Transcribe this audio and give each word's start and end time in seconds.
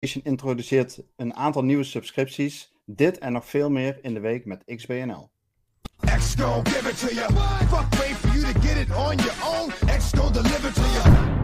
introduceert 0.00 1.02
een 1.16 1.34
aantal 1.34 1.64
nieuwe 1.64 1.84
subscripties. 1.84 2.72
Dit 2.84 3.18
en 3.18 3.32
nog 3.32 3.46
veel 3.46 3.70
meer 3.70 3.98
in 4.02 4.14
de 4.14 4.20
week 4.20 4.44
met 4.44 4.64
XBNL. 4.76 5.30
X 6.00 6.34
give 6.34 6.88
it 6.88 6.98
to 6.98 7.14
you. 7.14 7.32
Fuck 7.68 7.98
wait 7.98 8.16
for 8.16 8.38
you 8.38 8.52
to 8.52 8.60
get 8.60 8.76
it 8.76 8.96
on 8.96 9.16
your 9.16 9.34
own. 9.44 9.70
X 9.98 10.10
deliver 10.10 10.72
to 10.72 10.80
you. 10.80 11.38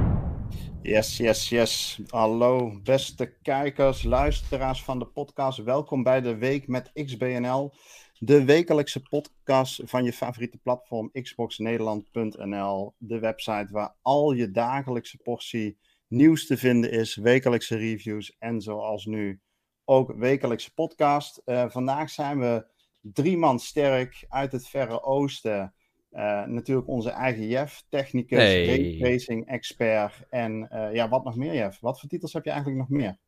Yes, 0.82 1.16
yes, 1.16 1.48
yes. 1.48 2.00
Hallo, 2.08 2.80
beste 2.82 3.36
kijkers, 3.42 4.02
luisteraars 4.02 4.82
van 4.82 4.98
de 4.98 5.06
podcast. 5.06 5.58
Welkom 5.62 6.02
bij 6.02 6.20
de 6.20 6.36
week 6.36 6.68
met 6.68 6.90
XBNL. 6.94 7.72
De 8.18 8.44
wekelijkse 8.44 9.02
podcast 9.02 9.80
van 9.84 10.04
je 10.04 10.12
favoriete 10.12 10.58
platform 10.58 11.10
xboxnederland.nl. 11.12 12.94
De 12.98 13.18
website 13.18 13.68
waar 13.70 13.94
al 14.02 14.32
je 14.32 14.50
dagelijkse 14.50 15.16
portie 15.16 15.78
nieuws 16.08 16.46
te 16.46 16.56
vinden 16.56 16.90
is, 16.90 17.16
wekelijkse 17.16 17.76
reviews 17.76 18.36
en 18.38 18.60
zoals 18.60 19.06
nu 19.06 19.40
ook 19.84 20.12
wekelijkse 20.16 20.74
podcast. 20.74 21.42
Uh, 21.44 21.64
vandaag 21.68 22.10
zijn 22.10 22.40
we 22.40 22.66
drie 23.00 23.36
man 23.36 23.58
sterk 23.58 24.24
uit 24.28 24.52
het 24.52 24.68
Verre 24.68 25.02
Oosten. 25.02 25.74
Uh, 26.12 26.44
natuurlijk 26.44 26.88
onze 26.88 27.10
eigen 27.10 27.48
Jeff, 27.48 27.84
technicus, 27.88 28.38
hey. 28.38 28.96
racing 28.98 29.48
expert 29.48 30.26
en 30.30 30.68
uh, 30.72 30.94
ja, 30.94 31.08
wat 31.08 31.24
nog 31.24 31.36
meer 31.36 31.54
Jeff? 31.54 31.80
Wat 31.80 32.00
voor 32.00 32.08
titels 32.08 32.32
heb 32.32 32.44
je 32.44 32.50
eigenlijk 32.50 32.80
nog 32.80 32.88
meer? 32.88 33.18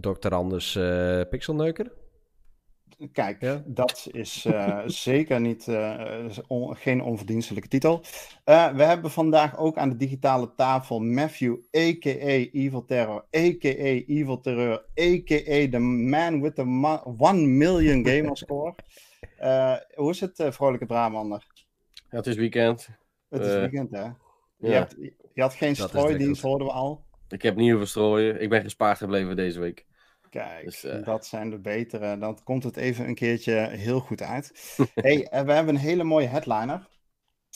Dr. 0.00 0.34
Anders 0.34 0.78
Pixelneuker. 1.28 1.92
Kijk, 3.12 3.62
dat 3.64 4.08
is 4.12 4.44
uh, 4.44 4.82
zeker 4.86 5.40
niet, 5.40 5.66
uh, 5.66 6.26
on, 6.46 6.76
geen 6.76 7.02
onverdienstelijke 7.02 7.68
titel. 7.68 8.02
Uh, 8.44 8.72
we 8.72 8.82
hebben 8.82 9.10
vandaag 9.10 9.58
ook 9.58 9.76
aan 9.76 9.88
de 9.88 9.96
digitale 9.96 10.54
tafel 10.54 11.00
Matthew, 11.00 11.54
a.k.a. 11.76 12.48
Evil 12.52 12.84
Terror, 12.84 13.24
a.k.a. 13.36 14.02
Evil 14.06 14.40
Terror, 14.40 14.84
a.k.a. 15.00 15.68
the 15.68 15.78
man 15.78 16.40
with 16.40 16.54
the 16.54 17.02
1 17.18 17.58
million 17.58 18.06
gamer 18.06 18.36
score. 18.36 18.74
hoe 19.94 20.10
is 20.10 20.20
het, 20.20 20.44
vrolijke 20.48 20.86
Bramander? 20.86 21.46
Ja, 21.94 22.16
het 22.16 22.26
is 22.26 22.36
weekend. 22.36 22.88
Het 23.28 23.42
is 23.42 23.54
weekend, 23.54 23.90
hè? 23.90 24.04
Je, 24.04 24.70
ja. 24.70 24.70
hebt, 24.70 24.96
je 25.34 25.42
had 25.42 25.54
geen 25.54 25.76
strooidienst, 25.76 26.42
hoorden 26.42 26.66
we 26.66 26.72
al. 26.72 27.04
Ik 27.28 27.42
heb 27.42 27.56
niet 27.56 27.70
hoeven 27.70 27.88
strooien. 27.88 28.40
Ik 28.40 28.48
ben 28.48 28.62
gespaard 28.62 28.98
gebleven 28.98 29.36
deze 29.36 29.60
week. 29.60 29.86
Kijk, 30.34 30.64
dus, 30.64 30.84
uh... 30.84 31.04
dat 31.04 31.26
zijn 31.26 31.50
de 31.50 31.58
betere. 31.58 32.18
Dan 32.18 32.42
komt 32.44 32.64
het 32.64 32.76
even 32.76 33.08
een 33.08 33.14
keertje 33.14 33.52
heel 33.52 34.00
goed 34.00 34.22
uit. 34.22 34.76
hey, 34.94 35.28
eh, 35.28 35.44
we 35.44 35.52
hebben 35.52 35.74
een 35.74 35.80
hele 35.80 36.04
mooie 36.04 36.26
headliner. 36.26 36.88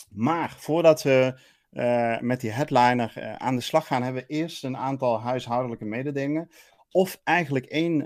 Maar 0.09 0.55
voordat 0.57 1.03
we 1.03 1.39
uh, 1.71 2.19
met 2.19 2.41
die 2.41 2.51
headliner 2.51 3.13
uh, 3.17 3.35
aan 3.35 3.55
de 3.55 3.61
slag 3.61 3.87
gaan, 3.87 4.03
hebben 4.03 4.21
we 4.21 4.33
eerst 4.33 4.63
een 4.63 4.77
aantal 4.77 5.21
huishoudelijke 5.21 5.85
mededelingen. 5.85 6.49
Of 6.91 7.21
eigenlijk 7.23 7.65
één 7.65 8.05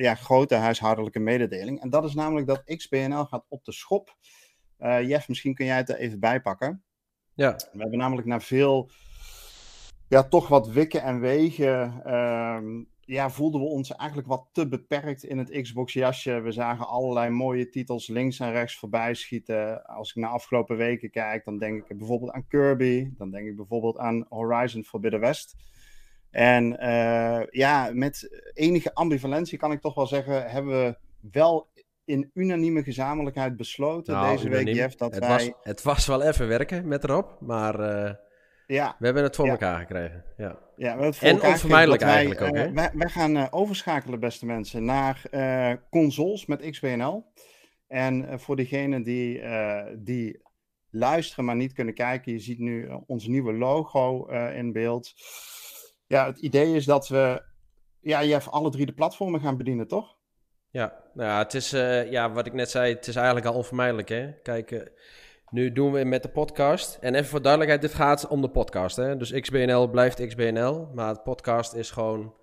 ja, 0.00 0.14
grote 0.14 0.54
huishoudelijke 0.54 1.18
mededeling. 1.18 1.80
En 1.80 1.90
dat 1.90 2.04
is 2.04 2.14
namelijk 2.14 2.46
dat 2.46 2.64
XBNL 2.64 3.24
gaat 3.24 3.46
op 3.48 3.64
de 3.64 3.72
schop. 3.72 4.16
Jeff, 4.78 5.28
misschien 5.28 5.54
kun 5.54 5.66
jij 5.66 5.76
het 5.76 5.88
er 5.88 5.96
even 5.96 6.20
bij 6.20 6.40
pakken. 6.40 6.84
Ja. 7.34 7.54
We 7.72 7.80
hebben 7.80 7.98
namelijk 7.98 8.26
naar 8.26 8.42
veel, 8.42 8.90
ja, 10.08 10.22
toch 10.22 10.48
wat 10.48 10.68
wikken 10.68 11.02
en 11.02 11.20
wegen 11.20 12.02
ehm, 12.04 12.82
ja, 13.10 13.30
voelden 13.30 13.60
we 13.60 13.66
ons 13.66 13.96
eigenlijk 13.96 14.28
wat 14.28 14.48
te 14.52 14.68
beperkt 14.68 15.24
in 15.24 15.38
het 15.38 15.50
Xbox-jasje. 15.50 16.40
We 16.40 16.52
zagen 16.52 16.88
allerlei 16.88 17.30
mooie 17.30 17.68
titels 17.68 18.08
links 18.08 18.38
en 18.38 18.52
rechts 18.52 18.76
voorbij 18.76 19.14
schieten. 19.14 19.84
Als 19.84 20.10
ik 20.10 20.16
naar 20.16 20.30
afgelopen 20.30 20.76
weken 20.76 21.10
kijk, 21.10 21.44
dan 21.44 21.58
denk 21.58 21.88
ik 21.88 21.98
bijvoorbeeld 21.98 22.32
aan 22.32 22.46
Kirby. 22.46 23.10
Dan 23.16 23.30
denk 23.30 23.46
ik 23.46 23.56
bijvoorbeeld 23.56 23.98
aan 23.98 24.26
Horizon 24.28 24.84
Forbidden 24.84 25.20
West. 25.20 25.56
En 26.30 26.76
uh, 26.84 27.42
ja, 27.50 27.90
met 27.92 28.42
enige 28.54 28.94
ambivalentie 28.94 29.58
kan 29.58 29.72
ik 29.72 29.80
toch 29.80 29.94
wel 29.94 30.06
zeggen, 30.06 30.50
hebben 30.50 30.72
we 30.72 30.96
wel 31.32 31.68
in 32.04 32.30
unanieme 32.34 32.82
gezamenlijkheid 32.82 33.56
besloten 33.56 34.14
nou, 34.14 34.36
deze 34.36 34.48
week, 34.48 34.68
Jeff, 34.68 34.94
dat 34.94 35.14
het 35.14 35.26
wij... 35.26 35.36
Was, 35.36 35.50
het 35.62 35.82
was 35.82 36.06
wel 36.06 36.22
even 36.22 36.48
werken 36.48 36.88
met 36.88 37.04
erop, 37.04 37.40
maar... 37.40 37.80
Uh... 37.80 38.10
Ja. 38.70 38.96
We 38.98 39.04
hebben 39.04 39.22
het 39.22 39.36
voor 39.36 39.48
elkaar 39.48 39.78
gekregen. 39.78 40.24
Ja. 40.36 40.58
Ja, 40.76 40.98
we 40.98 41.04
het 41.04 41.18
en 41.18 41.42
onvermijdelijk 41.42 42.02
eigenlijk 42.02 42.40
ook. 42.40 42.54
Uh, 42.54 42.72
wij, 42.72 42.90
wij, 42.94 43.08
gaan 43.08 43.36
uh, 43.36 43.46
overschakelen, 43.50 44.20
beste 44.20 44.46
mensen, 44.46 44.84
naar 44.84 45.22
uh, 45.30 45.72
consoles 45.90 46.46
met 46.46 46.70
XBNL. 46.70 47.24
En 47.86 48.40
voor 48.40 48.56
diegenen 48.56 49.02
die, 49.02 49.42
die 49.98 50.42
luisteren, 50.90 51.44
maar 51.44 51.56
niet 51.56 51.72
kunnen 51.72 51.94
kijken, 51.94 52.32
je 52.32 52.38
ziet 52.38 52.58
nu 52.58 52.88
ons 53.06 53.26
nieuwe 53.26 53.52
logo 53.52 54.26
in 54.28 54.72
beeld. 54.72 55.12
Ja, 56.06 56.26
het 56.26 56.38
idee 56.38 56.74
is 56.74 56.84
dat 56.84 57.08
we 57.08 57.42
ja, 58.00 58.20
je 58.20 58.32
hebt 58.32 58.50
alle 58.50 58.70
drie 58.70 58.86
de 58.86 58.92
platformen 58.92 59.40
gaan 59.40 59.56
bedienen, 59.56 59.88
toch? 59.88 60.16
Ja, 60.70 61.02
nou 61.14 61.28
ja, 61.28 61.38
het 61.38 61.54
is, 61.54 61.70
ja, 62.10 62.32
wat 62.32 62.46
ik 62.46 62.52
net 62.52 62.70
zei, 62.70 62.94
het 62.94 63.06
is 63.06 63.16
eigenlijk 63.16 63.46
al 63.46 63.54
onvermijdelijk. 63.54 64.08
Hè? 64.08 64.32
Kijk, 64.32 64.90
nu 65.50 65.72
doen 65.72 65.92
we 65.92 66.04
met 66.04 66.22
de 66.22 66.28
podcast. 66.28 66.98
En 67.00 67.14
even 67.14 67.26
voor 67.26 67.42
duidelijkheid, 67.42 67.82
dit 67.82 67.94
gaat 67.94 68.28
om 68.28 68.40
de 68.40 68.48
podcast. 68.48 68.96
Hè? 68.96 69.16
Dus 69.16 69.32
XBNL 69.32 69.88
blijft 69.88 70.26
XBNL. 70.26 70.88
Maar 70.94 71.08
het 71.08 71.22
podcast 71.22 71.74
is 71.74 71.90
gewoon 71.90 72.34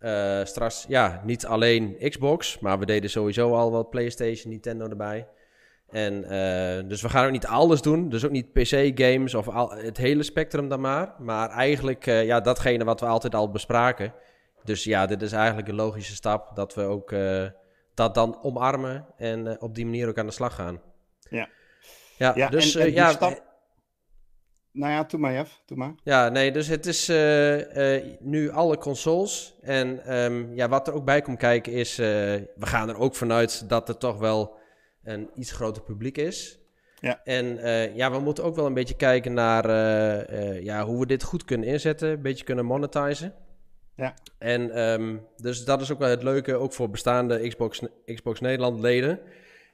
uh, 0.00 0.44
straks, 0.44 0.84
ja, 0.88 1.22
niet 1.24 1.46
alleen 1.46 1.96
Xbox. 2.08 2.58
Maar 2.58 2.78
we 2.78 2.86
deden 2.86 3.10
sowieso 3.10 3.54
al 3.54 3.70
wat 3.70 3.90
PlayStation, 3.90 4.50
Nintendo 4.50 4.88
erbij. 4.88 5.28
En 5.90 6.14
uh, 6.14 6.88
dus 6.88 7.02
we 7.02 7.08
gaan 7.08 7.24
ook 7.24 7.30
niet 7.30 7.46
alles 7.46 7.82
doen. 7.82 8.08
Dus 8.08 8.24
ook 8.24 8.30
niet 8.30 8.52
PC-games 8.52 9.34
of 9.34 9.48
al, 9.48 9.70
het 9.70 9.96
hele 9.96 10.22
spectrum 10.22 10.68
dan 10.68 10.80
maar. 10.80 11.14
Maar 11.18 11.50
eigenlijk, 11.50 12.06
uh, 12.06 12.24
ja, 12.24 12.40
datgene 12.40 12.84
wat 12.84 13.00
we 13.00 13.06
altijd 13.06 13.34
al 13.34 13.50
bespraken. 13.50 14.12
Dus 14.64 14.84
ja, 14.84 15.06
dit 15.06 15.22
is 15.22 15.32
eigenlijk 15.32 15.68
een 15.68 15.74
logische 15.74 16.14
stap 16.14 16.56
dat 16.56 16.74
we 16.74 16.82
ook 16.82 17.14
dat 17.94 18.14
dan 18.14 18.38
omarmen. 18.42 19.06
En 19.16 19.60
op 19.60 19.74
die 19.74 19.84
manier 19.84 20.08
ook 20.08 20.18
aan 20.18 20.26
de 20.26 20.32
slag 20.32 20.54
gaan. 20.54 20.80
Ja. 21.30 21.48
Ja, 22.16 22.48
dus 22.48 22.74
en, 22.74 22.82
en 22.82 22.92
ja. 22.92 23.10
Stap... 23.10 23.44
Nou 24.72 24.92
ja, 24.92 25.02
doe 25.02 25.20
maar, 25.20 25.32
Jeff. 25.32 25.62
Doe 25.66 25.76
maar. 25.76 25.94
Ja, 26.02 26.28
nee, 26.28 26.52
dus 26.52 26.66
het 26.68 26.86
is 26.86 27.08
uh, 27.08 27.94
uh, 27.96 28.16
nu 28.20 28.50
alle 28.50 28.78
consoles. 28.78 29.56
En 29.60 30.16
um, 30.16 30.54
ja, 30.54 30.68
wat 30.68 30.88
er 30.88 30.94
ook 30.94 31.04
bij 31.04 31.22
komt 31.22 31.38
kijken 31.38 31.72
is... 31.72 31.96
We 31.96 32.46
gaan 32.58 32.88
er 32.88 32.98
ook 32.98 33.14
vanuit 33.14 33.68
dat 33.68 33.88
er 33.88 33.98
toch 33.98 34.18
wel 34.18 34.56
een 35.02 35.30
iets 35.34 35.52
groter 35.52 35.82
publiek 35.82 36.18
is. 36.18 36.60
Ja. 37.00 37.20
En 37.24 37.58
ja, 37.94 38.10
we 38.10 38.18
moeten 38.18 38.44
ook 38.44 38.56
wel 38.56 38.66
een 38.66 38.74
beetje 38.74 38.96
kijken 38.96 39.32
naar 39.32 39.70
ja, 40.62 40.84
hoe 40.84 41.00
we 41.00 41.06
dit 41.06 41.22
goed 41.22 41.44
kunnen 41.44 41.68
inzetten. 41.68 42.08
Een 42.08 42.22
beetje 42.22 42.44
kunnen 42.44 42.64
monetizen. 42.64 43.34
Ja. 43.96 44.14
En 44.38 44.80
um, 44.80 45.26
dus 45.36 45.64
dat 45.64 45.80
is 45.80 45.92
ook 45.92 45.98
wel 45.98 46.08
het 46.08 46.22
leuke, 46.22 46.54
ook 46.54 46.72
voor 46.72 46.90
bestaande 46.90 47.48
Xbox, 47.48 47.82
Xbox 48.04 48.40
Nederland 48.40 48.80
leden. 48.80 49.20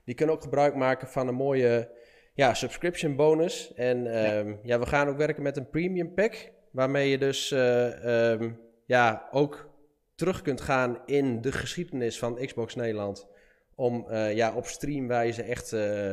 Die 0.04 0.14
kunnen 0.14 0.34
ook 0.34 0.42
gebruik 0.42 0.74
maken 0.74 1.08
van 1.08 1.28
een 1.28 1.34
mooie 1.34 1.90
ja, 2.32 2.54
subscription 2.54 3.16
bonus. 3.16 3.72
En 3.74 4.04
ja. 4.04 4.38
Um, 4.38 4.60
ja. 4.62 4.78
we 4.78 4.86
gaan 4.86 5.08
ook 5.08 5.16
werken 5.16 5.42
met 5.42 5.56
een 5.56 5.70
premium 5.70 6.14
pack. 6.14 6.50
Waarmee 6.72 7.10
je 7.10 7.18
dus 7.18 7.50
uh, 7.50 8.30
um, 8.30 8.60
ja, 8.86 9.28
ook 9.30 9.70
terug 10.14 10.42
kunt 10.42 10.60
gaan 10.60 10.98
in 11.06 11.40
de 11.40 11.52
geschiedenis 11.52 12.18
van 12.18 12.46
Xbox 12.46 12.74
Nederland. 12.74 13.26
Om 13.74 14.06
uh, 14.08 14.34
ja, 14.34 14.54
op 14.54 14.66
streamwijze 14.66 15.42
echt 15.42 15.72
uh, 15.72 16.12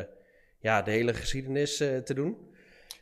ja, 0.60 0.82
de 0.82 0.92
hele 0.92 1.14
geschiedenis 1.14 1.78
te 1.78 2.14
doen. 2.14 2.48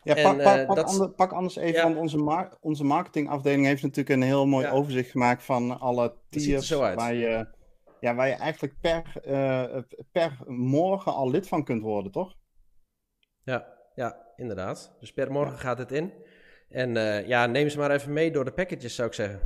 Ja, 0.03 0.13
pak, 0.13 0.37
en, 0.37 0.43
pak, 0.43 0.65
pak, 0.65 0.75
dat... 0.75 0.85
ander, 0.85 1.09
pak, 1.09 1.31
anders 1.31 1.55
even, 1.55 1.73
ja. 1.73 1.83
want 1.83 1.95
onze, 1.95 2.17
mar 2.17 2.57
onze 2.61 2.83
marketingafdeling 2.83 3.65
heeft 3.65 3.81
natuurlijk 3.81 4.09
een 4.09 4.27
heel 4.27 4.45
mooi 4.45 4.65
ja. 4.65 4.71
overzicht 4.71 5.11
gemaakt 5.11 5.43
van 5.43 5.79
alle 5.79 6.13
tiers 6.29 6.69
waar 6.69 7.13
je, 7.13 7.47
ja, 7.99 8.15
waar 8.15 8.27
je 8.27 8.33
eigenlijk 8.33 8.73
per, 8.81 9.21
per 10.11 10.37
morgen 10.45 11.13
al 11.13 11.29
lid 11.29 11.47
van 11.47 11.63
kunt 11.63 11.81
worden, 11.81 12.11
toch? 12.11 12.35
Ja, 13.47 13.67
ja, 13.95 14.17
inderdaad. 14.35 14.95
Dus 14.99 15.13
per 15.13 15.31
morgen 15.31 15.57
gaat 15.57 15.77
het 15.77 15.91
in. 15.91 16.13
En 16.69 16.95
uh, 16.95 17.27
ja, 17.27 17.45
neem 17.45 17.69
ze 17.69 17.77
maar 17.77 17.91
even 17.91 18.13
mee 18.13 18.31
door 18.31 18.45
de 18.45 18.51
packages, 18.51 18.95
zou 18.95 19.07
ik 19.07 19.13
zeggen. 19.13 19.39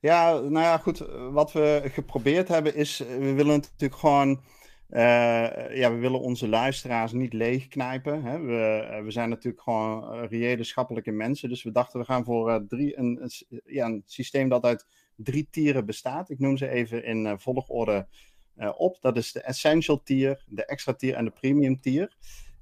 Ja, 0.00 0.32
nou 0.32 0.64
ja, 0.64 0.78
goed. 0.78 0.98
Wat 1.30 1.52
we 1.52 1.82
geprobeerd 1.84 2.48
hebben 2.48 2.74
is, 2.74 2.98
we 2.98 3.32
willen 3.32 3.60
natuurlijk 3.60 4.00
gewoon, 4.00 4.42
uh, 4.90 5.76
ja, 5.76 5.92
we 5.92 5.98
willen 5.98 6.20
onze 6.20 6.48
luisteraars 6.48 7.12
niet 7.12 7.32
leegknijpen. 7.32 8.22
Hè? 8.22 8.40
We, 8.40 9.00
we 9.04 9.10
zijn 9.10 9.28
natuurlijk 9.28 9.62
gewoon 9.62 10.26
reële 10.26 10.64
schappelijke 10.64 11.12
mensen, 11.12 11.48
dus 11.48 11.62
we 11.62 11.72
dachten 11.72 12.00
we 12.00 12.06
gaan 12.06 12.24
voor 12.24 12.50
uh, 12.50 12.56
drie, 12.68 12.98
een, 12.98 13.18
een, 13.22 13.60
ja, 13.64 13.86
een 13.86 14.02
systeem 14.06 14.48
dat 14.48 14.64
uit 14.64 14.86
drie 15.16 15.48
tieren 15.50 15.86
bestaat. 15.86 16.30
Ik 16.30 16.38
noem 16.38 16.56
ze 16.56 16.68
even 16.68 17.04
in 17.04 17.38
volgorde 17.38 18.06
op. 18.76 18.98
Dat 19.00 19.16
is 19.16 19.32
de 19.32 19.40
essential 19.40 20.02
tier, 20.02 20.44
de 20.46 20.64
extra 20.64 20.94
tier 20.94 21.14
en 21.14 21.24
de 21.24 21.30
premium 21.30 21.80
tier. 21.80 22.16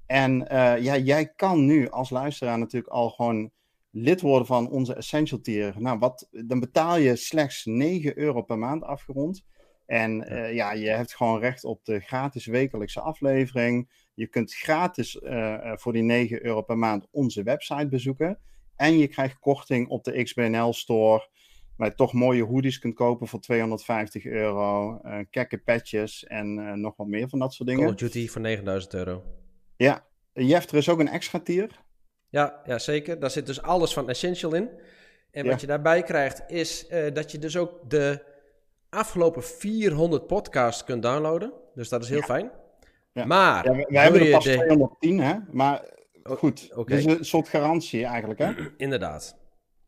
En 0.06 0.40
uh, 0.40 0.82
ja, 0.82 0.96
jij 0.96 1.32
kan 1.36 1.64
nu 1.64 1.88
als 1.88 2.10
luisteraar 2.10 2.58
natuurlijk 2.58 2.92
al 2.92 3.10
gewoon 3.10 3.50
lid 3.90 4.20
worden 4.20 4.46
van 4.46 4.70
onze 4.70 4.94
Essential 4.94 5.40
Tier. 5.40 5.74
Nou, 5.78 5.98
wat, 5.98 6.28
dan 6.30 6.60
betaal 6.60 6.96
je 6.96 7.16
slechts 7.16 7.64
9 7.64 8.18
euro 8.18 8.42
per 8.42 8.58
maand 8.58 8.82
afgerond. 8.82 9.44
En 9.86 10.32
uh, 10.32 10.54
ja, 10.54 10.72
je 10.72 10.88
hebt 10.88 11.14
gewoon 11.14 11.40
recht 11.40 11.64
op 11.64 11.84
de 11.84 12.00
gratis 12.00 12.46
wekelijkse 12.46 13.00
aflevering. 13.00 13.90
Je 14.14 14.26
kunt 14.26 14.54
gratis 14.54 15.14
uh, 15.14 15.72
voor 15.74 15.92
die 15.92 16.02
9 16.02 16.44
euro 16.44 16.62
per 16.62 16.78
maand 16.78 17.06
onze 17.10 17.42
website 17.42 17.88
bezoeken. 17.88 18.38
En 18.76 18.98
je 18.98 19.06
krijgt 19.06 19.38
korting 19.38 19.88
op 19.88 20.04
de 20.04 20.22
XBNL 20.22 20.72
Store. 20.72 21.28
waar 21.76 21.88
je 21.88 21.94
toch 21.94 22.12
mooie 22.12 22.44
hoodies 22.44 22.78
kunt 22.78 22.94
kopen 22.94 23.26
voor 23.26 23.40
250 23.40 24.24
euro. 24.24 24.98
Uh, 25.02 25.18
kekke 25.30 25.58
patches 25.58 26.24
en 26.24 26.80
nog 26.80 26.96
wat 26.96 27.06
meer 27.06 27.28
van 27.28 27.38
dat 27.38 27.54
soort 27.54 27.68
dingen. 27.68 27.84
Call 27.84 27.92
of 27.92 27.98
Duty 27.98 28.28
voor 28.28 28.40
9000 28.40 28.94
euro. 28.94 29.22
Ja, 29.76 30.04
Jeff, 30.32 30.70
er 30.70 30.76
is 30.76 30.88
ook 30.88 31.00
een 31.00 31.08
extra 31.08 31.40
tier. 31.40 31.70
Ja, 32.28 32.60
ja, 32.64 32.78
zeker. 32.78 33.20
Daar 33.20 33.30
zit 33.30 33.46
dus 33.46 33.62
alles 33.62 33.92
van 33.92 34.08
Essential 34.08 34.54
in. 34.54 34.68
En 35.30 35.46
wat 35.46 35.60
je 35.60 35.66
daarbij 35.66 36.02
krijgt 36.02 36.42
is 36.46 36.86
dat 37.12 37.32
je 37.32 37.38
dus 37.38 37.56
ook 37.56 37.90
de 37.90 38.22
afgelopen 38.90 39.44
400 39.44 40.26
podcasts 40.26 40.84
kunt 40.84 41.02
downloaden. 41.02 41.52
Dus 41.74 41.88
dat 41.88 42.02
is 42.02 42.08
heel 42.08 42.22
fijn. 42.22 42.50
Ja. 43.12 43.24
Maar. 43.24 43.64
Ja, 43.64 43.72
we, 43.72 43.98
hebben 43.98 44.20
er 44.20 44.30
pas 44.30 44.44
de... 44.44 44.52
210, 44.52 45.20
hè? 45.20 45.34
Maar 45.50 45.84
oh, 46.22 46.36
goed. 46.36 46.70
Okay. 46.74 46.96
Dus 46.96 47.04
een 47.04 47.24
soort 47.24 47.48
garantie 47.48 48.04
eigenlijk, 48.04 48.38
hè? 48.40 48.52
Inderdaad. 48.76 49.36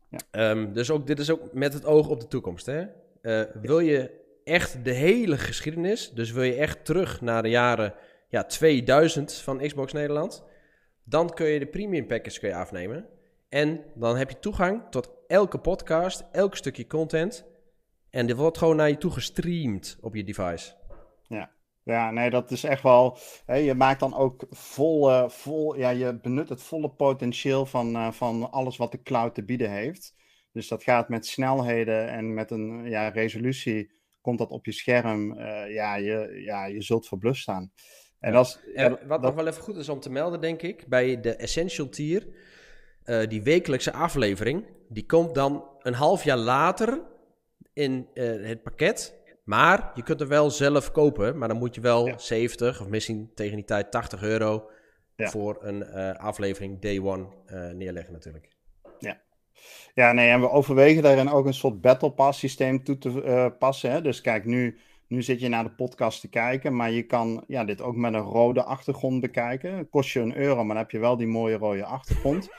Ja. 0.09 0.49
Um, 0.49 0.73
dus 0.73 0.91
ook, 0.91 1.07
dit 1.07 1.19
is 1.19 1.29
ook 1.29 1.53
met 1.53 1.73
het 1.73 1.85
oog 1.85 2.07
op 2.07 2.19
de 2.19 2.27
toekomst, 2.27 2.65
hè? 2.65 2.85
Uh, 3.21 3.41
wil 3.61 3.79
je 3.79 4.11
echt 4.43 4.83
de 4.85 4.91
hele 4.91 5.37
geschiedenis, 5.37 6.11
dus 6.11 6.31
wil 6.31 6.43
je 6.43 6.55
echt 6.55 6.85
terug 6.85 7.21
naar 7.21 7.43
de 7.43 7.49
jaren 7.49 7.93
ja, 8.29 8.43
2000 8.43 9.33
van 9.33 9.57
Xbox 9.57 9.93
Nederland, 9.93 10.43
dan 11.03 11.33
kun 11.33 11.45
je 11.45 11.59
de 11.59 11.67
premium 11.67 12.07
package 12.07 12.39
kun 12.39 12.49
je 12.49 12.55
afnemen. 12.55 13.07
En 13.49 13.83
dan 13.95 14.17
heb 14.17 14.29
je 14.29 14.39
toegang 14.39 14.81
tot 14.89 15.09
elke 15.27 15.57
podcast, 15.57 16.25
elk 16.31 16.55
stukje 16.55 16.87
content. 16.87 17.45
En 18.09 18.27
dit 18.27 18.35
wordt 18.35 18.57
gewoon 18.57 18.75
naar 18.75 18.89
je 18.89 18.97
toe 18.97 19.11
gestreamd 19.11 19.97
op 20.01 20.15
je 20.15 20.23
device. 20.23 20.73
Ja, 21.27 21.51
ja 21.83 22.11
nee, 22.11 22.29
dat 22.29 22.51
is 22.51 22.63
echt 22.63 22.83
wel. 22.83 23.17
Hè, 23.45 23.55
je 23.55 23.73
maakt 23.73 23.99
dan 23.99 24.13
ook 24.15 24.45
vol, 24.49 25.09
uh, 25.09 25.29
vol. 25.29 25.75
Ja, 25.77 25.89
je 25.89 26.19
benut 26.19 26.49
het 26.49 26.61
volle 26.61 26.89
potentieel 26.89 27.65
van, 27.65 27.95
uh, 27.95 28.11
van 28.11 28.51
alles 28.51 28.77
wat 28.77 28.91
de 28.91 29.01
cloud 29.01 29.35
te 29.35 29.43
bieden 29.43 29.71
heeft. 29.71 30.15
Dus 30.51 30.67
dat 30.67 30.83
gaat 30.83 31.09
met 31.09 31.25
snelheden 31.25 32.09
en 32.09 32.33
met 32.33 32.51
een 32.51 32.89
ja, 32.89 33.07
resolutie. 33.07 33.91
Komt 34.21 34.37
dat 34.37 34.49
op 34.51 34.65
je 34.65 34.71
scherm? 34.71 35.31
Uh, 35.39 35.73
ja, 35.73 35.95
je, 35.95 36.41
ja, 36.45 36.65
je 36.65 36.81
zult 36.81 37.07
verblust 37.07 37.41
staan. 37.41 37.71
En, 38.19 38.35
als, 38.35 38.59
en 38.75 38.89
wat 38.91 39.07
dat... 39.07 39.21
nog 39.21 39.33
wel 39.33 39.47
even 39.47 39.63
goed 39.63 39.75
is 39.75 39.89
om 39.89 39.99
te 39.99 40.11
melden, 40.11 40.41
denk 40.41 40.61
ik, 40.61 40.87
bij 40.87 41.21
de 41.21 41.35
Essential 41.35 41.89
Tier, 41.89 42.27
die 43.27 43.43
wekelijkse 43.43 43.93
aflevering, 43.93 44.65
die 44.87 45.05
komt 45.05 45.35
dan 45.35 45.63
een 45.81 45.93
half 45.93 46.23
jaar 46.23 46.37
later 46.37 47.01
in 47.73 48.07
uh, 48.13 48.47
het 48.47 48.63
pakket. 48.63 49.17
Maar 49.43 49.91
je 49.95 50.03
kunt 50.03 50.21
er 50.21 50.27
wel 50.27 50.49
zelf 50.49 50.91
kopen. 50.91 51.37
Maar 51.37 51.47
dan 51.47 51.57
moet 51.57 51.75
je 51.75 51.81
wel 51.81 52.07
ja. 52.07 52.17
70 52.17 52.81
of 52.81 52.87
misschien 52.87 53.31
tegen 53.35 53.55
die 53.55 53.65
tijd 53.65 53.91
80 53.91 54.21
euro 54.21 54.69
ja. 55.15 55.29
voor 55.29 55.57
een 55.61 55.85
uh, 55.87 56.11
aflevering 56.11 56.81
day 56.81 56.99
one 56.99 57.27
neerleggen 57.73 58.13
natuurlijk. 58.13 58.49
Ja. 58.99 59.21
Ja, 59.93 60.11
nee, 60.11 60.29
en 60.29 60.39
we 60.39 60.49
overwegen 60.49 61.03
daarin 61.03 61.29
ook 61.29 61.45
een 61.45 61.53
soort 61.53 61.81
battle 61.81 62.11
pass 62.11 62.39
systeem 62.39 62.83
toe 62.83 62.97
te 62.97 63.53
passen. 63.59 63.91
Hè? 63.91 64.01
Dus 64.01 64.21
kijk, 64.21 64.45
nu, 64.45 64.77
nu 65.09 65.21
zit 65.21 65.39
je 65.39 65.47
naar 65.47 65.63
de 65.63 65.71
podcast 65.71 66.21
te 66.21 66.27
kijken, 66.27 66.75
maar 66.75 66.91
je 66.91 67.03
kan 67.03 67.43
ja, 67.47 67.65
dit 67.65 67.81
ook 67.81 67.95
met 67.95 68.13
een 68.13 68.19
rode 68.19 68.63
achtergrond 68.63 69.21
bekijken. 69.21 69.77
Het 69.77 69.89
kost 69.89 70.09
je 70.09 70.19
een 70.19 70.37
euro, 70.37 70.55
maar 70.55 70.67
dan 70.67 70.77
heb 70.77 70.91
je 70.91 70.99
wel 70.99 71.17
die 71.17 71.27
mooie 71.27 71.57
rode 71.57 71.85
achtergrond. 71.85 72.49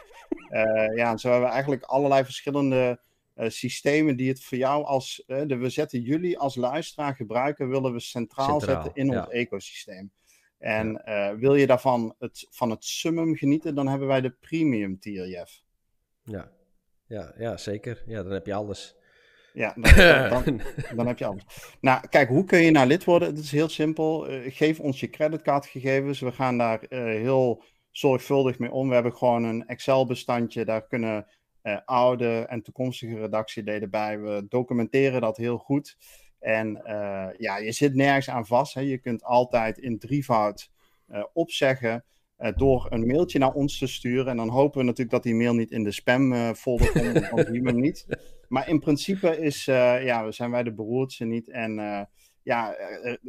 ja, 0.96 1.10
en 1.10 1.18
zo 1.18 1.28
hebben 1.30 1.46
we 1.48 1.52
eigenlijk 1.52 1.82
allerlei 1.82 2.24
verschillende 2.24 3.00
uh, 3.36 3.48
systemen 3.48 4.16
die 4.16 4.28
het 4.28 4.44
voor 4.44 4.58
jou 4.58 4.84
als. 4.84 5.22
Uh, 5.26 5.42
de, 5.46 5.56
we 5.56 5.68
zetten 5.68 6.00
jullie 6.00 6.38
als 6.38 6.56
luisteraar 6.56 7.14
gebruiken, 7.14 7.68
willen 7.68 7.92
we 7.92 8.00
centraal, 8.00 8.60
centraal 8.60 8.82
zetten 8.82 9.02
in 9.02 9.10
ja. 9.10 9.20
ons 9.20 9.32
ecosysteem. 9.32 10.12
En 10.58 11.02
ja. 11.04 11.32
uh, 11.32 11.38
wil 11.38 11.54
je 11.54 11.66
daarvan 11.66 12.14
het, 12.18 12.46
van 12.50 12.70
het 12.70 12.84
summum 12.84 13.36
genieten, 13.36 13.74
dan 13.74 13.88
hebben 13.88 14.08
wij 14.08 14.20
de 14.20 14.30
premium 14.30 14.98
tier, 14.98 15.28
Jeff. 15.28 15.62
Ja. 16.24 16.50
Ja, 17.06 17.34
ja, 17.38 17.56
zeker. 17.56 18.02
Ja, 18.06 18.22
dan 18.22 18.32
heb 18.32 18.46
je 18.46 18.54
alles. 18.54 18.96
Ja, 19.52 19.74
dan, 19.76 20.30
dan, 20.44 20.60
dan, 20.96 21.06
heb 21.06 21.18
je 21.18 21.24
alles. 21.24 21.44
Nou, 21.80 22.08
kijk, 22.08 22.28
hoe 22.28 22.44
kun 22.44 22.58
je 22.58 22.70
nou 22.70 22.86
lid 22.86 23.04
worden? 23.04 23.28
Het 23.28 23.38
is 23.38 23.50
heel 23.50 23.68
simpel. 23.68 24.26
geef 24.46 24.80
ons 24.80 25.00
je 25.00 25.10
creditcardgegevens. 25.10 26.20
We 26.20 26.32
gaan 26.32 26.58
daar 26.58 26.80
heel 26.88 27.62
zorgvuldig 27.90 28.58
mee 28.58 28.70
om. 28.70 28.88
We 28.88 28.94
hebben 28.94 29.16
gewoon 29.16 29.44
een 29.44 29.66
Excel-bestandje. 29.66 30.64
Daar 30.64 30.86
kunnen 30.86 31.26
uh, 31.62 31.78
oude 31.84 32.46
en 32.48 32.62
toekomstige 32.62 33.18
redactieleden 33.18 33.90
bij. 33.90 34.20
We 34.20 34.46
documenteren 34.48 35.20
dat 35.20 35.36
heel 35.36 35.58
goed. 35.58 35.96
En 36.38 36.82
ja, 37.38 37.58
je 37.58 37.72
zit 37.72 37.94
nergens 37.94 38.30
aan 38.30 38.46
vast. 38.46 38.74
Hè. 38.74 38.80
Je 38.80 38.98
kunt 38.98 39.24
altijd 39.24 39.78
in 39.78 39.98
drievoud 39.98 40.70
opzeggen 41.32 42.04
door 42.56 42.86
een 42.90 43.06
mailtje 43.06 43.38
naar 43.38 43.52
ons 43.52 43.78
te 43.78 43.86
sturen. 43.86 44.26
En 44.26 44.36
dan 44.36 44.48
hopen 44.48 44.78
we 44.78 44.84
natuurlijk 44.84 45.10
dat 45.10 45.22
die 45.22 45.34
mail 45.34 45.54
niet 45.54 45.70
in 45.70 45.84
de 45.84 45.92
spam 45.92 46.54
folder 46.54 46.92
komt, 46.92 47.28
want 47.28 47.46
die 47.46 47.62
we 47.62 47.72
niet. 47.72 48.06
Maar 48.50 48.68
in 48.68 48.80
principe 48.80 49.40
is, 49.40 49.64
ja, 49.64 50.30
zijn 50.30 50.50
wij 50.50 50.62
de 50.62 50.72
beroerdste 50.72 51.24
niet. 51.24 51.48
En 51.48 51.74
ja, 52.42 52.76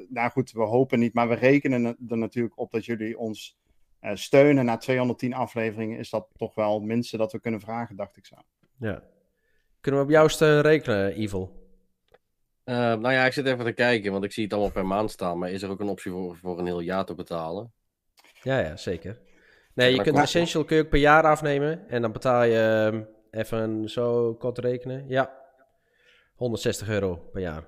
nou 0.09 0.31
goed, 0.31 0.51
we 0.51 0.61
hopen 0.61 0.99
niet, 0.99 1.13
maar 1.13 1.29
we 1.29 1.35
rekenen 1.35 1.85
er 2.09 2.17
natuurlijk 2.17 2.59
op 2.59 2.71
dat 2.71 2.85
jullie 2.85 3.17
ons 3.17 3.59
uh, 4.01 4.11
steunen 4.13 4.65
na 4.65 4.77
210 4.77 5.33
afleveringen 5.33 5.99
is 5.99 6.09
dat 6.09 6.27
toch 6.37 6.55
wel 6.55 6.73
het 6.73 6.83
minste 6.83 7.17
dat 7.17 7.31
we 7.31 7.39
kunnen 7.39 7.59
vragen, 7.59 7.95
dacht 7.95 8.17
ik 8.17 8.25
zo. 8.25 8.35
Ja. 8.77 9.03
Kunnen 9.81 10.01
we 10.01 10.05
op 10.07 10.11
jouw 10.11 10.27
steun 10.27 10.61
rekenen, 10.61 11.13
Evil? 11.13 11.59
Uh, 12.65 12.75
nou 12.75 13.11
ja, 13.11 13.25
ik 13.25 13.33
zit 13.33 13.45
even 13.45 13.65
te 13.65 13.71
kijken, 13.71 14.11
want 14.11 14.23
ik 14.23 14.31
zie 14.31 14.43
het 14.43 14.53
allemaal 14.53 14.71
per 14.71 14.85
maand 14.85 15.11
staan. 15.11 15.39
Maar 15.39 15.51
is 15.51 15.61
er 15.61 15.69
ook 15.69 15.79
een 15.79 15.89
optie 15.89 16.11
voor, 16.11 16.37
voor 16.37 16.59
een 16.59 16.65
heel 16.65 16.79
jaar 16.79 17.05
te 17.05 17.15
betalen? 17.15 17.71
Ja, 18.41 18.59
ja, 18.59 18.75
zeker. 18.75 19.19
Nee, 19.73 19.95
je 19.95 20.01
kunt 20.01 20.17
Essential 20.17 20.63
kun 20.63 20.75
je 20.75 20.83
ook 20.83 20.89
per 20.89 20.99
jaar 20.99 21.23
afnemen. 21.23 21.89
En 21.89 22.01
dan 22.01 22.11
betaal 22.11 22.43
je 22.43 22.89
um, 22.93 23.07
even 23.31 23.89
zo 23.89 24.33
kort 24.33 24.57
rekenen. 24.57 25.07
Ja, 25.07 25.39
160 26.35 26.89
euro 26.89 27.15
per 27.15 27.41
jaar. 27.41 27.67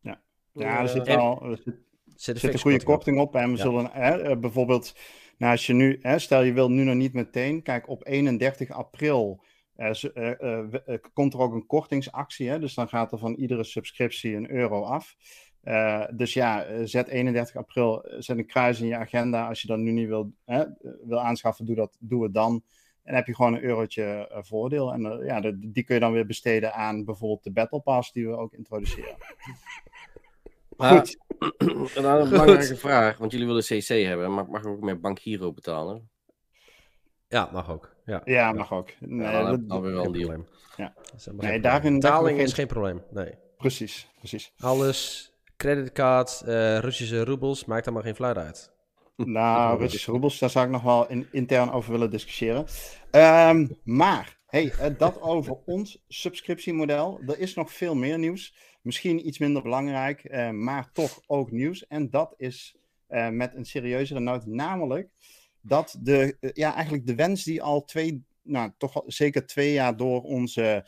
Ja, 0.00 0.20
ja 0.52 0.80
er 0.80 0.88
zit 0.88 1.06
wel 1.06 1.42
er 1.42 1.56
zit, 1.56 1.74
zit, 2.14 2.38
zit 2.38 2.52
een 2.52 2.58
goede 2.58 2.84
korting 2.84 3.18
op. 3.18 3.34
En 3.34 3.50
we 3.50 3.56
ja. 3.56 3.62
zullen 3.62 3.90
hè, 3.92 4.38
bijvoorbeeld 4.38 4.94
nou, 5.38 5.52
als 5.52 5.66
je 5.66 5.72
nu, 5.72 5.98
hè, 6.02 6.18
stel 6.18 6.42
je 6.42 6.52
wil 6.52 6.70
nu 6.70 6.84
nog 6.84 6.94
niet 6.94 7.12
meteen, 7.12 7.62
kijk, 7.62 7.88
op 7.88 8.06
31 8.06 8.70
april 8.70 9.44
uh, 9.76 9.90
uh, 10.14 10.32
uh, 10.86 10.98
komt 11.12 11.34
er 11.34 11.40
ook 11.40 11.52
een 11.52 11.66
kortingsactie, 11.66 12.48
hè, 12.48 12.58
dus 12.58 12.74
dan 12.74 12.88
gaat 12.88 13.12
er 13.12 13.18
van 13.18 13.34
iedere 13.34 13.64
subscriptie 13.64 14.36
een 14.36 14.50
euro 14.50 14.82
af. 14.82 15.16
dus 16.14 16.32
ja, 16.32 16.66
zet 16.86 17.08
31 17.08 17.56
april, 17.56 18.04
zet 18.18 18.38
een 18.38 18.46
kruis 18.46 18.80
in 18.80 18.86
je 18.86 18.96
agenda. 18.96 19.48
Als 19.48 19.60
je 19.60 19.68
dat 19.68 19.78
nu 19.78 19.90
niet 19.90 20.08
wil, 20.08 20.32
wil 21.04 21.20
aanschaffen, 21.20 21.64
doe, 21.64 21.74
dat, 21.74 21.96
doe 22.00 22.22
het 22.22 22.34
dan. 22.34 22.62
En 23.06 23.12
dan 23.12 23.14
heb 23.14 23.26
je 23.26 23.34
gewoon 23.34 23.54
een 23.54 23.62
eurotje 23.62 24.28
voordeel. 24.42 24.92
En 24.92 25.24
ja, 25.24 25.40
de, 25.40 25.58
die 25.58 25.84
kun 25.84 25.94
je 25.94 26.00
dan 26.00 26.12
weer 26.12 26.26
besteden 26.26 26.74
aan 26.74 27.04
bijvoorbeeld 27.04 27.44
de 27.44 27.52
Battle 27.52 27.80
Pass 27.80 28.12
die 28.12 28.28
we 28.28 28.36
ook 28.36 28.52
introduceren. 28.52 29.16
Maar, 30.76 31.06
Goed. 31.58 31.94
Dan 31.94 32.04
een 32.04 32.28
belangrijke 32.28 32.76
vraag, 32.76 33.18
want 33.18 33.32
jullie 33.32 33.46
willen 33.46 33.62
CC 33.62 33.88
hebben. 33.88 34.32
Mag, 34.32 34.46
mag 34.46 34.60
ik 34.60 34.66
ook 34.66 34.80
met 34.80 35.00
Bank 35.00 35.20
Giro 35.20 35.52
betalen? 35.52 36.08
Ja, 37.28 37.48
mag 37.52 37.70
ook. 37.70 37.94
Ja, 38.04 38.22
ja 38.24 38.52
mag 38.52 38.72
ook. 38.72 38.90
Nee, 38.98 39.30
ja, 39.30 39.56
dan, 39.56 39.80
weer 39.82 39.92
wel 39.92 40.04
een 40.04 40.12
deal. 40.12 40.44
Ja. 40.76 40.94
Nee, 41.32 41.60
daarin, 41.60 41.94
Betaling 41.94 42.38
is 42.38 42.52
geen 42.52 42.66
probleem. 42.66 43.02
Nee. 43.10 43.34
Precies, 43.56 44.08
precies. 44.18 44.52
Alles, 44.58 45.32
creditcard, 45.56 46.42
uh, 46.46 46.78
Russische 46.78 47.24
roebels, 47.24 47.64
maakt 47.64 47.86
allemaal 47.86 48.04
geen 48.04 48.14
fluit 48.14 48.36
uit. 48.36 48.75
Nou, 49.24 49.78
Russische 49.78 50.10
roebels, 50.10 50.38
daar 50.38 50.50
zou 50.50 50.66
ik 50.66 50.72
nog 50.72 50.82
wel 50.82 51.08
in, 51.08 51.26
intern 51.32 51.70
over 51.70 51.92
willen 51.92 52.10
discussiëren. 52.10 52.66
Um, 53.10 53.76
maar, 53.84 54.38
hey, 54.46 54.64
uh, 54.64 54.98
dat 54.98 55.20
over 55.32 55.58
ons 55.64 56.04
subscriptiemodel. 56.08 57.20
Er 57.26 57.38
is 57.38 57.54
nog 57.54 57.72
veel 57.72 57.94
meer 57.94 58.18
nieuws. 58.18 58.54
Misschien 58.82 59.26
iets 59.26 59.38
minder 59.38 59.62
belangrijk, 59.62 60.24
uh, 60.24 60.50
maar 60.50 60.92
toch 60.92 61.20
ook 61.26 61.50
nieuws. 61.50 61.86
En 61.86 62.10
dat 62.10 62.34
is 62.36 62.76
uh, 63.08 63.28
met 63.28 63.54
een 63.54 63.64
serieuzere 63.64 64.20
noot, 64.20 64.46
namelijk 64.46 65.10
dat 65.60 65.98
de, 66.00 66.36
uh, 66.40 66.50
ja, 66.52 66.74
eigenlijk 66.74 67.06
de 67.06 67.14
wens 67.14 67.44
die 67.44 67.62
al 67.62 67.84
twee, 67.84 68.24
nou 68.42 68.72
toch 68.78 69.02
zeker 69.06 69.46
twee 69.46 69.72
jaar 69.72 69.96
door 69.96 70.22
onze 70.22 70.86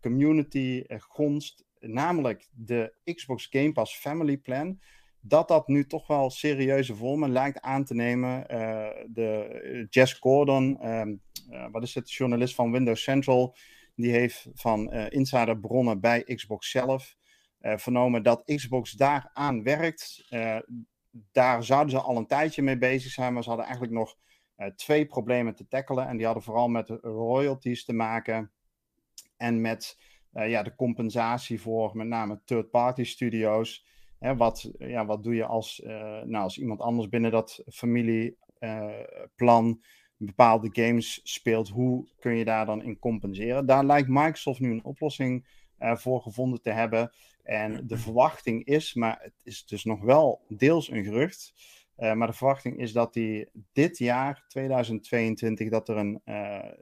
community 0.00 0.84
gonst, 0.88 1.64
namelijk 1.80 2.48
de 2.50 2.94
Xbox 3.14 3.46
Game 3.50 3.72
Pass 3.72 3.96
Family 3.96 4.36
Plan, 4.36 4.80
dat 5.26 5.48
dat 5.48 5.68
nu 5.68 5.86
toch 5.86 6.06
wel 6.06 6.30
serieuze 6.30 6.94
vormen 6.94 7.32
lijkt 7.32 7.60
aan 7.60 7.84
te 7.84 7.94
nemen. 7.94 8.46
de 9.08 9.86
Jess 9.90 10.12
Gordon, 10.12 10.80
ehm, 10.80 11.14
wat 11.70 11.82
is 11.82 11.94
het, 11.94 12.12
journalist 12.12 12.54
van 12.54 12.72
Windows 12.72 13.02
Central, 13.02 13.56
die 13.94 14.10
heeft 14.10 14.48
van 14.54 14.92
insiderbronnen 14.92 16.00
bij 16.00 16.22
Xbox 16.22 16.70
zelf 16.70 17.16
vernomen 17.60 18.22
dat 18.22 18.42
Xbox 18.44 18.92
daar 18.92 19.30
aan 19.32 19.62
werkt. 19.62 20.26
Daar 21.32 21.64
zouden 21.64 21.90
ze 21.90 22.00
al 22.00 22.16
een 22.16 22.26
tijdje 22.26 22.62
mee 22.62 22.78
bezig 22.78 23.12
zijn, 23.12 23.32
maar 23.32 23.42
ze 23.42 23.48
hadden 23.48 23.66
eigenlijk 23.66 23.96
nog 23.96 24.16
twee 24.76 25.06
problemen 25.06 25.54
te 25.54 25.68
tackelen. 25.68 26.06
En 26.06 26.16
die 26.16 26.26
hadden 26.26 26.44
vooral 26.44 26.68
met 26.68 26.88
royalties 27.00 27.84
te 27.84 27.92
maken 27.92 28.52
en 29.36 29.60
met 29.60 29.98
ja, 30.30 30.62
de 30.62 30.74
compensatie 30.74 31.60
voor 31.60 31.96
met 31.96 32.06
name 32.06 32.40
third-party 32.44 33.04
studio's. 33.04 33.86
Hè, 34.24 34.36
wat, 34.36 34.70
ja, 34.78 35.06
wat 35.06 35.22
doe 35.22 35.34
je 35.34 35.46
als, 35.46 35.80
nou, 36.24 36.34
als 36.34 36.58
iemand 36.58 36.80
anders 36.80 37.08
binnen 37.08 37.30
dat 37.30 37.62
familieplan 37.66 39.82
bepaalde 40.16 40.68
games 40.72 41.20
speelt? 41.22 41.68
Hoe 41.68 42.08
kun 42.18 42.34
je 42.34 42.44
daar 42.44 42.66
dan 42.66 42.82
in 42.82 42.98
compenseren? 42.98 43.66
Daar 43.66 43.84
lijkt 43.84 44.08
Microsoft 44.08 44.60
nu 44.60 44.70
een 44.70 44.84
oplossing 44.84 45.46
voor 45.78 46.20
gevonden 46.20 46.62
te 46.62 46.70
hebben. 46.70 47.12
En 47.42 47.86
de 47.86 47.98
verwachting 47.98 48.64
is, 48.64 48.94
maar 48.94 49.18
het 49.22 49.40
is 49.42 49.66
dus 49.66 49.84
nog 49.84 50.00
wel 50.00 50.44
deels 50.48 50.90
een 50.90 51.04
gerucht. 51.04 51.54
maar 51.96 52.26
de 52.26 52.32
verwachting 52.32 52.78
is 52.78 52.92
dat 52.92 53.12
die 53.12 53.48
dit 53.72 53.98
jaar, 53.98 54.44
2022, 54.48 55.70
dat 55.70 55.88
er 55.88 55.96
een 55.96 56.20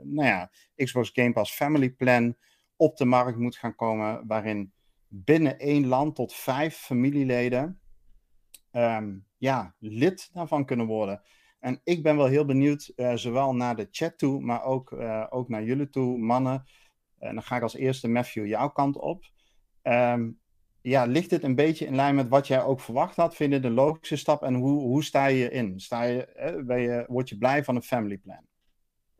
nou 0.03 0.29
ja, 0.29 0.51
Xbox 0.75 1.11
Game 1.13 1.33
Pass 1.33 1.55
Family 1.55 1.91
Plan 1.91 2.37
op 2.77 2.97
de 2.97 3.05
markt 3.05 3.39
moet 3.39 3.57
gaan 3.57 3.75
komen. 3.75 4.27
Waarin 4.27 4.73
binnen 5.15 5.59
één 5.59 5.87
land 5.87 6.15
tot 6.15 6.35
vijf 6.35 6.77
familieleden 6.77 7.83
Ehm, 8.73 9.19
ja, 9.39 9.75
lid 9.79 10.31
daarvan 10.33 10.65
kunnen 10.65 10.87
worden. 10.87 11.23
En 11.61 11.81
ik 11.85 12.03
ben 12.03 12.17
wel 12.17 12.27
heel 12.27 12.45
benieuwd, 12.45 12.93
uh, 12.97 13.15
zowel 13.15 13.55
naar 13.55 13.77
de 13.77 13.89
chat 13.91 14.19
toe, 14.19 14.41
maar 14.41 14.65
ook, 14.65 14.91
uh, 14.91 15.27
ook 15.31 15.49
naar 15.49 15.65
jullie 15.65 15.89
toe, 15.89 16.19
mannen. 16.19 16.65
En 17.19 17.35
dan 17.35 17.43
ga 17.43 17.57
ik 17.57 17.63
als 17.63 17.75
eerste, 17.75 18.09
Matthew, 18.09 18.47
jouw 18.47 18.69
kant 18.69 18.97
op. 18.97 19.25
Um, 19.83 20.41
ja, 20.81 21.05
ligt 21.05 21.31
dit 21.31 21.43
een 21.43 21.55
beetje 21.55 21.87
in 21.87 21.95
lijn 21.95 22.15
met 22.15 22.29
wat 22.29 22.47
jij 22.47 22.63
ook 22.63 22.81
verwacht 22.81 23.17
had? 23.17 23.37
Vind 23.37 23.53
je 23.53 23.61
de 23.61 23.71
logische 23.71 24.17
stap 24.17 24.43
en 24.43 24.55
hoe, 24.55 24.81
hoe 24.81 25.05
sta 25.05 25.27
je 25.27 25.51
in? 25.51 25.81
Sta 25.81 26.03
je, 26.03 26.27
eh, 26.27 26.83
je, 26.83 27.05
word 27.09 27.29
je 27.29 27.39
blij 27.39 27.65
van 27.65 27.77
een 27.77 27.83
family 27.83 28.19
plan? 28.19 28.47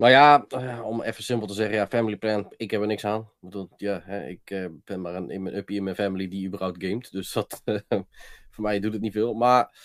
Nou 0.03 0.15
ja, 0.15 0.47
om 0.83 1.03
even 1.03 1.23
simpel 1.25 1.47
te 1.47 1.55
zeggen, 1.55 1.77
ja, 1.77 1.87
family 1.87 2.17
plan, 2.17 2.53
ik 2.57 2.71
heb 2.71 2.81
er 2.81 2.87
niks 2.87 3.05
aan. 3.05 3.31
Bedoel, 3.41 3.69
ja, 3.77 4.01
hè, 4.05 4.27
ik 4.27 4.71
ben 4.85 5.01
maar 5.01 5.15
een, 5.15 5.31
in 5.31 5.43
mijn 5.43 5.57
uppie 5.57 5.77
in 5.77 5.83
mijn 5.83 5.97
family 5.97 6.29
die 6.29 6.47
überhaupt 6.47 6.85
gamet. 6.85 7.11
Dus 7.11 7.33
dat, 7.33 7.63
voor 8.53 8.65
mij 8.65 8.81
doet 8.81 8.93
het 8.93 9.03
niet 9.03 9.13
veel. 9.13 9.35
Maar 9.35 9.79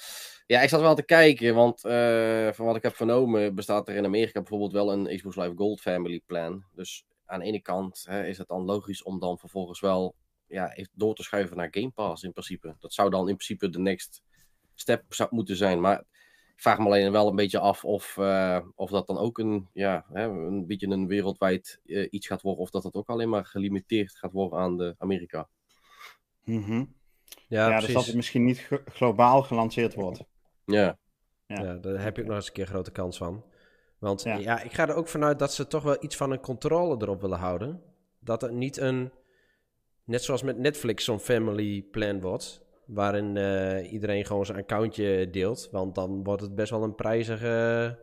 ja, 0.47 0.61
ik 0.61 0.69
zat 0.69 0.81
wel 0.81 0.95
te 0.95 1.05
kijken, 1.05 1.55
want 1.55 1.81
van 2.55 2.65
wat 2.65 2.75
ik 2.75 2.83
heb 2.83 2.95
vernomen 2.95 3.55
bestaat 3.55 3.89
er 3.89 3.95
in 3.95 4.05
Amerika 4.05 4.39
bijvoorbeeld 4.39 4.71
wel 4.71 4.91
een 4.91 5.17
Xbox 5.17 5.35
Live 5.35 5.55
Gold 5.55 5.81
Family 5.81 6.21
Plan. 6.25 6.63
Dus 6.73 7.05
aan 7.25 7.39
de 7.39 7.45
ene 7.45 7.61
kant 7.61 8.05
hè, 8.09 8.25
is 8.25 8.37
het 8.37 8.47
dan 8.47 8.65
logisch 8.65 9.03
om 9.03 9.19
dan 9.19 9.37
vervolgens 9.39 9.79
wel 9.79 10.15
ja, 10.47 10.75
door 10.93 11.15
te 11.15 11.23
schuiven 11.23 11.57
naar 11.57 11.67
Game 11.71 11.91
Pass 11.91 12.23
in 12.23 12.31
principe. 12.31 12.75
Dat 12.79 12.93
zou 12.93 13.09
dan 13.09 13.29
in 13.29 13.35
principe 13.35 13.69
de 13.69 13.79
next 13.79 14.21
step 14.75 15.03
zou 15.09 15.29
moeten 15.31 15.55
zijn. 15.55 15.81
Maar 15.81 16.03
vraag 16.57 16.77
me 16.77 16.85
alleen 16.85 17.11
wel 17.11 17.27
een 17.27 17.35
beetje 17.35 17.59
af 17.59 17.85
of, 17.85 18.17
uh, 18.19 18.59
of 18.75 18.89
dat 18.89 19.07
dan 19.07 19.17
ook 19.17 19.37
een, 19.37 19.67
ja, 19.73 20.05
hè, 20.13 20.23
een 20.23 20.67
beetje 20.67 20.87
een 20.87 21.07
wereldwijd 21.07 21.79
uh, 21.85 22.07
iets 22.09 22.27
gaat 22.27 22.41
worden. 22.41 22.61
Of 22.61 22.69
dat 22.69 22.83
het 22.83 22.95
ook 22.95 23.09
alleen 23.09 23.29
maar 23.29 23.45
gelimiteerd 23.45 24.15
gaat 24.15 24.31
worden 24.31 24.59
aan 24.59 24.77
de 24.77 24.95
Amerika. 24.97 25.49
Mm 26.43 26.95
ja, 27.47 27.69
ja 27.69 27.79
dus 27.79 27.93
dat 27.93 28.05
het 28.05 28.15
misschien 28.15 28.43
niet 28.43 28.69
globaal 28.85 29.43
gelanceerd 29.43 29.93
wordt. 29.93 30.23
Ja. 30.65 30.97
ja. 31.45 31.63
Ja. 31.63 31.73
daar 31.73 32.01
heb 32.01 32.17
ik 32.17 32.25
nog 32.25 32.35
eens 32.35 32.47
een 32.47 32.53
keer 32.53 32.67
grote 32.67 32.91
kans 32.91 33.17
van. 33.17 33.43
Want 33.99 34.23
ja. 34.23 34.61
ik 34.61 34.73
ga 34.73 34.87
er 34.87 34.95
ook 34.95 35.07
vanuit 35.07 35.39
dat 35.39 35.53
ze 35.53 35.67
toch 35.67 35.83
wel 35.83 36.03
iets 36.03 36.15
van 36.15 36.31
een 36.31 36.39
controle 36.39 36.97
erop 37.01 37.21
willen 37.21 37.39
houden. 37.39 37.81
Dat 38.19 38.41
het 38.41 38.51
niet 38.51 38.77
een, 38.77 39.11
net 40.03 40.23
zoals 40.23 40.43
met 40.43 40.57
Netflix, 40.57 41.03
zo'n 41.03 41.19
family 41.19 41.81
plan 41.81 42.21
wordt. 42.21 42.65
Waarin 42.87 43.35
uh, 43.35 43.91
iedereen 43.91 44.25
gewoon 44.25 44.45
zijn 44.45 44.57
accountje 44.57 45.29
deelt. 45.29 45.69
Want 45.71 45.95
dan 45.95 46.23
wordt 46.23 46.41
het 46.41 46.55
best 46.55 46.69
wel 46.69 46.83
een 46.83 46.95
prijzige 46.95 47.99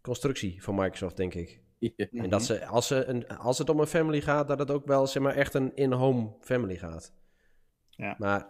constructie 0.00 0.62
voor 0.62 0.74
Microsoft, 0.74 1.16
denk 1.16 1.34
ik. 1.34 1.60
En 2.12 2.30
dat 2.30 2.42
ze 2.42 2.66
als, 2.66 2.86
ze 2.86 3.04
een, 3.04 3.28
als 3.28 3.58
het 3.58 3.68
om 3.68 3.80
een 3.80 3.86
family 3.86 4.20
gaat, 4.20 4.48
dat 4.48 4.58
het 4.58 4.70
ook 4.70 4.86
wel 4.86 5.06
zeg 5.06 5.22
maar, 5.22 5.34
echt 5.34 5.54
een 5.54 5.76
in-home 5.76 6.34
family 6.40 6.76
gaat. 6.76 7.12
Ja. 7.90 8.14
Maar 8.18 8.46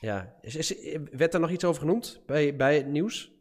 ja, 0.00 0.36
is, 0.40 0.56
is, 0.56 0.98
werd 1.10 1.34
er 1.34 1.40
nog 1.40 1.50
iets 1.50 1.64
over 1.64 1.80
genoemd 1.80 2.22
bij, 2.26 2.56
bij 2.56 2.76
het 2.76 2.86
nieuws? 2.86 3.32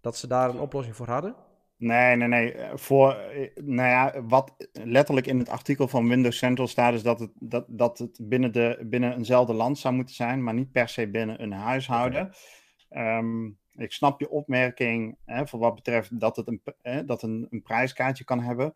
Dat 0.00 0.16
ze 0.16 0.26
daar 0.26 0.48
een 0.48 0.60
oplossing 0.60 0.96
voor 0.96 1.08
hadden? 1.08 1.34
Nee, 1.78 2.16
nee, 2.16 2.28
nee. 2.28 2.54
Voor, 2.74 3.16
nou 3.54 3.88
ja, 3.88 4.22
wat 4.22 4.68
letterlijk 4.72 5.26
in 5.26 5.38
het 5.38 5.48
artikel 5.48 5.88
van 5.88 6.08
Windows 6.08 6.38
Central 6.38 6.66
staat, 6.66 6.94
is 6.94 7.02
dat 7.02 7.20
het, 7.20 7.30
dat, 7.34 7.64
dat 7.68 7.98
het 7.98 8.18
binnen, 8.22 8.52
de, 8.52 8.86
binnen 8.86 9.16
eenzelfde 9.16 9.52
land 9.52 9.78
zou 9.78 9.94
moeten 9.94 10.14
zijn, 10.14 10.42
maar 10.42 10.54
niet 10.54 10.72
per 10.72 10.88
se 10.88 11.08
binnen 11.10 11.42
een 11.42 11.52
huishouden. 11.52 12.30
Ehm, 12.88 13.46
ik 13.74 13.92
snap 13.92 14.20
je 14.20 14.30
opmerking 14.30 15.16
hè, 15.24 15.46
voor 15.46 15.58
wat 15.58 15.74
betreft 15.74 16.20
dat 16.20 16.36
het 16.36 16.48
een, 16.48 16.62
hè, 16.82 17.04
dat 17.04 17.22
een, 17.22 17.46
een 17.50 17.62
prijskaartje 17.62 18.24
kan 18.24 18.40
hebben. 18.40 18.74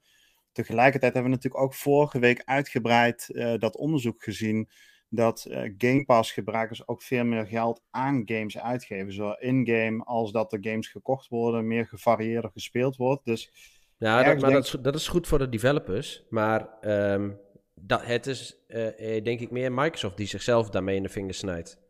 Tegelijkertijd 0.52 1.14
hebben 1.14 1.30
we 1.30 1.36
natuurlijk 1.36 1.64
ook 1.64 1.74
vorige 1.74 2.18
week 2.18 2.42
uitgebreid 2.44 3.28
uh, 3.28 3.54
dat 3.58 3.76
onderzoek 3.76 4.22
gezien 4.22 4.68
dat 5.14 5.46
uh, 5.48 5.72
Game 5.78 6.04
Pass 6.04 6.32
gebruikers 6.32 6.88
ook 6.88 7.02
veel 7.02 7.24
meer 7.24 7.46
geld 7.46 7.82
aan 7.90 8.22
games 8.24 8.58
uitgeven. 8.58 9.12
Zowel 9.12 9.38
in-game 9.38 10.04
als 10.04 10.32
dat 10.32 10.52
er 10.52 10.58
games 10.62 10.88
gekocht 10.88 11.28
worden, 11.28 11.66
meer 11.66 11.86
gevarieerder 11.86 12.50
gespeeld 12.50 12.96
wordt. 12.96 13.24
Dus 13.24 13.52
ja, 13.98 14.22
dat, 14.22 14.40
maar 14.40 14.50
dat, 14.50 14.64
is, 14.64 14.76
dat, 14.80 14.94
is, 14.94 15.08
goed 15.08 15.26
voor 15.26 15.38
de 15.38 15.48
developers. 15.48 16.24
Maar 16.28 16.68
um, 16.80 17.38
dat, 17.74 18.04
het 18.04 18.26
is 18.26 18.56
uh, 18.68 19.22
denk 19.22 19.40
ik 19.40 19.50
meer 19.50 19.72
Microsoft 19.72 20.16
die 20.16 20.26
zichzelf 20.26 20.70
daarmee 20.70 20.96
in 20.96 21.02
de 21.02 21.08
vingers 21.08 21.38
snijdt. 21.38 21.80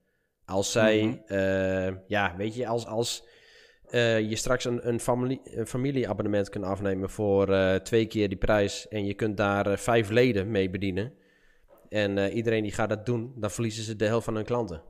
Als 0.44 0.72
zij, 0.72 1.02
mm 1.02 1.22
-hmm. 1.26 1.36
uh, 1.38 1.92
ja, 2.06 2.34
weet 2.36 2.54
je, 2.54 2.66
als, 2.66 2.86
als 2.86 3.30
je 3.90 4.36
straks 4.36 4.64
een, 4.64 4.88
een, 4.88 5.00
familie, 5.00 5.40
een 5.44 5.66
familieabonnement 5.66 6.48
kunt 6.48 6.64
afnemen 6.64 7.10
voor 7.10 7.80
twee 7.82 8.06
keer 8.06 8.28
die 8.28 8.38
prijs 8.38 8.88
en 8.88 9.04
je 9.04 9.14
kunt 9.14 9.36
daar 9.36 9.78
vijf 9.78 10.10
leden 10.10 10.50
mee 10.50 10.70
bedienen 10.70 11.20
en 11.92 12.16
uh, 12.16 12.34
iedereen 12.34 12.62
die 12.62 12.72
gaat 12.72 12.88
dat 12.88 13.06
doen, 13.06 13.32
dan 13.36 13.50
verliezen 13.50 13.84
ze 13.84 13.96
de 13.96 14.04
helft 14.04 14.24
van 14.24 14.34
hun 14.34 14.44
klanten. 14.44 14.82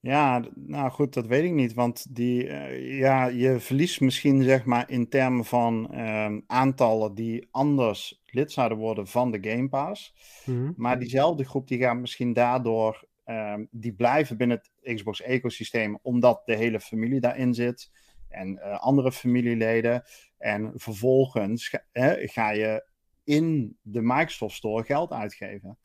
Ja, 0.00 0.44
nou 0.54 0.90
goed, 0.90 1.14
dat 1.14 1.26
weet 1.26 1.44
ik 1.44 1.52
niet. 1.52 1.74
Want 1.74 2.14
die, 2.16 2.44
uh, 2.44 2.98
ja, 2.98 3.26
je 3.26 3.60
verliest 3.60 4.00
misschien 4.00 4.42
zeg 4.42 4.64
maar 4.64 4.90
in 4.90 5.08
termen 5.08 5.44
van 5.44 5.88
uh, 5.92 6.36
aantallen 6.46 7.14
die 7.14 7.48
anders 7.50 8.22
lid 8.26 8.52
zouden 8.52 8.78
worden 8.78 9.06
van 9.06 9.30
de 9.30 9.50
Game 9.50 9.68
Pass. 9.68 10.14
Mm-hmm. 10.44 10.74
Maar 10.76 10.98
diezelfde 10.98 11.44
groep 11.44 11.68
die 11.68 11.78
gaat 11.78 11.96
misschien 11.96 12.32
daardoor, 12.32 13.08
ehm, 13.24 13.64
die 13.70 13.92
blijven 13.92 14.36
binnen 14.36 14.56
het 14.56 14.94
Xbox 14.94 15.22
ecosysteem, 15.22 15.98
omdat 16.02 16.42
de 16.44 16.56
hele 16.56 16.80
familie 16.80 17.20
daarin 17.20 17.54
zit. 17.54 17.90
En 18.28 18.52
uh, 18.52 18.80
andere 18.80 19.12
familieleden. 19.12 20.02
En 20.38 20.72
vervolgens 20.74 21.68
ga, 21.68 21.82
ga 22.18 22.50
je 22.50 22.89
in 23.30 23.76
de 23.82 24.00
Microsoft 24.02 24.56
Store 24.56 24.84
geld 24.84 25.12
uitgeven. 25.12 25.78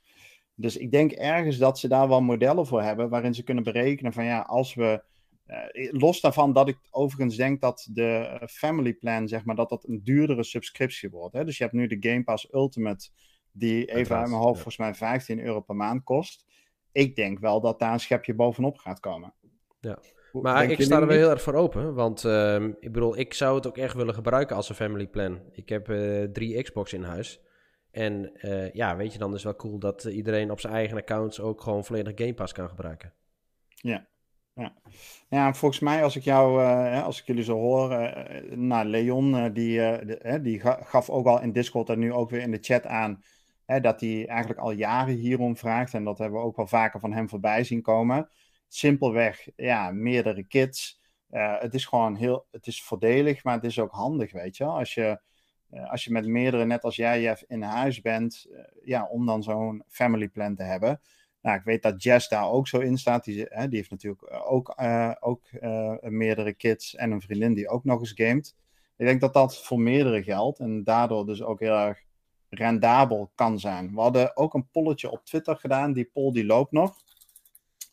Dus 0.55 0.77
ik 0.77 0.91
denk 0.91 1.11
ergens 1.11 1.57
dat 1.57 1.79
ze 1.79 1.87
daar 1.87 2.07
wel 2.07 2.21
modellen 2.21 2.65
voor 2.67 2.81
hebben 2.81 3.09
waarin 3.09 3.33
ze 3.33 3.43
kunnen 3.43 3.63
berekenen 3.63 4.13
van 4.13 4.25
ja, 4.25 4.39
als 4.39 4.73
we. 4.73 5.03
Uh, 5.47 5.91
los 5.91 6.21
daarvan 6.21 6.53
dat 6.53 6.67
ik 6.67 6.77
overigens 6.91 7.35
denk 7.35 7.61
dat 7.61 7.87
de 7.91 8.41
Family 8.49 8.93
Plan, 8.93 9.27
zeg 9.27 9.45
maar, 9.45 9.55
dat 9.55 9.69
dat 9.69 9.87
een 9.87 10.03
duurdere 10.03 10.43
subscriptie 10.43 11.09
wordt. 11.09 11.35
Hè? 11.35 11.45
Dus 11.45 11.57
je 11.57 11.63
hebt 11.63 11.75
nu 11.75 11.87
de 11.87 12.09
Game 12.09 12.23
Pass 12.23 12.53
Ultimate, 12.53 13.09
die 13.51 13.85
even 13.85 14.17
uit 14.17 14.29
mijn 14.29 14.41
hoofd 14.41 14.53
volgens 14.53 14.77
mij 14.77 14.93
15 14.93 15.39
euro 15.39 15.61
per 15.61 15.75
maand 15.75 16.03
kost. 16.03 16.45
Ik 16.91 17.15
denk 17.15 17.39
wel 17.39 17.61
dat 17.61 17.79
daar 17.79 17.93
een 17.93 17.99
schepje 17.99 18.33
bovenop 18.33 18.77
gaat 18.77 18.99
komen. 18.99 19.33
Ja. 19.79 19.99
Maar 20.41 20.71
ik 20.71 20.81
sta 20.81 21.01
er 21.01 21.07
wel 21.07 21.17
heel 21.17 21.29
erg 21.29 21.41
voor 21.41 21.53
open. 21.53 21.93
Want 21.93 22.23
uh, 22.23 22.63
ik 22.63 22.91
bedoel, 22.91 23.17
ik 23.17 23.33
zou 23.33 23.55
het 23.55 23.67
ook 23.67 23.77
echt 23.77 23.95
willen 23.95 24.13
gebruiken 24.13 24.55
als 24.55 24.69
een 24.69 24.75
family 24.75 25.07
plan. 25.07 25.39
Ik 25.51 25.69
heb 25.69 25.89
uh, 25.89 26.23
drie 26.23 26.63
Xbox 26.63 26.93
in 26.93 27.03
huis. 27.03 27.41
En 27.91 28.31
uh, 28.41 28.71
ja, 28.71 28.95
weet 28.95 29.13
je, 29.13 29.19
dan 29.19 29.29
is 29.29 29.43
het 29.43 29.43
wel 29.43 29.55
cool 29.55 29.79
dat 29.79 30.03
iedereen 30.03 30.51
op 30.51 30.59
zijn 30.59 30.73
eigen 30.73 30.97
accounts 30.97 31.39
ook 31.39 31.61
gewoon 31.61 31.85
volledig 31.85 32.13
Game 32.15 32.33
Pass 32.33 32.53
kan 32.53 32.69
gebruiken. 32.69 33.13
Ja. 33.67 34.07
Ja. 34.53 34.73
ja, 35.29 35.53
volgens 35.53 35.79
mij 35.79 36.03
als 36.03 36.15
ik 36.15 36.23
jou, 36.23 36.61
uh, 36.61 37.03
als 37.03 37.19
ik 37.19 37.25
jullie 37.25 37.43
zo 37.43 37.53
hoor, 37.57 37.89
nou 38.49 38.85
Leon, 38.85 39.53
die, 39.53 39.77
de, 39.77 40.39
die 40.41 40.61
gaf 40.63 41.09
ook 41.09 41.25
al 41.25 41.41
in 41.41 41.51
Discord 41.51 41.89
en 41.89 41.99
nu 41.99 42.13
ook 42.13 42.29
weer 42.29 42.41
in 42.41 42.51
de 42.51 42.57
chat 42.61 42.85
aan, 42.85 43.23
dat 43.65 44.01
hij 44.01 44.27
eigenlijk 44.27 44.59
al 44.59 44.71
jaren 44.71 45.15
hierom 45.15 45.57
vraagt. 45.57 45.93
En 45.93 46.03
dat 46.03 46.17
hebben 46.17 46.39
we 46.39 46.45
ook 46.45 46.55
wel 46.55 46.67
vaker 46.67 46.99
van 46.99 47.13
hem 47.13 47.29
voorbij 47.29 47.63
zien 47.63 47.81
komen 47.81 48.29
simpelweg, 48.75 49.47
ja, 49.55 49.91
meerdere 49.91 50.43
kids. 50.43 51.01
Uh, 51.31 51.59
het 51.59 51.73
is 51.73 51.85
gewoon 51.85 52.15
heel, 52.15 52.45
het 52.51 52.67
is 52.67 52.83
voordelig, 52.83 53.43
maar 53.43 53.53
het 53.53 53.63
is 53.63 53.79
ook 53.79 53.91
handig, 53.91 54.31
weet 54.31 54.57
je 54.57 54.63
Als 54.63 54.93
je, 54.93 55.21
uh, 55.71 55.91
als 55.91 56.03
je 56.03 56.11
met 56.11 56.25
meerdere, 56.25 56.65
net 56.65 56.83
als 56.83 56.95
jij, 56.95 57.21
Jeff, 57.21 57.43
in 57.47 57.61
huis 57.61 58.01
bent, 58.01 58.45
uh, 58.49 58.59
ja, 58.83 59.07
om 59.07 59.25
dan 59.25 59.43
zo'n 59.43 59.83
family 59.87 60.27
plan 60.27 60.55
te 60.55 60.63
hebben. 60.63 61.01
Nou, 61.41 61.57
ik 61.57 61.63
weet 61.63 61.81
dat 61.81 62.03
Jess 62.03 62.29
daar 62.29 62.49
ook 62.49 62.67
zo 62.67 62.79
in 62.79 62.97
staat. 62.97 63.23
Die, 63.23 63.35
die 63.35 63.77
heeft 63.77 63.89
natuurlijk 63.89 64.45
ook, 64.47 64.75
ook 65.19 65.49
meerdere 66.01 66.53
kids 66.53 66.95
en 66.95 67.11
een 67.11 67.21
vriendin 67.21 67.53
die 67.53 67.69
ook 67.69 67.83
nog 67.83 67.99
eens 67.99 68.11
gamet. 68.15 68.55
Ik 68.97 69.05
denk 69.05 69.21
dat 69.21 69.33
dat 69.33 69.63
voor 69.63 69.79
meerdere 69.79 70.23
geldt 70.23 70.59
en 70.59 70.83
daardoor 70.83 71.25
dus 71.25 71.41
ook 71.43 71.59
heel 71.59 71.77
erg 71.77 72.03
rendabel 72.49 73.31
kan 73.35 73.59
zijn. 73.59 73.93
We 73.93 74.01
hadden 74.01 74.37
ook 74.37 74.53
een 74.53 74.69
polletje 74.69 75.11
op 75.11 75.25
Twitter 75.25 75.55
gedaan. 75.55 75.93
Die 75.93 76.09
poll 76.13 76.31
die 76.31 76.45
loopt 76.45 76.71
nog. 76.71 77.04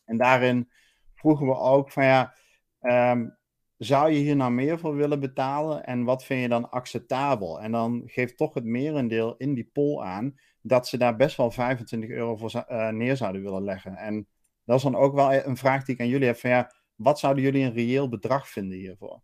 En 0.05 0.17
daarin 0.17 0.69
vroegen 1.13 1.45
we 1.45 1.55
ook 1.55 1.91
van 1.91 2.05
ja, 2.05 2.33
um, 2.81 3.37
zou 3.77 4.11
je 4.11 4.19
hier 4.19 4.35
nou 4.35 4.51
meer 4.51 4.79
voor 4.79 4.95
willen 4.95 5.19
betalen 5.19 5.85
en 5.85 6.03
wat 6.03 6.25
vind 6.25 6.41
je 6.41 6.47
dan 6.47 6.69
acceptabel? 6.69 7.61
En 7.61 7.71
dan 7.71 8.03
geeft 8.05 8.37
toch 8.37 8.53
het 8.53 8.63
merendeel 8.63 9.35
in 9.37 9.53
die 9.53 9.69
poll 9.73 10.03
aan 10.03 10.35
dat 10.61 10.87
ze 10.87 10.97
daar 10.97 11.15
best 11.15 11.37
wel 11.37 11.51
25 11.51 12.09
euro 12.09 12.35
voor 12.35 12.65
uh, 12.69 12.89
neer 12.89 13.17
zouden 13.17 13.41
willen 13.43 13.63
leggen. 13.63 13.95
En 13.95 14.27
dat 14.65 14.77
is 14.77 14.83
dan 14.83 14.95
ook 14.95 15.13
wel 15.13 15.33
een 15.33 15.57
vraag 15.57 15.83
die 15.83 15.95
ik 15.95 16.01
aan 16.01 16.07
jullie 16.07 16.27
heb 16.27 16.37
van 16.37 16.49
ja, 16.49 16.71
wat 16.95 17.19
zouden 17.19 17.43
jullie 17.43 17.63
een 17.63 17.73
reëel 17.73 18.09
bedrag 18.09 18.49
vinden 18.49 18.77
hiervoor? 18.77 19.21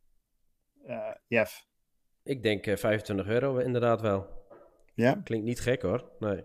Uh, 0.87 1.11
Jeff? 1.27 1.67
Ik 2.23 2.43
denk 2.43 2.65
uh, 2.65 2.73
eh, 2.73 2.79
25 2.79 3.27
euro 3.27 3.57
inderdaad 3.57 4.01
wel. 4.01 4.27
Ja? 4.93 5.21
Klinkt 5.23 5.45
niet 5.45 5.59
gek 5.59 5.81
hoor, 5.81 6.11
nee. 6.19 6.43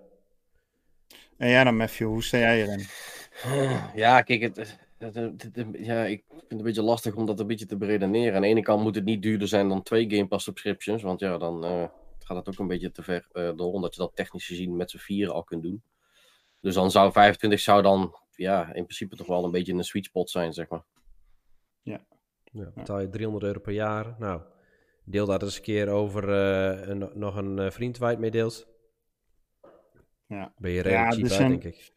En 1.37 1.49
jij 1.49 1.65
dan, 1.65 1.77
Matthew, 1.77 2.07
hoe 2.07 2.23
sta 2.23 2.39
jij 2.39 2.57
hierin? 2.57 2.87
Ja, 3.95 4.23
kijk, 4.23 4.41
het, 4.41 4.79
ja, 5.73 6.05
ik 6.05 6.25
vind 6.29 6.43
het 6.43 6.53
een 6.53 6.63
beetje 6.63 6.83
lastig 6.83 7.15
om 7.15 7.27
dat 7.27 7.41
een 7.41 7.47
beetje 7.47 7.67
te 7.67 7.77
beredeneren. 7.77 8.35
Aan 8.35 8.43
de 8.43 8.49
ene 8.49 8.63
kant 8.63 8.83
moet 8.83 8.95
het 8.95 9.05
niet 9.05 9.23
duurder 9.23 9.49
zijn 9.49 9.69
dan 9.69 9.83
twee 9.83 10.11
Game 10.11 10.27
Pass 10.27 10.45
subscriptions, 10.45 11.03
want 11.03 11.21
ja, 11.21 11.39
dan 11.39 11.65
uh, 11.65 11.89
gaat 12.19 12.37
het 12.37 12.49
ook 12.49 12.59
een 12.59 12.67
beetje 12.67 12.93
te 12.93 13.03
ver 13.03 13.29
uh, 13.33 13.51
door, 13.57 13.73
omdat 13.73 13.95
je 13.95 14.01
dat 14.01 14.17
technisch 14.17 14.47
gezien 14.47 14.77
met 14.77 14.91
z'n 14.91 14.99
vieren 14.99 15.35
al 15.35 15.45
kunt 15.45 15.63
doen. 15.63 15.83
Dus 16.61 16.75
dan 16.75 16.91
zou 16.91 17.13
25 17.13 17.61
zou 17.61 17.83
dan 17.83 18.17
ja, 18.31 18.67
in 18.67 18.85
principe 18.85 19.17
toch 19.17 19.27
wel 19.27 19.45
een 19.45 19.51
beetje 19.51 19.73
een 19.73 19.85
sweet 19.85 20.05
spot 20.05 20.31
zijn, 20.31 20.53
zeg 20.53 20.69
maar. 20.69 20.85
Ja. 21.83 22.05
ja 22.45 22.71
betaal 22.75 23.01
je 23.01 23.09
300 23.09 23.45
euro 23.45 23.61
per 23.61 23.73
jaar. 23.73 24.15
Nou, 24.19 24.41
deel 25.05 25.27
dat 25.27 25.43
eens 25.43 25.57
een 25.57 25.63
keer 25.63 25.89
over 25.89 26.29
uh, 26.29 26.89
een, 26.89 27.11
nog 27.15 27.37
een 27.37 27.73
vriend 27.73 27.99
waar 27.99 28.09
je 28.09 28.15
het 28.15 28.23
mee 28.23 28.31
deelt. 28.31 28.67
Ja. 30.27 30.53
Ben 30.59 30.71
je 30.71 30.81
redelijk 30.81 31.13
ja, 31.13 31.29
cheap 31.29 31.41
uit, 31.41 31.61
denk 31.61 31.65
ik 31.65 31.93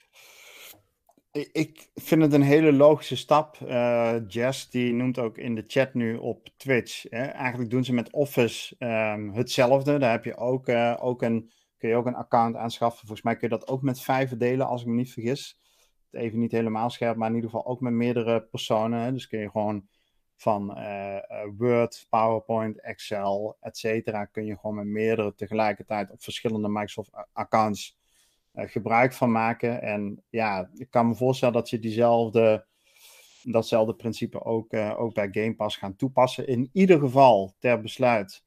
ik 1.52 1.90
vind 1.96 2.22
het 2.22 2.34
een 2.34 2.42
hele 2.42 2.74
logische 2.74 3.16
stap. 3.16 3.58
Uh, 3.60 4.16
Jess 4.28 4.70
die 4.70 4.94
noemt 4.94 5.20
ook 5.20 5.38
in 5.38 5.56
de 5.56 5.64
chat 5.68 5.94
nu 5.94 6.16
op 6.16 6.50
Twitch. 6.58 7.04
Hè? 7.10 7.24
Eigenlijk 7.24 7.70
doen 7.70 7.84
ze 7.84 7.94
met 7.94 8.12
Office 8.12 8.76
um, 8.80 9.34
hetzelfde. 9.34 9.98
Daar 9.98 10.12
heb 10.12 10.24
je 10.24 10.36
ook, 10.36 10.68
uh, 10.68 10.98
ook 11.00 11.22
een, 11.22 11.52
kun 11.78 11.90
je 11.90 11.96
ook 11.96 12.06
een 12.06 12.16
account 12.16 12.56
aanschaffen. 12.56 13.00
Volgens 13.00 13.22
mij 13.22 13.36
kun 13.36 13.50
je 13.50 13.58
dat 13.58 13.68
ook 13.68 13.82
met 13.82 14.02
vijf 14.02 14.38
delen, 14.38 14.68
als 14.68 14.82
ik 14.82 14.88
me 14.88 14.94
niet 14.94 15.14
vergis. 15.14 15.60
Even 16.12 16.40
niet 16.40 16.52
helemaal 16.52 16.90
scherp, 16.90 17.16
maar 17.16 17.30
in 17.30 17.36
ieder 17.36 17.50
geval 17.50 17.66
ook 17.66 17.82
met 17.82 17.94
meerdere 17.94 18.42
personen. 18.42 19.00
Hè? 19.00 19.12
Dus 19.12 19.28
kun 19.28 19.40
je 19.40 19.50
gewoon 19.50 19.88
van 20.36 20.78
uh, 20.78 21.18
Word, 21.58 22.06
PowerPoint, 22.10 22.82
Excel, 22.82 23.58
et 23.60 23.78
cetera, 23.78 24.26
kun 24.26 24.46
je 24.46 24.58
gewoon 24.58 24.76
met 24.76 24.86
meerdere 24.86 25.36
tegelijkertijd 25.36 26.12
op 26.12 26.24
verschillende 26.24 26.70
Microsoft 26.70 27.12
accounts 27.34 27.92
eh, 27.92 27.97
gebruik 28.66 29.14
van 29.14 29.32
maken. 29.32 29.82
En 29.82 30.24
ja, 30.30 30.70
ik 30.74 30.90
kan 30.90 31.08
me 31.08 31.16
voorstellen 31.16 31.54
dat 31.54 31.70
je 31.70 31.80
diezelfde, 31.80 32.66
datzelfde 33.44 33.96
principe 33.96 34.44
ook, 34.44 34.74
uh, 34.74 35.00
ook 35.00 35.14
bij 35.14 35.28
Game 35.32 35.56
Pass 35.56 35.78
gaan 35.78 35.96
toepassen. 35.96 36.48
In 36.48 36.70
ieder 36.74 37.00
geval, 37.00 37.56
ter 37.60 37.82
besluit, 37.82 38.44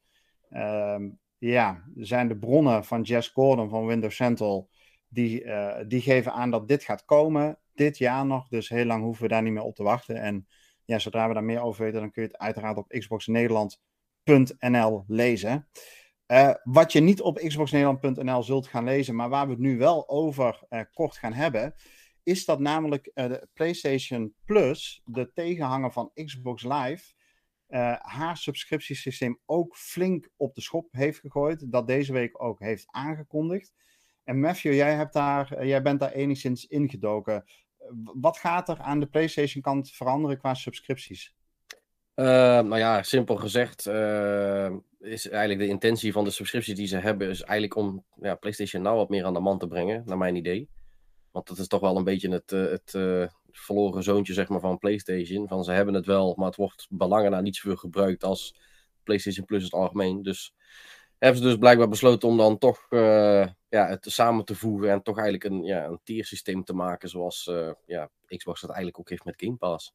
uh, 0.50 0.96
ja, 1.38 1.84
zijn 1.94 2.28
de 2.28 2.38
bronnen 2.38 2.84
van 2.84 3.02
Jess 3.02 3.28
Gordon 3.28 3.68
van 3.68 3.86
Windows 3.86 4.16
Central, 4.16 4.68
die, 5.08 5.44
uh, 5.44 5.76
die 5.86 6.00
geven 6.00 6.32
aan 6.32 6.50
dat 6.50 6.68
dit 6.68 6.84
gaat 6.84 7.04
komen, 7.04 7.58
dit 7.74 7.98
jaar 7.98 8.26
nog. 8.26 8.48
Dus 8.48 8.68
heel 8.68 8.84
lang 8.84 9.02
hoeven 9.02 9.22
we 9.22 9.28
daar 9.28 9.42
niet 9.42 9.52
meer 9.52 9.62
op 9.62 9.74
te 9.74 9.82
wachten. 9.82 10.16
En 10.16 10.46
ja, 10.84 10.98
zodra 10.98 11.28
we 11.28 11.34
daar 11.34 11.44
meer 11.44 11.62
over 11.62 11.84
weten, 11.84 12.00
dan 12.00 12.10
kun 12.10 12.22
je 12.22 12.28
het 12.28 12.38
uiteraard 12.38 12.76
op 12.76 12.88
xboxnederland.nl 12.88 15.04
lezen. 15.06 15.68
Uh, 16.30 16.50
wat 16.62 16.92
je 16.92 17.00
niet 17.00 17.20
op 17.20 17.38
xboxnederland.nl 17.38 18.42
zult 18.42 18.66
gaan 18.66 18.84
lezen, 18.84 19.14
maar 19.14 19.28
waar 19.28 19.46
we 19.46 19.52
het 19.52 19.60
nu 19.60 19.78
wel 19.78 20.08
over 20.08 20.62
uh, 20.68 20.80
kort 20.92 21.16
gaan 21.16 21.32
hebben, 21.32 21.74
is 22.22 22.44
dat 22.44 22.60
namelijk 22.60 23.10
uh, 23.14 23.28
de 23.28 23.48
PlayStation 23.52 24.34
Plus, 24.44 25.02
de 25.04 25.32
tegenhanger 25.32 25.92
van 25.92 26.10
Xbox 26.14 26.62
Live, 26.62 27.12
haar 27.98 28.36
subscriptiesysteem 28.36 29.40
ook 29.46 29.76
flink 29.76 30.30
op 30.36 30.54
de 30.54 30.60
schop 30.60 30.88
heeft 30.90 31.18
gegooid. 31.18 31.72
Dat 31.72 31.86
deze 31.86 32.12
week 32.12 32.42
ook 32.42 32.60
heeft 32.60 32.86
aangekondigd. 32.86 33.72
En 34.24 34.40
Matthew, 34.40 34.74
jij, 34.74 34.94
hebt 34.94 35.12
daar, 35.12 35.66
jij 35.66 35.82
bent 35.82 36.00
daar 36.00 36.12
enigszins 36.12 36.66
ingedoken. 36.66 37.44
Wat 38.20 38.38
gaat 38.38 38.68
er 38.68 38.78
aan 38.78 39.00
de 39.00 39.06
PlayStation 39.06 39.62
kant 39.62 39.90
veranderen 39.90 40.38
qua 40.38 40.54
subscripties? 40.54 41.34
Nou 42.14 42.78
ja, 42.78 43.02
simpel 43.02 43.36
gezegd 43.36 43.86
is 45.00 45.28
eigenlijk 45.28 45.60
de 45.60 45.66
intentie 45.66 46.12
van 46.12 46.24
de 46.24 46.30
subscriptie 46.30 46.74
die 46.74 46.86
ze 46.86 46.96
hebben, 46.96 47.28
is 47.28 47.42
eigenlijk 47.42 47.76
om 47.76 48.04
ja, 48.20 48.34
PlayStation 48.34 48.82
Now 48.82 48.96
wat 48.96 49.08
meer 49.08 49.24
aan 49.24 49.34
de 49.34 49.40
man 49.40 49.58
te 49.58 49.66
brengen, 49.66 50.02
naar 50.06 50.18
mijn 50.18 50.36
idee. 50.36 50.68
Want 51.30 51.46
dat 51.46 51.58
is 51.58 51.66
toch 51.66 51.80
wel 51.80 51.96
een 51.96 52.04
beetje 52.04 52.30
het, 52.30 52.52
eh, 52.52 52.70
het 52.70 52.90
verloren 53.50 54.02
zoontje 54.02 54.32
zeg 54.32 54.48
maar, 54.48 54.60
van 54.60 54.78
PlayStation. 54.78 55.48
Van 55.48 55.64
ze 55.64 55.72
hebben 55.72 55.94
het 55.94 56.06
wel, 56.06 56.34
maar 56.36 56.46
het 56.46 56.56
wordt 56.56 56.86
belangen 56.90 57.30
naar 57.30 57.42
niet 57.42 57.56
zoveel 57.56 57.76
gebruikt 57.76 58.24
als 58.24 58.54
PlayStation 59.02 59.46
Plus 59.46 59.58
in 59.58 59.64
het 59.64 59.74
algemeen. 59.74 60.22
Dus 60.22 60.54
hebben 61.18 61.42
ze 61.42 61.48
dus 61.48 61.56
blijkbaar 61.58 61.88
besloten 61.88 62.28
om 62.28 62.36
dan 62.36 62.58
toch 62.58 62.86
ja, 63.68 63.88
het 63.88 64.06
samen 64.08 64.44
te 64.44 64.54
voegen 64.54 64.90
en 64.90 65.02
toch 65.02 65.18
eigenlijk 65.18 65.52
een, 65.52 65.62
ja, 65.64 65.84
een 65.84 66.00
tiersysteem 66.04 66.64
te 66.64 66.72
maken 66.72 67.08
zoals 67.08 67.50
ja, 67.86 68.10
Xbox 68.26 68.60
dat 68.60 68.70
eigenlijk 68.70 68.98
ook 68.98 69.08
heeft 69.08 69.24
met 69.24 69.42
Game 69.42 69.56
Pass. 69.56 69.94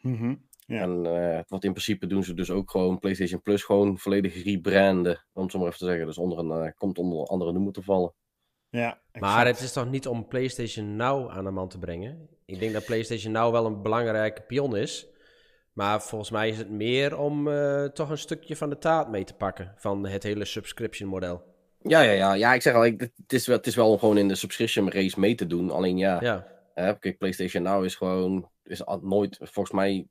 Mm 0.00 0.47
ja. 0.68 0.80
En 0.80 1.04
uh, 1.06 1.40
wat 1.46 1.64
in 1.64 1.72
principe 1.72 2.06
doen 2.06 2.24
ze 2.24 2.34
dus 2.34 2.50
ook 2.50 2.70
gewoon 2.70 2.98
PlayStation 2.98 3.42
Plus 3.42 3.62
gewoon 3.62 3.98
volledig 3.98 4.44
rebranden. 4.44 5.24
Om 5.32 5.42
het 5.42 5.52
zo 5.52 5.58
maar 5.58 5.66
even 5.66 5.78
te 5.78 5.84
zeggen. 5.84 6.06
Dus 6.06 6.18
onder 6.18 6.38
een, 6.38 6.64
uh, 6.64 6.70
komt 6.76 6.98
onder 6.98 7.26
andere 7.26 7.52
noemer 7.52 7.72
te 7.72 7.82
vallen. 7.82 8.14
Ja, 8.70 9.00
maar 9.12 9.46
het 9.46 9.60
is 9.60 9.72
toch 9.72 9.90
niet 9.90 10.06
om 10.06 10.28
PlayStation 10.28 10.96
Now 10.96 11.30
aan 11.30 11.44
de 11.44 11.50
man 11.50 11.68
te 11.68 11.78
brengen? 11.78 12.28
Ik 12.44 12.58
denk 12.58 12.72
dat 12.72 12.84
PlayStation 12.84 13.32
Now 13.32 13.52
wel 13.52 13.66
een 13.66 13.82
belangrijke 13.82 14.42
pion 14.42 14.76
is. 14.76 15.08
Maar 15.72 16.02
volgens 16.02 16.30
mij 16.30 16.48
is 16.48 16.58
het 16.58 16.70
meer 16.70 17.18
om 17.18 17.48
uh, 17.48 17.84
toch 17.84 18.10
een 18.10 18.18
stukje 18.18 18.56
van 18.56 18.70
de 18.70 18.78
taart 18.78 19.08
mee 19.08 19.24
te 19.24 19.34
pakken. 19.34 19.74
Van 19.76 20.06
het 20.06 20.22
hele 20.22 20.44
subscription 20.44 21.08
model. 21.08 21.42
Ja, 21.82 22.00
ja, 22.00 22.12
ja. 22.12 22.34
ja 22.34 22.54
ik 22.54 22.62
zeg 22.62 22.74
al, 22.74 22.84
ik, 22.84 23.00
het, 23.00 23.32
is 23.32 23.46
wel, 23.46 23.56
het 23.56 23.66
is 23.66 23.74
wel 23.74 23.90
om 23.90 23.98
gewoon 23.98 24.18
in 24.18 24.28
de 24.28 24.34
subscription 24.34 24.90
race 24.90 25.20
mee 25.20 25.34
te 25.34 25.46
doen. 25.46 25.70
Alleen 25.70 25.96
ja, 25.98 26.20
ja. 26.74 26.92
kijk, 26.92 27.18
PlayStation 27.18 27.62
Now 27.62 27.84
is 27.84 27.94
gewoon... 27.94 28.50
Is 28.62 28.82
nooit, 29.00 29.38
volgens 29.40 29.74
mij 29.74 30.06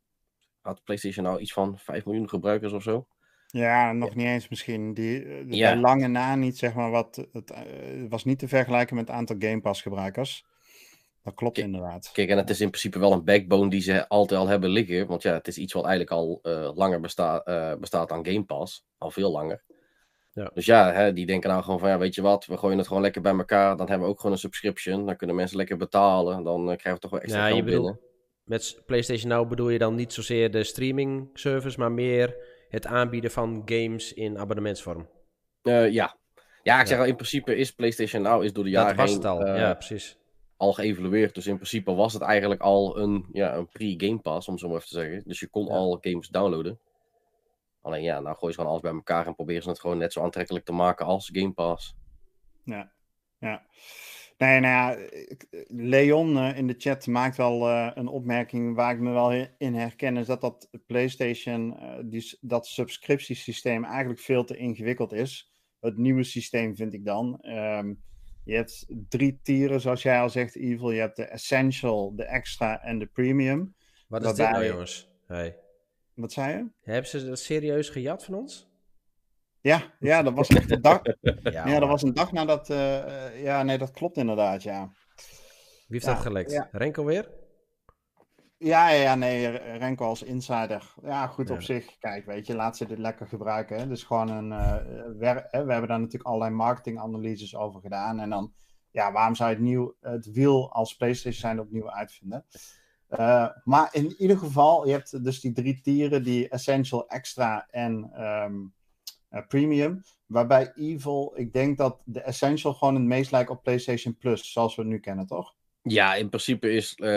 had 0.68 0.84
PlayStation 0.84 1.26
nou 1.26 1.40
iets 1.40 1.54
van 1.54 1.78
5 1.78 2.06
miljoen 2.06 2.30
gebruikers 2.30 2.74
of 2.74 2.84
zo. 2.84 3.08
Ja, 3.48 3.92
nog 3.92 4.16
niet 4.16 4.26
eens 4.26 4.48
misschien. 4.48 4.94
Die, 4.94 5.24
eh, 5.24 5.50
ja. 5.50 5.72
Bij 5.72 5.82
lange 5.82 6.08
na 6.08 6.36
niet, 6.36 6.58
zeg 6.58 6.74
maar, 6.74 6.92
wat. 6.92 7.28
Het 7.32 7.52
uh, 7.52 8.10
was 8.10 8.26
niet 8.26 8.40
te 8.40 8.48
vergelijken 8.48 8.96
met 8.96 9.08
het 9.08 9.16
aantal 9.16 9.36
Game 9.40 9.62
Pass 9.62 9.82
gebruikers. 9.82 10.46
Dat 11.24 11.34
klopt 11.34 11.58
inderdaad. 11.58 12.10
Kijk, 12.14 12.30
en 12.30 12.38
het 12.38 12.50
is 12.50 12.62
in 12.62 12.70
principe 12.70 13.00
wel 13.00 13.12
een 13.12 13.24
backbone 13.24 13.70
die 13.70 13.82
ze 13.82 14.08
altijd 14.08 14.40
al 14.40 14.48
hebben 14.48 14.70
liggen. 14.70 15.08
Want 15.08 15.22
ja, 15.22 15.34
het 15.34 15.48
is 15.48 15.58
iets 15.58 15.74
wat 15.74 15.86
eigenlijk 15.86 16.14
al 16.14 16.40
uh, 16.44 16.72
langer 16.76 17.00
besta 17.00 17.44
bestaat 17.80 18.10
dan 18.10 18.26
Game 18.26 18.44
Pass. 18.44 18.86
Al 18.98 19.12
veel 19.12 19.32
langer. 19.32 19.64
Ja. 20.32 20.52
Dus 20.54 20.66
ja, 20.66 20.92
hè, 20.92 21.14
die 21.14 21.26
denken 21.26 21.50
nou 21.50 21.64
gewoon 21.64 21.80
van, 21.80 21.90
ja, 21.90 21.98
weet 21.98 22.16
je 22.16 22.22
wat, 22.22 22.46
we 22.46 22.58
gooien 22.58 22.78
het 22.78 22.88
gewoon 22.88 23.02
lekker 23.02 23.22
bij 23.22 23.38
elkaar. 23.38 23.78
Dan 23.78 23.88
hebben 23.88 24.08
we 24.08 24.14
ook 24.14 24.20
gewoon 24.20 24.32
een 24.32 24.42
subscription. 24.42 25.06
Dan 25.06 25.16
kunnen 25.16 25.36
mensen 25.36 25.58
lekker 25.58 25.78
betalen. 25.78 26.44
Dan 26.44 26.66
krijgen 26.66 26.94
we 26.94 27.00
toch 27.00 27.12
wel 27.12 27.20
extra 27.20 27.48
ja, 27.48 27.54
geld 27.54 27.66
binnen 27.66 28.00
met 28.48 28.82
PlayStation 28.86 29.30
Now 29.30 29.50
bedoel 29.50 29.70
je 29.70 29.78
dan 29.78 29.96
niet 29.96 30.14
zozeer 30.14 30.52
de 30.52 30.64
streaming 30.64 31.30
service, 31.34 31.80
maar 31.80 31.92
meer 31.92 32.36
het 32.70 32.86
aanbieden 32.86 33.32
van 33.32 33.62
games 33.66 34.14
in 34.14 34.38
abonnementsvorm? 34.38 35.10
Uh, 35.64 35.92
ja. 35.92 36.18
Ja, 36.64 36.82
ik 36.82 36.88
zeg 36.88 37.00
al, 37.00 37.06
in 37.06 37.16
principe 37.16 37.56
is 37.56 37.72
PlayStation 37.72 38.22
Now 38.22 38.44
is 38.44 38.54
door 38.54 38.64
de 38.64 38.70
jaren 38.70 38.96
Dat 38.98 39.06
was 39.06 39.16
het 39.16 39.26
al, 39.26 39.48
uh, 39.48 39.58
ja, 39.58 39.74
precies. 39.74 40.18
Al 40.58 40.74
geëvalueerd. 40.74 41.36
Dus 41.36 41.48
in 41.48 41.56
principe 41.56 41.94
was 41.94 42.14
het 42.14 42.22
eigenlijk 42.22 42.62
al 42.62 42.98
een, 42.98 43.26
ja, 43.32 43.56
een 43.56 43.68
pre-Game 43.68 44.20
Pass, 44.20 44.48
om 44.48 44.58
zo 44.58 44.68
maar 44.68 44.78
even 44.78 44.88
te 44.88 44.94
zeggen. 44.94 45.24
Dus 45.26 45.40
je 45.40 45.48
kon 45.48 45.68
al 45.68 45.98
games 46.02 46.28
downloaden. 46.28 46.80
Alleen 47.82 48.04
ja, 48.04 48.20
nou 48.20 48.38
gooi 48.38 48.52
je 48.52 48.58
gewoon 48.58 48.70
alles 48.70 48.84
bij 48.84 48.94
elkaar 48.94 49.28
en 49.28 49.36
proberen 49.36 49.64
ze 49.64 49.70
het 49.70 49.80
gewoon 49.80 49.98
net 49.98 50.14
zo 50.14 50.24
aantrekkelijk 50.24 50.66
te 50.66 50.72
maken 50.72 51.06
als 51.06 51.30
Game 51.34 51.52
Pass. 51.52 51.96
Ja, 52.64 52.92
ja. 53.40 53.66
Nee, 54.38 54.60
nou 54.60 54.74
ja, 54.74 55.08
Leon 55.68 56.36
uh, 56.36 56.58
in 56.58 56.68
de 56.68 56.76
chat 56.78 57.08
maakt 57.08 57.38
wel 57.38 57.70
uh, 57.70 57.92
een 57.94 58.08
opmerking 58.08 58.76
waar 58.76 58.94
ik 58.94 59.00
me 59.00 59.12
wel 59.12 59.32
in 59.58 59.74
herken. 59.74 60.18
Is 60.18 60.28
dat 60.28 60.42
dat 60.42 60.70
PlayStation, 60.86 61.78
uh, 61.82 61.98
die, 62.04 62.38
dat 62.42 62.68
subscriptiesysteem 62.68 63.84
eigenlijk 63.84 64.20
veel 64.20 64.44
te 64.44 64.58
ingewikkeld 64.58 65.14
is. 65.14 65.52
Het 65.80 65.98
nieuwe 65.98 66.24
systeem 66.24 66.76
vind 66.76 66.94
ik 66.94 67.06
dan. 67.06 67.40
Um, 67.42 68.02
je 68.44 68.56
hebt 68.56 68.86
drie 69.10 69.40
tieren, 69.42 69.82
zoals 69.82 70.02
jij 70.02 70.20
al 70.20 70.30
zegt, 70.30 70.56
Evil. 70.56 70.92
Je 70.92 71.00
hebt 71.00 71.16
de 71.16 71.26
Essential, 71.26 72.16
de 72.16 72.24
Extra 72.24 72.82
en 72.82 73.00
de 73.00 73.06
Premium. 73.06 73.76
Wat 74.08 74.26
is 74.26 74.34
dit 74.34 74.50
nou, 74.50 74.66
jongens? 74.66 75.10
Hey. 75.26 75.58
Wat 76.14 76.32
zei 76.32 76.58
je? 76.58 76.66
Hebben 76.82 77.10
ze 77.10 77.26
dat 77.26 77.40
serieus 77.40 77.90
gejat 77.90 78.26
van 78.26 78.34
ons? 78.34 78.70
Ja, 79.68 79.82
ja, 80.00 80.24
dat 80.24 80.34
was 80.34 80.48
echt 80.48 80.72
een 80.72 80.82
dag. 80.82 81.02
ja, 81.44 81.68
ja, 81.68 81.80
dat 81.80 81.90
was 81.90 82.02
een 82.02 82.14
dag 82.14 82.32
nadat. 82.32 82.70
Uh, 82.70 83.44
ja, 83.44 83.64
nee, 83.64 83.78
dat 83.78 83.92
klopt 83.92 84.18
inderdaad, 84.18 84.64
ja. 84.64 84.90
Wie 85.16 85.86
heeft 85.88 86.06
dat 86.06 86.18
gelekt? 86.18 86.52
Ja. 86.52 86.70
Renko 86.72 87.06
weer? 87.06 87.30
Ja, 88.58 88.90
ja, 88.90 89.16
nee, 89.16 89.48
Renko 89.58 90.06
als 90.06 90.24
insider. 90.24 90.94
Ja, 91.04 91.28
goed 91.28 91.50
op 91.50 91.62
zich. 91.62 91.98
Kijk, 92.00 92.26
weet 92.26 92.48
je, 92.48 92.56
laat 92.56 92.78
ze 92.78 92.86
dit 92.86 92.98
lekker 92.98 93.28
gebruiken. 93.28 93.78
Hè. 93.78 93.88
Dus 93.88 94.04
gewoon 94.04 94.30
een. 94.30 94.52
Uh, 94.52 94.76
wer, 95.18 95.36
hè, 95.36 95.66
we 95.66 95.72
hebben 95.72 95.90
daar 95.90 96.00
natuurlijk 96.00 96.26
allerlei 96.26 96.52
marketinganalyses 96.52 97.56
over 97.56 97.82
gedaan. 97.82 98.20
En 98.20 98.30
dan, 98.30 98.54
ja, 98.92 99.12
waarom 99.12 99.36
zou 99.36 99.50
je 99.50 99.56
het, 99.56 99.64
nieuw, 99.64 99.96
het 100.02 100.32
wiel 100.32 100.72
als 100.72 100.96
PlayStation 100.96 101.42
zijn 101.42 101.60
opnieuw 101.60 101.92
uitvinden? 101.92 102.46
Uh, 103.10 103.50
maar 103.64 103.90
in 103.92 104.16
ieder 104.18 104.38
geval, 104.38 104.86
je 104.86 104.92
hebt 104.92 105.24
dus 105.24 105.40
die 105.40 105.52
drie 105.52 105.82
tieren: 105.82 106.24
die 106.24 106.50
Essential, 106.50 107.08
Extra 107.08 107.68
en. 107.70 108.22
Um, 108.24 108.56
uh, 108.56 108.77
premium. 109.46 110.04
Waarbij 110.26 110.72
Evil, 110.76 111.34
ik 111.36 111.54
denk 111.54 111.78
dat 111.78 112.02
de 112.06 112.22
Essential 112.22 112.74
gewoon 112.74 112.96
het 112.96 113.04
meest 113.04 113.32
lijkt 113.32 113.50
op 113.50 113.64
PlayStation 113.64 114.18
Plus, 114.18 114.52
zoals 114.52 114.76
we 114.76 114.82
het 114.82 114.92
nu 114.92 115.00
kennen, 115.00 115.28
toch? 115.28 115.56
Ja, 115.82 116.16
in 116.16 116.30
principe 116.30 116.72
is 116.72 116.92
uh, 116.98 117.08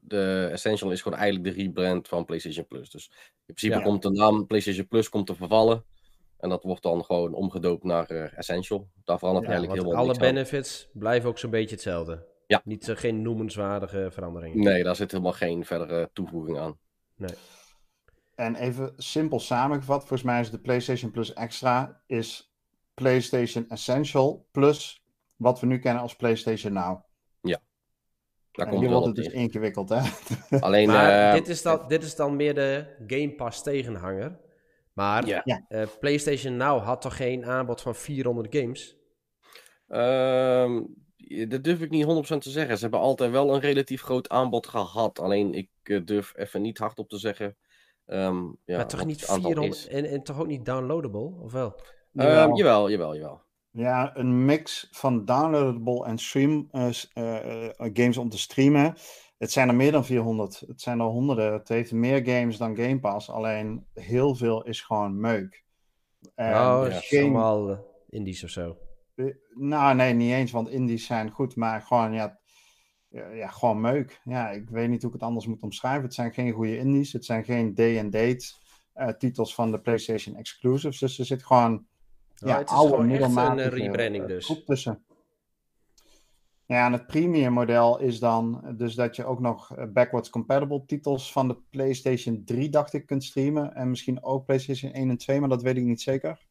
de 0.00 0.48
Essential 0.52 0.90
is 0.90 1.02
gewoon 1.02 1.18
eigenlijk 1.18 1.56
de 1.56 1.62
rebrand 1.62 2.08
van 2.08 2.24
PlayStation 2.24 2.66
Plus. 2.66 2.90
Dus 2.90 3.10
in 3.46 3.54
principe 3.54 3.82
komt 3.82 4.02
de 4.02 4.10
naam 4.10 4.46
PlayStation 4.46 4.88
Plus 4.88 5.08
komt 5.08 5.26
te 5.26 5.34
vervallen. 5.34 5.84
En 6.38 6.48
dat 6.48 6.62
wordt 6.62 6.82
dan 6.82 7.04
gewoon 7.04 7.34
omgedoopt 7.34 7.84
naar 7.84 8.10
uh, 8.10 8.38
Essential. 8.38 8.88
Daar 9.04 9.18
verandert 9.18 9.46
ja, 9.46 9.52
eigenlijk 9.52 9.82
heel 9.82 9.90
veel 9.90 10.00
Alle 10.00 10.18
benefits 10.18 10.88
blijven 10.92 11.28
ook 11.28 11.38
zo'n 11.38 11.50
beetje 11.50 11.74
hetzelfde. 11.74 12.26
Ja. 12.46 12.60
Niet, 12.64 12.88
uh, 12.88 12.96
geen 12.96 13.22
noemenswaardige 13.22 14.08
veranderingen. 14.10 14.58
Nee, 14.58 14.82
daar 14.82 14.96
zit 14.96 15.10
helemaal 15.10 15.32
geen 15.32 15.64
verdere 15.64 16.10
toevoeging 16.12 16.58
aan. 16.58 16.78
Nee. 17.16 17.34
En 18.40 18.54
even 18.54 18.92
simpel 18.96 19.40
samengevat, 19.40 19.98
volgens 19.98 20.22
mij 20.22 20.40
is 20.40 20.50
de 20.50 20.60
PlayStation 20.60 21.10
Plus 21.10 21.32
Extra 21.32 22.02
is 22.06 22.54
PlayStation 22.94 23.68
Essential 23.68 24.46
plus 24.50 25.04
wat 25.36 25.60
we 25.60 25.66
nu 25.66 25.78
kennen 25.78 26.02
als 26.02 26.16
PlayStation 26.16 26.72
Now. 26.72 27.02
Ja. 27.40 27.60
Daar 28.52 28.68
komt 28.68 28.86
wordt 28.86 29.06
het 29.06 29.14
dus 29.14 29.26
ingewikkeld, 29.26 29.88
hè? 29.88 30.00
Alleen, 30.66 30.88
maar 30.88 31.28
uh, 31.28 31.32
dit, 31.32 31.48
is 31.48 31.62
dan, 31.62 31.88
dit 31.88 32.02
is 32.02 32.16
dan 32.16 32.36
meer 32.36 32.54
de 32.54 32.86
Game 33.06 33.34
Pass 33.34 33.62
tegenhanger. 33.62 34.38
Maar 34.92 35.26
ja. 35.26 35.64
uh, 35.68 35.82
PlayStation 36.00 36.56
Now 36.56 36.82
had 36.82 37.00
toch 37.00 37.16
geen 37.16 37.44
aanbod 37.44 37.80
van 37.80 37.94
400 37.94 38.56
games? 38.56 38.96
Um, 39.88 40.94
dat 41.48 41.64
durf 41.64 41.80
ik 41.80 41.90
niet 41.90 42.34
100% 42.34 42.38
te 42.38 42.50
zeggen. 42.50 42.76
Ze 42.76 42.82
hebben 42.82 43.00
altijd 43.00 43.30
wel 43.30 43.54
een 43.54 43.60
relatief 43.60 44.02
groot 44.02 44.28
aanbod 44.28 44.66
gehad. 44.66 45.18
Alleen 45.18 45.54
ik 45.54 45.68
uh, 45.84 46.00
durf 46.04 46.32
even 46.36 46.62
niet 46.62 46.78
hardop 46.78 47.08
te 47.08 47.18
zeggen. 47.18 47.56
Um, 48.12 48.56
ja, 48.64 48.76
maar 48.76 48.88
toch 48.88 49.04
niet 49.04 49.24
400 49.24 49.86
en, 49.86 50.04
en 50.04 50.22
toch 50.22 50.40
ook 50.40 50.46
niet 50.46 50.64
downloadable, 50.64 51.34
of 51.40 51.52
wel? 51.52 51.80
Jawel. 52.12 52.48
Um, 52.48 52.56
jawel, 52.56 52.90
jawel, 52.90 53.14
jawel. 53.14 53.42
Ja, 53.70 54.16
een 54.16 54.44
mix 54.44 54.88
van 54.90 55.24
downloadable 55.24 56.04
en 56.04 56.18
stream 56.18 56.68
uh, 56.72 56.88
uh, 57.14 57.68
games 57.76 58.16
om 58.16 58.28
te 58.28 58.38
streamen. 58.38 58.94
Het 59.38 59.52
zijn 59.52 59.68
er 59.68 59.74
meer 59.74 59.92
dan 59.92 60.04
400. 60.04 60.62
Het 60.66 60.80
zijn 60.80 61.00
er 61.00 61.06
honderden. 61.06 61.52
Het 61.52 61.68
heeft 61.68 61.92
meer 61.92 62.24
games 62.24 62.56
dan 62.56 62.76
Game 62.76 63.00
Pass. 63.00 63.30
Alleen 63.30 63.86
heel 63.94 64.34
veel 64.34 64.62
is 64.62 64.80
gewoon 64.80 65.20
meuk. 65.20 65.64
En 66.34 66.52
oh, 66.52 66.84
ja. 66.88 66.98
geen... 66.98 67.22
allemaal 67.22 67.84
indies 68.08 68.44
of 68.44 68.50
zo. 68.50 68.76
Nou, 69.54 69.94
nee, 69.94 70.14
niet 70.14 70.32
eens, 70.32 70.50
want 70.50 70.68
indies 70.68 71.06
zijn 71.06 71.30
goed, 71.30 71.56
maar 71.56 71.82
gewoon, 71.82 72.12
ja, 72.12 72.39
ja, 73.10 73.48
gewoon 73.48 73.80
meuk. 73.80 74.20
Ja, 74.24 74.50
ik 74.50 74.70
weet 74.70 74.88
niet 74.88 75.02
hoe 75.02 75.10
ik 75.10 75.16
het 75.16 75.28
anders 75.28 75.46
moet 75.46 75.62
omschrijven. 75.62 76.02
Het 76.02 76.14
zijn 76.14 76.32
geen 76.32 76.52
goede 76.52 76.78
indies, 76.78 77.12
het 77.12 77.24
zijn 77.24 77.44
geen 77.44 77.74
day-and-date 77.74 78.52
uh, 78.96 79.08
titels 79.08 79.54
van 79.54 79.70
de 79.70 79.80
PlayStation 79.80 80.36
exclusives. 80.36 80.98
Dus 80.98 81.18
er 81.18 81.24
zit 81.24 81.44
gewoon 81.44 81.86
ja, 82.34 82.58
het 82.58 82.70
is 82.70 82.76
oude, 82.76 83.12
echt 83.12 83.36
een 83.36 83.58
uh, 83.58 83.66
rebranding 83.66 84.26
dus. 84.26 84.46
Goed 84.46 84.66
tussen. 84.66 85.04
Ja, 86.66 86.86
en 86.86 86.92
het 86.92 87.06
premium 87.06 87.52
model 87.52 87.98
is 87.98 88.18
dan 88.18 88.74
dus 88.76 88.94
dat 88.94 89.16
je 89.16 89.24
ook 89.24 89.40
nog 89.40 89.74
backwards 89.92 90.30
compatible 90.30 90.84
titels 90.86 91.32
van 91.32 91.48
de 91.48 91.56
PlayStation 91.70 92.42
3, 92.44 92.68
dacht 92.68 92.92
ik, 92.92 93.06
kunt 93.06 93.24
streamen. 93.24 93.74
En 93.74 93.90
misschien 93.90 94.22
ook 94.22 94.44
PlayStation 94.44 94.92
1 94.92 95.10
en 95.10 95.16
2, 95.16 95.40
maar 95.40 95.48
dat 95.48 95.62
weet 95.62 95.76
ik 95.76 95.84
niet 95.84 96.00
zeker. 96.00 96.48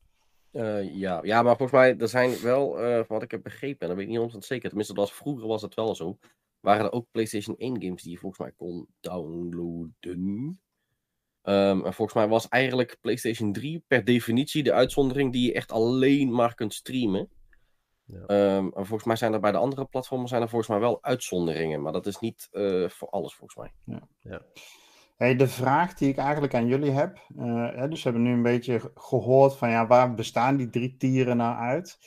Uh, 0.52 0.96
ja. 0.96 1.20
ja, 1.24 1.42
maar 1.42 1.58
volgens 1.58 1.80
mij, 1.80 1.98
er 1.98 2.08
zijn 2.08 2.42
wel, 2.42 2.84
uh, 2.84 3.02
wat 3.08 3.24
ik 3.24 3.32
heb 3.32 3.44
begrepen, 3.44 3.80
en 3.80 3.88
dat 3.88 3.98
weet 3.98 4.16
ik 4.16 4.22
niet 4.22 4.34
100% 4.34 4.38
zeker, 4.38 4.68
tenminste, 4.68 4.94
dat 4.94 5.04
was, 5.08 5.18
vroeger 5.18 5.48
was 5.48 5.62
het 5.62 5.76
wel 5.76 5.96
zo, 5.96 6.18
waren 6.60 6.86
er 6.86 6.92
ook 6.92 7.08
PlayStation 7.12 7.58
1 7.58 7.82
games 7.82 8.04
die 8.04 8.12
je 8.12 8.18
volgens 8.18 8.42
mij 8.42 8.52
kon 8.52 8.88
downloaden. 9.00 10.60
Um, 11.44 11.86
en 11.86 11.94
volgens 11.94 12.14
mij 12.14 12.28
was 12.28 12.48
eigenlijk 12.48 12.98
PlayStation 13.02 13.54
3 13.54 13.84
per 13.88 14.04
definitie 14.04 14.64
de 14.64 14.74
uitzondering 14.74 15.32
die 15.32 15.46
je 15.46 15.54
echt 15.54 15.72
alleen 15.72 16.32
maar 16.32 16.56
kunt 16.56 16.74
streamen. 16.74 17.30
Ja. 18.06 18.56
Um, 18.58 18.66
en 18.66 18.86
volgens 18.86 19.04
mij 19.04 19.16
zijn 19.16 19.34
er 19.34 19.40
bij 19.40 19.52
de 19.52 19.58
andere 19.58 19.86
platformen 19.86 20.28
zijn 20.28 20.42
er 20.42 20.50
volgens 20.50 20.70
mij 20.70 20.80
wel 20.80 21.04
uitzonderingen, 21.04 21.82
maar 21.82 21.92
dat 21.92 22.06
is 22.06 22.20
niet 22.20 22.48
uh, 22.52 22.90
voor 22.90 23.10
alles 23.10 23.36
volgens 23.36 23.60
mij. 23.60 23.96
Ja. 23.96 24.08
ja. 24.20 24.42
Hey, 25.18 25.36
de 25.36 25.48
vraag 25.48 25.94
die 25.94 26.10
ik 26.10 26.18
eigenlijk 26.18 26.54
aan 26.54 26.68
jullie 26.68 26.92
heb, 26.92 27.20
uh, 27.36 27.76
hè, 27.76 27.88
dus 27.88 28.04
we 28.04 28.10
hebben 28.10 28.28
nu 28.28 28.34
een 28.34 28.44
beetje 28.44 28.92
gehoord 28.96 29.56
van 29.56 29.70
ja, 29.70 29.88
waar 29.88 30.14
bestaan 30.14 30.58
die 30.58 30.70
drie 30.70 30.98
tieren 30.98 31.38
nou 31.38 31.58
uit? 31.58 31.98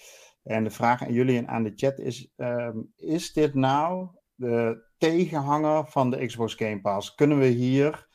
En 0.42 0.64
de 0.64 0.70
vraag 0.70 1.02
aan 1.02 1.12
jullie 1.12 1.38
en 1.38 1.48
aan 1.48 1.62
de 1.62 1.72
chat 1.74 1.98
is, 1.98 2.32
uh, 2.36 2.68
is 2.96 3.32
dit 3.32 3.54
nou 3.54 4.08
de 4.42 4.84
tegenhanger 4.98 5.86
van 5.86 6.10
de 6.10 6.26
Xbox 6.26 6.54
Game 6.54 6.80
Pass? 6.80 7.14
Kunnen 7.14 7.38
we 7.38 7.46
hier 7.46 8.06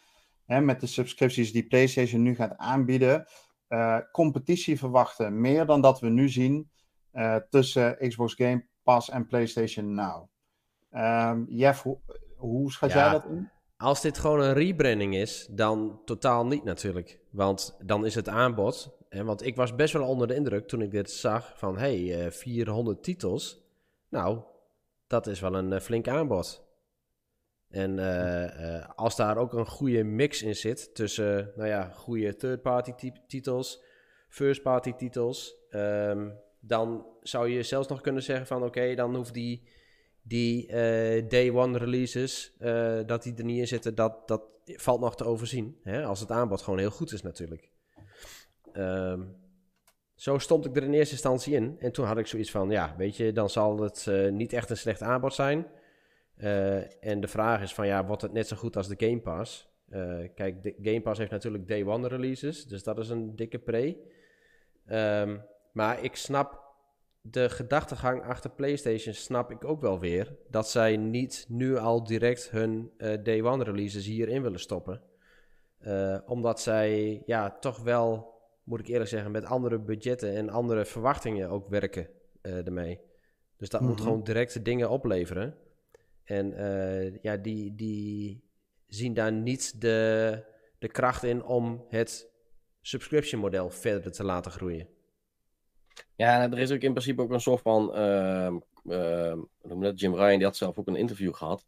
hè, 0.46 0.62
met 0.62 0.80
de 0.82 0.88
subscripties 0.88 1.52
die 1.52 1.68
PlayStation 1.68 2.22
nu 2.22 2.36
gaat 2.36 2.58
aanbieden, 2.58 3.26
uh, 3.70 3.98
competitie 4.12 4.78
verwachten? 4.78 5.42
Meer 5.42 5.66
dan 5.66 5.82
dat 5.82 6.00
we 6.00 6.10
nu 6.10 6.30
zien 6.30 6.72
uh, 7.14 7.36
tussen 7.50 7.98
Xbox 8.08 8.34
Game 8.34 8.68
Pass 8.84 9.10
en 9.10 9.28
PlayStation 9.28 9.94
Now. 9.94 10.30
Um, 10.92 11.46
Jeff, 11.50 11.84
hoe, 11.84 12.00
hoe 12.36 12.72
schat 12.72 12.92
ja. 12.92 13.04
jij 13.04 13.12
dat 13.12 13.26
in? 13.26 13.50
Als 13.78 14.02
dit 14.02 14.18
gewoon 14.18 14.42
een 14.42 14.54
rebranding 14.54 15.16
is, 15.16 15.48
dan 15.52 16.02
totaal 16.06 16.46
niet 16.46 16.64
natuurlijk. 16.64 17.20
Want 17.32 17.78
dan 17.86 18.06
is 18.06 18.16
het 18.16 18.30
aanbod. 18.30 18.98
Hè, 19.10 19.24
want 19.24 19.46
ik 19.46 19.56
was 19.56 19.76
best 19.76 19.94
wel 19.94 20.08
onder 20.08 20.28
de 20.28 20.36
indruk 20.36 20.68
toen 20.68 20.82
ik 20.82 20.92
dit 20.92 21.12
zag 21.12 21.54
van 21.58 21.78
hey, 21.78 22.26
uh, 22.26 22.32
400 22.32 23.04
titels. 23.04 23.66
Nou, 24.10 24.42
dat 25.08 25.28
is 25.28 25.40
wel 25.40 25.56
een 25.56 25.72
uh, 25.72 25.80
flink 25.80 26.08
aanbod. 26.08 26.66
En 27.70 27.98
uh, 27.98 28.90
als 28.96 29.16
daar 29.16 29.38
ook 29.38 29.54
een 29.54 29.66
goede 29.66 30.04
mix 30.04 30.42
in 30.44 30.56
zit 30.56 30.96
tussen, 30.96 31.52
nou 31.56 31.70
ja, 31.70 31.90
goede 31.90 32.36
third-party 32.36 33.12
titels, 33.28 33.84
first-party 34.30 34.94
titels, 34.94 35.56
um, 35.70 36.40
dan 36.60 37.06
zou 37.22 37.50
je 37.50 37.64
zelfs 37.64 37.88
nog 37.88 38.02
kunnen 38.02 38.24
zeggen 38.24 38.48
van 38.48 38.64
oké, 38.64 38.96
dan 38.96 39.16
hoeft 39.16 39.34
die 39.34 39.68
die 40.22 40.68
day 41.28 41.52
one 41.52 41.78
releases, 41.78 42.56
dat 43.06 43.24
die 43.24 43.36
er 43.36 43.44
niet 43.44 43.60
in 43.60 43.68
zitten, 43.68 43.96
dat, 43.96 44.28
dat 44.28 44.42
valt 44.66 45.00
nog 45.00 45.16
te 45.16 45.24
overzien. 45.24 45.80
Hè? 45.84 46.06
Als 46.06 46.20
het 46.20 46.32
aanbod 46.32 46.62
gewoon 46.62 46.80
heel 46.80 46.92
goed 46.92 47.12
is 47.12 47.22
natuurlijk. 47.22 47.70
Um, 48.74 49.36
zo 50.18 50.38
stond 50.38 50.66
ik 50.66 50.76
er 50.76 50.84
in 50.84 50.94
eerste 50.94 51.14
instantie 51.14 51.54
in. 51.54 51.76
En 51.80 51.92
toen 51.92 52.06
had 52.06 52.18
ik 52.18 52.28
zoiets 52.28 52.52
van, 52.52 52.70
ja, 52.70 52.96
weet 52.98 53.18
je, 53.18 53.32
dan 53.32 53.50
zal 53.50 53.80
het 53.82 54.06
uh, 54.10 54.32
niet 54.32 54.54
echt 54.54 54.70
een 54.70 54.78
slecht 54.78 55.02
aanbod 55.02 55.34
zijn. 55.34 55.68
en 57.00 57.20
de 57.20 57.28
vraag 57.28 57.62
is 57.62 57.74
van, 57.74 57.88
ja, 57.88 58.06
wordt 58.06 58.22
het 58.22 58.34
net 58.34 58.48
zo 58.48 58.56
goed 58.56 58.76
als 58.78 58.88
de 58.88 59.08
Game 59.08 59.20
Pass? 59.20 59.76
kijk, 60.36 60.64
de 60.64 60.76
Game 60.82 61.02
Pass 61.02 61.20
heeft 61.20 61.32
natuurlijk 61.32 61.68
day 61.68 61.84
one 61.84 62.08
releases, 62.08 62.66
dus 62.66 62.84
dat 62.84 62.98
is 62.98 63.10
een 63.10 63.36
dikke 63.36 63.60
pre. 63.60 63.98
Um, 64.92 65.46
maar 65.72 66.04
ik 66.04 66.16
snap 66.16 66.68
de 67.22 67.50
gedachtegang 67.50 68.24
achter 68.24 68.50
PlayStation 68.50 69.14
snap 69.14 69.52
ik 69.52 69.66
ook 69.66 69.82
wel 69.82 70.00
weer. 70.00 70.36
Dat 70.50 70.70
zij 70.70 70.98
niet 70.98 71.46
nu 71.50 71.78
al 71.78 72.04
direct 72.04 72.50
hun 72.50 72.92
Day 73.24 73.42
One 73.42 73.64
releases 73.64 74.06
hierin 74.06 74.42
willen 74.42 74.60
stoppen. 74.60 75.02
Omdat 76.26 76.62
zij 76.62 77.22
ja, 77.26 77.58
toch 77.60 77.84
wel, 77.84 78.37
moet 78.68 78.80
ik 78.80 78.88
eerlijk 78.88 79.10
zeggen, 79.10 79.32
met 79.32 79.46
andere 79.46 79.80
budgetten 79.80 80.36
en 80.36 80.50
andere 80.50 80.86
verwachtingen 80.86 81.50
ook 81.50 81.70
werken 81.70 82.10
uh, 82.42 82.66
ermee. 82.66 83.00
Dus 83.58 83.70
dat 83.70 83.82
mm 83.82 83.88
-hmm. 83.88 83.96
moet 83.96 84.06
gewoon 84.06 84.24
directe 84.24 84.62
dingen 84.62 84.90
opleveren. 84.90 85.58
En 86.24 86.50
ja, 87.22 87.38
die, 87.38 87.76
die 87.76 88.44
zien 88.88 89.14
daar 89.14 89.32
niet 89.32 89.82
de, 89.82 90.44
de 90.80 90.88
kracht 90.88 91.24
in 91.24 91.44
om 91.44 91.86
het 91.90 92.32
subscription 92.82 93.42
model 93.42 93.70
verder 93.70 94.12
te 94.12 94.24
laten 94.24 94.52
groeien. 94.52 94.88
Ja, 96.16 96.52
er 96.52 96.60
is 96.60 96.72
ook 96.72 96.82
in 96.82 96.92
principe 96.92 97.22
ook 97.22 97.32
een 97.32 97.42
soort 97.42 97.62
van. 97.62 97.92
Uh, 97.96 98.56
uh? 98.84 99.36
Jim 99.96 100.16
Ryan, 100.16 100.38
die 100.38 100.46
had 100.46 100.58
zelf 100.58 100.78
ook 100.78 100.88
een 100.88 100.96
interview 100.96 101.34
gehad. 101.34 101.66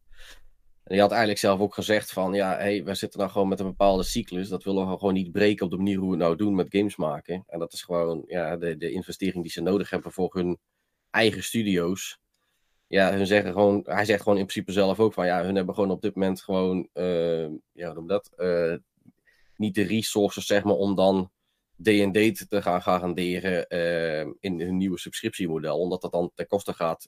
En 0.89 0.95
die 0.95 1.04
had 1.04 1.12
eigenlijk 1.12 1.39
zelf 1.39 1.60
ook 1.60 1.73
gezegd 1.73 2.12
van, 2.12 2.34
ja, 2.34 2.58
hey, 2.58 2.84
wij 2.84 2.95
zitten 2.95 3.19
nou 3.19 3.32
gewoon 3.32 3.47
met 3.47 3.60
een 3.60 3.65
bepaalde 3.65 4.04
cyclus. 4.04 4.49
Dat 4.49 4.63
willen 4.63 4.89
we 4.89 4.97
gewoon 4.97 5.13
niet 5.13 5.32
breken 5.32 5.65
op 5.65 5.71
de 5.71 5.78
manier 5.78 5.97
hoe 5.97 6.06
we 6.06 6.15
het 6.15 6.23
nou 6.23 6.36
doen 6.36 6.56
met 6.56 6.67
games 6.69 6.95
maken. 6.95 7.43
En 7.47 7.60
dat 7.60 7.73
is 7.73 7.82
gewoon 7.82 8.23
ja, 8.28 8.58
de, 8.58 8.78
de 8.78 8.91
investering 8.91 9.43
die 9.43 9.52
ze 9.52 9.62
nodig 9.62 9.89
hebben 9.89 10.12
voor 10.12 10.34
hun 10.34 10.60
eigen 11.10 11.43
studio's. 11.43 12.19
Ja, 12.88 13.12
hun 13.13 13.28
zeggen 13.28 13.52
gewoon, 13.52 13.82
hij 13.86 14.06
zegt 14.06 14.21
gewoon 14.21 14.38
in 14.38 14.45
principe 14.45 14.71
zelf 14.71 14.99
ook 14.99 15.13
van, 15.13 15.25
ja, 15.25 15.43
hun 15.43 15.56
hebben 15.56 15.75
gewoon 15.75 15.91
op 15.91 16.02
dit 16.02 16.15
moment 16.15 16.41
gewoon, 16.41 16.89
uh, 16.93 17.47
ja, 17.71 17.93
noem 17.93 18.08
dat? 18.08 18.32
Uh, 18.38 18.75
niet 19.56 19.75
de 19.75 19.84
resources, 19.84 20.45
zeg 20.45 20.63
maar, 20.63 20.75
om 20.75 20.95
dan 20.95 21.32
D&D 21.82 22.49
te 22.49 22.62
gaan 22.62 22.82
garanderen 22.82 23.65
uh, 23.69 24.34
in 24.39 24.62
hun 24.62 24.78
nieuwe 24.78 24.99
subscriptiemodel. 24.99 25.80
Omdat 25.80 26.02
dat 26.02 26.12
dan 26.12 26.32
ten 26.36 26.47
koste 26.47 26.73
gaat 26.73 27.08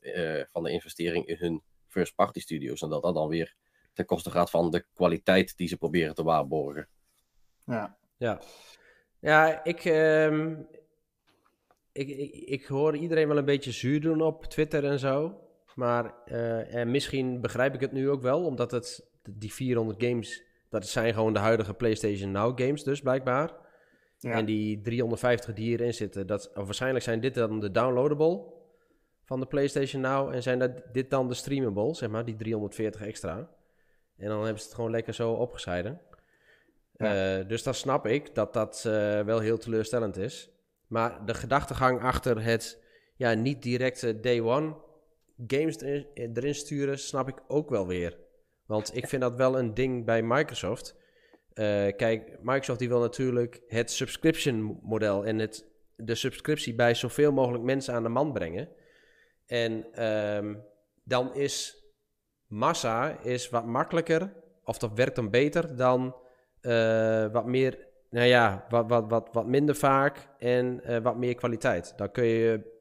van 0.51 0.63
de 0.63 0.71
investering 0.71 1.25
in 1.25 1.35
hun 1.39 1.61
first 1.87 2.15
party 2.15 2.39
studios. 2.39 2.81
En 2.81 2.89
dat 2.89 3.03
dat 3.03 3.13
dan 3.13 3.27
weer 3.27 3.55
ten 4.01 4.15
koste 4.15 4.31
gaat 4.31 4.49
van 4.49 4.71
de 4.71 4.85
kwaliteit 4.93 5.57
die 5.57 5.67
ze 5.67 5.77
proberen 5.77 6.15
te 6.15 6.23
waarborgen. 6.23 6.87
Ja, 7.65 7.97
ja. 8.17 8.41
ja 9.19 9.63
ik, 9.63 9.85
um, 9.85 10.67
ik, 11.91 12.07
ik, 12.09 12.33
ik, 12.33 12.65
hoor 12.65 12.97
iedereen 12.97 13.27
wel 13.27 13.37
een 13.37 13.45
beetje 13.45 13.71
zuur 13.71 14.01
doen 14.01 14.21
op 14.21 14.45
Twitter 14.45 14.85
en 14.85 14.99
zo. 14.99 15.39
Maar 15.75 16.13
uh, 16.25 16.75
en 16.75 16.91
misschien 16.91 17.41
begrijp 17.41 17.73
ik 17.73 17.79
het 17.79 17.91
nu 17.91 18.09
ook 18.09 18.21
wel, 18.21 18.45
omdat 18.45 18.71
het 18.71 19.09
die 19.29 19.53
400 19.53 20.03
games, 20.03 20.43
dat 20.69 20.87
zijn 20.87 21.13
gewoon 21.13 21.33
de 21.33 21.39
huidige 21.39 21.73
PlayStation 21.73 22.31
Now 22.31 22.61
games 22.61 22.83
dus 22.83 23.01
blijkbaar. 23.01 23.53
Ja. 24.17 24.31
En 24.31 24.45
die 24.45 24.81
350 24.81 25.53
die 25.53 25.65
hierin 25.65 25.93
zitten, 25.93 26.27
dat, 26.27 26.51
waarschijnlijk 26.53 27.03
zijn 27.03 27.19
dit 27.19 27.33
dan 27.33 27.59
de 27.59 27.71
downloadable 27.71 28.53
van 29.23 29.39
de 29.39 29.45
PlayStation 29.45 30.01
Now. 30.01 30.33
En 30.33 30.43
zijn 30.43 30.59
dat, 30.59 30.71
dit 30.91 31.09
dan 31.09 31.27
de 31.27 31.33
streamable, 31.33 31.95
zeg 31.95 32.09
maar, 32.09 32.25
die 32.25 32.35
340 32.35 33.01
extra. 33.01 33.49
En 34.21 34.27
dan 34.27 34.43
hebben 34.43 34.59
ze 34.59 34.65
het 34.65 34.75
gewoon 34.75 34.91
lekker 34.91 35.13
zo 35.13 35.31
opgescheiden. 35.31 36.01
Ja. 36.97 37.39
Uh, 37.39 37.47
dus 37.47 37.63
dan 37.63 37.73
snap 37.73 38.05
ik 38.05 38.35
dat 38.35 38.53
dat 38.53 38.83
uh, 38.87 39.21
wel 39.21 39.39
heel 39.39 39.57
teleurstellend 39.57 40.17
is. 40.17 40.49
Maar 40.87 41.25
de 41.25 41.33
gedachtegang 41.33 42.01
achter 42.01 42.43
het 42.43 42.83
ja, 43.15 43.33
niet 43.33 43.61
directe 43.61 44.19
day 44.19 44.41
one 44.41 44.75
games 45.47 45.79
erin, 46.13 46.55
sturen, 46.55 46.99
snap 46.99 47.27
ik 47.27 47.35
ook 47.47 47.69
wel 47.69 47.87
weer. 47.87 48.17
Want 48.65 48.95
ik 48.95 49.07
vind 49.07 49.21
dat 49.21 49.35
wel 49.35 49.59
een 49.59 49.73
ding 49.73 50.05
bij 50.05 50.23
Microsoft. 50.23 50.95
Uh, 51.53 51.87
kijk, 51.95 52.37
Microsoft 52.41 52.79
die 52.79 52.89
wil 52.89 52.99
natuurlijk 52.99 53.61
het 53.67 53.91
subscription 53.91 54.79
model 54.81 55.25
en 55.25 55.39
het, 55.39 55.65
de 55.95 56.15
subscriptie 56.15 56.75
bij 56.75 56.93
zoveel 56.93 57.31
mogelijk 57.31 57.63
mensen 57.63 57.93
aan 57.93 58.03
de 58.03 58.09
man 58.09 58.33
brengen. 58.33 58.69
En 59.45 60.05
um, 60.35 60.63
dan 61.03 61.35
is 61.35 61.80
massa 62.51 63.17
is 63.21 63.49
wat 63.49 63.65
makkelijker, 63.65 64.33
of 64.63 64.77
dat 64.77 64.91
werkt 64.93 65.15
dan 65.15 65.29
beter 65.29 65.75
dan 65.75 66.15
uh, 66.61 67.25
wat 67.31 67.45
meer, 67.45 67.87
nou 68.09 68.27
ja, 68.27 68.65
wat, 68.69 68.87
wat, 68.87 69.09
wat, 69.09 69.29
wat 69.31 69.45
minder 69.47 69.75
vaak 69.75 70.27
en 70.39 70.81
uh, 70.85 70.97
wat 70.97 71.17
meer 71.17 71.35
kwaliteit. 71.35 71.93
Dan 71.97 72.11
kun 72.11 72.25
je 72.25 72.79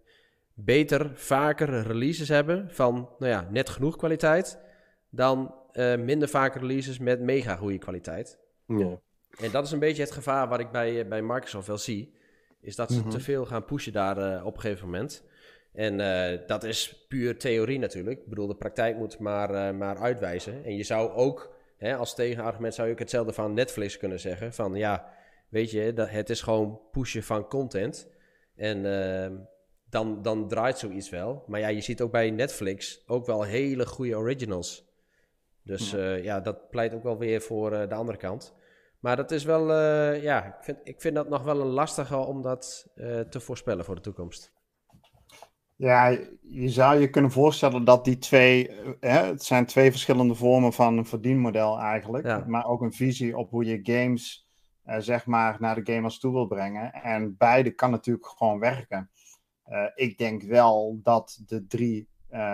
beter, 0.54 1.10
vaker 1.14 1.82
releases 1.82 2.28
hebben 2.28 2.70
van, 2.70 3.08
nou 3.18 3.32
ja, 3.32 3.46
net 3.50 3.68
genoeg 3.68 3.96
kwaliteit, 3.96 4.58
dan 5.10 5.54
uh, 5.72 5.96
minder 5.96 6.28
vaak 6.28 6.54
releases 6.54 6.98
met 6.98 7.20
mega 7.20 7.56
goede 7.56 7.78
kwaliteit. 7.78 8.38
Ja. 8.66 9.00
En 9.40 9.50
dat 9.50 9.64
is 9.64 9.72
een 9.72 9.78
beetje 9.78 10.02
het 10.02 10.12
gevaar 10.12 10.48
wat 10.48 10.60
ik 10.60 10.70
bij, 10.70 11.08
bij 11.08 11.22
Microsoft 11.22 11.66
wel 11.66 11.78
zie. 11.78 12.18
Is 12.60 12.76
dat 12.76 12.90
ze 12.90 12.96
mm 12.96 13.02
-hmm. 13.02 13.10
te 13.10 13.20
veel 13.20 13.46
gaan 13.46 13.64
pushen 13.64 13.92
daar 13.92 14.44
op 14.44 14.54
een 14.54 14.60
gegeven 14.60 14.84
moment. 14.84 15.24
En 15.72 15.98
uh, 15.98 16.46
dat 16.46 16.64
is 16.64 17.06
puur 17.08 17.38
theorie 17.38 17.78
natuurlijk. 17.78 18.20
Ik 18.20 18.28
bedoel, 18.28 18.46
de 18.46 18.56
praktijk 18.56 18.96
moet 18.96 19.18
maar, 19.18 19.74
maar 19.74 19.98
uitwijzen. 19.98 20.64
En 20.64 20.76
je 20.76 20.82
zou 20.82 21.10
ook, 21.10 21.56
hè, 21.76 21.96
als 21.96 22.14
tegenargument 22.14 22.74
zou 22.74 22.86
je 22.86 22.92
ook 22.92 22.98
hetzelfde 22.98 23.32
van 23.32 23.54
Netflix 23.54 23.96
kunnen 23.96 24.20
zeggen. 24.20 24.52
Van 24.52 24.74
ja, 24.74 25.12
weet 25.48 25.70
je, 25.70 25.92
dat, 25.92 26.10
het 26.10 26.30
is 26.30 26.40
gewoon 26.42 26.80
pushen 26.90 27.22
van 27.22 27.48
content. 27.48 28.08
En 28.56 28.86
ehm, 28.86 29.36
dan, 29.90 30.22
dan 30.22 30.48
draait 30.48 30.78
zoiets 30.78 31.10
wel. 31.10 31.44
Maar 31.46 31.60
ja, 31.60 31.68
je 31.68 31.80
ziet 31.80 32.00
ook 32.00 32.10
bij 32.10 32.30
Netflix 32.30 33.02
ook 33.06 33.26
wel 33.26 33.42
hele 33.42 33.86
goede 33.86 34.16
originals. 34.16 34.88
Dus 35.62 35.90
ja, 35.90 36.14
ja 36.14 36.40
dat 36.40 36.70
pleit 36.70 36.94
ook 36.94 37.02
wel 37.02 37.18
weer 37.18 37.40
voor 37.40 37.70
de 37.70 37.94
andere 37.94 38.18
kant. 38.18 38.54
Maar 39.00 39.16
dat 39.16 39.30
is 39.30 39.44
wel, 39.44 39.72
ja, 40.14 40.46
ik 40.46 40.64
vind, 40.64 40.78
ik 40.84 41.00
vind 41.00 41.14
dat 41.14 41.28
nog 41.28 41.42
wel 41.42 41.60
een 41.60 41.66
lastige 41.66 42.16
om 42.16 42.42
dat 42.42 42.92
te 43.30 43.40
voorspellen 43.40 43.84
voor 43.84 43.94
de 43.94 44.00
toekomst. 44.00 44.52
Ja, 45.80 46.18
je 46.40 46.68
zou 46.68 47.00
je 47.00 47.10
kunnen 47.10 47.30
voorstellen 47.30 47.84
dat 47.84 48.04
die 48.04 48.18
twee, 48.18 48.70
hè, 49.00 49.24
het 49.24 49.44
zijn 49.44 49.66
twee 49.66 49.90
verschillende 49.90 50.34
vormen 50.34 50.72
van 50.72 50.98
een 50.98 51.06
verdienmodel 51.06 51.78
eigenlijk. 51.78 52.26
Ja. 52.26 52.44
Maar 52.46 52.66
ook 52.66 52.82
een 52.82 52.92
visie 52.92 53.36
op 53.36 53.50
hoe 53.50 53.64
je 53.64 53.80
games, 53.82 54.48
zeg 54.98 55.26
maar, 55.26 55.56
naar 55.60 55.84
de 55.84 55.92
gamers 55.92 56.18
toe 56.18 56.32
wil 56.32 56.46
brengen. 56.46 56.92
En 56.92 57.36
beide 57.36 57.70
kan 57.70 57.90
natuurlijk 57.90 58.26
gewoon 58.26 58.58
werken. 58.58 59.10
ik 59.94 60.18
denk 60.18 60.42
wel 60.42 60.98
dat 61.02 61.42
de 61.46 61.66
drie 61.66 62.08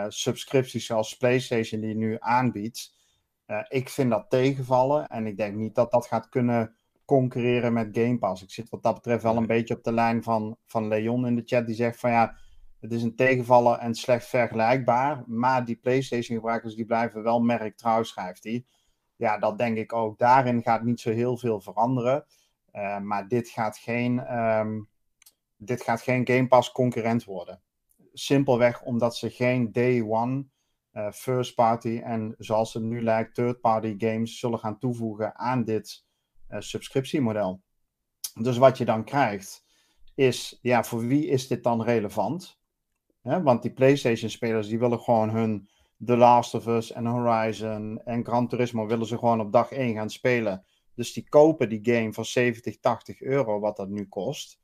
subscripties 0.08 0.86
zoals 0.86 1.16
PlayStation 1.16 1.80
die 1.80 1.94
nu 1.94 2.16
aanbiedt, 2.18 2.94
uh, 3.46 3.64
ik 3.68 3.88
vind 3.88 4.10
dat 4.10 4.30
tegenvallen 4.30 5.06
en 5.06 5.26
ik 5.26 5.36
denk 5.36 5.56
niet 5.56 5.74
dat 5.74 5.90
dat 5.90 6.06
gaat 6.06 6.28
kunnen 6.28 6.76
concurreren 7.04 7.72
met 7.72 7.88
Game 7.92 8.18
Pass. 8.18 8.42
Ik 8.42 8.50
zit 8.50 8.68
wat 8.68 8.82
dat 8.82 8.94
betreft 8.94 9.22
wel 9.22 9.36
een 9.36 9.46
beetje 9.46 9.76
op 9.76 9.84
de 9.84 9.92
lijn 9.92 10.22
van, 10.22 10.56
van 10.66 10.88
Leon 10.88 11.26
in 11.26 11.36
de 11.36 11.42
chat, 11.44 11.66
die 11.66 11.74
zegt 11.74 12.00
van 12.00 12.10
ja, 12.10 12.36
het 12.80 12.92
is 12.92 13.02
een 13.02 13.16
tegenvallen 13.16 13.80
en 13.80 13.94
slecht 13.94 14.26
vergelijkbaar, 14.26 15.24
maar 15.26 15.64
die 15.64 15.76
PlayStation 15.76 16.36
gebruikers 16.36 16.74
die 16.74 16.84
blijven 16.84 17.22
wel 17.22 17.40
merktrouw, 17.40 18.02
schrijft 18.02 18.44
hij. 18.44 18.64
Ja, 19.16 19.38
dat 19.38 19.58
denk 19.58 19.76
ik 19.76 19.92
ook. 19.92 20.18
Daarin 20.18 20.62
gaat 20.62 20.82
niet 20.82 21.00
zo 21.00 21.10
heel 21.10 21.36
veel 21.36 21.60
veranderen. 21.60 22.24
Uh, 22.72 22.98
maar 22.98 23.28
dit 23.28 23.48
gaat 23.48 23.78
geen, 23.78 24.38
um, 24.38 24.88
dit 25.56 25.82
gaat 25.82 26.02
geen 26.02 26.26
Game 26.26 26.46
Pass 26.46 26.72
concurrent 26.72 27.24
worden. 27.24 27.62
Simpelweg 28.12 28.82
omdat 28.82 29.16
ze 29.16 29.30
geen 29.30 29.72
day 29.72 30.02
one 30.02 30.46
uh, 30.92 31.10
first 31.10 31.54
party 31.54 32.00
en 32.04 32.34
zoals 32.38 32.74
het 32.74 32.82
nu 32.82 33.02
lijkt, 33.02 33.34
third 33.34 33.60
party 33.60 33.94
games 33.98 34.38
zullen 34.38 34.58
gaan 34.58 34.78
toevoegen 34.78 35.36
aan 35.36 35.64
dit 35.64 36.04
uh, 36.50 36.60
subscriptiemodel. 36.60 37.62
Dus 38.34 38.56
wat 38.56 38.78
je 38.78 38.84
dan 38.84 39.04
krijgt 39.04 39.64
is, 40.14 40.58
ja, 40.62 40.84
voor 40.84 41.06
wie 41.06 41.26
is 41.26 41.48
dit 41.48 41.62
dan 41.62 41.82
relevant? 41.82 42.58
Hè? 43.26 43.42
Want 43.42 43.62
die 43.62 43.72
PlayStation-spelers 43.72 44.68
die 44.68 44.78
willen 44.78 45.00
gewoon 45.00 45.30
hun 45.30 45.68
The 46.04 46.16
Last 46.16 46.54
of 46.54 46.66
Us 46.66 46.92
en 46.92 47.06
Horizon 47.06 48.00
en 48.04 48.24
Gran 48.24 48.48
Turismo 48.48 48.86
willen 48.86 49.06
ze 49.06 49.18
gewoon 49.18 49.40
op 49.40 49.52
dag 49.52 49.70
1 49.70 49.94
gaan 49.94 50.10
spelen. 50.10 50.64
Dus 50.94 51.12
die 51.12 51.28
kopen 51.28 51.68
die 51.68 51.80
game 51.82 52.12
voor 52.12 52.24
70, 52.24 52.80
80 52.80 53.20
euro, 53.20 53.60
wat 53.60 53.76
dat 53.76 53.88
nu 53.88 54.08
kost. 54.08 54.60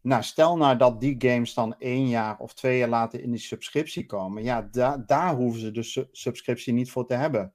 Nou, 0.00 0.22
stel 0.22 0.56
nou 0.56 0.76
dat 0.76 1.00
die 1.00 1.14
games 1.18 1.54
dan 1.54 1.78
één 1.78 2.08
jaar 2.08 2.38
of 2.38 2.54
twee 2.54 2.78
jaar 2.78 2.88
later 2.88 3.20
in 3.20 3.30
die 3.30 3.40
subscriptie 3.40 4.06
komen. 4.06 4.42
Ja, 4.42 4.68
da 4.70 4.96
daar 4.96 5.34
hoeven 5.34 5.60
ze 5.60 5.70
de 5.70 5.82
su 5.82 6.06
subscriptie 6.10 6.72
niet 6.72 6.90
voor 6.90 7.06
te 7.06 7.14
hebben. 7.14 7.54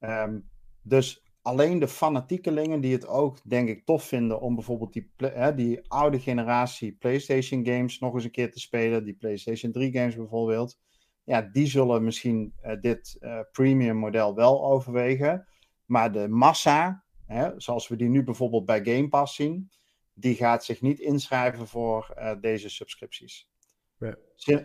Um, 0.00 0.50
dus 0.82 1.21
alleen 1.42 1.78
de 1.78 1.88
fanatiekelingen 1.88 2.80
die 2.80 2.92
het 2.92 3.06
ook, 3.06 3.38
denk 3.44 3.68
ik, 3.68 3.84
tof 3.84 4.04
vinden 4.04 4.40
om 4.40 4.54
bijvoorbeeld 4.54 4.92
die, 4.92 5.10
hè, 5.16 5.54
die 5.54 5.80
oude 5.88 6.20
generatie 6.20 6.92
PlayStation 6.92 7.66
games 7.66 7.98
nog 7.98 8.14
eens 8.14 8.24
een 8.24 8.30
keer 8.30 8.52
te 8.52 8.60
spelen. 8.60 9.04
Die 9.04 9.14
PlayStation 9.14 9.72
3 9.72 9.92
games 9.92 10.16
bijvoorbeeld. 10.16 10.80
Ja, 11.24 11.42
die 11.42 11.66
zullen 11.66 12.04
misschien 12.04 12.54
uh, 12.64 12.80
dit 12.80 13.16
uh, 13.20 13.40
premium 13.52 13.96
model 13.96 14.34
wel 14.34 14.64
overwegen. 14.64 15.48
Maar 15.84 16.12
de 16.12 16.28
massa, 16.28 17.04
hè, 17.26 17.50
zoals 17.56 17.88
we 17.88 17.96
die 17.96 18.08
nu 18.08 18.24
bijvoorbeeld 18.24 18.66
bij 18.66 18.84
Game 18.84 19.08
Pass 19.08 19.34
zien 19.34 19.70
die 20.14 20.34
gaat 20.34 20.64
zich 20.64 20.80
niet 20.80 20.98
inschrijven 20.98 21.66
voor 21.66 22.14
uh, 22.18 22.32
deze 22.40 22.68
subscripties. 22.68 23.50
Ja. 23.98 24.16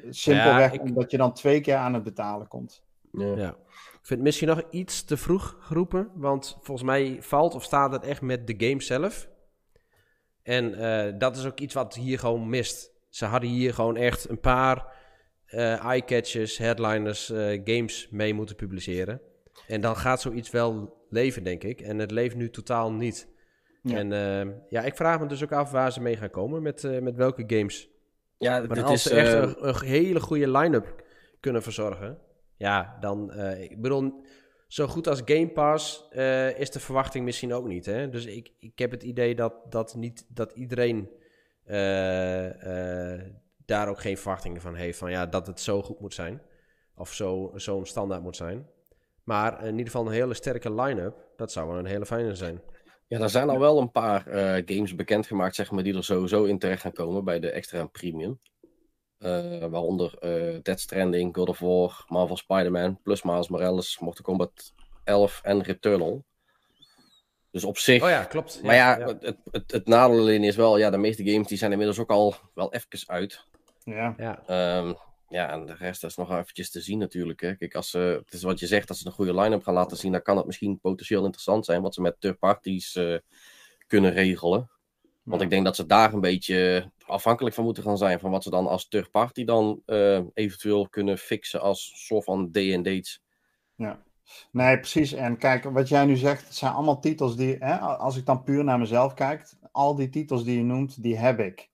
simpelweg 0.09 0.71
ja, 0.71 0.79
ik... 0.79 0.81
omdat 0.81 1.11
je 1.11 1.17
dan 1.17 1.33
twee 1.33 1.61
keer 1.61 1.75
aan 1.75 1.93
het 1.93 2.03
betalen 2.03 2.47
komt. 2.47 2.83
Ja. 3.11 3.35
ja. 3.35 3.57
Ik 4.08 4.13
vind 4.13 4.26
het 4.26 4.36
misschien 4.38 4.56
nog 4.56 4.72
iets 4.72 5.04
te 5.04 5.17
vroeg 5.17 5.58
geroepen, 5.60 6.12
want 6.15 6.58
volgens 6.62 6.88
mij 6.88 7.17
valt 7.20 7.56
of 7.56 7.63
staat 7.63 7.91
het 7.91 8.04
echt 8.04 8.22
met 8.22 8.48
de 8.48 8.67
game 8.67 8.82
zelf. 8.82 9.30
En 10.43 10.80
uh, 10.80 11.20
dat 11.20 11.38
is 11.38 11.46
ook 11.46 11.60
iets 11.60 11.74
wat 11.74 11.96
hier 11.96 12.20
gewoon 12.20 12.50
mist. 12.50 12.91
Ze 13.10 13.26
hadden 13.26 13.50
hier 13.50 13.74
gewoon 13.74 13.96
echt 13.96 14.30
een 14.30 14.39
paar 14.39 14.93
uh, 15.48 15.86
eye-catchers, 15.86 16.58
headliners, 16.58 17.26
games 17.63 18.08
mee 18.10 18.34
moeten 18.34 18.56
publiceren. 18.56 19.22
En 19.67 19.82
dan 19.82 19.96
gaat 19.96 20.22
zoiets 20.22 20.50
wel 20.50 20.98
leven, 21.10 21.43
denk 21.43 21.63
ik. 21.63 21.82
En 21.82 22.00
het 22.00 22.12
leeft 22.12 22.36
nu 22.36 22.50
totaal 22.50 22.91
niet. 22.91 23.28
Ja. 23.82 23.98
En 23.98 24.10
ja, 24.70 24.82
ik 24.82 24.96
vraag 24.96 25.20
me 25.20 25.28
dus 25.28 25.43
ook 25.43 25.52
af 25.52 25.72
waar 25.72 25.91
ze 25.91 26.02
mee 26.02 26.17
gaan 26.17 26.30
komen, 26.30 26.62
met, 26.62 27.02
met 27.02 27.15
welke 27.15 27.43
games. 27.48 27.89
Ja, 28.38 28.60
maar 28.67 28.84
als 28.84 28.93
is, 28.93 29.04
ze 29.04 29.15
echt 29.15 29.34
een, 29.34 29.67
een, 29.67 29.86
hele 29.86 30.20
goede 30.20 30.52
line-up 30.52 31.04
kunnen 31.39 31.63
verzorgen, 31.63 32.26
ja, 32.58 32.98
dan, 33.00 33.34
ik 33.60 33.82
bedoel, 33.82 34.22
zo 34.67 34.88
goed 34.88 35.08
als 35.08 35.22
Game 35.26 35.50
Pass 35.50 36.08
is 36.58 36.72
de 36.72 36.80
verwachting 36.80 37.26
misschien 37.26 37.54
ook 37.54 37.67
niet. 37.67 37.86
Hè? 37.86 38.10
Dus 38.10 38.26
ik, 38.26 38.52
ik 38.60 38.80
heb 38.80 38.91
het 38.91 39.04
idee 39.04 39.36
dat, 39.36 39.54
dat, 39.70 39.96
niet, 39.96 40.26
dat 40.28 40.52
iedereen 40.52 41.10
daar 43.65 43.88
ook 43.88 44.00
geen 44.00 44.17
verwachtingen 44.17 44.62
van 44.62 44.76
heeft, 44.76 44.98
van 44.98 45.12
ja, 45.12 45.26
dat 45.26 45.48
het 45.48 45.60
zo 45.60 45.82
goed 45.82 46.00
moet 46.00 46.13
zijn. 46.13 46.41
Of 46.96 47.13
zo'n 47.13 47.60
zo 47.60 47.84
standaard 47.84 48.22
moet 48.22 48.36
zijn. 48.36 48.67
Maar 49.24 49.63
in 49.63 49.72
ieder 49.72 49.86
geval 49.86 50.06
een 50.06 50.13
hele 50.13 50.34
sterke 50.34 50.74
line-up, 50.74 51.15
dat 51.36 51.52
zou 51.52 51.67
wel 51.67 51.78
een 51.78 51.86
hele 51.86 52.06
fijne 52.06 52.36
zijn. 52.36 52.62
Ja, 53.08 53.20
er 53.20 53.30
zijn 53.30 53.50
al 53.50 53.60
wel 53.60 53.80
een 53.80 53.91
paar 53.91 54.28
uh, 54.28 54.34
games 54.65 54.96
bekendgemaakt, 54.96 55.56
zeg 55.56 55.72
maar, 55.72 55.84
die 55.84 55.96
er 55.96 56.04
sowieso 56.04 56.43
in 56.43 56.60
terecht 56.60 56.82
gaan 56.82 56.91
komen 56.93 57.24
bij 57.24 57.39
de 57.39 57.50
extra 57.52 57.86
premium. 57.86 58.39
Uh, 59.19 59.65
waaronder 59.65 60.13
uh, 60.21 60.60
Dead 60.62 60.80
Stranding, 60.80 61.36
God 61.36 61.49
of 61.49 61.60
War, 61.60 62.06
Marvel 62.08 62.38
Spider-Man, 62.38 63.01
plus 63.03 63.21
Miles 63.21 63.47
Morales, 63.47 63.99
Mortal 63.99 64.23
Kombat 64.23 64.73
11 65.03 65.39
en 65.43 65.63
Returnal. 65.63 66.25
Dus 67.51 67.63
op 67.63 67.77
zich. 67.77 68.03
Oh 68.03 68.10
ja, 68.10 68.23
klopt. 68.23 68.63
Maar 68.63 68.75
ja, 68.75 68.97
ja, 68.97 69.06
Het, 69.06 69.38
het, 69.51 69.71
het, 69.71 69.88
nadeel 69.88 70.19
alleen 70.19 70.43
is 70.43 70.56
wel, 70.56 70.77
ja, 70.77 70.89
de 70.89 70.97
meeste 70.97 71.30
games 71.30 71.47
die 71.47 71.58
zijn 71.58 71.71
inmiddels 71.71 71.99
ook 71.99 72.10
al 72.10 72.36
wel 72.53 72.73
even 72.73 73.08
uit. 73.08 73.45
Ja. 73.84 74.15
ja. 74.17 74.43
Um, 74.77 74.95
ja, 75.30 75.49
en 75.51 75.65
de 75.65 75.73
rest 75.73 76.03
is 76.03 76.15
nog 76.15 76.32
eventjes 76.32 76.71
te 76.71 76.82
zien 76.82 76.99
natuurlijk. 76.99 77.41
Hè. 77.41 77.56
Kijk, 77.56 77.75
als 77.75 77.89
ze, 77.89 78.21
het 78.25 78.34
is 78.34 78.43
wat 78.43 78.60
je 78.60 78.67
zegt, 78.67 78.89
als 78.89 78.99
ze 78.99 79.06
een 79.06 79.12
goede 79.12 79.36
line-up 79.36 79.63
gaan 79.63 79.73
laten 79.73 79.97
zien, 79.97 80.12
dan 80.12 80.21
kan 80.21 80.38
het 80.38 80.45
misschien 80.45 80.80
potentieel 80.80 81.23
interessant 81.23 81.65
zijn 81.65 81.82
wat 81.82 81.93
ze 81.93 82.01
met 82.01 82.15
third 82.19 82.39
parties 82.39 82.95
uh, 82.95 83.17
kunnen 83.88 84.12
regelen. 84.12 84.69
Want 85.23 85.41
ik 85.41 85.49
denk 85.49 85.65
dat 85.65 85.75
ze 85.75 85.86
daar 85.86 86.13
een 86.13 86.21
beetje 86.21 86.91
afhankelijk 87.08 87.56
van 87.56 87.63
moeten 87.63 87.84
gaan 87.84 87.98
zijn. 87.98 88.20
Van 88.20 88.32
wat 88.32 88.43
ze 88.43 88.50
dan 88.50 88.67
als 88.67 88.88
third 88.88 89.12
party 89.12 89.43
dan 89.43 89.82
uh, 89.86 90.20
eventueel 90.34 90.89
kunnen 90.89 91.17
fixen 91.17 91.62
als 91.62 91.91
soort 92.06 92.24
van 92.24 92.52
dates. 92.52 93.24
Ja, 93.76 94.04
nee, 94.52 94.80
precies. 94.80 95.13
En 95.13 95.38
kijk, 95.38 95.63
wat 95.63 95.89
jij 95.89 96.06
nu 96.06 96.15
zegt, 96.15 96.46
het 96.46 96.56
zijn 96.56 96.74
allemaal 96.74 97.00
titels 97.00 97.36
die, 97.36 97.56
hè, 97.60 97.78
als 97.80 98.17
ik 98.17 98.26
dan 98.26 98.43
puur 98.43 98.63
naar 98.63 98.80
mezelf 98.80 99.13
kijk, 99.13 99.54
al 99.72 99.96
die 99.96 100.10
titels 100.10 100.43
die 100.43 100.58
je 100.58 100.63
noemt, 100.63 101.04
die 101.04 101.17
heb 101.17 101.39
ik 101.39 101.70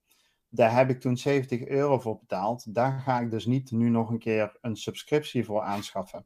daar 0.54 0.76
heb 0.76 0.90
ik 0.90 1.00
toen 1.00 1.18
70 1.18 1.66
euro 1.68 2.00
voor 2.00 2.18
betaald. 2.18 2.76
Daar 2.76 3.00
ga 3.00 3.20
ik 3.20 3.32
dus 3.32 3.46
niet 3.46 3.72
nu 3.72 3.90
nog 3.90 4.10
een 4.10 4.20
keer 4.20 4.58
een 4.62 4.76
subscriptie 4.76 5.46
voor 5.46 5.62
aanschaffen. 5.62 6.26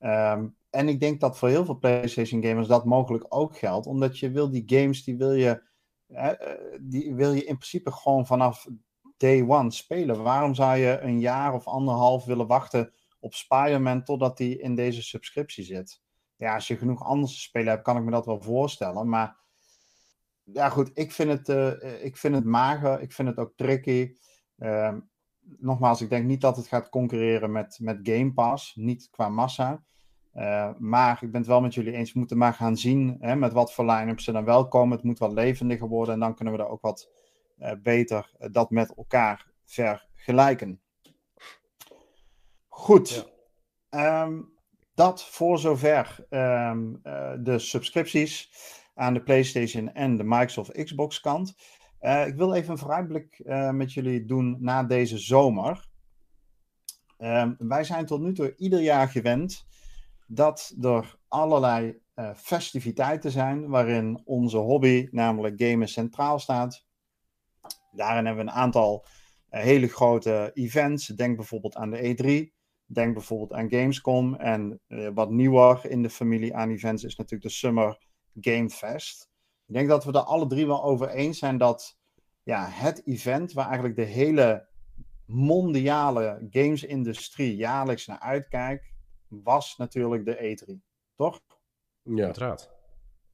Um, 0.00 0.56
en 0.70 0.88
ik 0.88 1.00
denk 1.00 1.20
dat 1.20 1.38
voor 1.38 1.48
heel 1.48 1.64
veel 1.64 1.78
PlayStation 1.78 2.42
gamers 2.42 2.68
dat 2.68 2.84
mogelijk 2.84 3.24
ook 3.28 3.56
geldt, 3.56 3.86
omdat 3.86 4.18
je 4.18 4.30
wil 4.30 4.50
die 4.50 4.62
games, 4.66 5.04
die 5.04 5.16
wil 5.16 5.32
je, 5.32 5.62
die 6.80 7.14
wil 7.14 7.32
je 7.32 7.44
in 7.44 7.56
principe 7.56 7.92
gewoon 7.92 8.26
vanaf 8.26 8.66
day 9.16 9.42
one 9.42 9.70
spelen. 9.70 10.22
Waarom 10.22 10.54
zou 10.54 10.76
je 10.76 10.98
een 11.00 11.20
jaar 11.20 11.54
of 11.54 11.66
anderhalf 11.66 12.24
willen 12.24 12.46
wachten 12.46 12.92
op 13.20 13.34
Spider-Man 13.34 14.04
totdat 14.04 14.36
die 14.36 14.60
in 14.60 14.74
deze 14.74 15.02
subscriptie 15.02 15.64
zit? 15.64 16.02
Ja, 16.36 16.54
als 16.54 16.66
je 16.66 16.76
genoeg 16.76 17.04
anders 17.04 17.32
te 17.32 17.40
spelen 17.40 17.68
hebt, 17.68 17.82
kan 17.82 17.96
ik 17.96 18.02
me 18.02 18.10
dat 18.10 18.26
wel 18.26 18.40
voorstellen. 18.40 19.08
Maar 19.08 19.36
ja, 20.52 20.68
goed, 20.68 20.90
ik 20.94 21.12
vind 21.12 21.30
het, 21.30 21.48
uh, 21.48 22.04
ik 22.04 22.16
vind 22.16 22.34
het 22.34 22.44
mager. 22.44 23.00
Ik 23.00 23.12
vind 23.12 23.28
het 23.28 23.38
ook 23.38 23.52
tricky. 23.56 24.16
Uh, 24.56 24.96
nogmaals, 25.40 26.00
ik 26.00 26.10
denk 26.10 26.26
niet 26.26 26.40
dat 26.40 26.56
het 26.56 26.66
gaat 26.66 26.88
concurreren 26.88 27.52
met, 27.52 27.78
met 27.80 27.98
Game 28.02 28.32
Pass. 28.32 28.74
Niet 28.74 29.08
qua 29.10 29.28
massa. 29.28 29.84
Uh, 30.38 30.70
maar 30.78 31.18
ik 31.22 31.30
ben 31.30 31.40
het 31.40 31.50
wel 31.50 31.60
met 31.60 31.74
jullie 31.74 31.92
eens. 31.92 32.12
We 32.12 32.18
moeten 32.18 32.38
maar 32.38 32.54
gaan 32.54 32.76
zien 32.76 33.16
hè, 33.20 33.36
met 33.36 33.52
wat 33.52 33.72
voor 33.72 33.84
line-ups 33.84 34.24
ze 34.24 34.32
dan 34.32 34.44
wel 34.44 34.68
komen. 34.68 34.96
Het 34.96 35.06
moet 35.06 35.18
wat 35.18 35.32
levendiger 35.32 35.88
worden. 35.88 36.14
En 36.14 36.20
dan 36.20 36.34
kunnen 36.34 36.54
we 36.54 36.60
er 36.60 36.68
ook 36.68 36.82
wat 36.82 37.10
uh, 37.58 37.72
beter 37.82 38.30
uh, 38.38 38.48
dat 38.52 38.70
met 38.70 38.94
elkaar 38.94 39.46
vergelijken. 39.64 40.80
Goed. 42.68 43.32
Ja. 43.90 44.22
Um, 44.22 44.52
dat 44.94 45.24
voor 45.24 45.58
zover 45.58 46.26
um, 46.30 47.00
de 47.42 47.58
subscripties 47.58 48.50
aan 48.94 49.14
de 49.14 49.22
PlayStation 49.22 49.92
en 49.92 50.16
de 50.16 50.24
Microsoft 50.24 50.84
Xbox 50.84 51.20
kant. 51.20 51.54
Ik 52.26 52.34
wil 52.36 52.54
even 52.54 52.70
een 52.70 52.78
vooruitblik 52.78 53.40
met 53.72 53.92
jullie 53.92 54.24
doen 54.24 54.56
na 54.60 54.84
deze 54.84 55.18
zomer. 55.18 55.88
Uh, 57.18 57.50
wij 57.58 57.84
zijn 57.84 58.06
tot 58.06 58.20
nu 58.20 58.34
toe 58.34 58.54
ieder 58.56 58.80
jaar 58.80 59.08
gewend 59.08 59.66
dat 60.28 60.74
er 60.80 61.18
allerlei 61.28 61.98
uh, 62.14 62.34
festiviteiten 62.34 63.30
zijn 63.30 63.68
waarin 63.68 64.22
onze 64.24 64.56
hobby, 64.56 65.08
namelijk 65.10 65.62
gamen, 65.62 65.88
centraal 65.88 66.38
staat. 66.38 66.86
Daarin 67.92 68.26
hebben 68.26 68.44
we 68.44 68.50
een 68.50 68.56
aantal 68.56 69.06
hele 69.48 69.88
grote 69.88 70.50
events. 70.54 71.06
Denk 71.06 71.36
bijvoorbeeld 71.36 71.76
aan 71.76 71.90
de 71.90 72.16
E3. 72.16 72.56
Denk 72.86 73.14
bijvoorbeeld 73.14 73.52
aan 73.52 73.70
Gamescom. 73.70 74.34
En 74.34 74.80
wat 75.14 75.30
nieuwer 75.30 75.90
in 75.90 76.02
de 76.02 76.10
familie 76.10 76.54
aan 76.54 76.70
events 76.70 77.04
is 77.04 77.16
natuurlijk 77.16 77.50
de 77.50 77.56
Summer 77.56 77.98
Game 78.40 78.70
Fest. 78.70 79.28
Ik 79.66 79.74
denk 79.74 79.88
dat 79.88 80.04
we 80.04 80.12
er 80.12 80.18
alle 80.18 80.46
drie 80.46 80.66
wel 80.66 80.84
over 80.84 81.08
eens 81.08 81.38
zijn 81.38 81.58
dat 81.58 81.98
ja, 82.42 82.68
het 82.70 83.06
event 83.06 83.52
waar 83.52 83.66
eigenlijk 83.66 83.96
de 83.96 84.04
hele 84.04 84.68
mondiale 85.24 86.46
gamesindustrie 86.50 87.56
jaarlijks 87.56 88.06
naar 88.06 88.18
uitkijkt, 88.18 88.92
was 89.28 89.76
natuurlijk 89.76 90.24
de 90.24 90.56
E3. 90.56 90.74
Toch? 91.14 91.40
Ja, 92.02 92.24
uiteraard. 92.24 92.70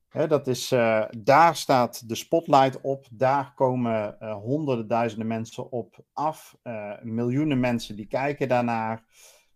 He, 0.08 0.26
dat 0.26 0.46
is, 0.46 0.72
uh, 0.72 1.04
daar 1.18 1.56
staat 1.56 2.08
de 2.08 2.14
spotlight 2.14 2.80
op. 2.80 3.06
Daar 3.10 3.54
komen 3.54 4.16
uh, 4.20 4.34
honderden 4.36 4.88
duizenden 4.88 5.26
mensen 5.26 5.70
op 5.70 6.04
af. 6.12 6.58
Uh, 6.62 7.02
miljoenen 7.02 7.60
mensen 7.60 7.96
die 7.96 8.06
kijken 8.06 8.48
daarnaar. 8.48 8.96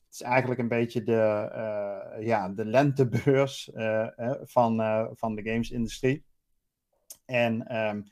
Het 0.04 0.16
is 0.16 0.22
eigenlijk 0.22 0.60
een 0.60 0.68
beetje 0.68 1.02
de, 1.02 1.50
ja, 2.20 2.48
de 2.48 2.64
lentebeurs 2.64 3.70
van, 4.42 4.76
van 5.14 5.34
de 5.34 5.42
gamesindustrie. 5.42 6.24
En 7.24 7.76
um, 7.76 8.04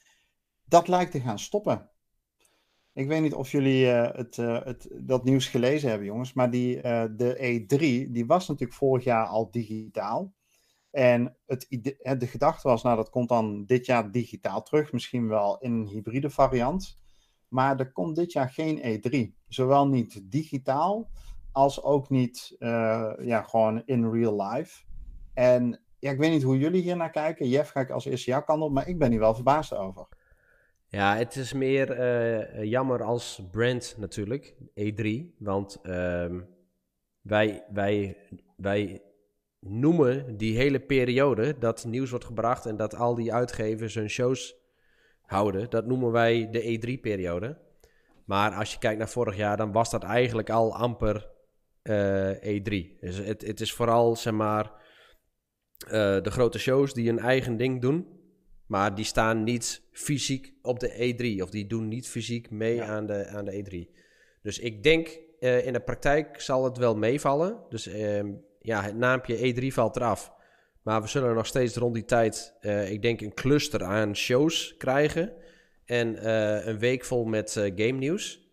dat 0.64 0.88
lijkt 0.88 1.12
te 1.12 1.20
gaan 1.20 1.38
stoppen. 1.38 1.90
Ik 2.96 3.08
weet 3.08 3.22
niet 3.22 3.34
of 3.34 3.50
jullie 3.50 3.84
uh, 3.86 4.08
het, 4.12 4.36
uh, 4.36 4.64
het, 4.64 4.88
dat 4.92 5.24
nieuws 5.24 5.48
gelezen 5.48 5.88
hebben, 5.88 6.06
jongens. 6.06 6.32
Maar 6.32 6.50
die, 6.50 6.76
uh, 6.76 7.04
de 7.16 7.36
E3, 7.36 8.10
die 8.10 8.26
was 8.26 8.48
natuurlijk 8.48 8.78
vorig 8.78 9.04
jaar 9.04 9.26
al 9.26 9.50
digitaal. 9.50 10.34
En 10.90 11.36
het, 11.46 11.66
de 12.18 12.26
gedachte 12.26 12.68
was, 12.68 12.82
nou 12.82 12.96
dat 12.96 13.10
komt 13.10 13.28
dan 13.28 13.64
dit 13.64 13.86
jaar 13.86 14.10
digitaal 14.10 14.62
terug. 14.62 14.92
Misschien 14.92 15.28
wel 15.28 15.58
in 15.58 15.72
een 15.72 15.86
hybride 15.86 16.30
variant. 16.30 16.98
Maar 17.48 17.80
er 17.80 17.92
komt 17.92 18.16
dit 18.16 18.32
jaar 18.32 18.50
geen 18.50 19.00
E3. 19.00 19.42
Zowel 19.48 19.88
niet 19.88 20.30
digitaal, 20.30 21.10
als 21.52 21.82
ook 21.82 22.10
niet 22.10 22.56
ja, 23.18 23.42
gewoon 23.42 23.82
in 23.84 24.10
real 24.10 24.42
life. 24.42 24.84
En 25.34 25.82
ja, 25.98 26.10
ik 26.10 26.18
weet 26.18 26.30
niet 26.30 26.42
hoe 26.42 26.58
jullie 26.58 26.82
hier 26.82 26.96
naar 26.96 27.10
kijken. 27.10 27.48
Jeff 27.48 27.70
ga 27.70 27.80
ik 27.80 27.90
als 27.90 28.04
eerste 28.04 28.30
jouw 28.30 28.42
kant 28.44 28.62
op, 28.62 28.72
maar 28.72 28.88
ik 28.88 28.98
ben 28.98 29.10
hier 29.10 29.20
wel 29.20 29.34
verbaasd 29.34 29.74
over. 29.74 30.08
Ja, 30.88 31.16
het 31.16 31.36
is 31.36 31.52
meer 31.52 31.98
uh, 31.98 32.64
jammer 32.64 33.02
als 33.02 33.42
brand 33.50 33.94
natuurlijk, 33.98 34.54
E3. 34.60 35.34
Want 35.38 35.78
uh, 35.82 36.40
wij, 37.20 37.64
wij, 37.72 38.16
wij 38.56 39.02
noemen 39.60 40.36
die 40.36 40.56
hele 40.56 40.80
periode 40.80 41.58
dat 41.58 41.84
nieuws 41.84 42.10
wordt 42.10 42.24
gebracht 42.24 42.66
en 42.66 42.76
dat 42.76 42.94
al 42.94 43.14
die 43.14 43.32
uitgevers 43.32 43.94
hun 43.94 44.10
shows 44.10 44.54
houden, 45.20 45.70
dat 45.70 45.86
noemen 45.86 46.12
wij 46.12 46.50
de 46.50 46.78
E3-periode. 46.78 47.58
Maar 48.24 48.52
als 48.52 48.72
je 48.72 48.78
kijkt 48.78 48.98
naar 48.98 49.08
vorig 49.08 49.36
jaar, 49.36 49.56
dan 49.56 49.72
was 49.72 49.90
dat 49.90 50.02
eigenlijk 50.02 50.50
al 50.50 50.76
amper 50.76 51.30
uh, 51.82 52.30
E3. 52.30 52.98
Dus 53.00 53.16
het, 53.16 53.46
het 53.46 53.60
is 53.60 53.72
vooral, 53.72 54.16
zeg 54.16 54.32
maar, 54.32 54.72
de 55.88 56.30
grote 56.30 56.58
shows 56.58 56.92
die 56.92 57.08
hun 57.08 57.18
eigen 57.18 57.56
ding 57.56 57.80
doen. 57.80 58.15
Maar 58.66 58.94
die 58.94 59.04
staan 59.04 59.42
niet 59.42 59.82
fysiek 59.92 60.52
op 60.62 60.80
de 60.80 60.90
E3. 60.90 61.42
Of 61.42 61.50
die 61.50 61.66
doen 61.66 61.88
niet 61.88 62.08
fysiek 62.08 62.50
mee 62.50 62.74
ja. 62.74 62.84
aan, 62.84 63.06
de, 63.06 63.26
aan 63.26 63.44
de 63.44 63.64
E3. 63.64 64.00
Dus 64.42 64.58
ik 64.58 64.82
denk 64.82 65.18
uh, 65.40 65.66
in 65.66 65.72
de 65.72 65.80
praktijk 65.80 66.40
zal 66.40 66.64
het 66.64 66.76
wel 66.76 66.96
meevallen. 66.96 67.58
Dus 67.68 67.86
uh, 67.86 68.22
ja, 68.60 68.82
het 68.82 68.96
naampje 68.96 69.54
E3 69.54 69.66
valt 69.66 69.96
eraf. 69.96 70.32
Maar 70.82 71.02
we 71.02 71.08
zullen 71.08 71.34
nog 71.34 71.46
steeds 71.46 71.76
rond 71.76 71.94
die 71.94 72.04
tijd, 72.04 72.54
uh, 72.60 72.90
ik 72.90 73.02
denk, 73.02 73.20
een 73.20 73.34
cluster 73.34 73.84
aan 73.84 74.16
shows 74.16 74.74
krijgen. 74.76 75.32
En 75.84 76.28
een 76.68 76.78
week 76.78 77.04
vol 77.04 77.24
met 77.24 77.52
game 77.52 77.92
nieuws. 77.92 78.44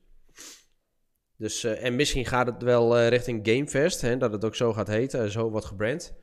Dus, 1.37 1.63
en 1.63 1.95
misschien 1.95 2.25
gaat 2.25 2.47
het 2.47 2.61
wel 2.61 3.07
richting 3.07 3.47
Gamefest, 3.47 4.01
hè, 4.01 4.17
dat 4.17 4.31
het 4.31 4.45
ook 4.45 4.55
zo 4.55 4.73
gaat 4.73 4.87
heten, 4.87 5.31
zo 5.31 5.49
wordt 5.49 5.65
gebrand. 5.65 6.13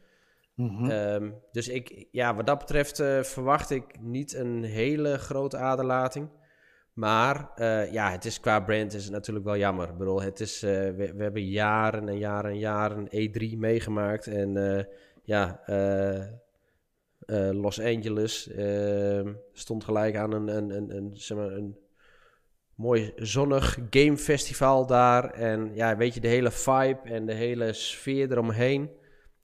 -hmm. 0.68 0.90
um, 0.90 1.35
dus 1.53 1.68
ik, 1.68 2.07
ja, 2.11 2.35
wat 2.35 2.46
dat 2.46 2.59
betreft 2.59 3.01
uh, 3.01 3.23
verwacht 3.23 3.70
ik 3.70 4.01
niet 4.01 4.35
een 4.35 4.64
hele 4.64 5.18
grote 5.18 5.57
aderlating. 5.57 6.29
Maar 6.92 7.51
uh, 7.57 7.92
ja, 7.92 8.11
het 8.11 8.25
is 8.25 8.40
qua 8.40 8.61
brand 8.61 8.94
is 8.94 9.05
het 9.05 9.12
natuurlijk 9.12 9.46
wel 9.46 9.57
jammer. 9.57 9.88
Ik 9.88 9.96
bedoel, 9.96 10.23
het 10.23 10.40
is, 10.40 10.64
uh, 10.64 10.70
we, 10.70 11.12
we, 11.16 11.23
hebben 11.23 11.44
jaren 11.44 12.09
en 12.09 12.18
jaren 12.18 12.51
en 12.51 12.59
jaren 12.59 13.07
E3 13.07 13.59
meegemaakt. 13.59 14.27
En 14.27 14.87
ja, 15.25 15.61
Los 17.53 17.81
Angeles 17.81 18.49
ehm, 18.49 19.33
stond 19.53 19.85
gelijk 19.85 20.16
aan 20.16 20.33
een, 20.33 20.49
een, 20.49 20.70
een, 20.70 20.96
een, 20.96 21.11
zeg 21.14 21.37
maar 21.37 21.53
een 21.53 21.77
mooi 22.75 23.12
zonnig 23.16 23.79
gamefestival 23.90 24.87
daar. 24.87 25.31
En 25.31 25.70
ja, 25.75 25.96
weet 25.96 26.14
je, 26.14 26.20
de 26.20 26.29
hele 26.29 26.51
vibe 26.51 27.01
en 27.05 27.27
de 27.27 27.35
hele 27.35 27.73
sfeer 27.73 28.33
eromheen 28.33 28.90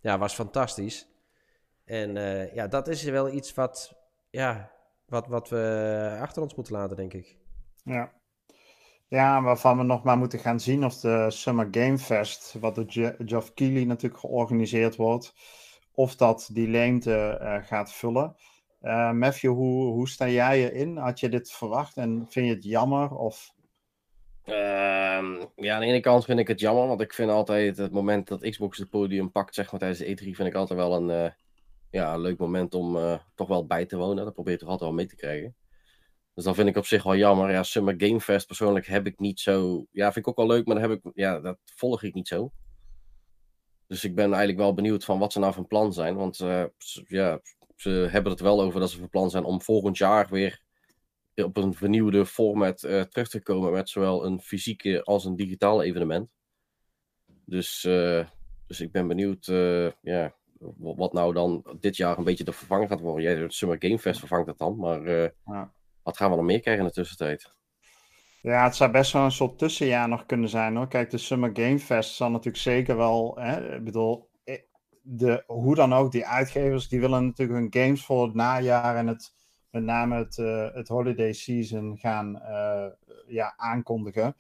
ja, 0.01 0.19
was 0.19 0.35
fantastisch. 0.35 1.09
En 1.85 2.17
uh, 2.17 2.55
ja, 2.55 2.67
dat 2.67 2.89
is 2.89 3.03
wel 3.03 3.33
iets 3.33 3.55
wat, 3.55 3.95
ja, 4.31 4.71
wat, 5.07 5.27
wat 5.27 5.49
we 5.49 6.19
achter 6.21 6.43
ons 6.43 6.55
moeten 6.55 6.75
laten, 6.75 6.97
denk 6.97 7.13
ik. 7.13 7.37
Ja. 7.85 8.13
Ja, 9.09 9.43
waarvan 9.43 9.77
we 9.77 9.83
nog 9.83 10.03
maar 10.03 10.19
moeten 10.19 10.39
gaan 10.39 10.61
zien 10.61 10.85
of 10.85 11.01
de 11.01 11.31
Summer 11.31 11.69
Game 11.71 11.99
Fest, 11.99 12.55
wat 12.61 12.75
door 12.75 12.85
Geoff 13.19 13.55
Keighley 13.55 13.85
natuurlijk 13.85 14.21
georganiseerd 14.21 14.97
wordt, 14.97 15.35
of 15.95 16.17
dat 16.17 16.49
die 16.53 16.69
leemte 16.69 17.39
uh, 17.43 17.67
gaat 17.67 17.93
vullen. 17.93 18.37
Uh, 18.83 19.11
Matthew, 19.11 19.53
hoe, 19.53 19.93
hoe 19.93 20.09
sta 20.09 20.29
jij 20.29 20.71
erin? 20.71 20.97
Had 20.97 21.21
je 21.21 21.29
dit 21.29 21.53
verwacht 21.53 21.97
en 21.97 22.27
vind 22.29 22.47
je 22.47 22.55
het 22.55 22.65
jammer? 22.65 23.15
Of 23.15 23.55
Uh, 24.47 24.55
ja, 25.57 25.75
aan 25.75 25.81
de 25.81 25.87
ene 25.87 26.01
kant 26.01 26.25
vind 26.25 26.39
ik 26.39 26.49
het 26.49 26.61
jammer, 26.61 26.87
want 26.87 27.01
ik 27.01 27.13
vind 27.13 27.31
altijd 27.31 27.77
het 27.77 27.93
moment 27.93 28.29
dat 28.29 28.49
Xbox 28.49 28.79
het 28.79 28.91
podium 28.91 29.33
pakt, 29.33 29.55
zeg 29.55 29.71
maar 29.71 29.81
tijdens 29.81 30.01
de 30.01 30.07
E3, 30.07 30.37
vind 30.37 30.49
ik 30.49 30.55
altijd 30.55 30.79
wel 30.79 30.95
een, 30.95 31.25
uh, 31.25 31.31
ja, 31.91 32.17
leuk 32.17 32.39
moment 32.39 32.75
om 32.75 32.97
uh, 32.97 33.19
toch 33.35 33.49
wel 33.49 33.67
bij 33.67 33.87
te 33.87 33.97
wonen. 33.97 34.25
Dat 34.25 34.35
probeer 34.35 34.53
je 34.53 34.59
toch 34.59 34.69
altijd 34.69 34.89
wel 34.89 34.99
mee 34.99 35.07
te 35.07 35.17
krijgen. 35.17 35.55
Dus 36.35 36.45
dan 36.45 36.55
vind 36.55 36.69
ik 36.69 36.77
op 36.77 36.87
zich 36.87 37.03
wel 37.03 37.17
jammer. 37.17 37.51
Ja, 37.51 37.63
Summer 37.63 37.95
Game 37.97 38.21
Fest 38.21 38.47
persoonlijk 38.47 38.87
heb 38.87 39.07
ik 39.07 39.19
niet 39.19 39.41
zo. 39.41 39.87
Ja, 39.91 40.13
vind 40.13 40.27
ik 40.27 40.29
ook 40.29 40.37
wel 40.37 40.57
leuk, 40.57 40.67
maar 40.67 40.81
dan 40.81 40.91
heb 40.91 40.99
ik, 40.99 41.11
ja, 41.15 41.41
dat 41.41 41.59
volg 41.65 42.03
ik 42.03 42.15
niet 42.15 42.29
zo. 42.29 42.53
Dus 43.87 44.05
ik 44.05 44.15
ben 44.15 44.25
eigenlijk 44.25 44.59
wel 44.59 44.75
benieuwd 44.75 45.05
van 45.05 45.19
wat 45.19 45.33
ze 45.33 45.39
nou 45.39 45.53
van 45.53 45.67
plan 45.67 45.93
zijn. 45.93 46.17
Want 46.17 46.39
uh, 46.39 46.65
ja, 47.07 47.41
ze 47.77 47.91
hebben 47.91 48.33
het 48.33 48.41
wel 48.41 48.63
over 48.63 48.81
dat 48.81 48.91
ze 48.91 48.99
van 48.99 49.09
plan 49.09 49.31
zijn 49.31 49.45
om 49.45 49.63
volgend 49.63 49.99
jaar 49.99 50.29
weer 50.29 50.61
op 51.45 51.57
een 51.57 51.75
vernieuwde 51.75 52.27
format 52.27 52.83
uh, 52.83 53.01
terug 53.01 53.29
te 53.29 53.43
komen 53.43 53.73
met 53.73 53.89
zowel 53.89 54.27
een 54.27 54.41
fysieke 54.41 55.05
als 55.05 55.25
een 55.25 55.37
digitaal 55.37 55.83
evenement. 55.83 56.29
Dus, 57.45 57.85
uh, 57.85 58.27
dus 58.67 58.81
ik 58.81 58.93
ben 58.93 59.09
benieuwd 59.09 59.47
uh, 59.47 59.91
ja, 60.01 60.35
wat 60.77 61.13
nou 61.13 61.33
dan 61.33 61.77
dit 61.81 61.97
jaar 61.97 62.19
een 62.19 62.25
beetje 62.25 62.45
de 62.45 62.53
vervanger 62.53 62.89
gaat 62.89 63.01
worden. 63.01 63.23
Jij, 63.23 63.37
het 63.37 63.55
Summer 63.55 63.77
Game 63.81 63.99
Fest 63.99 64.19
vervangt 64.19 64.47
het 64.47 64.59
dan, 64.59 64.77
maar 64.77 65.11
ja. 65.45 65.73
wat 66.03 66.17
gaan 66.17 66.31
we 66.31 66.37
dan 66.37 66.45
meer 66.45 66.61
krijgen 66.61 66.83
in 66.83 66.89
de 66.89 66.95
tussentijd? 66.95 67.55
Ja, 68.43 68.65
het 68.65 68.77
zou 68.77 68.91
best 68.91 69.13
wel 69.13 69.25
een 69.25 69.31
soort 69.31 69.59
tussenjaar 69.59 70.09
nog 70.09 70.27
kunnen 70.27 70.49
zijn 70.49 70.77
hoor. 70.77 70.89
Kijk, 70.89 71.11
de 71.11 71.19
Summer 71.19 71.51
Game 71.53 71.79
Fest 71.79 72.15
zal 72.15 72.31
natuurlijk 72.31 72.63
zeker 72.63 72.97
wel, 72.97 73.37
hè, 73.41 73.77
ik 73.77 73.85
bedoel, 73.85 74.31
de, 75.03 75.43
hoe 75.47 75.75
dan 75.75 75.93
ook, 75.93 76.13
die 76.13 76.27
uitgevers 76.27 76.89
die 76.89 77.01
willen 77.01 77.25
natuurlijk 77.25 77.59
hun 77.59 77.83
games 77.83 78.05
voor 78.05 78.25
het 78.25 78.35
najaar 78.35 78.97
en 78.97 79.07
het 79.07 79.35
met 79.77 79.85
name 79.85 80.17
het, 80.17 80.37
uh, 80.37 80.69
het 80.73 80.89
holiday 80.89 81.33
season 81.33 81.99
gaan 81.99 82.37
uh, 82.43 82.87
ja, 83.27 83.55
aankondigen. 83.57 84.37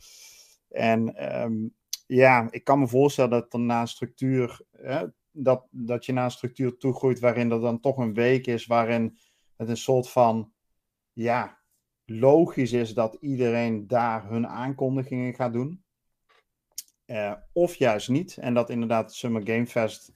En 0.68 1.16
ehm, 1.16 1.68
ja, 2.06 2.48
ik 2.50 2.64
kan 2.64 2.78
me 2.78 2.88
voorstellen 2.88 3.30
dat 3.30 3.50
dan 3.50 3.66
na 3.66 3.86
structuur, 3.86 4.60
hè, 4.70 5.06
dat, 5.30 5.66
dat 5.70 6.06
je 6.06 6.12
naar 6.12 6.24
een 6.24 6.30
structuur 6.30 6.76
toegroeit 6.76 7.18
waarin 7.20 7.50
er 7.50 7.60
dan 7.60 7.80
toch 7.80 7.96
een 7.96 8.14
week 8.14 8.46
is 8.46 8.66
waarin 8.66 9.16
het 9.56 9.68
een 9.68 9.76
soort 9.76 10.08
van, 10.08 10.52
ja, 11.12 11.58
logisch 12.04 12.72
is 12.72 12.94
dat 12.94 13.16
iedereen 13.20 13.86
daar 13.86 14.28
hun 14.28 14.46
aankondigingen 14.46 15.34
gaat 15.34 15.52
doen. 15.52 15.84
Uh, 17.06 17.32
of 17.52 17.74
juist 17.74 18.08
niet. 18.08 18.36
En 18.36 18.54
dat 18.54 18.70
inderdaad 18.70 19.14
Summer 19.14 19.42
Game 19.46 19.66
Fest 19.66 20.12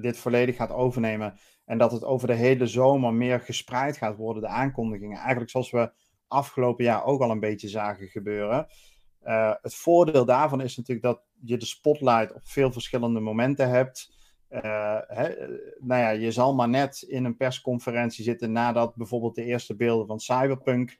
dit 0.00 0.18
volledig 0.18 0.56
gaat 0.56 0.70
overnemen. 0.70 1.38
En 1.68 1.78
dat 1.78 1.92
het 1.92 2.04
over 2.04 2.26
de 2.26 2.34
hele 2.34 2.66
zomer 2.66 3.14
meer 3.14 3.40
gespreid 3.40 3.96
gaat 3.96 4.16
worden, 4.16 4.42
de 4.42 4.48
aankondigingen. 4.48 5.18
Eigenlijk 5.18 5.50
zoals 5.50 5.70
we 5.70 5.92
afgelopen 6.26 6.84
jaar 6.84 7.04
ook 7.04 7.20
al 7.20 7.30
een 7.30 7.40
beetje 7.40 7.68
zagen 7.68 8.08
gebeuren. 8.08 8.66
Uh, 9.24 9.52
het 9.62 9.74
voordeel 9.74 10.24
daarvan 10.24 10.60
is 10.60 10.76
natuurlijk 10.76 11.06
dat 11.06 11.22
je 11.44 11.56
de 11.56 11.66
spotlight 11.66 12.34
op 12.34 12.40
veel 12.44 12.72
verschillende 12.72 13.20
momenten 13.20 13.68
hebt. 13.68 14.16
Hè, 14.48 15.28
nou 15.78 16.00
ja, 16.00 16.10
je 16.10 16.32
zal 16.32 16.54
maar 16.54 16.68
net 16.68 17.02
in 17.02 17.24
een 17.24 17.36
persconferentie 17.36 18.24
zitten 18.24 18.52
nadat 18.52 18.94
bijvoorbeeld 18.94 19.34
de 19.34 19.44
eerste 19.44 19.76
beelden 19.76 20.06
van 20.06 20.20
Cyberpunk, 20.20 20.98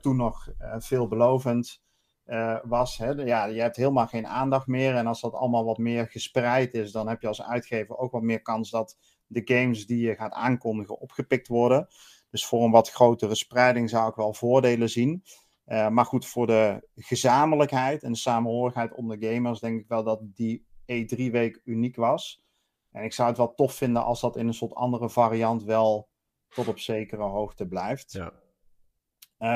toen 0.00 0.16
nog 0.16 0.48
veelbelovend, 0.78 1.84
uh, 2.26 2.58
was. 2.64 2.98
Hè? 2.98 3.10
Ja, 3.10 3.44
je 3.44 3.60
hebt 3.60 3.76
helemaal 3.76 4.06
geen 4.06 4.26
aandacht 4.26 4.66
meer. 4.66 4.94
En 4.94 5.06
als 5.06 5.20
dat 5.20 5.32
allemaal 5.32 5.64
wat 5.64 5.78
meer 5.78 6.06
gespreid 6.06 6.74
is, 6.74 6.92
dan 6.92 7.08
heb 7.08 7.20
je 7.20 7.28
als 7.28 7.42
uitgever 7.42 7.96
ook 7.96 8.12
wat 8.12 8.22
meer 8.22 8.42
kans 8.42 8.70
dat 8.70 8.96
de 9.26 9.42
games 9.44 9.86
die 9.86 10.06
je 10.06 10.14
gaat 10.14 10.32
aankondigen 10.32 10.98
opgepikt 10.98 11.48
worden. 11.48 11.88
Dus 12.30 12.46
voor 12.46 12.64
een 12.64 12.70
wat 12.70 12.90
grotere 12.90 13.34
spreiding 13.34 13.90
zou 13.90 14.08
ik 14.08 14.14
wel 14.14 14.34
voordelen 14.34 14.88
zien. 14.88 15.22
Uh, 15.66 15.88
maar 15.88 16.04
goed, 16.04 16.26
voor 16.26 16.46
de 16.46 16.88
gezamenlijkheid 16.94 18.02
en 18.02 18.12
de 18.12 18.18
samenhorigheid 18.18 18.94
onder 18.94 19.16
gamers 19.20 19.60
denk 19.60 19.80
ik 19.80 19.88
wel 19.88 20.04
dat 20.04 20.20
die 20.22 20.66
E3-week 20.80 21.60
uniek 21.64 21.96
was. 21.96 22.44
En 22.90 23.04
ik 23.04 23.12
zou 23.12 23.28
het 23.28 23.38
wel 23.38 23.54
tof 23.54 23.74
vinden 23.74 24.04
als 24.04 24.20
dat 24.20 24.36
in 24.36 24.46
een 24.46 24.54
soort 24.54 24.74
andere 24.74 25.10
variant 25.10 25.62
wel 25.64 26.08
tot 26.48 26.68
op 26.68 26.78
zekere 26.78 27.22
hoogte 27.22 27.66
blijft. 27.66 28.12
Ja, 28.12 28.32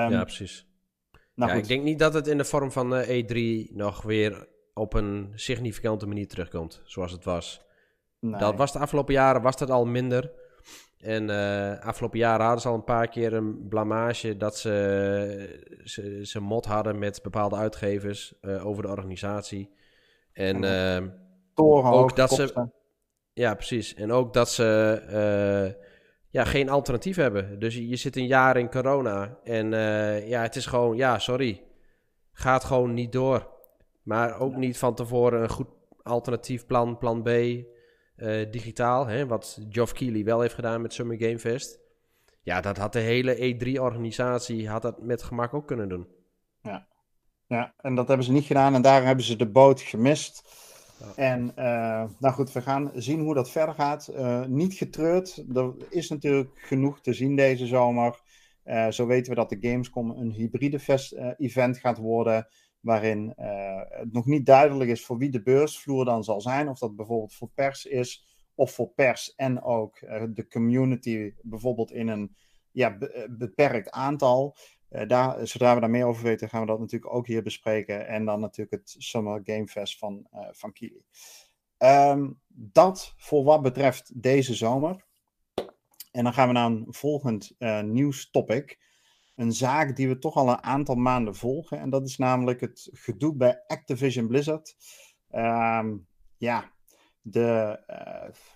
um, 0.06 0.12
ja 0.12 0.22
precies. 0.22 0.68
Nou, 1.34 1.52
ja, 1.52 1.58
ik 1.58 1.68
denk 1.68 1.82
niet 1.82 1.98
dat 1.98 2.14
het 2.14 2.26
in 2.26 2.38
de 2.38 2.44
vorm 2.44 2.72
van 2.72 2.94
uh, 2.94 3.22
E3 3.22 3.72
nog 3.74 4.02
weer 4.02 4.48
op 4.74 4.94
een 4.94 5.32
significante 5.34 6.06
manier 6.06 6.28
terugkomt, 6.28 6.82
zoals 6.84 7.12
het 7.12 7.24
was. 7.24 7.68
Nee. 8.20 8.40
Dat 8.40 8.56
was 8.56 8.72
de 8.72 8.78
afgelopen 8.78 9.14
jaren 9.14 9.42
was 9.42 9.56
dat 9.56 9.70
al 9.70 9.86
minder. 9.86 10.32
En 10.98 11.28
uh, 11.28 11.78
afgelopen 11.80 12.18
jaren 12.18 12.44
hadden 12.44 12.62
ze 12.62 12.68
al 12.68 12.74
een 12.74 12.84
paar 12.84 13.08
keer 13.08 13.32
een 13.32 13.68
blamage 13.68 14.36
dat 14.36 14.58
ze, 14.58 15.76
ze, 15.84 16.20
ze 16.22 16.40
mot 16.40 16.64
hadden 16.64 16.98
met 16.98 17.22
bepaalde 17.22 17.56
uitgevers 17.56 18.34
uh, 18.42 18.66
over 18.66 18.82
de 18.82 18.88
organisatie. 18.88 19.70
En 20.32 20.62
uh, 20.62 21.06
ook 21.54 22.16
dat 22.16 22.30
ze. 22.30 22.68
Ja, 23.32 23.54
precies. 23.54 23.94
En 23.94 24.12
ook 24.12 24.32
dat 24.32 24.50
ze 24.50 25.78
ja, 26.30 26.44
geen 26.44 26.68
alternatief 26.68 27.16
hebben. 27.16 27.58
Dus 27.58 27.74
je, 27.74 27.96
zit 27.96 28.16
een 28.16 28.26
jaar 28.26 28.56
in 28.56 28.70
corona 28.70 29.38
en 29.44 29.70
ja, 30.26 30.42
het 30.42 30.56
is 30.56 30.66
gewoon, 30.66 30.96
ja, 30.96 31.18
sorry, 31.18 31.62
gaat 32.32 32.64
gewoon 32.64 32.94
niet 32.94 33.12
door. 33.12 33.48
Maar 34.02 34.40
ook 34.40 34.56
niet 34.56 34.78
van 34.78 34.94
tevoren 34.94 35.42
een 35.42 35.48
goed 35.48 35.68
alternatief 36.02 36.66
plan, 36.66 36.98
plan 36.98 37.22
B, 37.22 37.28
uh, 38.22 38.50
digitaal, 38.50 39.06
hè, 39.06 39.26
wat 39.26 39.60
Geoff 39.68 39.92
Keighley 39.92 40.24
wel 40.24 40.40
heeft 40.40 40.54
gedaan 40.54 40.80
met 40.80 40.92
Summer 40.92 41.16
Game 41.18 41.38
Fest. 41.38 41.78
Ja, 42.42 42.60
dat 42.60 42.76
had 42.76 42.92
de 42.92 42.98
hele 42.98 43.36
E3-organisatie 43.36 44.68
had 44.68 44.82
dat 44.82 45.02
met 45.02 45.22
gemak 45.22 45.54
ook 45.54 45.66
kunnen 45.66 45.88
doen. 45.88 46.08
Ja. 46.62 46.86
ja, 47.46 47.74
en 47.76 47.94
dat 47.94 48.08
hebben 48.08 48.26
ze 48.26 48.32
niet 48.32 48.44
gedaan 48.44 48.74
en 48.74 48.82
daar 48.82 49.04
hebben 49.04 49.24
ze 49.24 49.36
de 49.36 49.50
boot 49.50 49.80
gemist. 49.80 50.42
En 51.16 51.52
uh, 51.58 52.04
nou 52.18 52.34
goed, 52.34 52.52
we 52.52 52.62
gaan 52.62 52.90
zien 52.94 53.20
hoe 53.20 53.34
dat 53.34 53.50
verder 53.50 53.74
gaat. 53.74 54.10
Uh, 54.14 54.44
niet 54.44 54.74
getreurd. 54.74 55.44
Er 55.54 55.74
is 55.88 56.08
natuurlijk 56.08 56.50
genoeg 56.54 57.00
te 57.00 57.12
zien 57.12 57.36
deze 57.36 57.66
zomer. 57.66 58.20
Uh, 58.64 58.88
zo 58.88 59.06
weten 59.06 59.30
we 59.30 59.38
dat 59.38 59.48
de 59.48 59.58
Gamescom 59.60 60.10
een 60.10 60.30
hybride 60.30 60.80
event 61.36 61.78
gaat 61.78 61.98
worden. 61.98 62.46
Waarin 62.80 63.32
het 63.88 64.12
nog 64.12 64.26
niet 64.26 64.46
duidelijk 64.46 64.90
is 64.90 65.04
voor 65.04 65.18
wie 65.18 65.30
de 65.30 65.42
beursvloer 65.42 66.04
dan 66.04 66.24
zal 66.24 66.40
zijn. 66.40 66.68
Of 66.68 66.78
dat 66.78 66.96
bijvoorbeeld 66.96 67.34
voor 67.34 67.50
pers 67.54 67.86
is. 67.86 68.24
Of 68.54 68.72
voor 68.72 68.88
pers 68.88 69.34
en 69.34 69.62
ook 69.62 70.00
de 70.34 70.46
community 70.48 71.34
bijvoorbeeld 71.42 71.92
in 71.92 72.08
een 72.08 72.36
ja, 72.70 72.98
beperkt 73.30 73.90
aantal. 73.90 74.56
Daar, 75.06 75.46
zodra 75.46 75.74
we 75.74 75.80
daar 75.80 75.90
meer 75.90 76.06
over 76.06 76.24
weten, 76.24 76.48
gaan 76.48 76.60
we 76.60 76.66
dat 76.66 76.78
natuurlijk 76.78 77.14
ook 77.14 77.26
hier 77.26 77.42
bespreken. 77.42 78.06
En 78.06 78.24
dan 78.24 78.40
natuurlijk 78.40 78.82
het 78.82 78.94
Summer 78.98 79.40
Game 79.44 79.66
Fest 79.66 79.98
van, 79.98 80.26
van 80.50 80.72
Kili. 80.72 81.04
Um, 81.78 82.40
dat 82.48 83.14
voor 83.16 83.44
wat 83.44 83.62
betreft 83.62 84.22
deze 84.22 84.54
zomer. 84.54 85.04
En 86.12 86.24
dan 86.24 86.32
gaan 86.32 86.46
we 86.48 86.54
naar 86.54 86.66
een 86.66 86.86
volgend 86.88 87.54
uh, 87.58 87.80
nieuwstopic. 87.80 88.78
Een 89.40 89.52
zaak 89.52 89.96
die 89.96 90.08
we 90.08 90.18
toch 90.18 90.34
al 90.34 90.48
een 90.48 90.62
aantal 90.62 90.94
maanden 90.94 91.34
volgen. 91.34 91.78
En 91.78 91.90
dat 91.90 92.06
is 92.06 92.18
namelijk 92.18 92.60
het 92.60 92.88
gedoe 92.92 93.36
bij 93.36 93.62
Activision 93.66 94.26
Blizzard. 94.26 94.76
Um, 95.34 96.06
ja, 96.36 96.72
de, 97.20 97.80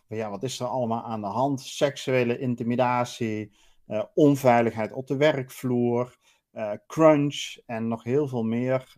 ja, 0.09 0.31
wat 0.31 0.43
is 0.43 0.61
er 0.61 0.67
allemaal 0.67 1.03
aan 1.03 1.21
de 1.21 1.27
hand? 1.27 1.61
Seksuele 1.61 2.39
intimidatie, 2.39 3.53
onveiligheid 4.15 4.93
op 4.93 5.07
de 5.07 5.17
werkvloer. 5.17 6.17
Uh, 6.53 6.73
crunch 6.87 7.57
en 7.67 7.89
nog 7.89 8.05
heel 8.05 8.29
veel 8.29 8.45
meer. 8.45 8.95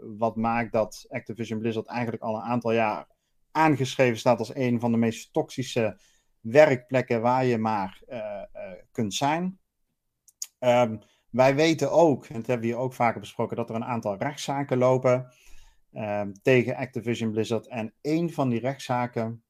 Wat 0.00 0.36
maakt 0.36 0.72
dat 0.72 1.06
Activision 1.08 1.58
Blizzard 1.58 1.86
eigenlijk 1.86 2.22
al 2.22 2.34
een 2.34 2.42
aantal 2.42 2.72
jaar 2.72 3.06
aangeschreven 3.50 4.18
staat 4.18 4.38
als 4.38 4.54
een 4.54 4.80
van 4.80 4.90
de 4.90 4.98
meest 4.98 5.32
toxische 5.32 6.00
werkplekken 6.40 7.20
waar 7.20 7.44
je 7.44 7.58
maar 7.58 8.02
kunt 8.90 9.14
zijn. 9.14 9.58
Um, 10.58 11.00
wij 11.32 11.54
weten 11.54 11.92
ook, 11.92 12.26
en 12.26 12.34
dat 12.34 12.46
hebben 12.46 12.66
we 12.66 12.72
hier 12.72 12.82
ook 12.82 12.94
vaker 12.94 13.20
besproken, 13.20 13.56
dat 13.56 13.68
er 13.68 13.74
een 13.74 13.84
aantal 13.84 14.16
rechtszaken 14.16 14.78
lopen 14.78 15.32
um, 15.94 16.32
tegen 16.42 16.76
Activision 16.76 17.30
Blizzard. 17.30 17.66
En 17.66 17.94
een 18.02 18.32
van 18.32 18.48
die 18.48 18.60
rechtszaken, 18.60 19.42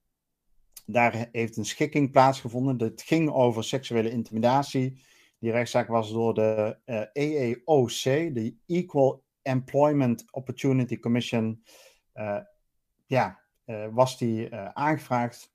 daar 0.86 1.28
heeft 1.32 1.56
een 1.56 1.64
schikking 1.64 2.10
plaatsgevonden. 2.10 2.88
Het 2.88 3.02
ging 3.02 3.30
over 3.30 3.64
seksuele 3.64 4.10
intimidatie 4.10 5.02
die 5.38 5.50
rechtszaak 5.50 5.88
was 5.88 6.12
door 6.12 6.34
de 6.34 6.78
uh, 6.86 7.00
eh, 7.00 7.08
EEOC, 7.12 8.02
de 8.34 8.56
Equal 8.66 9.24
Employment 9.42 10.24
Opportunity 10.30 10.98
Commission. 10.98 11.62
Uh, 12.14 12.38
ja, 13.06 13.40
uh, 13.66 13.86
was 13.90 14.18
die 14.18 14.54
aangevraagd. 14.54 15.52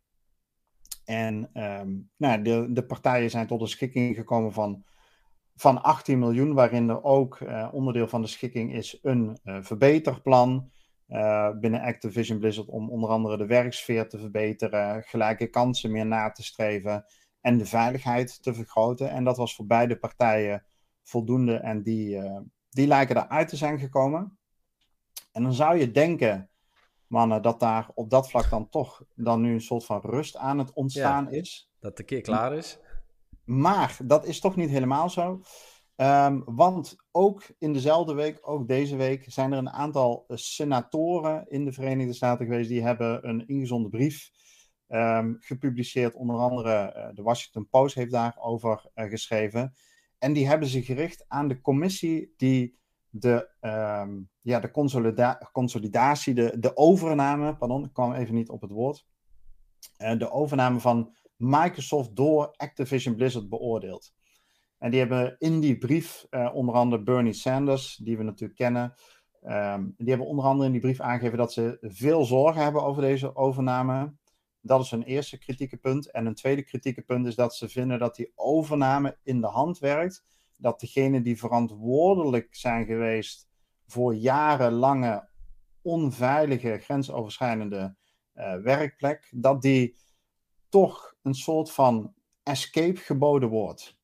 En 1.05 1.49
um, 1.53 2.09
nou, 2.17 2.41
de, 2.41 2.67
de 2.69 2.85
partijen 2.85 3.29
zijn 3.29 3.47
tot 3.47 3.61
een 3.61 3.67
schikking 3.67 4.15
gekomen 4.15 4.53
van, 4.53 4.83
van 5.59 5.81
18 5.81 6.19
miljoen, 6.19 6.53
waarin 6.53 6.89
er 6.89 7.03
ook 7.03 7.39
onderdeel 7.71 8.07
van 8.07 8.21
de 8.21 8.27
schikking 8.27 8.73
is 8.73 8.99
een 9.01 9.39
verbeterplan. 9.43 10.71
binnen 11.59 11.81
Activision 11.81 12.39
Blizzard 12.39 12.67
om 12.67 12.89
onder 12.89 13.09
andere 13.09 13.37
de 13.37 13.45
werksfeer 13.45 14.09
te 14.09 14.19
verbeteren, 14.19 15.03
gelijke 15.03 15.47
kansen 15.47 15.91
meer 15.91 16.05
na 16.05 16.31
te 16.31 16.43
streven 16.43 17.05
en 17.41 17.57
de 17.57 17.65
veiligheid 17.65 18.43
te 18.43 18.53
vergroten. 18.53 19.09
En 19.09 19.23
dat 19.23 19.37
was 19.37 19.55
voor 19.55 19.65
beide 19.65 19.97
partijen 19.97 20.65
voldoende 21.03 21.55
en 21.55 21.83
die, 21.83 22.21
die 22.69 22.87
lijken 22.87 23.17
eruit 23.17 23.47
te 23.47 23.55
zijn 23.55 23.79
gekomen. 23.79 24.37
En 25.31 25.43
dan 25.43 25.53
zou 25.53 25.77
je 25.77 25.91
denken, 25.91 26.49
mannen, 27.07 27.41
dat 27.41 27.59
daar 27.59 27.89
op 27.93 28.09
dat 28.09 28.29
vlak 28.29 28.49
dan 28.49 28.69
toch 28.69 29.03
dan 29.15 29.41
nu 29.41 29.53
een 29.53 29.61
soort 29.61 29.85
van 29.85 30.01
rust 30.01 30.37
aan 30.37 30.57
het 30.57 30.73
ontstaan 30.73 31.31
is. 31.31 31.71
Dat 31.79 31.97
de 31.97 32.03
keer 32.03 32.21
klaar 32.21 32.53
is. 32.53 32.79
Maar 33.47 33.97
dat 34.03 34.25
is 34.25 34.39
toch 34.39 34.55
niet 34.55 34.69
helemaal 34.69 35.09
zo. 35.09 35.41
Um, 35.95 36.43
want 36.45 36.95
ook 37.11 37.43
in 37.57 37.73
dezelfde 37.73 38.13
week, 38.13 38.39
ook 38.41 38.67
deze 38.67 38.95
week, 38.95 39.25
zijn 39.27 39.51
er 39.51 39.57
een 39.57 39.69
aantal 39.69 40.25
senatoren 40.27 41.45
in 41.47 41.65
de 41.65 41.71
Verenigde 41.71 42.13
Staten 42.13 42.45
geweest 42.45 42.69
die 42.69 42.83
hebben 42.83 43.27
een 43.27 43.47
ingezonden 43.47 43.91
brief 43.91 44.29
um, 44.87 45.37
gepubliceerd. 45.39 46.15
Onder 46.15 46.35
andere 46.35 46.93
uh, 46.95 47.07
de 47.13 47.21
Washington 47.21 47.67
Post 47.69 47.95
heeft 47.95 48.11
daarover 48.11 48.85
uh, 48.95 49.09
geschreven. 49.09 49.73
En 50.17 50.33
die 50.33 50.47
hebben 50.47 50.67
zich 50.67 50.85
gericht 50.85 51.25
aan 51.27 51.47
de 51.47 51.61
commissie 51.61 52.33
die 52.37 52.77
de, 53.09 53.49
um, 53.61 54.29
ja, 54.41 54.59
de 54.59 54.71
consolida 54.71 55.49
consolidatie, 55.51 56.33
de, 56.33 56.59
de 56.59 56.77
overname, 56.77 57.57
pardon, 57.57 57.85
ik 57.85 57.93
kwam 57.93 58.13
even 58.13 58.35
niet 58.35 58.49
op 58.49 58.61
het 58.61 58.71
woord. 58.71 59.05
De 59.97 60.31
overname 60.31 60.79
van 60.79 61.16
Microsoft 61.37 62.15
door 62.15 62.53
Activision 62.55 63.15
Blizzard 63.15 63.49
beoordeeld. 63.49 64.13
En 64.77 64.91
die 64.91 64.99
hebben 64.99 65.35
in 65.39 65.59
die 65.59 65.77
brief 65.77 66.25
onder 66.53 66.75
andere 66.75 67.03
Bernie 67.03 67.33
Sanders, 67.33 67.95
die 67.95 68.17
we 68.17 68.23
natuurlijk 68.23 68.59
kennen, 68.59 68.93
um, 69.43 69.93
die 69.97 70.09
hebben 70.09 70.27
onder 70.27 70.45
andere 70.45 70.65
in 70.65 70.71
die 70.71 70.81
brief 70.81 70.99
aangegeven 70.99 71.37
dat 71.37 71.53
ze 71.53 71.77
veel 71.81 72.25
zorgen 72.25 72.61
hebben 72.61 72.83
over 72.83 73.01
deze 73.01 73.35
overname. 73.35 74.13
Dat 74.61 74.81
is 74.81 74.91
een 74.91 75.03
eerste 75.03 75.37
kritieke 75.37 75.77
punt. 75.77 76.11
En 76.11 76.25
een 76.25 76.35
tweede 76.35 76.63
kritieke 76.63 77.01
punt 77.01 77.25
is 77.25 77.35
dat 77.35 77.55
ze 77.55 77.69
vinden 77.69 77.99
dat 77.99 78.15
die 78.15 78.31
overname 78.35 79.17
in 79.23 79.41
de 79.41 79.47
hand 79.47 79.79
werkt. 79.79 80.23
Dat 80.57 80.79
degenen 80.79 81.23
die 81.23 81.37
verantwoordelijk 81.37 82.55
zijn 82.55 82.85
geweest 82.85 83.47
voor 83.87 84.15
jarenlange 84.15 85.29
onveilige 85.81 86.77
grensoverschrijdende 86.77 87.95
uh, 88.35 88.55
werkplek, 88.55 89.33
dat 89.35 89.61
die 89.61 89.95
toch 90.69 91.15
een 91.23 91.35
soort 91.35 91.71
van 91.71 92.13
escape 92.43 92.99
geboden 92.99 93.49
wordt. 93.49 93.97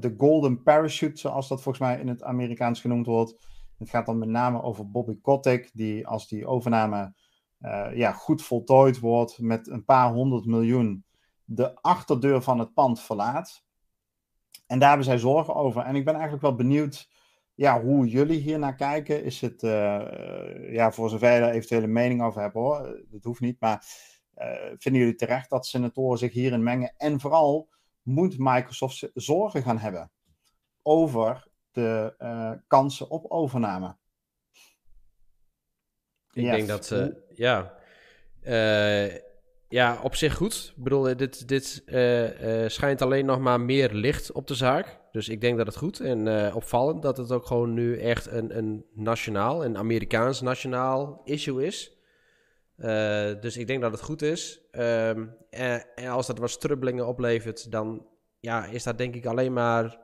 De 0.00 0.14
golden 0.16 0.62
parachute, 0.62 1.20
zoals 1.20 1.48
dat 1.48 1.62
volgens 1.62 1.88
mij 1.88 2.00
in 2.00 2.08
het 2.08 2.22
Amerikaans 2.22 2.80
genoemd 2.80 3.06
wordt. 3.06 3.46
Het 3.78 3.90
gaat 3.90 4.06
dan 4.06 4.18
met 4.18 4.28
name 4.28 4.62
over 4.62 4.90
Bobby 4.90 5.20
Kotick, 5.20 5.70
die 5.72 6.06
als 6.06 6.28
die 6.28 6.46
overname 6.46 7.14
uh, 7.60 7.88
ja, 7.94 8.12
goed 8.12 8.42
voltooid 8.42 8.98
wordt 8.98 9.38
met 9.40 9.68
een 9.68 9.84
paar 9.84 10.12
honderd 10.12 10.44
miljoen 10.44 11.04
de 11.44 11.74
achterdeur 11.82 12.42
van 12.42 12.58
het 12.58 12.74
pand 12.74 13.00
verlaat. 13.00 13.64
En 14.66 14.78
daar 14.78 14.88
hebben 14.88 15.06
zij 15.06 15.18
zorgen 15.18 15.54
over. 15.54 15.82
En 15.82 15.94
ik 15.94 16.04
ben 16.04 16.14
eigenlijk 16.14 16.42
wel 16.42 16.54
benieuwd 16.54 17.10
ja, 17.54 17.82
hoe 17.82 18.06
jullie 18.06 18.40
hier 18.40 18.58
naar 18.58 18.74
kijken. 18.74 19.24
Is 19.24 19.40
het, 19.40 19.62
uh, 19.62 20.72
ja, 20.72 20.92
voor 20.92 21.08
zover 21.08 21.44
je 21.44 21.50
eventuele 21.50 21.86
mening 21.86 22.22
over 22.22 22.40
hebt 22.40 22.54
hoor, 22.54 23.04
dat 23.10 23.24
hoeft 23.24 23.40
niet. 23.40 23.60
Maar 23.60 23.86
vinden 24.78 25.00
jullie 25.00 25.14
terecht 25.14 25.50
dat 25.50 25.66
senatoren 25.66 26.18
zich 26.18 26.32
hierin 26.32 26.62
mengen? 26.62 26.94
En 26.96 27.20
vooral, 27.20 27.68
moet 28.02 28.38
Microsoft 28.38 29.10
zorgen 29.14 29.62
gaan 29.62 29.78
hebben 29.78 30.10
over 30.82 31.48
de 31.72 32.14
uh, 32.18 32.52
kansen 32.66 33.10
op 33.10 33.30
overname? 33.30 33.96
Ik 36.32 36.42
yes. 36.42 36.56
denk 36.56 36.68
dat, 36.68 37.12
ja, 37.34 37.74
ja, 39.68 39.98
op 40.02 40.14
zich 40.14 40.34
goed. 40.34 40.72
Ik 40.76 40.82
bedoel, 40.82 41.16
dit, 41.16 41.48
dit 41.48 41.82
uh, 41.86 42.62
uh, 42.62 42.68
schijnt 42.68 43.02
alleen 43.02 43.26
nog 43.26 43.38
maar 43.38 43.60
meer 43.60 43.92
licht 43.92 44.32
op 44.32 44.46
de 44.46 44.54
zaak. 44.54 45.00
Dus 45.12 45.28
ik 45.28 45.40
denk 45.40 45.56
dat 45.56 45.66
het 45.66 45.76
goed 45.76 46.00
en 46.00 46.54
opvallend 46.54 47.02
dat 47.02 47.16
het 47.16 47.32
ook 47.32 47.46
gewoon 47.46 47.74
nu 47.74 47.98
echt 47.98 48.26
een, 48.26 48.56
een 48.56 48.86
nationaal, 48.94 49.64
een 49.64 49.76
Amerikaans 49.76 50.40
nationaal 50.40 51.20
issue 51.24 51.66
is. 51.66 51.95
Dus 53.40 53.56
ik 53.56 53.66
denk 53.66 53.80
dat 53.80 53.92
het 53.92 54.02
goed 54.02 54.22
is. 54.22 54.60
Um, 54.72 55.36
en, 55.50 55.94
en, 55.94 56.08
als 56.08 56.26
dat 56.26 56.38
wat 56.38 56.50
strubbelingen 56.50 57.06
oplevert, 57.06 57.70
dan 57.70 58.06
ja, 58.40 58.66
is 58.66 58.82
dat 58.82 58.98
denk 58.98 59.14
ik 59.14 59.26
alleen 59.26 59.52
maar 59.52 59.98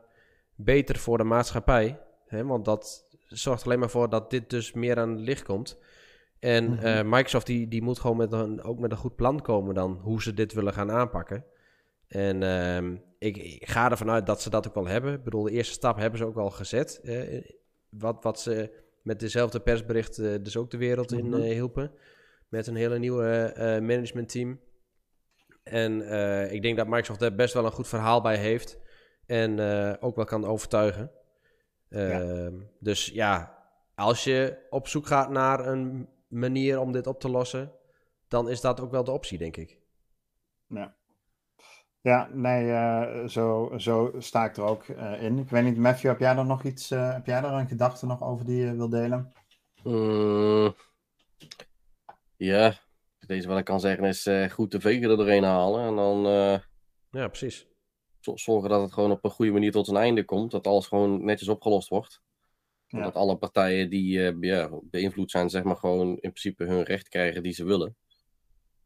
beter 0.55 0.97
voor 0.97 1.19
de 1.19 1.25
maatschappij. 1.25 2.01
Hè? 2.27 2.45
Want 2.45 2.65
dat 2.65 3.07
zorgt 3.27 3.65
alleen 3.65 3.79
maar 3.79 3.91
voor 3.91 4.11
dat 4.11 4.31
dit 4.31 4.51
dus 4.51 4.73
meer 4.73 4.99
aan 4.99 5.11
het 5.11 5.21
licht 5.21 5.43
komt. 5.43 5.79
En 6.39 6.65
mm 6.65 6.77
-hmm. 6.77 7.09
Microsoft 7.09 7.47
die, 7.47 7.69
die 7.69 7.83
moet 7.83 7.99
gewoon 7.99 8.17
met 8.17 8.33
een, 8.33 8.63
ook 8.63 8.79
met 8.79 8.91
een 8.91 8.97
goed 8.97 9.17
plan 9.17 9.43
komen 9.43 9.75
dan 9.75 9.99
hoe 10.03 10.23
ze 10.23 10.35
dit 10.35 10.53
willen 10.53 10.73
gaan 10.73 10.91
aanpakken. 10.91 11.45
En 12.07 12.43
uh, 12.43 12.99
ik, 13.19 13.37
ik, 13.37 13.69
ga 13.69 13.91
ervan 13.91 14.11
uit 14.11 14.27
dat 14.27 14.43
ze 14.43 14.51
dat 14.51 14.69
ook 14.69 14.75
wel 14.75 14.87
hebben. 14.87 15.13
Ik 15.15 15.25
bedoel, 15.25 15.43
de 15.43 15.51
eerste 15.51 15.73
stap 15.73 15.97
hebben 15.97 16.19
ze 16.19 16.27
ook 16.27 16.37
al 16.37 16.51
gezet. 16.51 17.01
Eh, 17.03 17.45
wat, 17.89 18.23
wat 18.23 18.41
ze 18.41 18.71
met 19.03 19.21
dezelfde 19.21 19.61
persbericht 19.61 20.17
dus 20.17 20.57
ook 20.57 20.71
de 20.71 20.77
wereld 20.77 21.13
in 21.13 21.27
uh, 21.27 21.35
hielpen. 21.35 21.93
Met 22.53 22.67
een 22.67 22.77
hele 22.77 22.99
nieuwe 22.99 23.55
managementteam. 23.83 24.61
En 25.63 26.01
ik 26.53 26.63
denk 26.63 26.77
dat 26.77 26.87
Microsoft 26.87 27.21
daar 27.21 27.35
best 27.35 27.55
wel 27.55 27.65
een 27.65 27.73
goed 27.73 27.89
verhaal 27.89 28.21
bij 28.21 28.37
heeft. 28.37 28.79
En 29.27 29.61
ook 30.01 30.17
wel 30.17 30.25
kan 30.25 30.45
overtuigen. 30.45 31.11
Ja. 31.89 32.21
Ehm, 32.21 32.55
dus 32.81 33.07
ja, 33.07 33.59
als 33.95 34.25
je 34.25 34.67
op 34.71 34.89
zoek 34.89 35.07
gaat 35.07 35.31
naar 35.31 35.67
een 35.67 36.09
manier 36.29 36.81
om 36.81 36.93
dit 36.93 37.07
op 37.07 37.21
te 37.21 37.31
lossen, 37.31 37.73
dan 38.29 38.49
is 38.49 38.61
dat 38.61 38.81
ook 38.81 38.91
wel 38.91 39.05
de 39.05 39.11
optie, 39.11 39.39
denk 39.39 39.57
ik. 39.57 39.79
Ja. 40.67 40.95
Ja, 42.01 42.29
nee, 42.33 42.67
uh, 42.67 43.27
zo, 43.29 43.73
zo 43.77 44.13
sta 44.19 44.45
ik 44.45 44.57
er 44.57 44.63
ook 44.63 44.87
uh, 44.87 45.23
in. 45.23 45.39
Ik 45.39 45.51
weet 45.51 45.65
niet, 45.65 45.77
Matthew, 45.77 46.11
heb 46.11 46.21
jij 46.21 46.37
er 46.37 46.47
nog 46.47 46.63
iets, 46.63 46.91
uh, 46.91 47.13
heb 47.13 47.27
jij 47.27 47.39
er 47.39 47.53
een 47.53 47.69
gedachte 47.69 48.07
nog 48.07 48.23
over 48.23 48.45
die 48.45 48.65
je 48.65 48.77
wil 48.77 48.89
delen? 48.89 49.33
Ja, 52.45 52.79
deze 53.27 53.49
wat 53.49 53.59
ik 53.59 53.65
kan 53.65 53.81
zeggen 53.81 54.05
is 54.05 54.29
goed 54.53 54.71
de 54.71 54.81
vegen 54.81 55.11
er 55.11 55.17
doorheen 55.17 55.43
halen 55.43 55.87
en 55.87 55.97
dan... 55.97 56.23
ja, 57.11 57.29
precies. 57.29 57.67
Zorgen 58.21 58.71
dat 58.71 58.83
het 58.83 58.93
gewoon 58.93 59.11
op 59.11 59.25
een 59.25 59.31
goede 59.31 59.53
manier 59.53 59.73
tot 59.73 59.87
zijn 59.87 59.99
einde 59.99 60.25
komt, 60.25 60.51
dat 60.51 60.67
alles 60.67 60.87
gewoon 60.87 61.25
netjes 61.25 61.49
opgelost 61.49 61.89
wordt. 61.89 62.23
Ja. 62.87 63.03
Dat 63.03 63.15
alle 63.15 63.37
partijen 63.37 63.91
die 63.91 64.19
uh, 64.19 64.37
ja, 64.41 64.71
beïnvloed 64.83 65.31
zijn, 65.31 65.51
zeg 65.51 65.63
maar, 65.63 65.77
gewoon 65.77 66.09
in 66.09 66.33
principe 66.33 66.65
hun 66.65 66.83
recht 66.83 67.09
krijgen 67.09 67.43
die 67.43 67.53
ze 67.53 67.65
willen. 67.65 67.97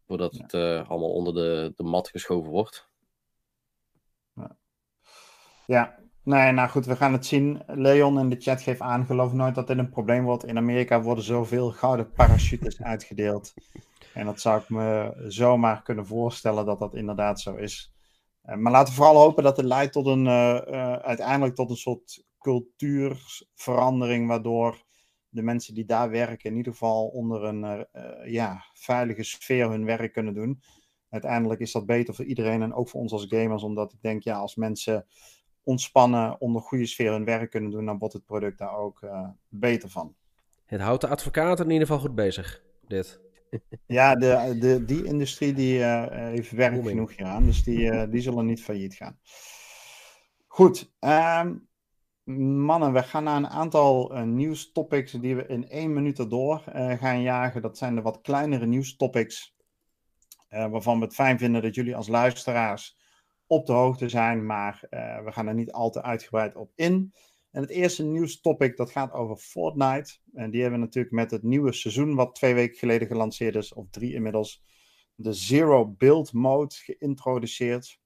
Voordat 0.06 0.34
ja. 0.34 0.42
het 0.42 0.52
uh, 0.52 0.88
allemaal 0.88 1.12
onder 1.12 1.34
de, 1.34 1.72
de 1.76 1.82
mat 1.82 2.08
geschoven 2.08 2.50
wordt. 2.50 2.88
Ja. 5.66 5.98
Nee, 6.26 6.52
nou 6.52 6.68
goed, 6.68 6.86
we 6.86 6.96
gaan 6.96 7.12
het 7.12 7.26
zien. 7.26 7.62
Leon 7.66 8.18
in 8.18 8.28
de 8.28 8.40
chat 8.40 8.62
geeft 8.62 8.80
aan, 8.80 9.06
geloof 9.06 9.32
nooit 9.32 9.54
dat 9.54 9.66
dit 9.66 9.78
een 9.78 9.88
probleem 9.88 10.24
wordt. 10.24 10.44
In 10.44 10.56
Amerika 10.56 11.02
worden 11.02 11.24
zoveel 11.24 11.70
gouden 11.70 12.10
parachutes 12.12 12.82
uitgedeeld. 12.92 13.54
En 14.14 14.26
dat 14.26 14.40
zou 14.40 14.60
ik 14.60 14.68
me 14.68 15.14
zomaar 15.28 15.82
kunnen 15.82 16.06
voorstellen 16.06 16.66
dat 16.66 16.78
dat 16.78 16.94
inderdaad 16.94 17.40
zo 17.40 17.54
is. 17.54 17.92
Uh, 18.46 18.56
maar 18.56 18.72
laten 18.72 18.88
we 18.88 18.98
vooral 18.98 19.16
hopen 19.16 19.42
dat 19.42 19.56
het 19.56 19.66
leidt 19.66 19.92
tot 19.92 20.06
een, 20.06 20.28
uiteindelijk 20.28 21.54
tot 21.54 21.70
een 21.70 21.76
soort 21.76 22.24
cultuurverandering, 22.38 24.28
waardoor 24.28 24.84
de 25.28 25.42
mensen 25.42 25.74
die 25.74 25.84
daar 25.84 26.10
werken 26.10 26.50
in 26.50 26.56
ieder 26.56 26.72
geval 26.72 27.06
onder 27.06 27.44
een 27.44 27.86
ja, 28.30 28.64
veilige 28.74 29.22
sfeer 29.22 29.70
hun 29.70 29.84
werk 29.84 30.12
kunnen 30.12 30.34
doen. 30.34 30.62
Uiteindelijk 31.10 31.60
is 31.60 31.72
dat 31.72 31.86
beter 31.86 32.14
voor 32.14 32.24
iedereen 32.24 32.62
en 32.62 32.74
ook 32.74 32.88
voor 32.88 33.00
ons 33.00 33.12
als 33.12 33.26
gamers, 33.28 33.62
omdat 33.62 33.92
ik 33.92 34.02
denk, 34.02 34.22
ja, 34.22 34.36
als 34.36 34.56
mensen 34.56 35.06
ontspannen 35.66 36.40
onder 36.40 36.62
goede 36.62 36.86
sfeer 36.86 37.10
hun 37.10 37.24
werk 37.24 37.50
kunnen 37.50 37.70
doen, 37.70 37.86
dan 37.86 37.98
wordt 37.98 38.14
het 38.14 38.24
product 38.24 38.58
daar 38.58 38.76
ook 38.76 39.02
uh, 39.02 39.28
beter 39.48 39.90
van. 39.90 40.14
Het 40.64 40.80
houdt 40.80 41.00
de 41.00 41.08
advocaten 41.08 41.64
in 41.64 41.70
ieder 41.70 41.86
geval 41.86 42.02
goed 42.02 42.14
bezig, 42.14 42.62
dit. 42.86 43.20
Ja, 43.86 44.14
de, 44.14 44.56
de, 44.60 44.84
die 44.84 45.04
industrie 45.04 45.52
die 45.52 45.78
uh, 45.78 46.06
heeft 46.08 46.50
werk 46.50 46.86
genoeg 46.86 47.16
hieraan, 47.16 47.44
dus 47.44 47.64
die, 47.64 48.08
die 48.08 48.20
zullen 48.20 48.46
niet 48.46 48.62
failliet 48.62 48.94
gaan. 48.94 49.18
Goed, 50.46 50.92
um, 51.00 51.68
Mannen, 52.64 52.92
we 52.92 53.02
gaan 53.02 53.24
naar 53.24 53.36
een 53.36 53.48
aantal 53.48 54.12
nieuwstopics 54.24 55.12
die 55.12 55.36
we 55.36 55.46
in 55.46 55.68
één 55.68 55.92
minuut 55.92 56.18
erdoor 56.18 56.62
gaan 56.98 57.22
jagen. 57.22 57.62
Dat 57.62 57.78
zijn 57.78 57.94
de 57.94 58.02
wat 58.02 58.20
kleinere 58.20 58.66
nieuwstopics, 58.66 59.56
waarvan 60.48 60.98
we 60.98 61.04
het 61.04 61.14
fijn 61.14 61.38
vinden 61.38 61.62
dat 61.62 61.74
jullie 61.74 61.96
als 61.96 62.08
luisteraars 62.08 62.96
op 63.46 63.66
de 63.66 63.72
hoogte 63.72 64.08
zijn, 64.08 64.46
maar 64.46 64.86
we 65.24 65.32
gaan 65.32 65.46
er 65.46 65.54
niet 65.54 65.72
al 65.72 65.90
te 65.90 66.02
uitgebreid 66.02 66.56
op 66.56 66.72
in. 66.74 67.12
En 67.56 67.62
het 67.62 67.70
eerste 67.70 68.04
nieuwstopic 68.04 68.76
dat 68.76 68.90
gaat 68.90 69.12
over 69.12 69.36
Fortnite. 69.36 70.18
En 70.32 70.50
die 70.50 70.60
hebben 70.60 70.80
we 70.80 70.84
natuurlijk 70.84 71.14
met 71.14 71.30
het 71.30 71.42
nieuwe 71.42 71.72
seizoen, 71.72 72.14
wat 72.14 72.34
twee 72.34 72.54
weken 72.54 72.78
geleden 72.78 73.08
gelanceerd 73.08 73.54
is, 73.54 73.72
of 73.72 73.86
drie 73.90 74.14
inmiddels, 74.14 74.62
de 75.14 75.32
Zero 75.32 75.86
Build 75.86 76.32
Mode 76.32 76.74
geïntroduceerd. 76.74 78.00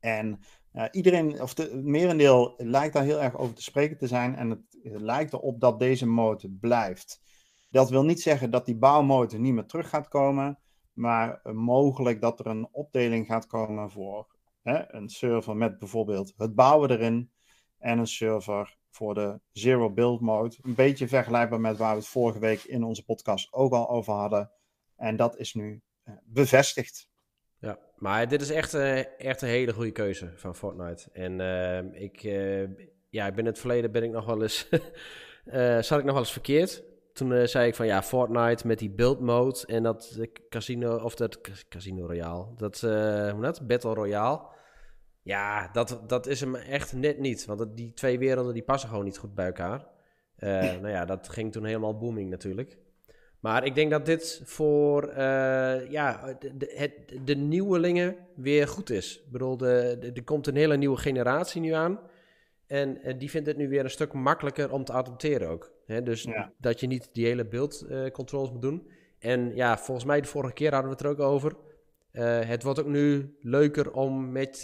En 0.00 0.40
uh, 0.72 0.84
iedereen, 0.90 1.42
of 1.42 1.56
het 1.56 1.84
merendeel, 1.84 2.54
lijkt 2.56 2.94
daar 2.94 3.04
heel 3.04 3.20
erg 3.22 3.36
over 3.36 3.54
te 3.54 3.62
spreken 3.62 3.98
te 3.98 4.06
zijn. 4.06 4.36
En 4.36 4.50
het, 4.50 4.60
lijkt 4.82 5.32
erop 5.32 5.60
dat 5.60 5.78
deze 5.78 6.06
mode 6.06 6.50
blijft. 6.50 7.22
Dat 7.70 7.90
wil 7.90 8.04
niet 8.04 8.22
zeggen 8.22 8.50
dat 8.50 8.66
die 8.66 8.76
bouwmode 8.76 9.38
niet 9.38 9.54
meer 9.54 9.66
terug 9.66 9.88
gaat 9.88 10.08
komen. 10.08 10.58
Maar 10.92 11.40
uh, 11.44 11.52
mogelijk 11.52 12.20
dat 12.20 12.40
er 12.40 12.46
een 12.46 12.68
opdeling 12.72 13.26
gaat 13.26 13.46
komen 13.46 13.90
voor 13.90 14.31
een 14.62 15.08
server 15.08 15.56
met 15.56 15.78
bijvoorbeeld 15.78 16.32
het 16.36 16.54
bouwen 16.54 16.90
erin. 16.90 17.30
En 17.78 17.98
een 17.98 18.06
server 18.06 18.76
voor 18.90 19.14
de 19.14 19.40
Zero 19.52 19.90
Build 19.90 20.20
Mode. 20.20 20.56
Een 20.62 20.74
beetje 20.74 21.08
vergelijkbaar 21.08 21.60
met 21.60 21.76
waar 21.76 21.92
we 21.92 22.00
het 22.00 22.08
vorige 22.08 22.38
week 22.38 22.62
in 22.62 22.82
onze 22.82 23.04
podcast 23.04 23.52
ook 23.52 23.72
al 23.72 23.88
over 23.88 24.12
hadden. 24.12 24.50
En 24.96 25.16
dat 25.16 25.38
is 25.38 25.54
nu 25.54 25.82
uh, 26.04 26.14
bevestigd. 26.24 27.10
Ja, 27.58 27.78
maar 27.96 28.28
dit 28.28 28.40
is 28.40 28.50
echt, 28.50 28.74
uh, 28.74 29.20
echt 29.20 29.42
een 29.42 29.48
hele 29.48 29.72
goede 29.72 29.92
keuze 29.92 30.32
van 30.34 30.54
Fortnite. 30.54 31.10
En 31.12 31.38
uh, 31.40 32.02
ik, 32.02 32.22
uh, 32.22 32.68
ja, 33.08 33.36
in 33.36 33.46
het 33.46 33.58
verleden 33.58 33.92
ben 33.92 34.02
ik 34.02 34.10
nog 34.10 34.24
wel 34.24 34.42
eens, 34.42 34.68
zat 35.88 35.98
ik 35.98 36.04
nog 36.04 36.12
wel 36.12 36.18
eens 36.18 36.32
verkeerd. 36.32 36.84
Toen 37.12 37.48
zei 37.48 37.68
ik 37.68 37.74
van 37.74 37.86
ja, 37.86 38.02
Fortnite 38.02 38.66
met 38.66 38.78
die 38.78 38.90
build 38.90 39.20
mode 39.20 39.58
en 39.66 39.82
dat 39.82 40.18
casino, 40.48 40.96
of 40.96 41.14
dat 41.14 41.40
casino 41.68 42.06
royale, 42.06 42.46
dat, 42.56 42.80
hoe 42.80 43.40
dat, 43.40 43.66
Battle 43.66 43.94
Royale. 43.94 44.40
Ja, 45.22 45.68
dat, 45.72 46.00
dat 46.06 46.26
is 46.26 46.40
hem 46.40 46.54
echt 46.54 46.92
net 46.92 47.18
niet, 47.18 47.44
want 47.44 47.76
die 47.76 47.92
twee 47.92 48.18
werelden 48.18 48.54
die 48.54 48.62
passen 48.62 48.88
gewoon 48.88 49.04
niet 49.04 49.18
goed 49.18 49.34
bij 49.34 49.46
elkaar. 49.46 49.86
nou 50.82 50.88
ja, 50.88 51.04
dat 51.04 51.28
ging 51.28 51.52
toen 51.52 51.64
helemaal 51.64 51.98
booming 51.98 52.30
natuurlijk. 52.30 52.78
Maar 53.42 53.64
ik 53.64 53.74
denk 53.74 53.90
dat 53.90 54.06
dit 54.06 54.40
voor 54.44 55.08
uh, 55.08 55.90
ja, 55.90 56.36
de, 56.38 56.56
de, 56.56 56.72
het, 56.76 56.92
de 57.26 57.34
nieuwelingen 57.34 58.16
weer 58.34 58.68
goed 58.68 58.90
is. 58.90 59.22
Ik 59.24 59.32
bedoel, 59.32 59.56
de, 59.56 59.96
de, 60.00 60.12
er 60.12 60.24
komt 60.24 60.46
een 60.46 60.56
hele 60.56 60.76
nieuwe 60.76 60.96
generatie 60.96 61.60
nu 61.60 61.70
aan. 61.70 62.00
En, 62.66 63.02
en 63.02 63.18
die 63.18 63.30
vindt 63.30 63.46
het 63.46 63.56
nu 63.56 63.68
weer 63.68 63.84
een 63.84 63.90
stuk 63.90 64.12
makkelijker 64.12 64.72
om 64.72 64.84
te 64.84 64.92
adopteren 64.92 65.48
ook. 65.48 65.71
Hè? 65.86 66.02
Dus 66.02 66.22
ja. 66.22 66.52
dat 66.58 66.80
je 66.80 66.86
niet 66.86 67.08
die 67.12 67.26
hele 67.26 67.46
beeldcontroles 67.46 68.50
moet 68.50 68.62
doen. 68.62 68.90
En 69.18 69.54
ja, 69.54 69.78
volgens 69.78 70.06
mij 70.06 70.20
de 70.20 70.28
vorige 70.28 70.52
keer 70.52 70.72
hadden 70.72 70.90
we 70.90 70.96
het 70.96 71.04
er 71.04 71.10
ook 71.10 71.32
over. 71.32 71.56
Uh, 72.12 72.40
het 72.40 72.62
wordt 72.62 72.80
ook 72.80 72.86
nu 72.86 73.36
leuker 73.40 73.92
om 73.92 74.32
met, 74.32 74.62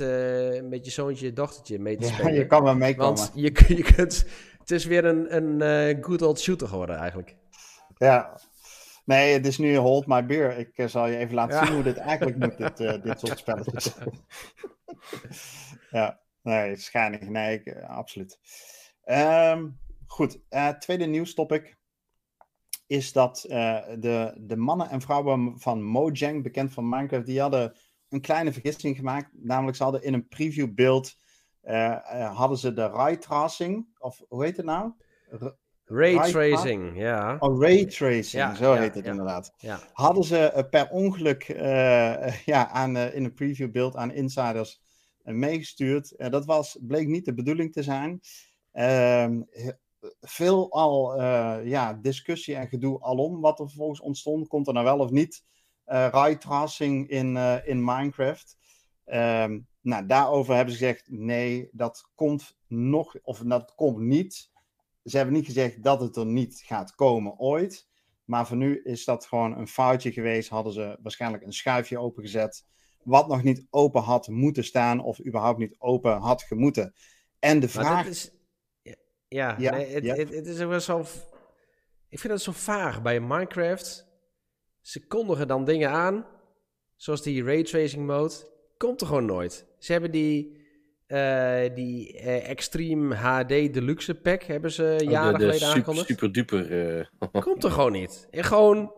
met 0.63 0.85
je 0.85 0.91
zoontje, 0.91 1.27
je 1.27 1.33
dochtertje 1.33 1.79
mee 1.79 1.97
te 1.97 2.07
ja, 2.07 2.13
spelen. 2.13 2.35
je 2.35 2.47
kan 2.47 2.63
wel 2.63 2.75
meekomen. 2.75 3.15
Want 3.15 3.33
je, 3.35 3.75
je 3.77 3.83
kunt 3.95 4.27
het 4.59 4.71
is 4.71 4.85
weer 4.85 5.05
een, 5.05 5.63
een 5.63 6.05
good 6.05 6.23
old 6.23 6.41
shooter 6.41 6.69
geworden 6.69 6.97
eigenlijk. 6.97 7.37
Ja, 7.97 8.39
Nee, 9.09 9.33
het 9.33 9.47
is 9.47 9.59
nu 9.59 9.77
Hold 9.77 10.07
My 10.07 10.27
Beer. 10.27 10.59
Ik 10.59 10.89
zal 10.89 11.07
je 11.07 11.17
even 11.17 11.35
laten 11.35 11.67
zien 11.67 11.75
hoe 11.75 11.83
dit 11.83 11.97
eigenlijk 11.97 12.39
moet, 12.39 12.57
dit, 12.57 13.03
dit 13.03 13.21
soort 13.21 13.39
spelletjes. 13.45 13.95
ja, 15.91 16.21
nee, 16.43 16.77
schijnig. 16.77 17.21
Nee, 17.21 17.63
ik, 17.63 17.83
absoluut. 17.83 18.39
Um, 19.05 19.79
goed, 20.09 20.41
tweede 20.79 21.05
nieuwstopic 21.05 21.77
is 22.87 23.13
dat 23.13 23.45
de, 23.49 24.35
de 24.37 24.57
mannen 24.57 24.91
en 24.91 25.01
vrouwen 25.01 25.61
van 25.61 25.83
Mojang, 25.83 26.43
bekend 26.43 26.73
van 26.73 26.89
Minecraft, 26.89 27.27
die 27.27 27.41
hadden 27.41 27.77
een 28.09 28.21
kleine 28.21 28.53
vergissing 28.53 28.97
gemaakt. 28.97 29.31
Namelijk, 29.33 29.77
ze 29.77 29.83
hadden 29.83 30.03
in 30.03 30.15
een 30.15 30.29
preview 30.29 30.75
beeld, 30.75 31.17
hadden 32.33 32.59
ze 32.59 32.73
de 32.73 32.87
ray 32.87 33.17
tracing, 33.17 33.87
of 33.99 34.23
hoe 34.29 34.45
heet 34.45 34.57
het 34.57 34.67
nou? 34.67 34.93
Raytracing, 35.89 36.97
ja. 36.97 37.37
Oh, 37.39 37.61
raytracing, 37.61 38.57
zo 38.57 38.75
heet 38.75 38.95
het 38.95 39.07
inderdaad. 39.07 39.55
Hadden 39.93 40.25
ze 40.25 40.53
uh, 40.57 40.63
per 40.71 40.89
ongeluk 40.91 41.49
uh, 41.49 42.39
ja, 42.53 42.69
aan, 42.69 42.97
uh, 42.97 43.15
in 43.15 43.25
een 43.25 43.35
previewbeeld 43.35 43.97
aan 43.97 44.13
insiders 44.13 44.81
meegestuurd. 45.23 46.15
dat 46.31 46.45
was, 46.45 46.79
bleek 46.81 47.07
niet 47.07 47.25
de 47.25 47.35
bedoeling 47.35 47.73
te 47.73 47.83
zijn. 47.83 48.21
Ehm, 48.73 49.41
veel 50.21 50.73
al 50.73 51.23
ja, 51.63 51.93
discussie 51.93 52.55
en 52.55 52.69
gedoe 52.69 53.01
alom 53.01 53.41
wat 53.41 53.61
er 53.61 53.67
vervolgens 53.67 54.01
ontstond. 54.01 54.49
Komt 54.49 54.67
er 54.67 54.73
nou 54.73 54.85
wel 54.85 54.99
of 54.99 55.11
niet 55.11 55.45
raytracing 55.85 57.09
in, 57.09 57.37
in 57.65 57.85
Minecraft? 57.85 58.57
Um, 59.07 59.67
nou, 59.81 60.07
daarover 60.07 60.55
hebben 60.55 60.75
ze 60.75 60.79
gezegd, 60.79 61.11
nee, 61.11 61.69
dat 61.73 62.11
komt 62.15 62.57
nog, 62.67 63.17
of 63.23 63.39
dat 63.39 63.75
komt 63.75 63.99
niet 63.99 64.51
ze 65.09 65.17
hebben 65.17 65.35
niet 65.35 65.47
gezegd 65.47 65.83
dat 65.83 66.01
het 66.01 66.17
er 66.17 66.27
niet 66.27 66.63
gaat 66.65 66.95
komen 66.95 67.39
ooit. 67.39 67.89
Maar 68.25 68.47
voor 68.47 68.57
nu 68.57 68.83
is 68.83 69.05
dat 69.05 69.27
gewoon 69.27 69.59
een 69.59 69.69
foutje 69.69 70.13
geweest. 70.13 70.49
Hadden 70.49 70.73
ze 70.73 70.99
waarschijnlijk 71.03 71.43
een 71.43 71.53
schuifje 71.53 71.99
opengezet. 71.99 72.67
Wat 73.03 73.29
nog 73.29 73.43
niet 73.43 73.67
open 73.71 74.03
had 74.03 74.29
moeten 74.29 74.65
staan. 74.65 75.01
Of 75.01 75.27
überhaupt 75.27 75.59
niet 75.59 75.75
open 75.79 76.21
had 76.21 76.43
gemoeten. 76.43 76.95
En 77.39 77.61
de 77.61 77.69
vraag. 77.69 78.07
Is, 78.07 78.33
ja, 79.29 79.55
ja, 79.59 79.71
nee, 79.71 79.87
het, 79.87 80.07
Het, 80.07 80.35
het, 80.35 80.47
is 80.47 80.61
ook 80.61 80.71
wel 80.71 80.81
zo. 80.81 81.05
Ik 82.09 82.19
vind 82.19 82.33
het 82.33 82.43
zo 82.43 82.53
vaag 82.53 83.03
bij 83.03 83.21
Minecraft. 83.21 84.07
Ze 84.81 85.07
kondigen 85.07 85.49
dan 85.49 85.65
dingen 85.65 85.91
aan. 85.91 86.27
Zoals 86.97 87.23
die 87.23 87.45
raytracing 87.45 88.07
mode. 88.07 88.35
Komt 88.77 89.01
er 89.01 89.07
gewoon 89.07 89.25
nooit. 89.25 89.67
Ze 89.79 89.93
hebben 89.93 90.11
die 90.11 90.57
uh, 91.09 91.61
die 91.75 92.15
uh, 92.15 92.49
Extreme 92.49 93.15
HD 93.15 93.49
Deluxe 93.49 94.15
pack 94.15 94.43
hebben 94.43 94.73
ze 94.73 94.99
oh, 95.03 95.11
jaren 95.11 95.35
geleden 95.35 95.55
super, 95.55 95.69
aangekondigd. 95.69 96.07
Super 96.07 96.33
duper. 96.33 96.99
Uh... 96.99 97.43
Komt 97.43 97.65
er 97.65 97.71
gewoon 97.71 97.93
niet. 97.93 98.29
En 98.31 98.45
gewoon 98.45 98.93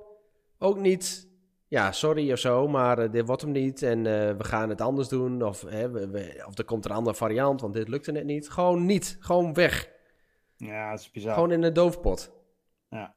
ook 0.58 0.78
niet. 0.78 1.28
Ja, 1.68 1.92
sorry 1.92 2.32
of 2.32 2.38
zo, 2.38 2.68
maar 2.68 3.10
dit 3.10 3.26
wordt 3.26 3.42
hem 3.42 3.50
niet. 3.50 3.82
En 3.82 4.02
we 4.38 4.44
gaan 4.44 4.68
het 4.68 4.80
anders 4.80 5.08
doen. 5.08 5.42
Of, 5.42 5.60
we, 5.60 6.08
we, 6.10 6.44
of 6.46 6.58
er 6.58 6.64
komt 6.64 6.84
een 6.84 6.90
andere 6.90 7.16
variant, 7.16 7.60
want 7.60 7.74
dit 7.74 7.88
lukte 7.88 8.12
net 8.12 8.24
niet. 8.24 8.50
Gewoon 8.50 8.86
niet. 8.86 9.16
Gewoon 9.20 9.54
weg. 9.54 9.88
Ja, 10.60 10.90
dat 10.90 11.00
is 11.00 11.10
bizar. 11.10 11.34
Gewoon 11.34 11.52
in 11.52 11.60
de 11.60 11.72
doofpot. 11.72 12.32
Ja. 12.88 13.14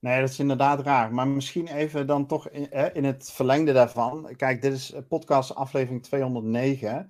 Nee, 0.00 0.20
dat 0.20 0.28
is 0.28 0.38
inderdaad 0.38 0.80
raar. 0.80 1.14
Maar 1.14 1.28
misschien 1.28 1.66
even 1.66 2.06
dan 2.06 2.26
toch 2.26 2.48
in, 2.48 2.70
in 2.92 3.04
het 3.04 3.30
verlengde 3.32 3.72
daarvan. 3.72 4.34
Kijk, 4.36 4.62
dit 4.62 4.72
is 4.72 4.94
podcast 5.08 5.54
aflevering 5.54 6.02
209. 6.02 7.06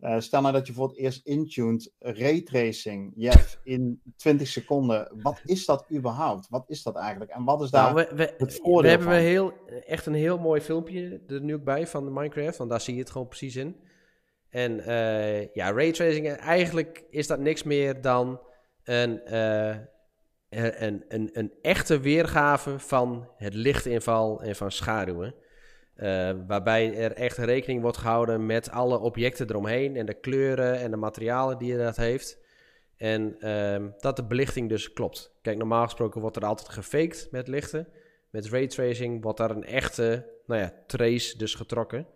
Uh, 0.00 0.20
stel 0.20 0.40
nou 0.40 0.52
dat 0.52 0.66
je 0.66 0.72
voor 0.72 0.88
het 0.88 0.96
eerst 0.96 1.26
intuned 1.26 1.92
raytracing, 1.98 3.12
Jeff, 3.16 3.60
in 3.62 4.02
20 4.16 4.48
seconden. 4.48 5.12
Wat 5.22 5.40
is 5.44 5.64
dat 5.66 5.86
überhaupt? 5.92 6.48
Wat 6.48 6.64
is 6.66 6.82
dat 6.82 6.96
eigenlijk? 6.96 7.30
En 7.30 7.44
wat 7.44 7.62
is 7.62 7.70
daar 7.70 7.94
nou, 7.94 8.06
we, 8.08 8.16
we, 8.16 8.34
het 8.36 8.54
voordeel 8.54 8.82
We 8.82 8.88
hebben 8.88 9.06
van? 9.06 9.16
Heel, 9.16 9.52
echt 9.86 10.06
een 10.06 10.14
heel 10.14 10.38
mooi 10.38 10.60
filmpje 10.60 11.22
er 11.26 11.40
nu 11.40 11.54
ook 11.54 11.64
bij 11.64 11.86
van 11.86 12.04
de 12.04 12.10
Minecraft, 12.10 12.56
want 12.56 12.70
daar 12.70 12.80
zie 12.80 12.94
je 12.94 13.00
het 13.00 13.10
gewoon 13.10 13.28
precies 13.28 13.56
in. 13.56 13.76
En 14.48 14.78
uh, 14.78 15.54
ja, 15.54 15.72
raytracing, 15.72 16.28
eigenlijk 16.28 17.04
is 17.10 17.26
dat 17.26 17.38
niks 17.38 17.62
meer 17.62 18.00
dan 18.00 18.40
een, 18.84 19.20
uh, 19.26 19.76
een, 20.48 21.04
een, 21.08 21.30
een 21.32 21.52
echte 21.62 22.00
weergave 22.00 22.78
van 22.78 23.28
het 23.36 23.54
lichtinval 23.54 24.42
en 24.42 24.56
van 24.56 24.72
schaduwen. 24.72 25.34
Uh, 25.96 26.30
waarbij 26.46 26.94
er 26.94 27.12
echt 27.12 27.36
rekening 27.36 27.82
wordt 27.82 27.96
gehouden 27.96 28.46
met 28.46 28.70
alle 28.70 28.98
objecten 28.98 29.48
eromheen 29.48 29.96
en 29.96 30.06
de 30.06 30.14
kleuren 30.14 30.78
en 30.78 30.90
de 30.90 30.96
materialen 30.96 31.58
die 31.58 31.76
dat 31.76 31.96
heeft. 31.96 32.38
En 32.96 33.36
uh, 33.38 33.90
dat 33.98 34.16
de 34.16 34.24
belichting 34.24 34.68
dus 34.68 34.92
klopt. 34.92 35.32
Kijk, 35.42 35.58
normaal 35.58 35.84
gesproken 35.84 36.20
wordt 36.20 36.36
er 36.36 36.44
altijd 36.44 36.68
gefaked 36.68 37.28
met 37.30 37.48
lichten. 37.48 37.88
Met 38.30 38.48
raytracing 38.48 39.22
wordt 39.22 39.38
daar 39.38 39.50
een 39.50 39.64
echte 39.64 40.26
nou 40.46 40.60
ja, 40.60 40.74
trace 40.86 41.38
dus 41.38 41.54
getrokken. 41.54 42.06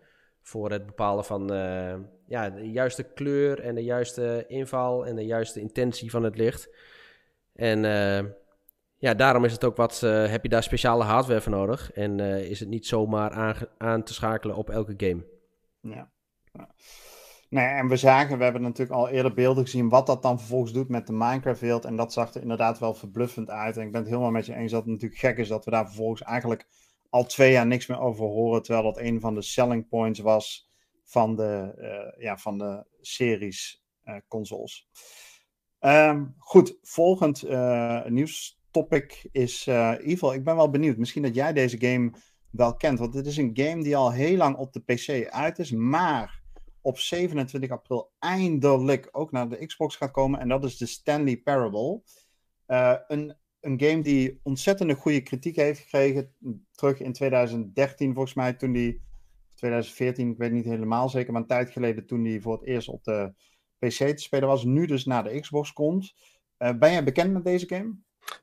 Voor 0.44 0.70
het 0.70 0.86
bepalen 0.86 1.24
van 1.24 1.52
uh, 1.52 1.94
ja, 2.26 2.50
de 2.50 2.70
juiste 2.70 3.02
kleur 3.02 3.60
en 3.60 3.74
de 3.74 3.84
juiste 3.84 4.44
inval 4.46 5.06
en 5.06 5.16
de 5.16 5.26
juiste 5.26 5.60
intentie 5.60 6.10
van 6.10 6.22
het 6.22 6.36
licht. 6.36 6.76
En 7.52 7.84
uh, 7.84 8.30
ja, 8.96 9.14
daarom 9.14 9.44
is 9.44 9.52
het 9.52 9.64
ook 9.64 9.76
wat, 9.76 10.00
uh, 10.04 10.26
heb 10.26 10.42
je 10.42 10.48
daar 10.48 10.62
speciale 10.62 11.04
hardware 11.04 11.40
voor 11.40 11.52
nodig. 11.52 11.92
En 11.92 12.20
is 12.20 12.60
het 12.60 12.68
niet 12.68 12.86
zomaar 12.86 13.30
aan, 13.30 13.54
aan, 13.78 14.02
te 14.02 14.14
schakelen 14.14 14.56
op 14.56 14.70
elke 14.70 14.94
game. 14.96 15.24
Ja. 15.80 16.12
Nee, 17.48 17.66
en 17.66 17.88
we 17.88 17.96
zagen, 17.96 18.38
we 18.38 18.44
hebben 18.44 18.62
natuurlijk 18.62 18.98
al 18.98 19.08
eerder 19.08 19.34
beelden 19.34 19.64
gezien 19.64 19.88
wat 19.88 20.06
dat 20.06 20.22
dan 20.22 20.38
vervolgens 20.38 20.72
doet 20.72 20.88
met 20.88 21.06
de 21.06 21.12
Minecraft-wereld. 21.12 21.84
En 21.84 21.96
dat 21.96 22.12
zag 22.12 22.34
er 22.34 22.42
inderdaad 22.42 22.78
wel 22.78 22.94
verbluffend 22.94 23.50
uit. 23.50 23.76
En 23.76 23.86
ik 23.86 23.92
ben 23.92 24.00
het 24.00 24.10
helemaal 24.10 24.30
met 24.30 24.46
je 24.46 24.54
eens 24.54 24.72
dat 24.72 24.82
het 24.82 24.90
natuurlijk 24.90 25.20
gek 25.20 25.38
is 25.38 25.48
dat 25.48 25.64
we 25.64 25.70
daar 25.70 25.86
vervolgens 25.86 26.22
eigenlijk 26.22 26.66
al 27.14 27.24
twee 27.24 27.52
jaar 27.52 27.66
niks 27.66 27.86
meer 27.86 28.00
over 28.00 28.24
horen. 28.24 28.62
Terwijl 28.62 28.84
dat 28.84 28.98
een 28.98 29.20
van 29.20 29.34
de 29.34 29.42
selling 29.42 29.88
points 29.88 30.20
was 30.20 30.70
van 31.04 31.36
de, 31.36 31.74
uh, 31.78 32.22
ja, 32.22 32.36
van 32.36 32.58
de 32.58 32.84
series 33.00 33.84
consoles. 34.28 34.88
Um, 35.80 36.34
goed, 36.38 36.78
volgend 36.82 37.44
is 39.32 39.66
uh, 39.66 39.90
in 39.90 40.00
ieder 40.00 40.12
geval, 40.12 40.34
ik 40.34 40.44
ben 40.44 40.56
wel 40.56 40.70
benieuwd. 40.70 40.96
Misschien 40.96 41.22
dat 41.22 41.34
jij 41.34 41.52
deze 41.52 41.80
game 41.80 42.12
wel 42.50 42.76
kent. 42.76 42.98
Want 42.98 43.12
dit 43.12 43.26
is 43.26 43.36
een 43.36 43.50
game 43.54 43.82
die 43.82 43.96
al 43.96 44.12
heel 44.12 44.36
lang 44.36 44.56
op 44.56 44.72
de 44.72 44.80
PC 44.80 45.28
uit 45.30 45.58
is. 45.58 45.70
Maar 45.70 46.42
op 46.80 46.98
27 46.98 47.70
april 47.70 48.12
eindelijk 48.18 49.08
ook 49.12 49.32
naar 49.32 49.48
de 49.48 49.66
Xbox 49.66 49.96
gaat 49.96 50.10
komen. 50.10 50.40
En 50.40 50.48
dat 50.48 50.64
is 50.64 50.76
de 50.76 50.86
Stanley 50.86 51.36
Parable. 51.36 52.02
Een, 53.06 53.36
een 53.64 53.80
game 53.80 54.02
die 54.02 54.40
ontzettende 54.42 54.94
goede 54.94 55.20
kritiek 55.20 55.56
heeft 55.56 55.80
gekregen. 55.80 56.34
Terug 56.72 57.00
in 57.00 57.12
2013 57.12 58.14
volgens 58.14 58.34
mij. 58.34 58.52
Toen 58.52 58.72
die, 58.72 59.00
2014, 59.54 60.30
ik 60.30 60.38
weet 60.38 60.52
niet 60.52 60.64
helemaal 60.64 61.08
zeker. 61.08 61.32
Maar 61.32 61.40
een 61.40 61.48
tijd 61.48 61.70
geleden 61.70 62.06
toen 62.06 62.22
die 62.22 62.40
voor 62.40 62.52
het 62.52 62.66
eerst 62.66 62.88
op 62.88 63.04
de 63.04 63.32
PC 63.78 63.90
te 63.90 64.22
spelen 64.22 64.48
was. 64.48 64.64
Nu 64.64 64.86
dus 64.86 65.04
naar 65.04 65.24
de 65.24 65.40
Xbox 65.40 65.72
komt. 65.72 66.14
Uh, 66.58 66.78
ben 66.78 66.92
jij 66.92 67.04
bekend 67.04 67.32
met 67.32 67.44
deze 67.44 67.66
game? 67.66 67.94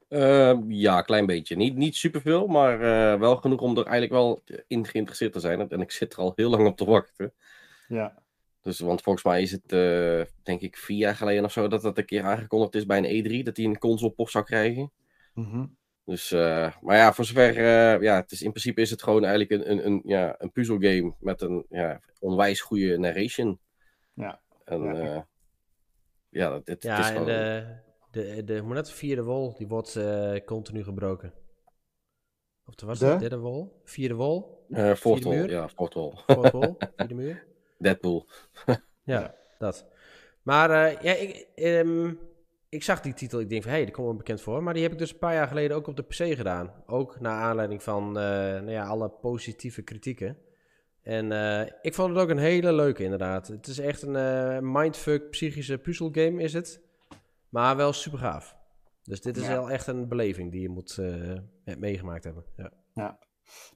Uh, 0.10 0.60
ja, 0.68 0.98
een 0.98 1.06
klein 1.06 1.26
beetje. 1.26 1.56
Niet, 1.56 1.76
niet 1.76 1.96
superveel, 1.96 2.48
maar 2.48 2.74
uh, 2.74 3.20
wel 3.20 3.36
genoeg 3.36 3.62
om 3.62 3.78
er 3.78 3.86
eigenlijk 3.86 4.14
wel 4.14 4.44
in 4.68 4.86
geïnteresseerd 4.86 5.34
te 5.34 5.40
zijn. 5.40 5.70
En 5.70 5.82
ik 5.82 5.92
zit 5.92 6.14
er 6.14 6.20
al 6.20 6.34
heel 6.36 6.50
lang 6.50 6.68
op 6.68 6.78
te 6.78 6.86
wachten. 6.86 7.34
Ja. 7.88 8.22
Dus, 8.62 8.80
want 8.80 9.02
volgens 9.02 9.26
mij 9.26 9.42
is 9.42 9.52
het, 9.52 9.72
uh, 9.72 10.22
denk 10.44 10.62
ik, 10.62 10.78
vier 10.78 10.98
jaar 10.98 11.16
geleden 11.16 11.44
of 11.44 11.52
zo 11.52 11.68
dat 11.68 11.82
dat 11.82 11.98
een 11.98 12.06
keer 12.06 12.24
aangekondigd 12.24 12.76
is 12.76 12.86
bij 12.86 12.98
een 12.98 13.26
E3, 13.26 13.44
dat 13.44 13.58
hij 13.58 13.66
een 13.66 13.78
console 13.78 14.12
pop 14.12 14.30
zou 14.30 14.46
krijgen. 14.46 14.92
Mm 15.34 15.46
-hmm. 15.46 15.80
Dus, 16.06 16.32
maar 16.82 16.96
ja, 16.96 17.14
voor 17.14 17.26
zover, 17.26 17.54
ja, 18.04 18.16
het 18.16 18.32
is, 18.32 18.42
in 18.42 18.52
principe 18.52 18.82
is 18.82 18.90
het 18.90 19.04
gewoon 19.04 19.26
eigenlijk 19.26 19.52
een, 19.52 19.72
een, 19.72 19.86
een, 19.86 20.02
ja, 20.06 20.36
een 20.38 20.52
puzzelgame 20.52 21.16
met 21.20 21.42
een 21.42 21.66
ja, 21.70 22.02
onwijs 22.20 22.62
goede 22.62 22.98
narration. 22.98 23.60
Ja. 24.14 24.42
En 24.64 24.84
ja, 24.84 25.28
ja 26.30 26.50
dat, 26.50 26.68
het, 26.68 26.84
ja, 26.84 26.96
het 26.96 27.06
is 27.06 27.12
gewoon... 27.12 27.26
De 27.26 27.80
de, 28.12 28.44
de, 28.44 28.58
hoe 28.58 28.74
net 28.74 28.86
de 28.86 28.94
vierde 28.94 29.24
wol, 29.24 29.54
die 29.58 29.68
wordt 29.68 29.96
uh, 29.96 30.36
continu 30.46 30.84
gebroken. 30.84 31.34
Of 32.66 32.82
was 32.82 33.00
de? 33.00 33.16
derde 33.20 33.38
wol? 33.38 33.82
Vierde 33.84 34.14
wol? 34.14 34.66
Uh, 34.70 34.94
fourth 34.94 35.24
wall, 35.24 35.50
ja, 35.50 35.70
fourth 35.70 35.94
wall. 35.94 36.14
Fourth 36.28 36.52
wall, 36.52 36.76
vierde 36.96 37.14
muur. 37.14 37.46
Deadpool. 37.78 38.28
ja, 39.04 39.36
dat. 39.60 39.86
Maar 40.42 40.70
uh, 40.70 41.02
ja, 41.02 41.14
ik, 41.14 41.48
um, 41.56 42.20
ik 42.72 42.84
zag 42.84 43.02
die 43.02 43.14
titel, 43.14 43.40
ik 43.40 43.50
denk 43.50 43.62
van, 43.62 43.72
hé, 43.72 43.78
hey, 43.78 43.86
die 43.86 43.96
komt 43.96 44.08
me 44.08 44.16
bekend 44.16 44.42
voor. 44.42 44.64
Maar 44.64 44.74
die 44.74 44.84
heb 44.84 44.92
ik 44.92 44.98
dus 44.98 45.12
een 45.12 45.18
paar 45.18 45.34
jaar 45.34 45.48
geleden 45.48 45.78
ook 45.78 45.88
op 45.88 45.96
de 45.96 46.04
PC 46.04 46.36
gedaan. 46.36 46.74
Ook 46.86 47.20
naar 47.20 47.42
aanleiding 47.42 47.84
van 47.84 48.12
nou 48.12 48.72
ja, 48.72 48.86
alle 48.86 49.10
positieve 49.10 49.82
kritieken. 49.82 50.38
En 51.02 51.32
ik 51.82 51.94
vond 51.94 52.10
het 52.10 52.20
ook 52.20 52.30
een 52.30 52.38
hele 52.38 52.74
leuke, 52.74 53.04
inderdaad. 53.04 53.48
Het 53.48 53.68
is 53.68 53.80
echt 53.80 54.02
een 54.02 54.72
mindfuck 54.72 55.30
psychische 55.30 55.78
puzzelgame, 55.78 56.42
is 56.42 56.54
het. 56.54 56.82
Maar 57.50 57.76
wel 57.76 57.94
super 57.94 58.20
gaaf. 58.20 58.56
Dus 59.04 59.22
dit 59.22 59.38
is 59.38 59.48
wel 59.48 59.72
echt 59.72 59.88
een 59.88 60.08
beleving 60.08 60.52
die 60.52 60.62
je 60.62 60.70
moet 60.70 61.00
meegemaakt 61.78 62.24
hebben. 62.24 62.44
Ja. 62.58 62.72
ja. 62.94 63.18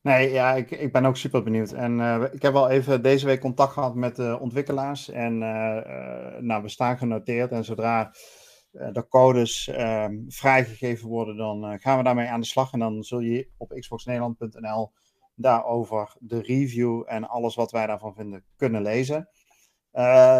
Nee, 0.01 0.31
ja, 0.31 0.53
ik, 0.53 0.71
ik 0.71 0.91
ben 0.91 1.05
ook 1.05 1.17
super 1.17 1.43
benieuwd. 1.43 1.71
En 1.71 1.99
ik 2.33 2.41
heb 2.41 2.53
wel 2.53 2.69
even 2.69 3.01
deze 3.01 3.25
week 3.25 3.39
contact 3.39 3.73
gehad 3.73 3.95
met 3.95 4.15
de 4.15 4.37
ontwikkelaars. 4.39 5.09
En 5.09 5.37
nou, 6.45 6.61
we 6.61 6.69
staan 6.69 6.97
genoteerd. 6.97 7.51
En 7.51 7.63
zodra 7.63 8.11
de 8.91 9.05
codes 9.09 9.67
ehm, 9.67 10.17
vrijgegeven 10.27 11.07
worden, 11.07 11.37
dan 11.37 11.79
gaan 11.79 11.97
we 11.97 12.03
daarmee 12.03 12.27
aan 12.27 12.39
de 12.39 12.45
slag. 12.45 12.73
En 12.73 12.79
dan 12.79 13.03
zul 13.03 13.19
je 13.19 13.49
op 13.57 13.73
xboxnederland.nl 13.79 14.91
daarover 15.35 16.15
de 16.19 16.41
review 16.41 17.03
en 17.05 17.27
alles 17.27 17.55
wat 17.55 17.71
wij 17.71 17.87
daarvan 17.87 18.15
vinden 18.15 18.43
kunnen 18.55 18.81
lezen. 18.81 19.29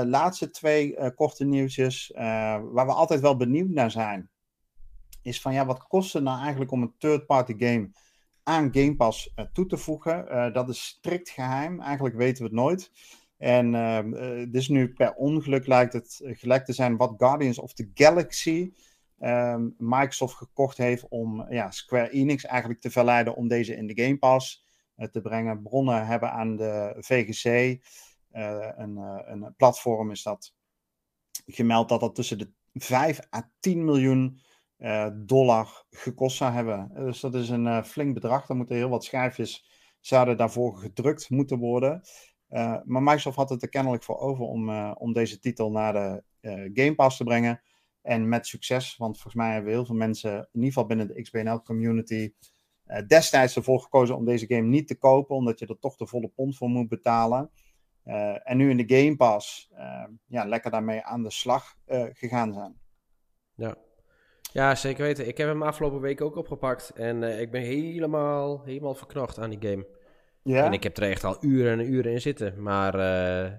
laatste 0.08 0.50
twee 0.50 1.14
korte 1.14 1.46
nieuwtjes, 1.46 2.12
waar 2.16 2.86
we 2.86 2.94
altijd 2.94 3.22
wel 3.22 3.38
benieuwd 3.38 3.70
naar 3.70 3.92
zijn, 3.92 4.30
is 5.22 5.42
van 5.42 5.54
ja, 5.54 5.66
wat 5.66 5.88
kost 5.88 6.14
het 6.14 6.24
nou 6.24 6.40
eigenlijk 6.42 6.72
om 6.72 6.82
een 6.82 6.96
third-party 6.98 7.56
game 7.58 7.92
aan 8.44 8.70
Game 8.74 8.96
Pass 8.96 9.34
toe 9.54 9.66
te 9.66 9.78
voegen? 9.78 10.54
dat 10.54 10.70
is 10.70 10.86
strikt 10.86 11.30
geheim, 11.30 11.82
eigenlijk 11.82 12.16
weten 12.16 12.38
we 12.38 12.50
het 12.50 12.58
nooit. 12.58 12.92
En 13.46 13.72
dus 14.52 14.68
nu 14.68 14.94
per 14.94 15.14
ongeluk 15.14 15.68
lijkt 15.68 15.94
het 15.94 16.22
gelijk 16.24 16.66
te 16.66 16.74
zijn 16.74 16.98
wat 16.98 17.14
Guardians 17.18 17.60
of 17.60 17.74
the 17.74 17.90
Galaxy 17.94 18.72
um, 19.20 19.76
Microsoft 19.78 20.36
gekocht 20.36 20.78
heeft 20.78 21.08
om 21.08 21.52
ja, 21.52 21.72
Square 21.72 22.10
Enix 22.10 22.46
eigenlijk 22.46 22.82
te 22.82 22.92
verleiden 22.92 23.36
om 23.36 23.48
deze 23.48 23.76
in 23.76 23.88
de 23.88 24.04
Game 24.04 24.18
Pass 24.18 24.66
uh, 24.98 25.08
te 25.08 25.22
brengen. 25.22 25.62
Bronnen 25.62 26.06
hebben 26.06 26.32
aan 26.32 26.56
de 26.56 26.96
VGC, 26.98 27.80
een, 28.32 28.98
een, 29.26 29.54
platform 29.58 30.12
is 30.12 30.24
dat, 30.24 30.54
gemeld 31.46 31.90
dat 31.90 32.00
dat 32.00 32.16
tussen 32.16 32.38
de 32.38 32.52
5 32.74 33.20
à 33.36 33.52
10 33.60 33.86
miljoen 33.86 34.42
dollar 35.14 35.86
gekost 35.90 36.38
zou 36.38 36.52
hebben. 36.52 36.92
Dus 36.94 37.20
dat 37.20 37.36
is 37.36 37.50
een 37.50 37.86
flink 37.86 38.14
bedrag. 38.14 38.50
Er 38.50 38.56
moeten 38.56 38.76
heel 38.76 38.90
wat 38.90 39.04
schijfjes 39.04 39.66
zouden 40.00 40.38
daarvoor 40.38 40.78
gedrukt 40.78 41.30
moeten 41.30 41.60
worden. 41.60 42.02
Uh, 42.50 42.78
maar 42.84 43.04
Microsoft 43.04 43.38
had 43.38 43.50
het 43.50 43.62
er 43.62 43.70
kennelijk 43.70 44.04
voor 44.04 44.18
over 44.18 44.46
om, 44.46 44.70
uh, 44.70 44.92
om 44.98 45.14
deze 45.14 45.40
titel 45.40 45.72
naar 45.72 45.94
de 45.94 46.24
uh, 46.42 46.70
Game 46.74 46.96
Pass 46.96 47.18
te 47.18 47.24
brengen. 47.24 47.62
En 48.02 48.30
met 48.30 48.48
succes, 48.48 48.98
want 48.98 49.14
volgens 49.14 49.44
mij 49.44 49.54
hebben 49.54 49.72
heel 49.72 49.86
veel 49.86 49.96
mensen, 49.96 50.32
in 50.32 50.48
ieder 50.52 50.68
geval 50.68 50.86
binnen 50.86 51.08
de 51.08 51.22
XBNL 51.22 51.62
community, 51.62 52.34
destijds 53.08 53.56
ervoor 53.56 53.80
gekozen 53.80 54.16
om 54.16 54.26
deze 54.26 54.46
game 54.48 54.68
niet 54.68 54.88
te 54.88 54.98
kopen, 54.98 55.36
omdat 55.36 55.60
je 55.60 55.68
er 55.68 55.80
toch 55.80 55.96
de 55.96 56.08
volle 56.08 56.28
pond 56.28 56.58
voor 56.58 56.70
moet 56.70 56.90
betalen. 56.90 57.52
en 58.44 58.58
nu 58.58 58.70
in 58.70 58.78
de 58.78 58.96
Game 58.98 59.16
Pass 59.16 59.70
ja, 60.26 60.46
lekker 60.46 60.72
daarmee 60.72 61.04
aan 61.04 61.24
de 61.24 61.32
slag 61.32 61.76
gegaan 62.14 62.54
zijn. 62.54 62.80
Ja. 63.56 63.76
ja, 64.54 64.76
zeker 64.76 65.04
weten. 65.04 65.28
Ik 65.28 65.38
heb 65.38 65.48
hem 65.48 65.64
afgelopen 65.64 66.02
week 66.02 66.22
ook 66.22 66.36
opgepakt 66.36 66.90
en 66.90 67.24
ik 67.24 67.52
ben 67.52 67.62
helemaal, 67.62 68.64
helemaal 68.64 68.96
verknocht 68.96 69.40
aan 69.40 69.50
die 69.50 69.70
game. 69.70 69.95
Ja? 70.54 70.66
En 70.66 70.74
ik 70.74 70.84
heb 70.84 70.98
er 70.98 71.10
echt 71.10 71.24
al 71.24 71.38
uren 71.40 71.80
en 71.80 71.94
uren 71.94 72.12
in 72.12 72.22
zitten. 72.22 72.62
Maar 72.62 72.96
uh, 72.96 73.52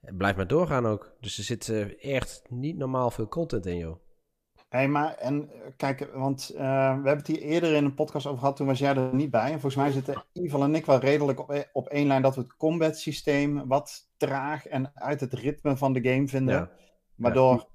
het 0.00 0.16
blijft 0.16 0.36
maar 0.36 0.46
doorgaan 0.46 0.86
ook. 0.86 1.16
Dus 1.20 1.38
er 1.38 1.44
zit 1.44 1.68
uh, 1.68 2.04
echt 2.04 2.42
niet 2.48 2.76
normaal 2.76 3.10
veel 3.10 3.28
content 3.28 3.66
in, 3.66 3.76
joh. 3.76 3.96
Hé, 4.68 4.78
hey, 4.78 4.88
maar 4.88 5.14
en 5.14 5.50
kijk, 5.76 6.10
want 6.14 6.50
uh, 6.54 6.58
we 6.58 6.64
hebben 6.64 7.16
het 7.16 7.26
hier 7.26 7.40
eerder 7.40 7.74
in 7.74 7.84
een 7.84 7.94
podcast 7.94 8.26
over 8.26 8.38
gehad, 8.38 8.56
toen 8.56 8.66
was 8.66 8.78
jij 8.78 8.96
er 8.96 9.14
niet 9.14 9.30
bij. 9.30 9.52
En 9.52 9.60
volgens 9.60 9.74
mij 9.74 9.90
zitten 9.90 10.24
Ival 10.32 10.62
en 10.62 10.74
ik 10.74 10.86
wel 10.86 10.98
redelijk 10.98 11.40
op, 11.40 11.68
op 11.72 11.88
één 11.88 12.06
lijn 12.06 12.22
dat 12.22 12.34
we 12.34 12.40
het 12.40 12.56
combat 12.56 12.98
systeem 12.98 13.66
wat 13.66 14.10
traag 14.16 14.66
en 14.66 14.90
uit 14.94 15.20
het 15.20 15.32
ritme 15.32 15.76
van 15.76 15.92
de 15.92 16.10
game 16.10 16.28
vinden. 16.28 16.54
Ja. 16.54 16.70
Waardoor 17.14 17.54
ja. 17.54 17.66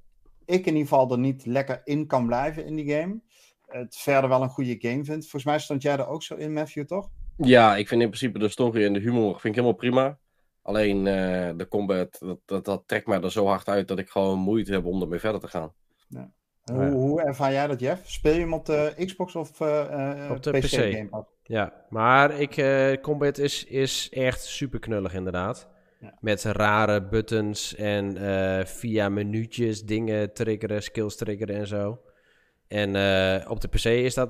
ik 0.46 0.66
in 0.66 0.76
ieder 0.76 0.88
geval 0.88 1.12
er 1.12 1.20
niet 1.20 1.46
lekker 1.46 1.82
in 1.84 2.08
kan 2.08 2.26
blijven 2.26 2.66
in 2.66 2.76
die 2.76 2.94
game. 2.94 3.22
Het 3.66 3.96
verder 3.96 4.30
wel 4.30 4.42
een 4.42 4.50
goede 4.50 4.76
game 4.80 5.04
vind. 5.04 5.22
Volgens 5.22 5.46
mij 5.46 5.60
stond 5.60 5.82
jij 5.82 5.98
er 5.98 6.08
ook 6.08 6.24
zo 6.24 6.36
in, 6.36 6.54
Matthew, 6.54 6.86
toch? 6.86 7.10
Ja, 7.38 7.76
ik 7.76 7.88
vind 7.88 8.02
in 8.02 8.08
principe 8.08 8.40
de 8.40 8.50
story 8.50 8.86
en 8.86 8.94
de 8.94 9.00
humor 9.00 9.32
vind 9.32 9.44
ik 9.44 9.56
helemaal 9.56 9.74
prima. 9.74 10.18
Alleen 10.62 10.98
uh, 10.98 11.50
de 11.58 11.68
combat, 11.70 12.20
dat, 12.20 12.40
dat, 12.46 12.66
dat, 12.66 12.84
trekt 12.86 13.08
mij 13.08 13.22
er 13.22 13.32
zo 13.32 13.46
hard 13.46 13.68
uit 13.68 13.88
dat 13.88 14.00
ik 14.00 14.10
gewoon 14.10 14.40
moeite 14.40 14.74
heb 14.74 14.86
om 14.86 15.02
ermee 15.02 15.20
verder 15.20 15.42
te 15.42 15.48
gaan. 15.48 15.74
Ja. 16.08 16.32
Hoe, 16.64 16.92
hoe, 16.92 17.22
ervaar 17.22 17.52
jij 17.52 17.68
dat, 17.68 17.80
Jeff? 17.80 18.10
Speel 18.10 18.34
je 18.34 18.40
hem 18.40 18.54
op 18.54 18.66
de 18.66 18.94
Xbox 19.06 19.36
of 19.36 19.60
uh, 19.60 20.30
op 20.32 20.44
de 20.44 20.52
PC? 20.52 20.60
PC. 20.60 21.08
Ja, 21.44 21.74
maar 21.90 22.40
ik, 22.40 22.58
uh, 22.58 22.94
combat 23.02 23.38
is, 23.38 23.66
is 23.66 24.10
echt 24.10 24.44
super 24.44 24.80
knullig 24.80 25.14
inderdaad. 25.14 25.70
Ja. 26.00 26.18
Met 26.20 26.44
rare 26.44 27.08
buttons 27.08 27.76
en 27.76 28.18
via 28.68 29.10
menu'tjes 29.10 29.84
dingen 29.84 30.34
triggeren, 30.34 30.84
skills 30.84 31.16
triggeren 31.16 31.56
en 31.56 31.68
zo. 31.68 32.02
En 32.68 32.90
op 33.50 33.62
de 33.62 33.68
PC 33.68 33.86
is 33.86 34.14
dat 34.14 34.30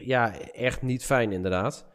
ja, 0.00 0.38
echt 0.52 0.82
niet 0.82 1.04
fijn 1.04 1.32
inderdaad. 1.32 1.86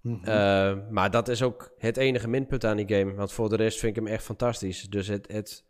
Mhm. 0.00 0.24
Eh, 0.24 0.76
maar 0.90 1.10
dat 1.10 1.28
is 1.28 1.42
ook 1.42 1.72
het 1.78 1.96
enige 1.96 2.28
minpunt 2.28 2.64
aan 2.64 2.76
die 2.76 2.96
game. 2.96 3.14
Want 3.14 3.32
voor 3.32 3.48
de 3.48 3.56
rest 3.56 3.78
vind 3.78 3.96
ik 3.96 4.02
hem 4.04 4.12
echt 4.12 4.24
fantastisch. 4.24 4.82
Dus 4.82 5.06
het, 5.06 5.32
het 5.32 5.64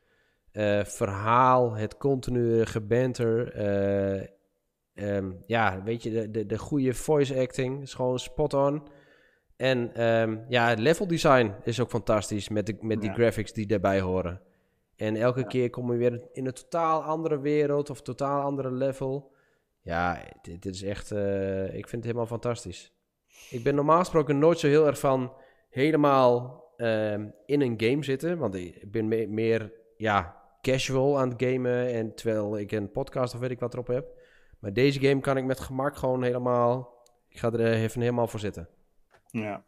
uh, 0.53 0.85
verhaal, 0.85 1.75
het 1.75 1.97
continue 1.97 2.67
gebanter. 2.67 3.57
Uh, 4.95 5.17
um, 5.17 5.43
ja, 5.47 5.83
weet 5.83 6.03
je, 6.03 6.11
de, 6.11 6.31
de, 6.31 6.47
de 6.47 6.59
goede 6.59 6.95
voice 6.95 7.41
acting 7.41 7.83
is 7.83 7.95
gewoon 7.95 8.19
spot 8.19 8.55
on. 8.55 8.83
En 9.57 10.05
um, 10.07 10.45
ja, 10.49 10.69
het 10.69 10.79
level 10.79 11.07
design 11.07 11.55
is 11.63 11.81
ook 11.81 11.91
fantastisch 11.91 12.49
met, 12.49 12.67
de, 12.67 12.77
met 12.81 13.01
die 13.01 13.13
graphics 13.13 13.53
die 13.53 13.67
daarbij 13.67 14.01
horen. 14.01 14.41
En 14.97 15.17
elke 15.17 15.41
ja. 15.41 15.47
keer 15.47 15.71
kom 15.71 15.93
je 15.93 15.99
weer 15.99 16.23
in 16.33 16.47
een 16.47 16.53
totaal 16.53 17.03
andere 17.03 17.41
wereld 17.41 17.91
of 17.91 18.03
totaal 18.03 18.43
andere 18.43 18.71
level. 18.73 19.33
Ja, 19.83 20.23
dit, 20.43 20.63
dit 20.63 20.75
is 20.75 20.83
echt, 20.83 21.11
ik 21.73 21.89
vind 21.89 21.91
het 21.91 22.05
helemaal 22.05 22.27
fantastisch. 22.27 22.93
Ik 23.51 23.63
ben 23.63 23.75
normaal 23.75 23.99
gesproken 23.99 24.39
nooit 24.39 24.59
zo 24.59 24.67
heel 24.67 24.87
erg 24.87 24.99
van 24.99 25.33
helemaal 25.71 26.65
uh, 26.77 27.13
in 27.47 27.61
een 27.61 27.75
game 27.77 28.05
zitten. 28.05 28.39
Want 28.39 28.55
ik 28.55 28.91
ben 28.91 29.09
me 29.09 29.27
meer 29.27 29.73
ja, 29.97 30.37
casual 30.63 31.19
aan 31.19 31.29
het 31.29 31.43
gamen. 31.43 31.93
En 31.93 32.15
terwijl 32.15 32.59
ik 32.59 32.73
een 32.73 32.91
podcast 32.91 33.35
of 33.35 33.41
weet 33.41 33.51
ik 33.51 33.61
wat 33.61 33.73
erop 33.73 33.87
heb. 33.87 34.07
Maar 34.59 34.73
deze 34.73 35.01
game 35.01 35.21
kan 35.21 35.37
ik 35.37 35.45
met 35.45 35.61
gemak 35.61 35.97
gewoon 35.97 36.23
helemaal. 36.23 36.99
Ik 37.29 37.39
ga 37.39 37.53
er 37.53 37.73
even 37.73 38.01
helemaal 38.01 38.27
voor 38.27 38.41
zitten. 38.41 38.69
Ja. 39.31 39.65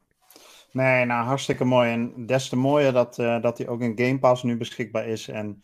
Nee, 0.72 1.04
nou 1.04 1.24
hartstikke 1.24 1.64
mooi. 1.64 1.90
En 1.90 2.26
des 2.26 2.48
te 2.48 2.56
mooier 2.56 2.92
dat, 2.92 3.18
uh, 3.18 3.42
dat 3.42 3.58
hij 3.58 3.68
ook 3.68 3.80
in 3.80 3.98
Game 3.98 4.18
Pass 4.18 4.42
nu 4.42 4.56
beschikbaar 4.56 5.06
is. 5.06 5.28
En 5.28 5.62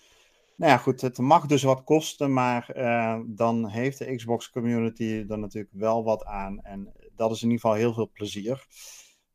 nou 0.56 0.72
ja, 0.72 0.76
goed, 0.76 1.00
het 1.00 1.18
mag 1.18 1.46
dus 1.46 1.62
wat 1.62 1.84
kosten, 1.84 2.32
maar 2.32 2.70
uh, 2.76 3.18
dan 3.26 3.68
heeft 3.68 3.98
de 3.98 4.14
Xbox 4.14 4.50
community 4.50 5.24
er 5.28 5.38
natuurlijk 5.38 5.72
wel 5.72 6.04
wat 6.04 6.24
aan. 6.24 6.60
En 6.62 6.92
dat 7.18 7.30
is 7.30 7.42
in 7.42 7.50
ieder 7.50 7.60
geval 7.60 7.76
heel 7.76 7.94
veel 7.94 8.10
plezier. 8.10 8.66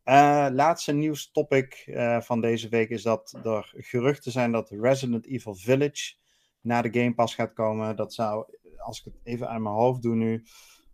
Uh, 0.05 0.47
laatste 0.51 0.93
nieuwstopic 0.93 1.83
uh, 1.87 2.21
van 2.21 2.41
deze 2.41 2.69
week 2.69 2.89
is 2.89 3.03
dat 3.03 3.39
er 3.43 3.73
geruchten 3.75 4.31
zijn 4.31 4.51
dat 4.51 4.69
Resident 4.69 5.25
Evil 5.25 5.55
Village 5.55 6.15
naar 6.61 6.83
de 6.83 6.99
Game 6.99 7.13
Pass 7.13 7.35
gaat 7.35 7.53
komen. 7.53 7.95
Dat 7.95 8.13
zou, 8.13 8.45
als 8.77 8.99
ik 8.99 9.05
het 9.05 9.19
even 9.23 9.49
uit 9.49 9.61
mijn 9.61 9.75
hoofd 9.75 10.01
doe 10.01 10.15
nu, 10.15 10.43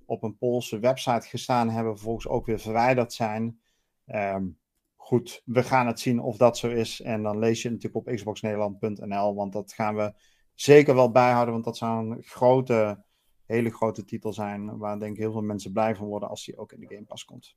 op 0.06 0.24
een 0.24 0.38
Poolse 0.38 0.80
website 0.80 1.28
gestaan 1.28 1.70
hebben, 1.70 1.94
vervolgens 1.94 2.28
ook 2.28 2.46
weer 2.46 2.60
verwijderd 2.60 3.14
zijn. 3.14 3.60
Um, 4.06 4.60
goed, 4.96 5.42
we 5.46 5.64
gaan 5.64 5.88
het 5.88 6.00
zien 6.00 6.20
of 6.20 6.38
dat 6.38 6.58
zo 6.58 6.68
is. 6.68 7.02
En 7.02 7.24
dan 7.24 7.40
lees 7.40 7.62
je 7.62 7.70
natuurlijk 7.70 8.08
op 8.08 8.16
xboxnederland.nl, 8.16 9.36
want 9.36 9.54
dat 9.54 9.74
gaan 9.74 9.96
we 9.96 10.14
zeker 10.54 10.96
wel 10.96 11.12
bijhouden, 11.12 11.54
want 11.54 11.66
dat 11.66 11.78
zou 11.78 12.12
een 12.12 12.24
grote 12.24 13.04
hele 13.50 13.70
grote 13.70 14.06
titel 14.06 14.34
zijn. 14.34 14.78
Waar 14.78 15.00
denk 15.00 15.14
ik 15.14 15.20
heel 15.20 15.32
veel 15.32 15.42
mensen 15.42 15.72
blij 15.72 15.96
van 15.96 16.08
worden 16.08 16.30
als 16.30 16.46
die 16.46 16.58
ook 16.58 16.72
in 16.72 16.80
de 16.80 16.96
Game 16.96 17.06
Pass 17.06 17.26
komt. 17.26 17.56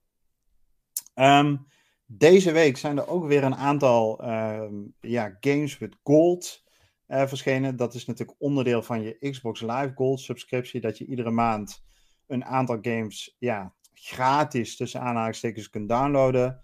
Um, 1.14 1.66
deze 2.06 2.52
week 2.52 2.76
zijn 2.76 2.98
er 2.98 3.08
ook 3.08 3.26
weer 3.26 3.44
een 3.44 3.54
aantal 3.54 4.28
um, 4.28 4.94
ja, 5.00 5.36
games 5.40 5.78
with 5.78 5.96
gold 6.02 6.64
uh, 7.08 7.26
verschenen. 7.26 7.76
Dat 7.76 7.94
is 7.94 8.06
natuurlijk 8.06 8.40
onderdeel 8.40 8.82
van 8.82 9.02
je 9.02 9.30
Xbox 9.30 9.60
Live 9.60 9.92
Gold 9.94 10.20
subscriptie. 10.20 10.80
Dat 10.80 10.98
je 10.98 11.06
iedere 11.06 11.30
maand 11.30 11.84
een 12.26 12.44
aantal 12.44 12.78
games 12.82 13.36
ja, 13.38 13.74
gratis 13.94 14.76
tussen 14.76 15.00
aanhalingstekens 15.00 15.70
kunt 15.70 15.88
downloaden. 15.88 16.62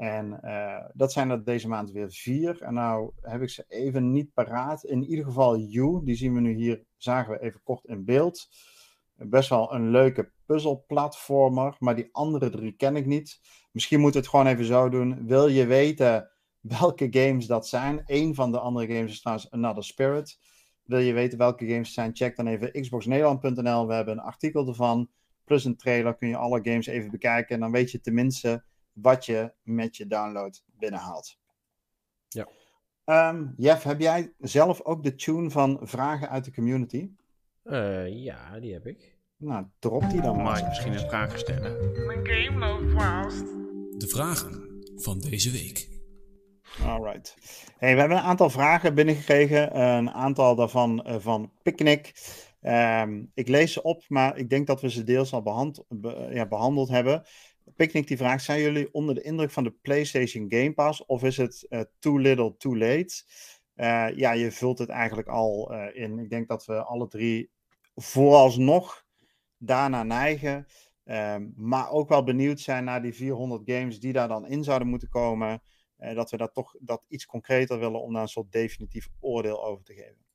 En 0.00 0.40
uh, 0.44 0.84
dat 0.94 1.12
zijn 1.12 1.30
er 1.30 1.44
deze 1.44 1.68
maand 1.68 1.90
weer 1.90 2.10
vier. 2.10 2.62
En 2.62 2.74
nou 2.74 3.10
heb 3.20 3.42
ik 3.42 3.48
ze 3.48 3.64
even 3.68 4.12
niet 4.12 4.32
paraat. 4.32 4.84
In 4.84 5.04
ieder 5.04 5.24
geval 5.24 5.58
You, 5.58 6.04
die 6.04 6.14
zien 6.14 6.34
we 6.34 6.40
nu 6.40 6.54
hier, 6.54 6.84
zagen 6.96 7.32
we 7.32 7.40
even 7.40 7.60
kort 7.62 7.84
in 7.84 8.04
beeld. 8.04 8.48
Best 9.14 9.48
wel 9.48 9.74
een 9.74 9.90
leuke 9.90 10.32
puzzelplatformer, 10.46 11.76
maar 11.78 11.96
die 11.96 12.08
andere 12.12 12.50
drie 12.50 12.72
ken 12.72 12.96
ik 12.96 13.06
niet. 13.06 13.40
Misschien 13.72 14.00
moet 14.00 14.14
het 14.14 14.28
gewoon 14.28 14.46
even 14.46 14.64
zo 14.64 14.88
doen. 14.88 15.26
Wil 15.26 15.48
je 15.48 15.66
weten 15.66 16.30
welke 16.60 17.06
games 17.10 17.46
dat 17.46 17.68
zijn? 17.68 18.02
Een 18.06 18.34
van 18.34 18.52
de 18.52 18.58
andere 18.58 18.94
games 18.94 19.12
is 19.12 19.20
trouwens 19.20 19.50
Another 19.50 19.84
Spirit. 19.84 20.38
Wil 20.84 20.98
je 20.98 21.12
weten 21.12 21.38
welke 21.38 21.66
games 21.66 21.86
het 21.86 21.94
zijn? 21.94 22.16
Check 22.16 22.36
dan 22.36 22.46
even 22.46 22.72
xboxnederland.nl. 22.80 23.86
We 23.86 23.94
hebben 23.94 24.14
een 24.18 24.24
artikel 24.24 24.68
ervan. 24.68 25.08
Plus 25.44 25.64
een 25.64 25.76
trailer 25.76 26.16
kun 26.16 26.28
je 26.28 26.36
alle 26.36 26.60
games 26.62 26.86
even 26.86 27.10
bekijken. 27.10 27.54
En 27.54 27.60
dan 27.60 27.72
weet 27.72 27.90
je 27.90 28.00
tenminste 28.00 28.64
wat 28.92 29.26
je 29.26 29.52
met 29.62 29.96
je 29.96 30.06
download 30.06 30.62
binnenhaalt. 30.66 31.38
Ja. 32.28 32.48
Um, 33.04 33.54
Jeff, 33.56 33.82
heb 33.82 34.00
jij 34.00 34.32
zelf 34.38 34.82
ook 34.82 35.02
de 35.02 35.14
tune 35.14 35.50
van 35.50 35.78
vragen 35.82 36.28
uit 36.28 36.44
de 36.44 36.52
community? 36.52 37.10
Uh, 37.64 38.24
ja, 38.24 38.60
die 38.60 38.72
heb 38.72 38.86
ik. 38.86 39.18
Nou, 39.36 39.66
drop 39.78 40.10
die 40.10 40.20
dan 40.20 40.36
maar. 40.36 40.44
Mag 40.44 40.60
ik 40.60 40.66
misschien 40.66 40.92
een 40.92 41.08
vraag 41.08 41.38
stellen? 41.38 42.06
Mijn 42.06 42.26
game 42.26 42.58
loopt 42.58 42.92
vast. 42.92 43.46
De 43.98 44.08
vragen 44.08 44.82
van 44.96 45.18
deze 45.18 45.50
week. 45.50 45.88
Alright. 46.84 47.36
Hey, 47.78 47.94
we 47.94 48.00
hebben 48.00 48.18
een 48.18 48.24
aantal 48.24 48.50
vragen 48.50 48.94
binnengekregen. 48.94 49.80
Een 49.80 50.10
aantal 50.10 50.54
daarvan 50.54 51.06
uh, 51.06 51.16
van 51.18 51.52
Picnic. 51.62 52.12
Ehm, 52.60 53.24
ik 53.34 53.48
lees 53.48 53.72
ze 53.72 53.82
op, 53.82 54.04
maar 54.08 54.36
ik 54.36 54.50
denk 54.50 54.66
dat 54.66 54.80
we 54.80 54.90
ze 54.90 55.04
deels 55.04 55.32
al 55.32 55.42
behand, 55.42 55.84
ja, 56.30 56.46
behandeld 56.46 56.88
hebben. 56.88 57.22
Picnic 57.76 58.06
die 58.06 58.16
vraagt, 58.16 58.44
zijn 58.44 58.60
jullie 58.60 58.92
onder 58.92 59.14
de 59.14 59.22
indruk 59.22 59.50
van 59.50 59.64
de 59.64 59.74
PlayStation 59.82 60.46
Game 60.48 60.72
Pass 60.72 61.06
of 61.06 61.22
is 61.22 61.36
het 61.36 61.66
uh, 61.68 61.80
too 61.98 62.18
little, 62.18 62.56
too 62.56 62.76
late? 62.76 63.24
Uh, 63.76 64.16
ja, 64.16 64.32
je 64.32 64.50
vult 64.50 64.78
het 64.78 64.88
eigenlijk 64.88 65.28
al 65.28 65.72
uh, 65.72 66.02
in. 66.02 66.18
Ik 66.18 66.30
denk 66.30 66.48
dat 66.48 66.64
we 66.64 66.82
alle 66.82 67.08
drie 67.08 67.50
vooralsnog 67.94 69.04
daarna 69.56 70.02
neigen. 70.02 70.66
Um, 71.04 71.52
maar 71.56 71.90
ook 71.90 72.08
wel 72.08 72.24
benieuwd 72.24 72.60
zijn 72.60 72.84
naar 72.84 73.02
die 73.02 73.14
400 73.14 73.62
games 73.64 74.00
die 74.00 74.12
daar 74.12 74.28
dan 74.28 74.46
in 74.46 74.64
zouden 74.64 74.88
moeten 74.88 75.08
komen. 75.08 75.62
dat 75.96 76.30
we 76.30 76.36
dat 76.36 76.54
toch 76.54 76.76
dat 76.80 77.04
iets 77.08 77.26
concreter 77.26 77.78
willen 77.78 78.02
om 78.02 78.12
daar 78.12 78.22
een 78.22 78.28
soort 78.28 78.52
definitief 78.52 79.08
oordeel 79.20 79.64
over 79.64 79.84
te 79.84 79.94
geven. 79.94 80.28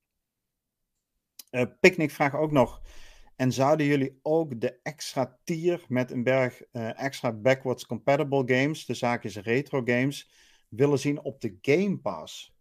Picnic 1.79 2.11
vraagt 2.11 2.35
ook 2.35 2.51
nog: 2.51 2.81
en 3.35 3.51
zouden 3.51 3.85
jullie 3.85 4.19
ook 4.21 4.61
de 4.61 4.79
extra 4.83 5.37
tier 5.43 5.85
met 5.87 6.11
een 6.11 6.23
berg 6.23 6.61
uh, 6.71 7.03
extra 7.03 7.31
backwards 7.31 7.85
compatible 7.85 8.43
games, 8.55 8.85
de 8.85 8.93
zaak 8.93 9.23
is 9.23 9.37
retro 9.37 9.81
games, 9.85 10.31
willen 10.69 10.99
zien 10.99 11.23
op 11.23 11.41
de 11.41 11.57
Game 11.61 11.97
Pass? 11.97 12.53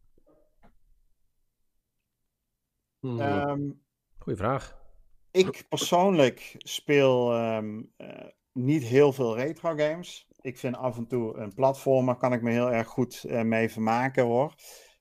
Hmm. 3.00 3.20
Um, 3.20 3.82
Goeie 4.18 4.38
vraag. 4.38 4.82
Ik 5.30 5.64
persoonlijk 5.68 6.54
speel 6.58 7.34
um, 7.34 7.92
uh, 7.98 8.08
niet 8.52 8.82
heel 8.82 9.12
veel 9.12 9.36
retro 9.36 9.76
games. 9.76 10.28
Ik 10.40 10.58
vind 10.58 10.76
af 10.76 10.96
en 10.96 11.06
toe 11.06 11.36
een 11.36 11.54
platformer 11.54 12.16
kan 12.16 12.32
ik 12.32 12.42
me 12.42 12.50
heel 12.50 12.72
erg 12.72 12.88
goed 12.88 13.24
uh, 13.26 13.42
mee 13.42 13.68
vermaken 13.68 14.24
hoor. 14.24 14.54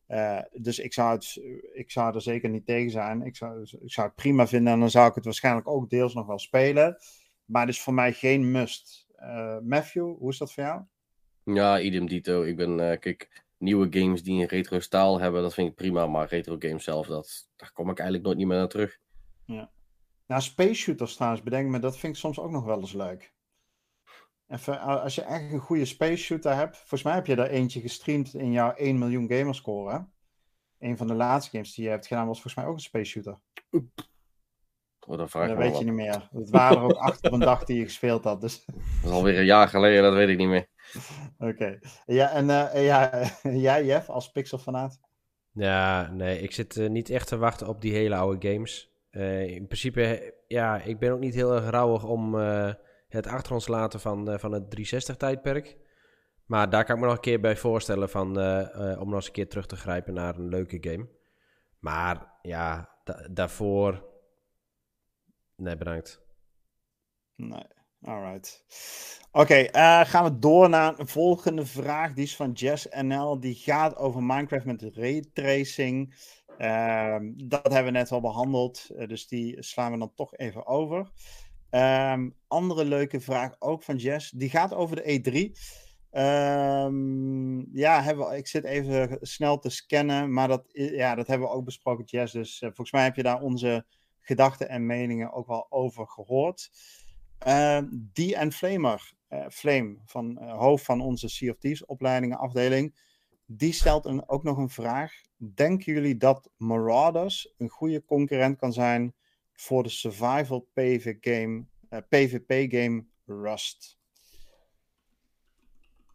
Uh, 0.07 0.39
dus 0.51 0.79
ik 0.79 0.93
zou, 0.93 1.13
het, 1.13 1.41
ik 1.73 1.91
zou 1.91 2.15
er 2.15 2.21
zeker 2.21 2.49
niet 2.49 2.65
tegen 2.65 2.91
zijn. 2.91 3.21
Ik 3.21 3.35
zou, 3.35 3.61
ik 3.61 3.91
zou 3.91 4.07
het 4.07 4.15
prima 4.15 4.47
vinden 4.47 4.73
en 4.73 4.79
dan 4.79 4.89
zou 4.89 5.09
ik 5.09 5.15
het 5.15 5.25
waarschijnlijk 5.25 5.67
ook 5.67 5.89
deels 5.89 6.13
nog 6.13 6.27
wel 6.27 6.39
spelen. 6.39 6.97
Maar 7.45 7.61
het 7.61 7.75
is 7.75 7.81
voor 7.81 7.93
mij 7.93 8.13
geen 8.13 8.51
must. 8.51 9.07
Uh, 9.19 9.59
Matthew, 9.59 10.15
hoe 10.17 10.29
is 10.29 10.37
dat 10.37 10.53
voor 10.53 10.63
jou? 10.63 10.81
Ja, 11.43 11.79
idem 11.79 12.07
dito. 12.07 12.43
Ik 12.43 12.55
ben, 12.55 12.79
uh, 12.79 12.99
kijk, 12.99 13.43
nieuwe 13.57 13.87
games 13.89 14.23
die 14.23 14.41
een 14.41 14.47
retro 14.47 14.79
staal 14.79 15.19
hebben, 15.19 15.41
dat 15.41 15.53
vind 15.53 15.69
ik 15.69 15.75
prima. 15.75 16.07
Maar 16.07 16.27
retro 16.27 16.55
games 16.59 16.83
zelf, 16.83 17.07
dat, 17.07 17.49
daar 17.55 17.71
kom 17.71 17.89
ik 17.89 17.97
eigenlijk 17.97 18.27
nooit 18.27 18.37
niet 18.37 18.47
meer 18.47 18.57
naar 18.57 18.67
terug. 18.67 18.99
Ja. 19.45 19.71
Nou, 20.27 20.41
space 20.41 20.73
shooters 20.73 21.15
trouwens, 21.15 21.43
bedenk 21.43 21.69
me, 21.69 21.79
dat 21.79 21.97
vind 21.97 22.13
ik 22.13 22.19
soms 22.19 22.39
ook 22.39 22.51
nog 22.51 22.63
wel 22.63 22.79
eens 22.79 22.93
leuk. 22.93 23.32
Even, 24.53 24.79
als 24.79 25.15
je 25.15 25.21
echt 25.21 25.51
een 25.51 25.59
goede 25.59 25.85
space 25.85 26.23
shooter 26.23 26.55
hebt. 26.55 26.77
Volgens 26.77 27.03
mij 27.03 27.13
heb 27.13 27.25
je 27.25 27.35
er 27.35 27.49
eentje 27.49 27.81
gestreamd 27.81 28.33
in 28.33 28.51
jouw 28.51 28.73
1 28.73 28.97
miljoen 28.97 29.27
gamerscore. 29.29 30.05
Een 30.79 30.97
van 30.97 31.07
de 31.07 31.13
laatste 31.13 31.51
games 31.51 31.73
die 31.73 31.83
je 31.83 31.89
hebt 31.89 32.07
gedaan 32.07 32.27
was 32.27 32.41
volgens 32.41 32.55
mij 32.55 32.65
ook 32.65 32.73
een 32.73 32.79
space 32.79 33.09
shooter. 33.09 33.39
Oh, 35.07 35.17
dat 35.17 35.29
vraag 35.29 35.47
dat 35.47 35.57
weet 35.57 35.77
je 35.77 35.83
niet 35.83 35.93
meer. 35.93 36.29
Het 36.31 36.49
waren 36.49 36.77
er 36.77 36.83
ook 36.83 36.91
acht 36.91 37.25
op 37.25 37.31
een 37.31 37.39
dag 37.39 37.63
die 37.63 37.77
je 37.77 37.83
gespeeld 37.83 38.23
had. 38.23 38.41
Dus. 38.41 38.65
Dat 39.01 39.11
is 39.11 39.11
alweer 39.11 39.37
een 39.37 39.45
jaar 39.45 39.67
geleden, 39.67 40.03
dat 40.03 40.13
weet 40.13 40.29
ik 40.29 40.37
niet 40.37 40.47
meer. 40.47 40.67
Oké. 41.37 41.79
Ja, 42.05 42.31
en 42.31 42.45
uh, 42.45 42.85
ja, 42.85 43.27
jij, 43.67 43.85
Jeff, 43.85 44.09
als 44.09 44.31
Pixel-fanaat? 44.31 44.99
Ja, 45.51 46.11
nee, 46.11 46.39
ik 46.39 46.51
zit 46.51 46.75
uh, 46.75 46.89
niet 46.89 47.09
echt 47.09 47.27
te 47.27 47.37
wachten 47.37 47.67
op 47.67 47.81
die 47.81 47.93
hele 47.93 48.15
oude 48.15 48.49
games. 48.49 48.91
Uh, 49.11 49.47
in 49.47 49.65
principe, 49.65 50.33
ja, 50.47 50.81
ik 50.81 50.99
ben 50.99 51.11
ook 51.11 51.19
niet 51.19 51.35
heel 51.35 51.55
erg 51.55 51.69
rouwig 51.69 52.03
om 52.03 52.35
het 53.13 53.27
achter 53.27 53.53
ons 53.53 53.67
laten 53.67 53.99
van, 53.99 54.29
uh, 54.29 54.37
van 54.37 54.51
het 54.51 54.69
360-tijdperk. 54.69 55.77
Maar 56.45 56.69
daar 56.69 56.85
kan 56.85 56.95
ik 56.95 57.01
me 57.01 57.07
nog 57.07 57.15
een 57.15 57.21
keer 57.21 57.39
bij 57.39 57.57
voorstellen 57.57 58.09
van, 58.09 58.39
uh, 58.39 58.59
uh, 58.75 58.99
om 59.01 59.05
nog 59.07 59.15
eens 59.15 59.25
een 59.25 59.31
keer 59.31 59.49
terug 59.49 59.65
te 59.65 59.75
grijpen 59.75 60.13
naar 60.13 60.35
een 60.35 60.49
leuke 60.49 60.77
game. 60.81 61.09
Maar 61.79 62.31
ja, 62.41 62.89
da 63.03 63.27
daarvoor... 63.31 64.11
Nee, 65.55 65.77
bedankt. 65.77 66.21
Nee, 67.35 67.65
alright. 68.01 68.65
Oké, 69.31 69.67
gaan 70.05 70.23
we 70.23 70.39
door 70.39 70.69
naar 70.69 70.99
een 70.99 71.07
volgende 71.07 71.65
vraag. 71.65 72.13
Die 72.13 72.23
is 72.23 72.35
van 72.35 72.51
Jess 72.51 72.87
NL. 72.89 73.39
Die 73.39 73.55
gaat 73.55 73.95
over 73.95 74.23
Minecraft 74.23 74.65
met 74.65 74.81
raytracing. 74.81 76.15
Ehm, 76.57 77.31
dat 77.35 77.71
hebben 77.71 77.91
we 77.93 77.99
net 77.99 78.11
al 78.11 78.21
behandeld. 78.21 78.87
dus 79.07 79.27
die 79.27 79.63
slaan 79.63 79.91
we 79.91 79.97
dan 79.97 80.13
toch 80.15 80.37
even 80.37 80.65
over. 80.65 81.11
Um, 81.75 82.35
andere 82.47 82.85
leuke 82.85 83.19
vraag 83.19 83.55
ook 83.59 83.83
van 83.83 83.95
Jess. 83.95 84.31
Die 84.31 84.49
gaat 84.49 84.73
over 84.73 84.95
de 84.95 85.03
E3. 85.03 85.59
Um, 86.19 87.69
ja, 87.75 88.01
hebben 88.01 88.29
we, 88.29 88.37
ik 88.37 88.47
zit 88.47 88.63
even 88.63 89.17
snel 89.21 89.59
te 89.59 89.69
scannen. 89.69 90.33
Maar 90.33 90.47
dat, 90.47 90.65
ja, 90.71 91.15
dat 91.15 91.27
hebben 91.27 91.47
we 91.47 91.53
ook 91.53 91.65
besproken, 91.65 92.05
Jess. 92.05 92.33
Dus 92.33 92.61
uh, 92.61 92.67
volgens 92.67 92.91
mij 92.91 93.03
heb 93.03 93.15
je 93.15 93.23
daar 93.23 93.41
onze 93.41 93.85
gedachten 94.19 94.69
en 94.69 94.85
meningen 94.85 95.31
ook 95.31 95.47
wel 95.47 95.65
over 95.69 96.07
gehoord. 96.07 96.71
Uh, 97.47 97.79
die 97.91 98.35
en 98.35 98.51
Flamer, 98.51 99.13
uh, 99.29 99.45
Flame, 99.49 99.97
van 100.05 100.37
uh, 100.41 100.57
hoofd 100.57 100.85
van 100.85 101.01
onze 101.01 101.27
Sea 101.27 101.53
of 101.59 101.81
opleidingen 101.81 102.37
afdeling. 102.37 102.95
Die 103.45 103.73
stelt 103.73 104.05
een, 104.05 104.29
ook 104.29 104.43
nog 104.43 104.57
een 104.57 104.69
vraag. 104.69 105.13
Denken 105.37 105.93
jullie 105.93 106.17
dat 106.17 106.49
Marauders 106.57 107.53
een 107.57 107.69
goede 107.69 108.05
concurrent 108.05 108.57
kan 108.57 108.73
zijn 108.73 109.13
voor 109.63 109.83
de 109.83 109.89
survival 109.89 110.69
PV 110.73 111.15
game, 111.19 111.65
uh, 111.89 111.99
eh, 111.99 112.03
PvP 112.09 112.73
game 112.73 113.05
Rust. 113.25 113.97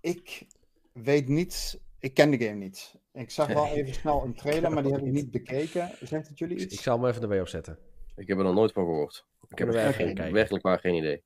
Ik 0.00 0.46
weet 0.92 1.28
niet, 1.28 1.80
ik 1.98 2.14
ken 2.14 2.30
de 2.30 2.38
game 2.38 2.54
niet. 2.54 2.94
Ik 3.12 3.30
zag 3.30 3.46
wel 3.46 3.66
even 3.76 3.94
snel 3.94 4.24
een 4.24 4.34
trailer, 4.34 4.72
maar 4.72 4.82
die 4.82 4.92
heb 4.92 5.02
ik 5.02 5.12
niet 5.12 5.30
bekeken. 5.30 5.90
Zegt 6.00 6.28
het 6.28 6.38
jullie 6.38 6.58
iets? 6.58 6.74
Ik 6.74 6.80
zal 6.80 6.98
hem 6.98 7.08
even 7.08 7.22
erbij 7.22 7.40
opzetten. 7.40 7.78
Ik 8.16 8.28
heb 8.28 8.38
er 8.38 8.44
nog 8.44 8.54
nooit 8.54 8.72
van 8.72 8.84
gehoord. 8.84 9.26
Ik 9.48 9.58
heb 9.58 9.74
er 9.74 9.94
geen, 9.94 10.32
werkelijk 10.32 10.64
maar 10.64 10.78
geen 10.78 10.94
idee. 10.94 11.22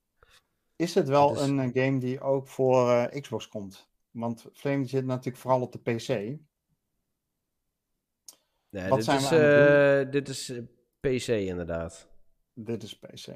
Is 0.75 0.95
het 0.95 1.07
wel 1.07 1.41
een 1.41 1.57
uh, 1.57 1.83
game 1.83 1.99
die 1.99 2.21
ook 2.21 2.47
voor 2.47 2.87
uh, 2.87 3.21
Xbox 3.21 3.47
komt? 3.47 3.89
Want 4.11 4.45
Flame 4.53 4.85
zit 4.85 5.05
natuurlijk 5.05 5.37
vooral 5.37 5.61
op 5.61 5.71
de 5.71 5.79
PC. 5.79 6.07
Nee, 8.69 8.89
Wat 8.89 8.97
dit, 8.97 9.03
zijn 9.03 9.17
is, 9.17 9.29
we 9.29 10.07
dit 10.09 10.29
is 10.29 10.53
PC 10.99 11.27
inderdaad. 11.27 12.12
Dit 12.53 12.83
is 12.83 12.99
PC. 12.99 13.27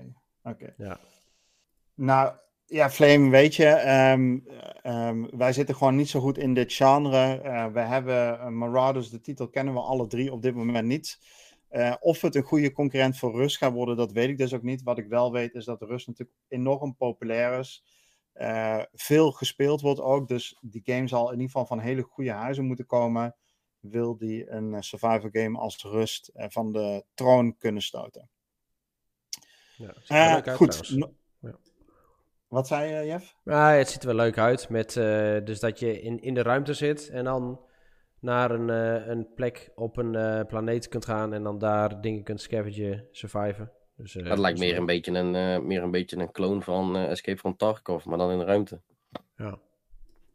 Oké. 0.44 0.74
Ja. 0.78 1.00
Nou, 1.94 2.36
ja, 2.66 2.90
Flame, 2.90 3.30
weet 3.30 3.56
je, 3.56 3.90
um, 4.14 4.48
um, 4.84 5.38
wij 5.38 5.54
zitten 5.54 5.76
gewoon 5.76 5.96
niet 5.96 6.10
zo 6.10 6.20
goed 6.20 6.38
in 6.38 6.54
dit 6.54 6.74
genre. 6.74 7.42
Uh, 7.44 7.66
we 7.66 7.80
hebben 7.80 8.34
uh, 8.34 8.48
Marauders, 8.48 9.10
de 9.10 9.22
titel 9.22 9.50
kennen 9.50 9.74
we 9.74 9.80
alle 9.80 10.08
drie 10.08 10.32
op 10.32 10.42
dit 10.42 10.56
moment 10.56 10.88
niet. 10.88 11.20
Uh, 11.72 11.96
of 12.00 12.22
het 12.22 12.36
een 12.36 12.44
goede 12.44 12.72
concurrent 12.72 13.18
voor 13.18 13.36
Rust 13.36 13.58
gaat 13.58 13.74
worden, 13.74 13.98
dat 13.98 14.12
weet 14.12 14.30
ik 14.30 14.38
dus 14.38 14.54
ook 14.54 14.62
niet. 14.62 14.84
Wat 14.84 14.98
ik 14.98 15.08
wel 15.08 15.32
weet 15.32 15.54
is 15.54 15.66
dat 15.66 15.82
Rust 15.82 16.08
natuurlijk 16.08 16.38
enorm 16.48 16.96
populair 16.96 17.60
is. 17.60 17.84
veel 18.94 19.32
gespeeld 19.32 19.82
wordt 19.82 20.00
ook, 20.00 20.28
dus 20.28 20.58
die 20.62 20.82
game 20.84 21.08
zal 21.08 21.26
in 21.26 21.32
ieder 21.32 21.46
geval 21.46 21.66
van 21.66 21.80
hele 21.80 22.02
goede 22.02 22.32
huizen 22.32 22.66
moeten 22.66 22.86
komen. 22.86 23.36
Wil 23.80 24.18
die 24.18 24.50
een 24.50 24.84
survival 24.84 25.30
game 25.32 25.58
als 25.58 25.84
Rust 25.84 26.32
van 26.34 26.72
de 26.72 27.06
troon 27.14 27.58
kunnen 27.58 27.82
stoten. 27.82 28.30
Ja, 29.78 30.46
uh, 30.48 30.56
goed. 30.56 30.88
Ja. 31.40 31.56
Wat 32.48 32.68
zei 32.68 32.94
je, 32.94 33.06
Jeff? 33.06 33.36
Ja, 33.44 33.72
het 33.72 33.90
ziet 33.90 34.02
er 34.02 34.08
wel 34.08 34.16
leuk 34.16 34.38
uit. 34.38 34.70
Met, 34.70 34.96
uh, 34.96 35.38
dus 35.44 35.60
dat 35.60 35.80
je 35.80 36.02
in, 36.02 36.22
in 36.22 36.34
de 36.34 36.42
ruimte 36.42 36.74
zit 36.74 37.10
en 37.10 37.24
dan 37.24 37.60
naar 38.20 38.52
een, 38.52 38.70
uh, 38.70 39.08
een 39.08 39.28
plek 39.36 39.72
op 39.76 39.98
een 39.98 40.14
uh, 40.14 40.42
planeet 40.48 40.88
kunt 40.88 41.06
gaan 41.06 41.34
en 41.34 41.44
dan 41.44 41.58
daar 41.58 42.02
dingen 42.02 42.24
kunt 42.24 42.42
scavengen, 42.42 43.08
surviven. 43.12 43.72
Dus, 43.96 44.14
dat 44.14 44.38
lijkt 44.38 44.60
meer 44.60 44.78
een, 44.78 44.86
beetje 44.86 45.12
een, 45.12 45.68
meer 45.68 45.84
een 45.84 45.92
beetje 45.92 46.18
een 46.18 46.32
kloon 46.32 46.64
van 46.64 46.96
Escape 46.96 47.38
from 47.38 47.58
Tarkov, 47.58 48.06
maar 48.06 48.18
dan 48.18 48.32
in 48.32 48.38
de 48.38 48.46
ruimte. 48.46 48.82
Ja. 49.36 49.60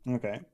Oké. 0.05 0.15
Okay. 0.15 0.45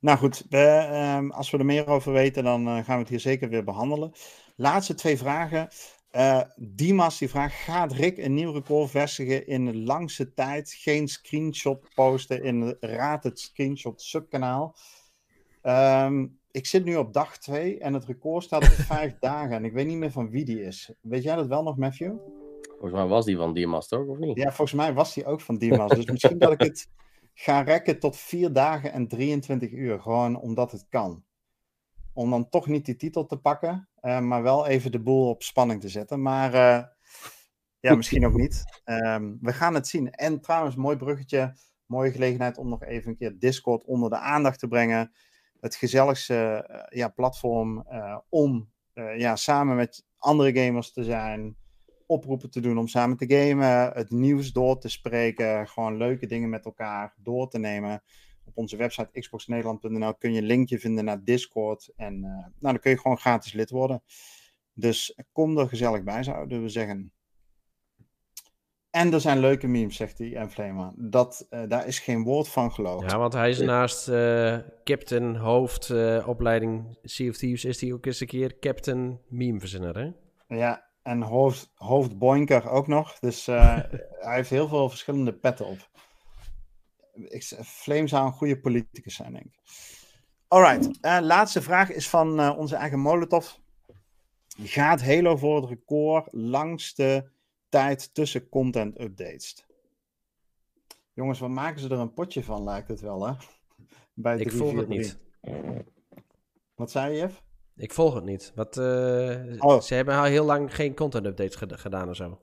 Nou 0.00 0.18
goed, 0.18 0.46
we, 0.48 0.90
um, 1.18 1.30
als 1.30 1.50
we 1.50 1.58
er 1.58 1.64
meer 1.64 1.86
over 1.86 2.12
weten, 2.12 2.44
dan 2.44 2.84
gaan 2.84 2.94
we 2.94 3.00
het 3.00 3.08
hier 3.08 3.20
zeker 3.20 3.48
weer 3.48 3.64
behandelen. 3.64 4.12
Laatste 4.56 4.94
twee 4.94 5.18
vragen. 5.18 5.68
Uh, 6.12 6.40
Dimas 6.56 7.18
die 7.18 7.28
vraagt: 7.28 7.54
gaat 7.54 7.92
Rick 7.92 8.18
een 8.18 8.34
nieuw 8.34 8.52
record 8.52 8.90
vestigen 8.90 9.46
in 9.46 9.64
de 9.64 9.76
langste 9.76 10.34
tijd? 10.34 10.72
Geen 10.72 11.08
screenshot 11.08 11.88
posten 11.94 12.42
in 12.42 12.60
het 12.60 12.76
Raad 12.80 13.24
het 13.24 13.40
Screenshot 13.40 14.02
subkanaal. 14.02 14.76
Um, 15.62 16.38
ik 16.50 16.66
zit 16.66 16.84
nu 16.84 16.96
op 16.96 17.12
dag 17.12 17.38
2 17.38 17.78
en 17.78 17.94
het 17.94 18.04
record 18.04 18.44
staat 18.44 18.62
op 18.62 18.68
5 18.96 19.16
dagen. 19.20 19.56
En 19.56 19.64
ik 19.64 19.72
weet 19.72 19.86
niet 19.86 19.96
meer 19.96 20.10
van 20.10 20.30
wie 20.30 20.44
die 20.44 20.62
is. 20.62 20.92
Weet 21.00 21.22
jij 21.22 21.36
dat 21.36 21.46
wel 21.46 21.62
nog, 21.62 21.76
Matthew? 21.76 22.16
Volgens 22.68 22.92
mij 22.92 23.06
was 23.06 23.24
die 23.24 23.36
van 23.36 23.54
Dimas 23.54 23.88
toch, 23.88 24.06
of 24.06 24.18
niet? 24.18 24.36
Ja, 24.36 24.52
volgens 24.52 24.72
mij 24.72 24.94
was 24.94 25.14
die 25.14 25.24
ook 25.24 25.40
van 25.40 25.58
Dimas. 25.58 25.90
dus 25.90 26.06
misschien 26.06 26.38
dat 26.38 26.52
ik 26.52 26.60
het 26.60 26.88
ga 27.34 27.60
rekken 27.60 27.98
tot 27.98 28.16
4 28.16 28.52
dagen 28.52 28.92
en 28.92 29.08
23 29.08 29.70
uur. 29.70 30.00
Gewoon 30.00 30.40
omdat 30.40 30.72
het 30.72 30.86
kan. 30.88 31.24
Om 32.18 32.30
dan 32.30 32.48
toch 32.48 32.66
niet 32.66 32.84
die 32.84 32.96
titel 32.96 33.26
te 33.26 33.36
pakken. 33.36 33.88
Uh, 34.02 34.20
maar 34.20 34.42
wel 34.42 34.66
even 34.66 34.92
de 34.92 35.00
boel 35.00 35.28
op 35.28 35.42
spanning 35.42 35.80
te 35.80 35.88
zetten. 35.88 36.22
Maar 36.22 36.54
uh, 36.54 36.84
ja, 37.80 37.94
misschien 37.94 38.26
ook 38.26 38.34
niet. 38.34 38.64
Um, 38.84 39.38
we 39.40 39.52
gaan 39.52 39.74
het 39.74 39.88
zien. 39.88 40.10
En 40.10 40.40
trouwens, 40.40 40.76
mooi 40.76 40.96
bruggetje. 40.96 41.56
Mooie 41.86 42.10
gelegenheid 42.10 42.58
om 42.58 42.68
nog 42.68 42.84
even 42.84 43.10
een 43.10 43.16
keer 43.16 43.38
Discord 43.38 43.84
onder 43.84 44.10
de 44.10 44.18
aandacht 44.18 44.58
te 44.58 44.68
brengen. 44.68 45.12
Het 45.60 45.74
gezelligste 45.74 46.68
uh, 46.70 46.98
ja, 46.98 47.08
platform 47.08 47.86
om 48.28 48.70
ja, 49.16 49.36
samen 49.36 49.76
met 49.76 50.04
andere 50.16 50.64
gamers 50.64 50.92
te 50.92 51.04
zijn. 51.04 51.56
oproepen 52.06 52.50
te 52.50 52.60
doen 52.60 52.78
om 52.78 52.88
samen 52.88 53.16
te 53.16 53.26
gamen, 53.28 53.92
het 53.92 54.10
nieuws 54.10 54.52
door 54.52 54.78
te 54.78 54.88
spreken, 54.88 55.68
gewoon 55.68 55.96
leuke 55.96 56.26
dingen 56.26 56.48
met 56.48 56.64
elkaar 56.64 57.14
door 57.16 57.48
te 57.48 57.58
nemen. 57.58 58.02
Op 58.48 58.56
onze 58.56 58.76
website 58.76 59.20
xboxnederland.nl 59.20 60.14
kun 60.14 60.32
je 60.32 60.40
een 60.40 60.46
linkje 60.46 60.78
vinden 60.78 61.04
naar 61.04 61.24
Discord. 61.24 61.92
En 61.96 62.14
uh, 62.14 62.22
nou, 62.22 62.52
dan 62.58 62.78
kun 62.78 62.90
je 62.90 62.98
gewoon 62.98 63.18
gratis 63.18 63.52
lid 63.52 63.70
worden. 63.70 64.02
Dus 64.72 65.18
kom 65.32 65.58
er 65.58 65.68
gezellig 65.68 66.02
bij, 66.02 66.22
zouden 66.22 66.62
we 66.62 66.68
zeggen. 66.68 67.12
En 68.90 69.12
er 69.12 69.20
zijn 69.20 69.38
leuke 69.38 69.66
memes, 69.66 69.96
zegt 69.96 70.18
hij 70.18 70.34
en 70.34 70.50
Flema. 70.50 70.92
Dat, 70.96 71.46
uh, 71.50 71.60
daar 71.68 71.86
is 71.86 71.98
geen 71.98 72.22
woord 72.22 72.48
van 72.48 72.72
geloofd. 72.72 73.10
Ja, 73.10 73.18
want 73.18 73.32
hij 73.32 73.50
is 73.50 73.60
naast 73.60 74.08
uh, 74.08 74.58
captain, 74.84 75.36
hoofd, 75.36 75.88
uh, 75.88 76.28
opleiding 76.28 76.98
Sea 77.02 77.28
of 77.28 77.36
Thieves... 77.36 77.64
is 77.64 77.80
hij 77.80 77.92
ook 77.92 78.06
eens 78.06 78.20
een 78.20 78.26
keer 78.26 78.58
captain 78.58 79.20
memeverzinner, 79.28 79.98
hè? 79.98 80.10
Ja, 80.56 80.88
en 81.02 81.22
hoofd, 81.22 81.72
hoofd 81.74 82.18
Boinker 82.18 82.70
ook 82.70 82.86
nog. 82.86 83.18
Dus 83.18 83.46
hij 84.26 84.34
heeft 84.34 84.50
heel 84.50 84.68
veel 84.68 84.88
verschillende 84.88 85.32
petten 85.32 85.66
op. 85.66 85.88
Ik, 87.24 87.42
Flame 87.64 88.06
zou 88.06 88.26
een 88.26 88.32
goede 88.32 88.60
politicus 88.60 89.14
zijn, 89.14 89.32
denk 89.32 89.44
ik. 89.44 89.58
Alright, 90.48 90.98
laatste 91.22 91.62
vraag 91.62 91.90
is 91.90 92.08
van 92.08 92.56
onze 92.56 92.76
eigen 92.76 92.98
Molotov. 92.98 93.46
Gaat 94.62 95.02
Halo 95.02 95.36
voor 95.36 95.60
het 95.60 95.68
record 95.68 96.28
langste 96.32 97.30
tijd 97.68 98.14
tussen 98.14 98.48
content 98.48 99.00
updates. 99.00 99.66
Jongens, 101.12 101.38
wat 101.38 101.50
maken 101.50 101.80
ze 101.80 101.88
er 101.88 101.98
een 101.98 102.12
potje 102.12 102.44
van, 102.44 102.64
lijkt 102.64 102.88
het 102.88 103.00
wel, 103.00 103.26
hè? 103.26 103.32
Bij 104.14 104.38
Ik 104.38 104.52
volg 104.52 104.76
het 104.76 104.88
niet. 104.88 105.18
Wat 106.74 106.90
zei 106.90 107.12
je, 107.12 107.18
Jeff? 107.18 107.42
Ik 107.76 107.92
volg 107.92 108.14
het 108.14 108.24
niet. 108.24 108.52
Wat, 108.54 108.76
uh, 108.76 109.54
oh. 109.58 109.80
Ze 109.80 109.94
hebben 109.94 110.14
al 110.14 110.24
heel 110.24 110.44
lang 110.44 110.74
geen 110.74 110.94
content 110.94 111.26
updates 111.26 111.80
gedaan 111.80 112.08
of 112.08 112.16
zo. 112.16 112.40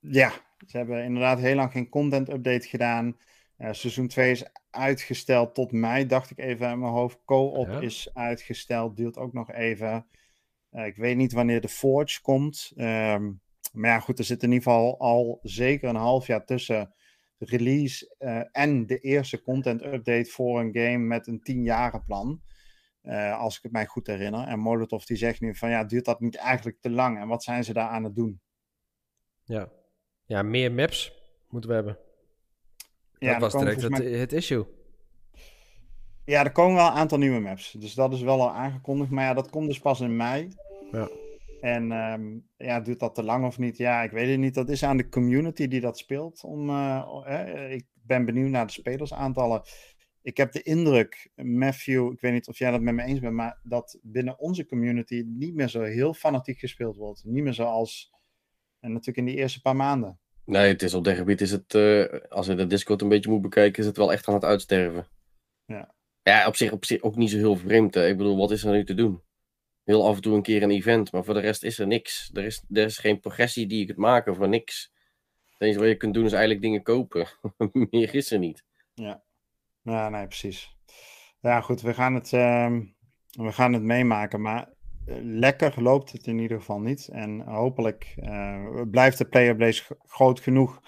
Ja, 0.00 0.32
ze 0.66 0.76
hebben 0.76 1.04
inderdaad 1.04 1.38
heel 1.38 1.54
lang 1.54 1.72
geen 1.72 1.88
content 1.88 2.32
update 2.32 2.68
gedaan. 2.68 3.16
Uh, 3.62 3.72
seizoen 3.72 4.08
2 4.08 4.30
is 4.30 4.44
uitgesteld 4.70 5.54
tot 5.54 5.72
mei, 5.72 6.06
dacht 6.06 6.30
ik 6.30 6.38
even 6.38 6.70
in 6.70 6.78
mijn 6.78 6.92
hoofd. 6.92 7.18
Co-op 7.24 7.68
is 7.68 8.10
uitgesteld, 8.14 8.96
duurt 8.96 9.16
ook 9.16 9.32
nog 9.32 9.52
even. 9.52 10.06
Uh, 10.72 10.86
ik 10.86 10.96
weet 10.96 11.16
niet 11.16 11.32
wanneer 11.32 11.60
de 11.60 11.68
Forge 11.68 12.20
komt. 12.20 12.72
Um, 12.76 13.40
maar 13.72 13.90
ja, 13.90 14.00
goed, 14.00 14.18
er 14.18 14.24
zit 14.24 14.42
in 14.42 14.52
ieder 14.52 14.62
geval 14.62 14.98
al 14.98 15.38
zeker 15.42 15.88
een 15.88 15.96
half 15.96 16.26
jaar 16.26 16.44
tussen 16.44 16.94
release 17.38 18.14
uh, 18.18 18.42
en 18.52 18.86
de 18.86 18.98
eerste 18.98 19.42
content 19.42 19.84
update 19.84 20.30
voor 20.30 20.60
een 20.60 20.76
game 20.76 20.98
met 20.98 21.26
een 21.26 21.42
tienjaren 21.42 22.04
plan. 22.04 22.42
Uh, 23.02 23.40
als 23.40 23.56
ik 23.56 23.62
het 23.62 23.72
mij 23.72 23.86
goed 23.86 24.06
herinner. 24.06 24.46
En 24.46 24.58
Molotov 24.58 25.04
die 25.04 25.16
zegt 25.16 25.40
nu 25.40 25.54
van 25.54 25.70
ja, 25.70 25.84
duurt 25.84 26.04
dat 26.04 26.20
niet 26.20 26.36
eigenlijk 26.36 26.80
te 26.80 26.90
lang? 26.90 27.18
En 27.18 27.28
wat 27.28 27.42
zijn 27.42 27.64
ze 27.64 27.72
daar 27.72 27.88
aan 27.88 28.04
het 28.04 28.14
doen? 28.14 28.40
Ja, 29.44 29.68
ja 30.24 30.42
meer 30.42 30.72
maps 30.72 31.12
moeten 31.48 31.70
we 31.70 31.76
hebben. 31.76 31.98
Dat 33.22 33.30
ja, 33.30 33.38
was 33.38 33.52
direct 33.52 33.82
het, 33.82 33.98
het 33.98 34.32
issue. 34.32 34.66
Ja, 36.24 36.44
er 36.44 36.52
komen 36.52 36.76
wel 36.76 36.86
een 36.86 36.92
aantal 36.92 37.18
nieuwe 37.18 37.40
maps. 37.40 37.72
Dus 37.72 37.94
dat 37.94 38.12
is 38.12 38.22
wel 38.22 38.40
al 38.40 38.50
aangekondigd. 38.50 39.10
Maar 39.10 39.24
ja, 39.24 39.34
dat 39.34 39.50
komt 39.50 39.66
dus 39.66 39.78
pas 39.78 40.00
in 40.00 40.16
mei. 40.16 40.48
Ja. 40.92 41.08
En 41.60 41.92
um, 41.92 42.46
ja, 42.56 42.80
duurt 42.80 43.00
dat 43.00 43.14
te 43.14 43.22
lang 43.22 43.44
of 43.44 43.58
niet? 43.58 43.76
Ja, 43.76 44.02
ik 44.02 44.10
weet 44.10 44.30
het 44.30 44.38
niet. 44.38 44.54
Dat 44.54 44.68
is 44.68 44.84
aan 44.84 44.96
de 44.96 45.08
community 45.08 45.68
die 45.68 45.80
dat 45.80 45.98
speelt. 45.98 46.44
Om, 46.44 46.68
uh, 46.68 47.70
ik 47.70 47.86
ben 47.92 48.24
benieuwd 48.24 48.50
naar 48.50 48.66
de 48.66 48.72
spelersaantallen. 48.72 49.62
Ik 50.22 50.36
heb 50.36 50.52
de 50.52 50.62
indruk, 50.62 51.30
Matthew, 51.34 52.12
ik 52.12 52.20
weet 52.20 52.32
niet 52.32 52.48
of 52.48 52.58
jij 52.58 52.70
dat 52.70 52.80
met 52.80 52.94
me 52.94 53.02
eens 53.02 53.20
bent, 53.20 53.34
maar 53.34 53.58
dat 53.62 53.98
binnen 54.02 54.38
onze 54.38 54.66
community 54.66 55.24
niet 55.26 55.54
meer 55.54 55.68
zo 55.68 55.82
heel 55.82 56.14
fanatiek 56.14 56.58
gespeeld 56.58 56.96
wordt. 56.96 57.24
Niet 57.24 57.42
meer 57.42 57.54
zoals 57.54 58.12
en 58.80 58.92
natuurlijk 58.92 59.18
in 59.18 59.24
die 59.24 59.36
eerste 59.36 59.60
paar 59.60 59.76
maanden. 59.76 60.18
Nee, 60.44 60.68
het 60.68 60.82
is 60.82 60.94
op 60.94 61.04
dit 61.04 61.16
gebied 61.16 61.40
is 61.40 61.50
het, 61.50 61.74
uh, 61.74 62.04
als 62.28 62.46
je 62.46 62.54
de 62.54 62.66
Discord 62.66 63.02
een 63.02 63.08
beetje 63.08 63.30
moet 63.30 63.42
bekijken, 63.42 63.82
is 63.82 63.88
het 63.88 63.96
wel 63.96 64.12
echt 64.12 64.28
aan 64.28 64.34
het 64.34 64.44
uitsterven. 64.44 65.06
Ja. 65.66 65.94
Ja, 66.22 66.46
op 66.46 66.56
zich, 66.56 66.72
op 66.72 66.84
zich 66.84 67.02
ook 67.02 67.16
niet 67.16 67.30
zo 67.30 67.36
heel 67.36 67.56
vreemd. 67.56 67.94
Hè. 67.94 68.08
Ik 68.08 68.16
bedoel, 68.16 68.36
wat 68.36 68.50
is 68.50 68.64
er 68.64 68.72
nu 68.72 68.84
te 68.84 68.94
doen? 68.94 69.22
heel 69.84 70.06
af 70.06 70.16
en 70.16 70.22
toe 70.22 70.34
een 70.34 70.42
keer 70.42 70.62
een 70.62 70.70
event, 70.70 71.12
maar 71.12 71.24
voor 71.24 71.34
de 71.34 71.40
rest 71.40 71.62
is 71.62 71.78
er 71.78 71.86
niks. 71.86 72.30
Er 72.32 72.44
is, 72.44 72.64
er 72.70 72.84
is 72.84 72.98
geen 72.98 73.20
progressie 73.20 73.66
die 73.66 73.78
je 73.78 73.86
kunt 73.86 73.98
maken 73.98 74.34
voor 74.34 74.48
niks. 74.48 74.92
Het 75.50 75.60
enige 75.60 75.78
wat 75.78 75.88
je 75.88 75.96
kunt 75.96 76.14
doen 76.14 76.24
is 76.24 76.32
eigenlijk 76.32 76.62
dingen 76.62 76.82
kopen. 76.82 77.26
Meer 77.90 78.14
is 78.14 78.30
er 78.30 78.38
niet. 78.38 78.64
Ja, 78.94 79.22
ja 79.82 80.08
nee, 80.08 80.26
precies. 80.26 80.76
Ja, 81.40 81.60
goed, 81.60 81.80
we 81.80 81.94
gaan 81.94 82.14
het, 82.14 82.32
uh, 82.32 82.78
we 83.30 83.52
gaan 83.52 83.72
het 83.72 83.82
meemaken, 83.82 84.40
maar 84.40 84.68
lekker 85.22 85.82
loopt 85.82 86.12
het 86.12 86.26
in 86.26 86.38
ieder 86.38 86.58
geval 86.58 86.80
niet. 86.80 87.08
En 87.08 87.40
hopelijk 87.40 88.14
uh, 88.16 88.82
blijft 88.90 89.18
de 89.18 89.28
playerbase 89.28 89.96
groot 90.06 90.40
genoeg 90.40 90.80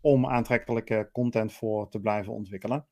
om 0.00 0.26
aantrekkelijke 0.26 1.08
content 1.12 1.52
voor 1.52 1.88
te 1.88 2.00
blijven 2.00 2.32
ontwikkelen. 2.32 2.86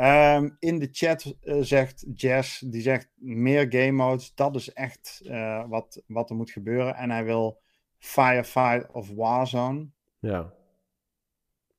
Um, 0.00 0.56
in 0.58 0.78
de 0.78 0.88
chat 0.92 1.34
uh, 1.42 1.56
zegt 1.60 2.06
Jess, 2.14 2.58
die 2.58 2.82
zegt 2.82 3.10
meer 3.16 3.66
game 3.68 3.90
modes. 3.90 4.34
Dat 4.34 4.56
is 4.56 4.72
echt 4.72 5.20
uh, 5.24 5.68
wat, 5.68 6.02
wat 6.06 6.30
er 6.30 6.36
moet 6.36 6.50
gebeuren. 6.50 6.94
En 6.94 7.10
hij 7.10 7.24
wil 7.24 7.60
Firefight 7.98 8.92
of 8.92 9.10
Warzone. 9.10 9.88
Ja. 10.18 10.52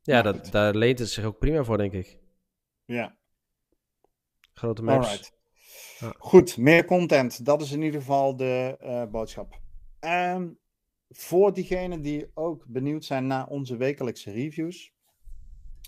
Ja, 0.01 0.21
dat, 0.21 0.51
daar 0.51 0.75
leent 0.75 0.99
het 0.99 1.09
zich 1.09 1.23
ook 1.23 1.39
prima 1.39 1.63
voor, 1.63 1.77
denk 1.77 1.93
ik. 1.93 2.19
Ja. 2.85 3.15
Grote 4.53 4.83
maps. 4.83 5.31
Goed, 6.17 6.57
meer 6.57 6.85
content. 6.85 7.45
Dat 7.45 7.61
is 7.61 7.71
in 7.71 7.81
ieder 7.81 7.99
geval 7.99 8.35
de 8.35 8.77
uh, 8.83 9.05
boodschap. 9.05 9.59
Um, 9.99 10.59
voor 11.09 11.53
diegenen 11.53 12.01
die 12.01 12.31
ook 12.33 12.65
benieuwd 12.67 13.05
zijn 13.05 13.27
naar 13.27 13.47
onze 13.47 13.77
wekelijkse 13.77 14.31
reviews. 14.31 14.93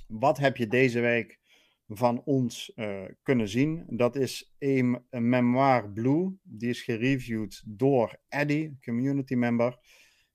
Wat 0.08 0.38
heb 0.38 0.58
je 0.58 0.68
deze 0.68 1.00
week 1.00 1.40
van 1.88 2.22
ons 2.26 2.72
uh, 2.76 3.04
kunnen 3.24 3.50
zien. 3.50 3.84
Dat 3.88 4.16
is 4.16 4.54
een, 4.60 5.06
Memoir 5.10 5.90
Blue. 5.92 6.38
Die 6.44 6.70
is 6.70 6.82
gereviewd 6.82 7.64
door 7.66 8.20
Eddie, 8.30 8.78
community 8.82 9.36
member. 9.36 9.80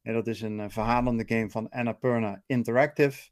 En 0.02 0.12
dat 0.14 0.26
is 0.26 0.40
een 0.40 0.58
uh, 0.58 0.64
verhalende 0.68 1.24
game 1.26 1.50
van 1.50 1.68
Annapurna 1.68 2.42
Interactive. 2.46 3.30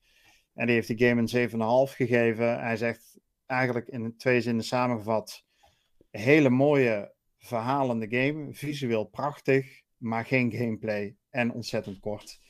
En 0.55 0.67
die 0.67 0.75
heeft 0.75 0.89
die 0.89 1.09
game 1.09 1.21
een 1.21 1.89
7,5 1.89 1.97
gegeven. 1.97 2.61
Hij 2.61 2.77
zegt 2.77 3.19
eigenlijk 3.47 3.89
in 3.89 4.17
twee 4.17 4.41
zinnen 4.41 4.65
samengevat: 4.65 5.46
hele 6.19 6.51
mooie 6.51 7.15
verhalende 7.39 8.07
game. 8.09 8.55
Visueel 8.55 9.05
prachtig, 9.05 9.83
maar 9.97 10.25
geen 10.25 10.53
gameplay 10.53 11.17
en 11.31 11.53
ontzettend 11.53 11.99
kort. 11.99 12.41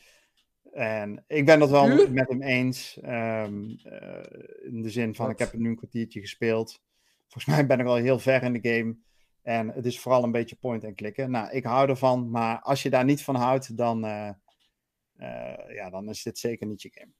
En 0.72 1.24
ik 1.26 1.44
ben 1.44 1.58
dat 1.58 1.70
wel 1.70 2.08
met 2.10 2.28
hem 2.28 2.42
eens. 2.42 2.98
Um, 3.04 3.80
uh, 3.84 4.22
in 4.62 4.82
de 4.82 4.90
zin 4.90 5.14
van, 5.14 5.30
ik 5.30 5.38
heb 5.38 5.50
het 5.50 5.60
nu 5.60 5.68
een 5.68 5.76
kwartiertje 5.76 6.20
gespeeld. 6.20 6.82
Volgens 7.26 7.56
mij 7.56 7.66
ben 7.66 7.80
ik 7.80 7.86
al 7.86 7.94
heel 7.94 8.18
ver 8.18 8.42
in 8.42 8.52
de 8.52 8.68
game. 8.68 8.96
En 9.42 9.68
het 9.68 9.86
is 9.86 10.00
vooral 10.00 10.22
een 10.22 10.32
beetje 10.32 10.56
point 10.56 10.84
en 10.84 10.94
klikken. 10.94 11.30
Nou, 11.30 11.50
ik 11.50 11.64
hou 11.64 11.88
ervan. 11.88 12.30
Maar 12.30 12.60
als 12.60 12.82
je 12.82 12.90
daar 12.90 13.04
niet 13.04 13.22
van 13.22 13.34
houdt, 13.34 13.76
dan, 13.76 14.04
uh, 14.04 14.30
uh, 15.18 15.74
ja, 15.74 15.90
dan 15.90 16.08
is 16.08 16.22
dit 16.22 16.38
zeker 16.38 16.66
niet 16.66 16.82
je 16.82 16.90
game. 16.92 17.12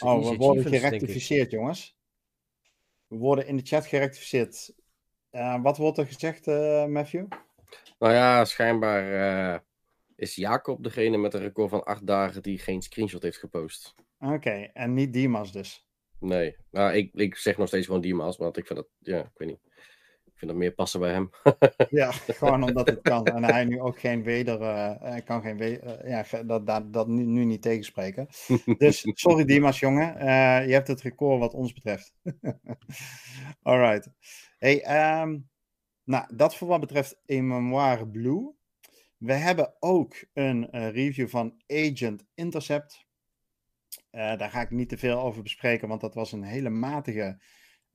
Oh, 0.00 0.30
we 0.30 0.36
worden 0.36 0.64
gerectificeerd, 0.64 1.50
jongens. 1.50 1.96
We 3.06 3.16
worden 3.16 3.46
in 3.46 3.56
de 3.56 3.62
chat 3.62 3.86
gerectificeerd. 3.86 4.74
wat 5.62 5.76
wordt 5.76 5.98
er 5.98 6.06
gezegd, 6.06 6.46
Matthew? 6.88 7.26
Nou 7.98 8.12
ja, 8.12 8.44
schijnbaar 8.44 9.62
is 10.16 10.34
Jacob 10.34 10.82
degene 10.82 11.16
met 11.16 11.34
een 11.34 11.40
record 11.40 11.70
van 11.70 11.84
acht 11.84 12.06
dagen 12.06 12.42
die 12.42 12.58
geen 12.58 12.82
screenshot 12.82 13.22
heeft 13.22 13.38
gepost. 13.38 13.94
Oké, 14.18 14.70
en 14.72 14.94
niet 14.94 15.12
Dimas 15.12 15.52
dus? 15.52 15.86
Nee, 16.18 16.56
nou, 16.70 16.92
ik, 16.92 17.14
ik 17.14 17.36
zeg 17.36 17.56
nog 17.56 17.68
steeds 17.68 17.86
gewoon 17.86 18.00
Dimas, 18.00 18.36
want 18.36 18.56
ik 18.56 18.66
vind 18.66 18.78
dat, 18.78 18.88
ja, 18.98 19.20
ik 19.20 19.30
weet 19.34 19.48
niet. 19.48 19.60
Vind 20.44 20.56
dat 20.56 20.66
meer 20.66 20.74
passen 20.74 21.00
bij 21.00 21.12
hem. 21.12 21.30
ja, 22.00 22.10
gewoon 22.12 22.62
omdat 22.62 22.86
het 22.86 23.00
kan. 23.00 23.26
En 23.26 23.44
hij 23.44 23.64
nu 23.64 23.80
ook 23.80 24.00
geen 24.00 24.22
weder, 24.22 24.60
uh, 24.60 24.94
hij 25.00 25.22
kan 25.22 25.42
geen 25.42 25.62
uh, 25.62 25.78
ja, 26.04 26.42
dat, 26.42 26.66
dat, 26.66 26.92
dat 26.92 27.08
nu, 27.08 27.24
nu 27.24 27.44
niet 27.44 27.62
tegenspreken. 27.62 28.26
Dus 28.78 29.00
sorry 29.24 29.44
Dimas, 29.44 29.80
jongen. 29.80 30.16
Uh, 30.16 30.66
je 30.66 30.72
hebt 30.72 30.88
het 30.88 31.00
record 31.00 31.40
wat 31.40 31.54
ons 31.54 31.72
betreft. 31.72 32.14
Alright. 33.62 34.10
Hey, 34.58 35.20
um, 35.22 35.48
nou, 36.04 36.36
dat 36.36 36.56
voor 36.56 36.68
wat 36.68 36.80
betreft 36.80 37.20
een 37.26 37.46
memoire 37.46 38.08
Blue. 38.08 38.54
We 39.16 39.32
hebben 39.32 39.74
ook 39.78 40.24
een 40.32 40.90
review 40.90 41.28
van 41.28 41.62
Agent 41.66 42.24
Intercept. 42.34 43.06
Daar 44.10 44.50
ga 44.50 44.60
ik 44.60 44.70
niet 44.70 44.88
te 44.88 44.98
veel 44.98 45.18
over 45.18 45.42
bespreken, 45.42 45.88
want 45.88 46.00
dat 46.00 46.14
was 46.14 46.32
een 46.32 46.42
hele 46.42 46.70
matige 46.70 47.38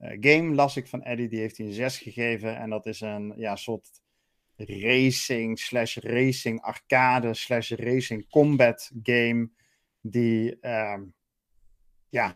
game, 0.00 0.54
las 0.54 0.76
ik 0.76 0.88
van 0.88 1.02
Eddie. 1.02 1.28
Die 1.28 1.38
heeft 1.38 1.56
hij 1.56 1.66
een 1.66 1.72
6 1.72 1.98
gegeven. 1.98 2.56
En 2.56 2.70
dat 2.70 2.86
is 2.86 3.00
een 3.00 3.32
ja, 3.36 3.56
soort 3.56 4.02
racing 4.56 5.58
slash 5.58 5.96
racing 5.96 6.60
arcade 6.60 7.34
slash 7.34 7.70
racing 7.70 8.28
combat 8.28 8.90
game. 9.02 9.50
Die 10.00 10.60
ehm, 10.60 11.02
ja, 12.08 12.32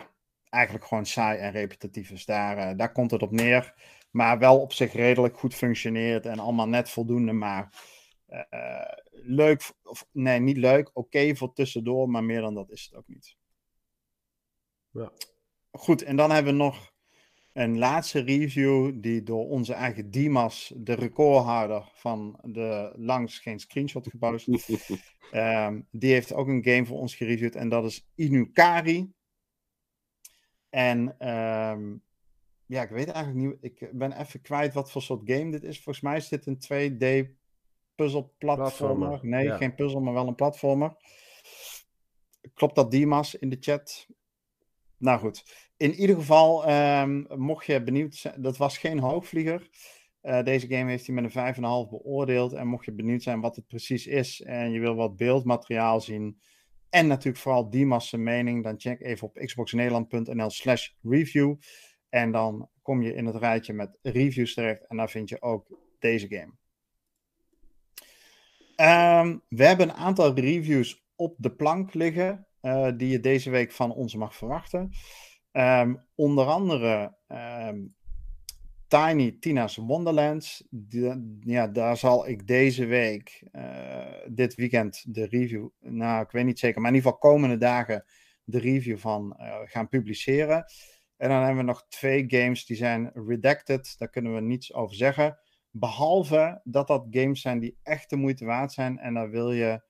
eigenlijk 0.48 0.84
gewoon 0.84 1.06
saai 1.06 1.38
en 1.38 1.52
repetitief 1.52 2.10
is. 2.10 2.24
Daar, 2.24 2.76
daar 2.76 2.92
komt 2.92 3.10
het 3.10 3.22
op 3.22 3.30
neer. 3.30 3.74
Maar 4.10 4.38
wel 4.38 4.60
op 4.60 4.72
zich 4.72 4.92
redelijk 4.92 5.38
goed 5.38 5.54
functioneert 5.54 6.26
en 6.26 6.38
allemaal 6.38 6.68
net 6.68 6.90
voldoende. 6.90 7.32
Maar 7.32 7.68
leuk, 9.24 9.72
of 9.82 10.06
nee, 10.12 10.40
niet 10.40 10.56
leuk, 10.56 10.90
oké 10.92 11.36
voor 11.36 11.52
tussendoor, 11.52 12.10
maar 12.10 12.24
meer 12.24 12.40
dan 12.40 12.54
dat 12.54 12.70
is 12.70 12.84
het 12.84 12.94
ook 12.94 13.08
niet. 13.08 13.36
Ja. 14.90 15.12
Goed, 15.70 16.02
en 16.02 16.16
dan 16.16 16.30
hebben 16.30 16.52
we 16.52 16.58
nog 16.58 16.93
een 17.54 17.78
laatste 17.78 18.20
review 18.20 18.92
die 18.94 19.22
door 19.22 19.48
onze 19.48 19.72
eigen 19.72 20.10
Dimas, 20.10 20.72
de 20.76 20.92
recordhouder 20.92 21.90
van 21.94 22.38
de 22.42 22.92
langs 22.96 23.38
geen 23.38 23.58
screenshot 23.58 24.08
gepost. 24.10 24.48
um, 25.32 25.86
die 25.90 26.12
heeft 26.12 26.32
ook 26.32 26.48
een 26.48 26.64
game 26.64 26.86
voor 26.86 26.98
ons 26.98 27.14
gereviewd 27.14 27.54
en 27.54 27.68
dat 27.68 27.84
is 27.84 28.06
Inukari. 28.14 29.12
En 30.70 31.28
um, 31.28 32.02
ja, 32.66 32.82
ik 32.82 32.90
weet 32.90 33.08
eigenlijk 33.08 33.46
niet, 33.46 33.72
ik 33.78 33.90
ben 33.92 34.20
even 34.20 34.40
kwijt 34.40 34.74
wat 34.74 34.90
voor 34.90 35.02
soort 35.02 35.30
game 35.30 35.50
dit 35.50 35.62
is. 35.62 35.82
Volgens 35.82 36.04
mij 36.04 36.16
is 36.16 36.28
dit 36.28 36.46
een 36.46 36.58
2D 36.58 37.30
puzzelplatformer. 37.94 39.18
Nee, 39.22 39.50
geen 39.50 39.74
puzzel, 39.74 40.00
maar 40.00 40.14
wel 40.14 40.28
een 40.28 40.34
platformer. 40.34 40.96
Klopt 42.54 42.74
dat 42.74 42.90
Dimas 42.90 43.34
in 43.34 43.48
de 43.48 43.56
chat? 43.60 44.06
Nou 44.96 45.18
goed, 45.18 45.63
in 45.84 45.94
ieder 45.94 46.16
geval, 46.16 46.70
um, 46.70 47.26
mocht 47.36 47.66
je 47.66 47.82
benieuwd 47.82 48.14
zijn, 48.14 48.42
dat 48.42 48.56
was 48.56 48.78
geen 48.78 48.98
hoogvlieger. 48.98 49.68
Uh, 50.22 50.42
deze 50.42 50.66
game 50.66 50.90
heeft 50.90 51.06
hij 51.06 51.14
met 51.14 51.34
een 51.34 51.54
5,5 51.54 51.60
beoordeeld. 51.90 52.52
En 52.52 52.66
mocht 52.66 52.84
je 52.84 52.92
benieuwd 52.92 53.22
zijn 53.22 53.40
wat 53.40 53.56
het 53.56 53.66
precies 53.66 54.06
is 54.06 54.42
en 54.42 54.70
je 54.70 54.80
wil 54.80 54.94
wat 54.94 55.16
beeldmateriaal 55.16 56.00
zien. 56.00 56.40
En 56.90 57.06
natuurlijk 57.06 57.42
vooral 57.42 57.70
Dimas' 57.70 58.12
mening, 58.12 58.64
dan 58.64 58.80
check 58.80 59.00
even 59.00 59.26
op 59.26 59.34
xboxnederland.nl 59.34 60.50
slash 60.50 60.90
review. 61.02 61.54
En 62.08 62.32
dan 62.32 62.68
kom 62.82 63.02
je 63.02 63.14
in 63.14 63.26
het 63.26 63.36
rijtje 63.36 63.72
met 63.72 63.98
reviews 64.02 64.54
terecht 64.54 64.86
en 64.86 64.96
daar 64.96 65.10
vind 65.10 65.28
je 65.28 65.42
ook 65.42 65.78
deze 65.98 66.26
game. 66.28 66.52
Um, 69.20 69.42
we 69.48 69.64
hebben 69.66 69.88
een 69.88 69.94
aantal 69.94 70.34
reviews 70.34 71.04
op 71.16 71.34
de 71.38 71.54
plank 71.54 71.94
liggen 71.94 72.46
uh, 72.62 72.90
die 72.96 73.08
je 73.08 73.20
deze 73.20 73.50
week 73.50 73.72
van 73.72 73.92
ons 73.92 74.14
mag 74.14 74.36
verwachten. 74.36 74.92
Um, 75.56 76.04
onder 76.14 76.46
andere 76.46 77.16
um, 77.28 77.94
Tiny 78.88 79.36
Tina's 79.40 79.76
Wonderlands. 79.76 80.64
Ja, 81.40 81.68
daar 81.68 81.96
zal 81.96 82.28
ik 82.28 82.46
deze 82.46 82.84
week, 82.84 83.42
uh, 83.52 84.06
dit 84.26 84.54
weekend, 84.54 85.14
de 85.14 85.26
review, 85.26 85.68
nou 85.80 86.22
ik 86.22 86.30
weet 86.30 86.44
niet 86.44 86.58
zeker, 86.58 86.80
maar 86.80 86.90
in 86.90 86.96
ieder 86.96 87.12
geval 87.12 87.30
komende 87.30 87.56
dagen 87.56 88.04
de 88.44 88.58
review 88.58 88.98
van 88.98 89.36
uh, 89.38 89.56
gaan 89.64 89.88
publiceren. 89.88 90.64
En 91.16 91.28
dan 91.28 91.38
hebben 91.38 91.56
we 91.56 91.62
nog 91.62 91.86
twee 91.88 92.24
games 92.26 92.66
die 92.66 92.76
zijn 92.76 93.10
redacted, 93.26 93.94
daar 93.98 94.10
kunnen 94.10 94.34
we 94.34 94.40
niets 94.40 94.74
over 94.74 94.96
zeggen. 94.96 95.38
Behalve 95.70 96.60
dat 96.64 96.86
dat 96.86 97.06
games 97.10 97.40
zijn 97.40 97.58
die 97.58 97.78
echt 97.82 98.10
de 98.10 98.16
moeite 98.16 98.44
waard 98.44 98.72
zijn. 98.72 98.98
En 98.98 99.14
daar 99.14 99.30
wil 99.30 99.52
je, 99.52 99.82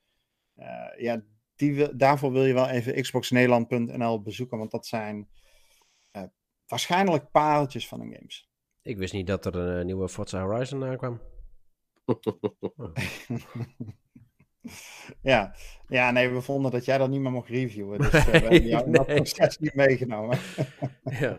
uh, 0.57 0.67
ja, 0.97 1.25
die 1.57 1.97
daarvoor 1.97 2.33
wil 2.33 2.45
je 2.45 2.55
wel 2.55 2.69
even 2.69 3.03
xboxnederland.nl 3.03 4.23
bezoeken, 4.23 4.59
want 4.59 4.71
dat 4.71 4.87
zijn 4.87 5.29
waarschijnlijk 6.67 7.31
pareltjes 7.31 7.89
van 7.89 8.01
een 8.01 8.13
games. 8.13 8.49
Ik 8.83 8.97
wist 8.97 9.13
niet 9.13 9.27
dat 9.27 9.47
er 9.47 9.57
een 9.57 9.79
uh, 9.79 9.85
nieuwe 9.85 10.09
Forza 10.09 10.43
Horizon 10.43 10.85
aankwam. 10.85 11.21
ja. 15.23 15.55
ja, 15.89 16.11
nee, 16.11 16.29
we 16.29 16.41
vonden 16.41 16.71
dat 16.71 16.85
jij 16.85 16.99
dat 16.99 17.09
niet 17.09 17.21
meer 17.21 17.31
mocht 17.31 17.49
reviewen. 17.49 17.99
Dus 17.99 18.13
uh, 18.15 18.25
we 18.25 18.31
hebben 18.31 18.67
jou 18.67 18.85
nee. 18.85 18.93
dat 18.93 19.07
proces 19.07 19.59
niet 19.59 19.75
meegenomen. 19.75 20.39
ja. 21.21 21.39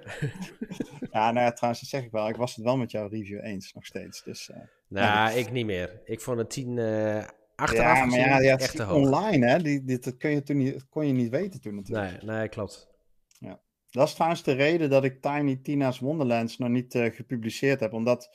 ja, 1.11 1.32
nou 1.32 1.45
ja, 1.45 1.51
trouwens, 1.51 1.82
dat 1.82 1.89
zeg 1.89 2.03
ik 2.03 2.11
wel. 2.11 2.30
Ik 2.30 2.36
was 2.36 2.55
het 2.55 2.65
wel 2.65 2.78
met 2.78 2.91
jouw 2.91 3.07
review 3.07 3.45
eens, 3.45 3.73
nog 3.73 3.86
steeds. 3.86 4.23
Dus, 4.23 4.49
uh, 4.49 4.57
nou, 4.88 5.38
ik 5.38 5.51
niet 5.51 5.65
meer. 5.65 6.01
Ik 6.05 6.21
vond 6.21 6.38
het 6.38 6.49
10 6.49 6.78
uh, 6.78 7.23
achteraf 7.55 7.97
ja, 7.97 8.05
maar 8.05 8.19
ja, 8.19 8.39
ja, 8.39 8.57
echt 8.57 8.76
te 8.76 8.84
hoog. 8.84 9.05
online, 9.05 9.47
hè? 9.47 9.61
Die, 9.61 9.84
dit, 9.84 10.03
dat 10.03 10.17
kun 10.17 10.30
je 10.30 10.43
toen 10.43 10.57
niet, 10.57 10.89
kon 10.89 11.07
je 11.07 11.13
niet 11.13 11.30
weten 11.30 11.61
toen 11.61 11.76
natuurlijk. 11.76 12.23
Nee, 12.23 12.38
nee, 12.38 12.49
klopt. 12.49 12.93
Ja. 13.95 14.01
Dat 14.01 14.07
is 14.07 14.13
trouwens 14.13 14.43
de 14.43 14.51
reden 14.51 14.89
dat 14.89 15.03
ik 15.03 15.21
Tiny 15.21 15.55
Tina's 15.55 15.99
Wonderlands 15.99 16.57
nog 16.57 16.69
niet 16.69 16.95
uh, 16.95 17.05
gepubliceerd 17.05 17.79
heb. 17.79 17.93
Omdat 17.93 18.29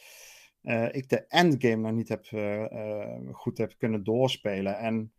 uh, 0.62 0.94
ik 0.94 1.08
de 1.08 1.26
endgame 1.26 1.76
nog 1.76 1.92
niet 1.92 2.08
heb, 2.08 2.26
uh, 2.30 2.64
goed 3.32 3.58
heb 3.58 3.74
kunnen 3.78 4.04
doorspelen. 4.04 4.78
En 4.78 5.12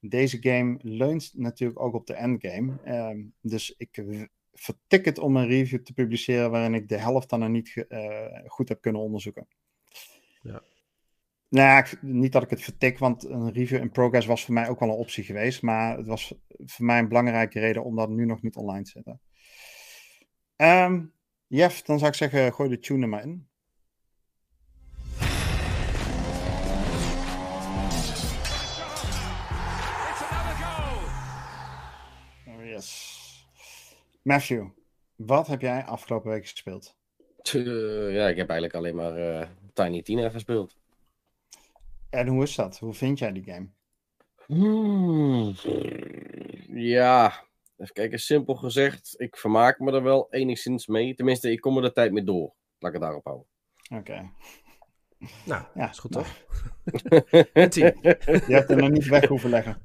deze 0.00 0.38
game 0.40 0.78
leunt 0.82 1.32
natuurlijk 1.34 1.80
ook 1.80 1.94
op 1.94 2.06
de 2.06 2.14
endgame. 2.14 2.72
Um, 3.10 3.34
dus 3.40 3.74
ik 3.76 4.04
vertik 4.52 5.04
het 5.04 5.18
om 5.18 5.36
een 5.36 5.46
review 5.46 5.82
te 5.82 5.92
publiceren 5.92 6.50
waarin 6.50 6.74
ik 6.74 6.88
de 6.88 6.98
helft 6.98 7.30
dan 7.30 7.40
nog 7.40 7.48
niet 7.48 7.86
goed 8.46 8.68
heb 8.68 8.80
kunnen 8.80 9.02
onderzoeken. 9.02 9.46
Ja. 10.42 10.62
Nou, 11.48 11.78
ik, 11.78 12.02
niet 12.02 12.32
dat 12.32 12.42
ik 12.42 12.50
het 12.50 12.62
vertik, 12.62 12.98
want 12.98 13.24
een 13.24 13.52
review 13.52 13.80
in 13.80 13.90
progress 13.90 14.26
was 14.26 14.44
voor 14.44 14.54
mij 14.54 14.68
ook 14.68 14.80
wel 14.80 14.88
een 14.88 14.94
optie 14.94 15.24
geweest. 15.24 15.62
Maar 15.62 15.96
het 15.96 16.06
was 16.06 16.34
voor 16.48 16.84
mij 16.84 16.98
een 16.98 17.08
belangrijke 17.08 17.60
reden 17.60 17.84
om 17.84 17.96
dat 17.96 18.08
nu 18.08 18.24
nog 18.24 18.42
niet 18.42 18.56
online 18.56 18.84
te 18.84 18.90
zetten. 18.90 19.20
Um, 20.56 21.12
Jeff, 21.46 21.82
dan 21.82 21.98
zou 21.98 22.10
ik 22.10 22.16
zeggen, 22.16 22.52
gooi 22.52 22.68
de 22.68 22.78
tune 22.78 23.02
er 23.02 23.08
maar 23.08 23.22
in. 23.22 23.48
Oh, 32.46 32.64
yes. 32.64 33.48
Matthew, 34.22 34.66
wat 35.16 35.46
heb 35.46 35.60
jij 35.60 35.84
afgelopen 35.84 36.30
week 36.30 36.48
gespeeld? 36.48 36.96
Uh, 37.54 38.14
ja, 38.14 38.28
ik 38.28 38.36
heb 38.36 38.50
eigenlijk 38.50 38.74
alleen 38.74 38.96
maar 38.96 39.18
uh, 39.18 39.48
Tiny 39.72 40.02
Tina 40.02 40.28
gespeeld. 40.28 40.76
En 42.10 42.26
hoe 42.26 42.42
is 42.42 42.54
dat? 42.54 42.78
Hoe 42.78 42.94
vind 42.94 43.18
jij 43.18 43.32
die 43.32 43.44
game? 43.44 43.68
Hmm. 44.46 45.54
Ja, 46.68 47.44
even 47.76 47.94
kijken, 47.94 48.18
simpel 48.18 48.54
gezegd, 48.54 49.14
ik 49.16 49.36
vermaak 49.36 49.78
me 49.78 49.92
er 49.92 50.02
wel 50.02 50.26
enigszins 50.30 50.86
mee. 50.86 51.14
Tenminste, 51.14 51.50
ik 51.50 51.60
kom 51.60 51.76
er 51.76 51.82
de 51.82 51.92
tijd 51.92 52.12
mee 52.12 52.24
door. 52.24 52.54
Laat 52.78 52.94
ik 52.94 53.00
het 53.00 53.02
daarop 53.02 53.24
houden. 53.24 53.46
Oké. 53.90 54.00
Okay. 54.00 54.30
Nou, 55.44 55.64
ja, 55.74 55.90
is 55.90 55.98
goed 55.98 56.12
toch? 56.12 56.26
je 57.74 58.44
hebt 58.46 58.70
er 58.70 58.76
nog 58.76 58.90
niet 58.90 59.06
weg 59.06 59.26
hoeven 59.28 59.50
leggen. 59.50 59.82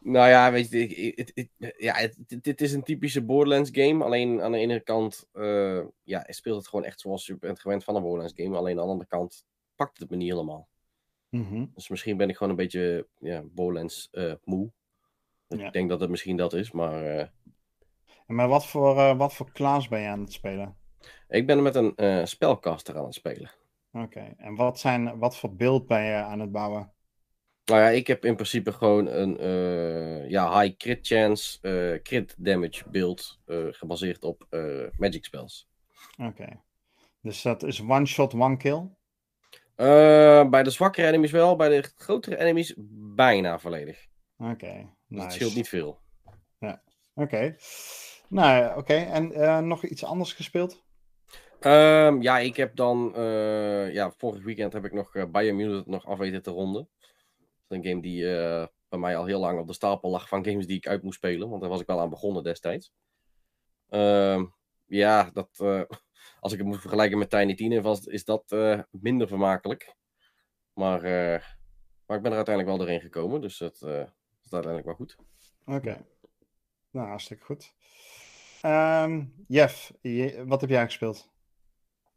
Nou 0.00 0.28
ja, 0.28 0.52
weet 0.52 0.70
je, 0.70 0.78
ik, 0.78 1.18
het, 1.18 1.32
het, 1.34 1.74
ja, 1.76 2.08
dit 2.26 2.60
is 2.60 2.72
een 2.72 2.82
typische 2.82 3.22
Borderlands 3.22 3.70
game. 3.72 4.04
Alleen 4.04 4.42
aan 4.42 4.52
de 4.52 4.58
ene 4.58 4.80
kant 4.80 5.28
uh, 5.34 5.84
ja, 6.02 6.24
speelt 6.28 6.56
het 6.56 6.68
gewoon 6.68 6.84
echt 6.84 7.00
zoals 7.00 7.26
je 7.26 7.38
bent 7.38 7.60
gewend 7.60 7.84
van 7.84 7.96
een 7.96 8.02
Borderlands 8.02 8.34
game. 8.36 8.56
Alleen 8.56 8.78
aan 8.78 8.84
de 8.84 8.90
andere 8.90 9.08
kant 9.08 9.44
pakt 9.76 9.98
het 9.98 10.10
me 10.10 10.16
niet 10.16 10.30
helemaal. 10.30 10.68
Mm 11.30 11.46
-hmm. 11.46 11.70
Dus 11.74 11.88
misschien 11.88 12.16
ben 12.16 12.28
ik 12.28 12.36
gewoon 12.36 12.50
een 12.50 12.58
beetje 12.58 13.08
ja, 13.18 13.42
Borderlands 13.42 14.08
uh, 14.12 14.34
moe. 14.44 14.70
Ja. 15.48 15.66
Ik 15.66 15.72
denk 15.72 15.88
dat 15.88 16.00
het 16.00 16.10
misschien 16.10 16.36
dat 16.36 16.52
is, 16.52 16.70
maar... 16.70 17.16
Uh... 17.16 17.24
Maar 18.26 18.48
wat 18.48 18.66
voor, 18.66 18.96
uh, 18.96 19.16
wat 19.16 19.34
voor 19.34 19.52
klas 19.52 19.88
ben 19.88 20.00
je 20.00 20.08
aan 20.08 20.20
het 20.20 20.32
spelen? 20.32 20.76
Ik 21.28 21.46
ben 21.46 21.62
met 21.62 21.74
een 21.74 21.92
uh, 21.96 22.24
spelcaster 22.24 22.96
aan 22.98 23.04
het 23.04 23.14
spelen. 23.14 23.50
Oké, 23.92 24.04
okay. 24.04 24.34
en 24.36 24.54
wat, 24.54 24.78
zijn, 24.78 25.18
wat 25.18 25.36
voor 25.36 25.54
beeld 25.54 25.86
ben 25.86 26.02
je 26.02 26.14
aan 26.14 26.40
het 26.40 26.52
bouwen? 26.52 26.92
Nou 27.64 27.80
ja, 27.80 27.88
ik 27.88 28.06
heb 28.06 28.24
in 28.24 28.34
principe 28.34 28.72
gewoon 28.72 29.06
een 29.06 29.36
ja, 30.28 30.60
high 30.60 30.76
crit 30.76 31.06
chance, 31.06 31.60
crit 32.02 32.34
damage 32.38 32.88
beeld 32.90 33.40
gebaseerd 33.70 34.24
op 34.24 34.46
magic 34.98 35.24
spells. 35.24 35.68
Oké, 36.18 36.28
okay. 36.28 36.60
dus 37.20 37.42
dat 37.42 37.62
is 37.62 37.80
one 37.80 38.06
shot, 38.06 38.34
one 38.34 38.56
kill? 38.56 38.88
Bij 40.50 40.62
de 40.62 40.70
zwakkere 40.70 41.06
enemies 41.06 41.30
wel, 41.30 41.56
bij 41.56 41.68
de 41.68 41.92
grotere 41.96 42.38
enemies 42.38 42.74
bijna 43.14 43.58
volledig. 43.58 44.06
Oké, 44.36 44.50
okay, 44.50 44.96
het 45.08 45.32
scheelt 45.32 45.54
niet 45.54 45.68
veel. 45.68 46.00
Ja, 46.58 46.82
oké. 47.14 47.22
Okay. 47.22 47.56
Nou, 48.28 48.68
oké. 48.68 48.78
Okay. 48.78 49.06
En 49.06 49.32
uh, 49.32 49.58
nog 49.58 49.84
iets 49.84 50.04
anders 50.04 50.32
gespeeld? 50.32 50.84
Um, 51.60 52.22
ja, 52.22 52.38
ik 52.38 52.56
heb 52.56 52.76
dan... 52.76 53.12
Uh, 53.16 53.92
ja, 53.92 54.10
vorig 54.10 54.44
weekend 54.44 54.72
heb 54.72 54.84
ik 54.84 54.92
nog 54.92 55.14
uh, 55.14 55.24
Biomutant 55.24 55.86
nog 55.86 56.06
af 56.06 56.18
weten 56.18 56.42
te 56.42 56.50
ronden. 56.50 56.88
Dat 57.38 57.48
is 57.68 57.76
een 57.76 57.84
game 57.84 58.02
die 58.02 58.24
bij 58.88 58.98
mij 58.98 59.16
al 59.16 59.24
heel 59.24 59.40
lang 59.40 59.60
op 59.60 59.66
de 59.66 59.72
stapel 59.72 60.10
lag 60.10 60.28
van 60.28 60.44
games 60.44 60.66
die 60.66 60.76
ik 60.76 60.86
uit 60.86 61.02
moest 61.02 61.16
spelen. 61.16 61.48
Want 61.48 61.60
daar 61.60 61.70
was 61.70 61.80
ik 61.80 61.86
wel 61.86 62.00
aan 62.00 62.10
begonnen 62.10 62.42
destijds. 62.42 62.92
Ehm, 63.88 64.44
ja, 64.84 65.30
dat 65.32 65.48
als 66.40 66.52
ik 66.52 66.58
het 66.58 66.66
moet 66.66 66.80
vergelijken 66.80 67.18
met 67.18 67.30
Tiny 67.30 67.54
Tina, 67.54 67.80
was, 67.80 68.06
is 68.06 68.24
dat 68.24 68.56
minder 68.90 69.28
vermakelijk. 69.28 69.94
Maar, 70.72 71.02
maar 72.06 72.16
ik 72.16 72.22
ben 72.22 72.30
er 72.30 72.36
uiteindelijk 72.36 72.68
wel 72.68 72.78
doorheen 72.78 73.00
gekomen, 73.00 73.40
dus 73.40 73.58
dat 73.58 73.86
is 74.44 74.52
uiteindelijk 74.52 74.84
wel 74.84 75.06
goed. 75.06 75.16
Oké, 75.64 75.76
okay. 75.76 76.04
nou 76.90 77.08
hartstikke 77.08 77.44
goed. 77.44 77.74
Um, 78.64 79.34
Jeff, 79.48 79.92
je, 80.00 80.44
wat 80.46 80.60
heb 80.60 80.70
jij 80.70 80.84
gespeeld? 80.84 81.32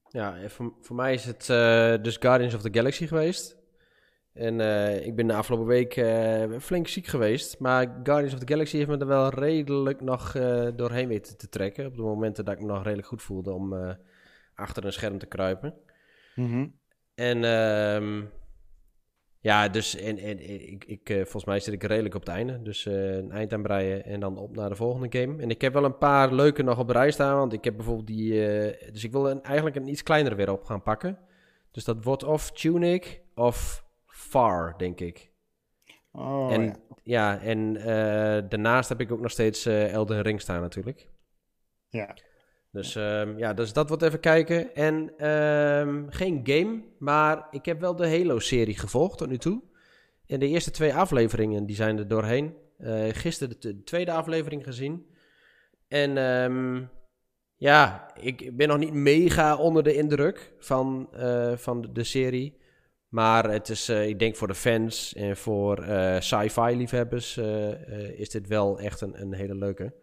Ja, 0.10 0.50
voor, 0.50 0.74
voor 0.82 0.96
mij 0.96 1.14
is 1.14 1.26
het 1.26 1.46
dus 2.04 2.18
Guardians 2.18 2.54
of 2.54 2.62
the 2.62 2.74
Galaxy 2.74 3.08
geweest. 3.08 3.58
En 4.34 4.60
uh, 4.60 5.06
ik 5.06 5.16
ben 5.16 5.28
de 5.28 5.34
afgelopen 5.34 5.68
week 5.68 5.96
uh, 5.96 6.60
flink 6.60 6.88
ziek 6.88 7.06
geweest. 7.06 7.60
Maar 7.60 8.00
Guardians 8.04 8.34
of 8.34 8.40
the 8.40 8.54
Galaxy 8.54 8.78
heeft 8.78 8.90
me 8.90 8.98
er 8.98 9.08
wel 9.08 9.30
redelijk 9.30 10.02
nog 10.02 10.34
uh, 10.34 10.68
doorheen 10.76 11.08
weten 11.08 11.38
te 11.38 11.50
trekken. 11.50 11.86
Op 11.86 11.96
de 11.96 12.02
momenten 12.02 12.46
dat 12.46 12.54
ik 12.54 12.60
me 12.60 12.68
nog 12.68 12.84
redelijk 12.84 13.08
goed 13.08 13.22
voelde 13.22 13.52
om 13.52 13.98
achter 14.56 14.86
een 14.86 14.94
scherm 14.94 15.18
te 15.18 15.26
kruipen. 15.26 15.74
Mm 16.36 16.50
-hmm. 16.50 16.80
En 17.16 17.44
um, 17.44 18.30
Ja, 19.40 19.70
dus 19.70 19.96
en, 19.96 20.18
en, 20.18 20.50
ik, 20.72 20.86
ik, 20.86 21.10
uh, 21.10 21.18
volgens 21.18 21.46
mij 21.46 21.60
zit 21.60 21.74
ik 21.74 21.84
redelijk 21.84 22.16
op 22.16 22.22
het 22.22 22.30
einde. 22.30 22.62
Dus 22.62 22.86
uh, 22.86 23.16
een 23.16 23.32
eind 23.32 23.54
aan 23.54 23.62
breien 23.62 24.06
en 24.06 24.20
dan 24.20 24.38
op 24.38 24.56
naar 24.56 24.70
de 24.70 24.76
volgende 24.76 25.20
game. 25.20 25.42
En 25.42 25.50
ik 25.50 25.62
heb 25.62 25.74
wel 25.74 25.84
een 25.84 25.98
paar 25.98 26.34
leuke 26.34 26.64
nog 26.64 26.80
op 26.80 26.88
de 26.88 26.94
rij 26.94 27.12
staan. 27.12 27.38
Want 27.38 27.54
ik 27.54 27.64
heb 27.64 27.76
bijvoorbeeld 27.76 28.08
die... 28.08 28.34
Uh, 28.34 28.92
dus 28.92 29.04
ik 29.04 29.12
wil 29.12 29.30
een, 29.30 29.44
eigenlijk 29.44 29.76
een 29.76 29.88
iets 29.88 30.04
kleinere 30.04 30.36
weer 30.36 30.52
op 30.52 30.64
gaan 30.64 30.82
pakken. 30.82 31.18
Dus 31.72 31.84
dat 31.84 32.04
wordt 32.04 32.24
of 32.24 32.52
Tunic 32.52 33.22
of 33.36 33.86
Far, 34.06 34.74
denk 34.78 35.00
ik. 35.00 35.32
Oh, 36.12 36.54
en, 36.54 36.62
ja. 36.64 36.76
ja. 37.04 37.40
en 37.42 37.74
daarnaast 38.50 38.90
heb 38.90 39.00
ik 39.00 39.12
ook 39.12 39.22
nog 39.22 39.32
steeds 39.32 39.66
Elden 39.66 40.22
Ring 40.22 40.42
staan 40.42 40.62
natuurlijk. 40.62 41.10
Ja. 41.90 42.16
Dus 42.72 42.96
um, 42.96 43.38
ja, 43.38 43.54
dus 43.54 43.74
dat 43.74 43.88
wordt 43.88 44.04
even 44.04 44.20
kijken. 44.20 44.76
En 44.76 45.28
um, 45.30 46.12
geen 46.12 46.40
game, 46.44 46.82
maar 47.00 47.48
ik 47.52 47.66
heb 47.66 47.80
wel 47.80 47.96
de 47.96 48.10
Halo-serie 48.10 48.78
gevolgd 48.78 49.18
tot 49.18 49.30
nu 49.30 49.38
toe. 49.38 49.62
En 50.28 50.40
de 50.40 50.48
eerste 50.48 50.72
twee 50.72 50.94
afleveringen, 50.94 51.66
die 51.66 51.76
zijn 51.76 51.98
er 51.98 52.08
doorheen. 52.08 52.54
Uh, 52.80 53.06
gisteren 53.10 53.60
de, 53.60 53.74
de, 53.76 53.84
tweede 53.84 54.12
aflevering 54.12 54.64
gezien. 54.64 55.06
En 55.88 56.18
um, 56.18 56.90
ja, 57.56 58.12
ik 58.20 58.58
ben 58.58 58.68
nog 58.68 58.78
niet 58.78 58.94
mega 58.94 59.56
onder 59.56 59.84
de 59.84 59.94
indruk 59.94 60.54
van, 60.60 61.10
uh, 61.14 61.56
van 61.56 61.90
de, 61.94 62.04
serie. 62.04 62.58
Maar 63.10 63.52
het 63.52 63.70
is, 63.70 63.90
uh, 63.90 64.08
ik 64.08 64.20
denk 64.20 64.36
voor 64.36 64.48
de 64.48 64.56
fans 64.56 65.14
en 65.14 65.38
voor 65.38 65.86
sci-fi 66.20 66.76
liefhebbers 66.76 67.38
is 68.16 68.30
dit 68.30 68.48
wel 68.48 68.80
echt 68.80 69.02
een, 69.02 69.22
een 69.22 69.34
hele 69.34 69.56
leuke. 69.56 69.94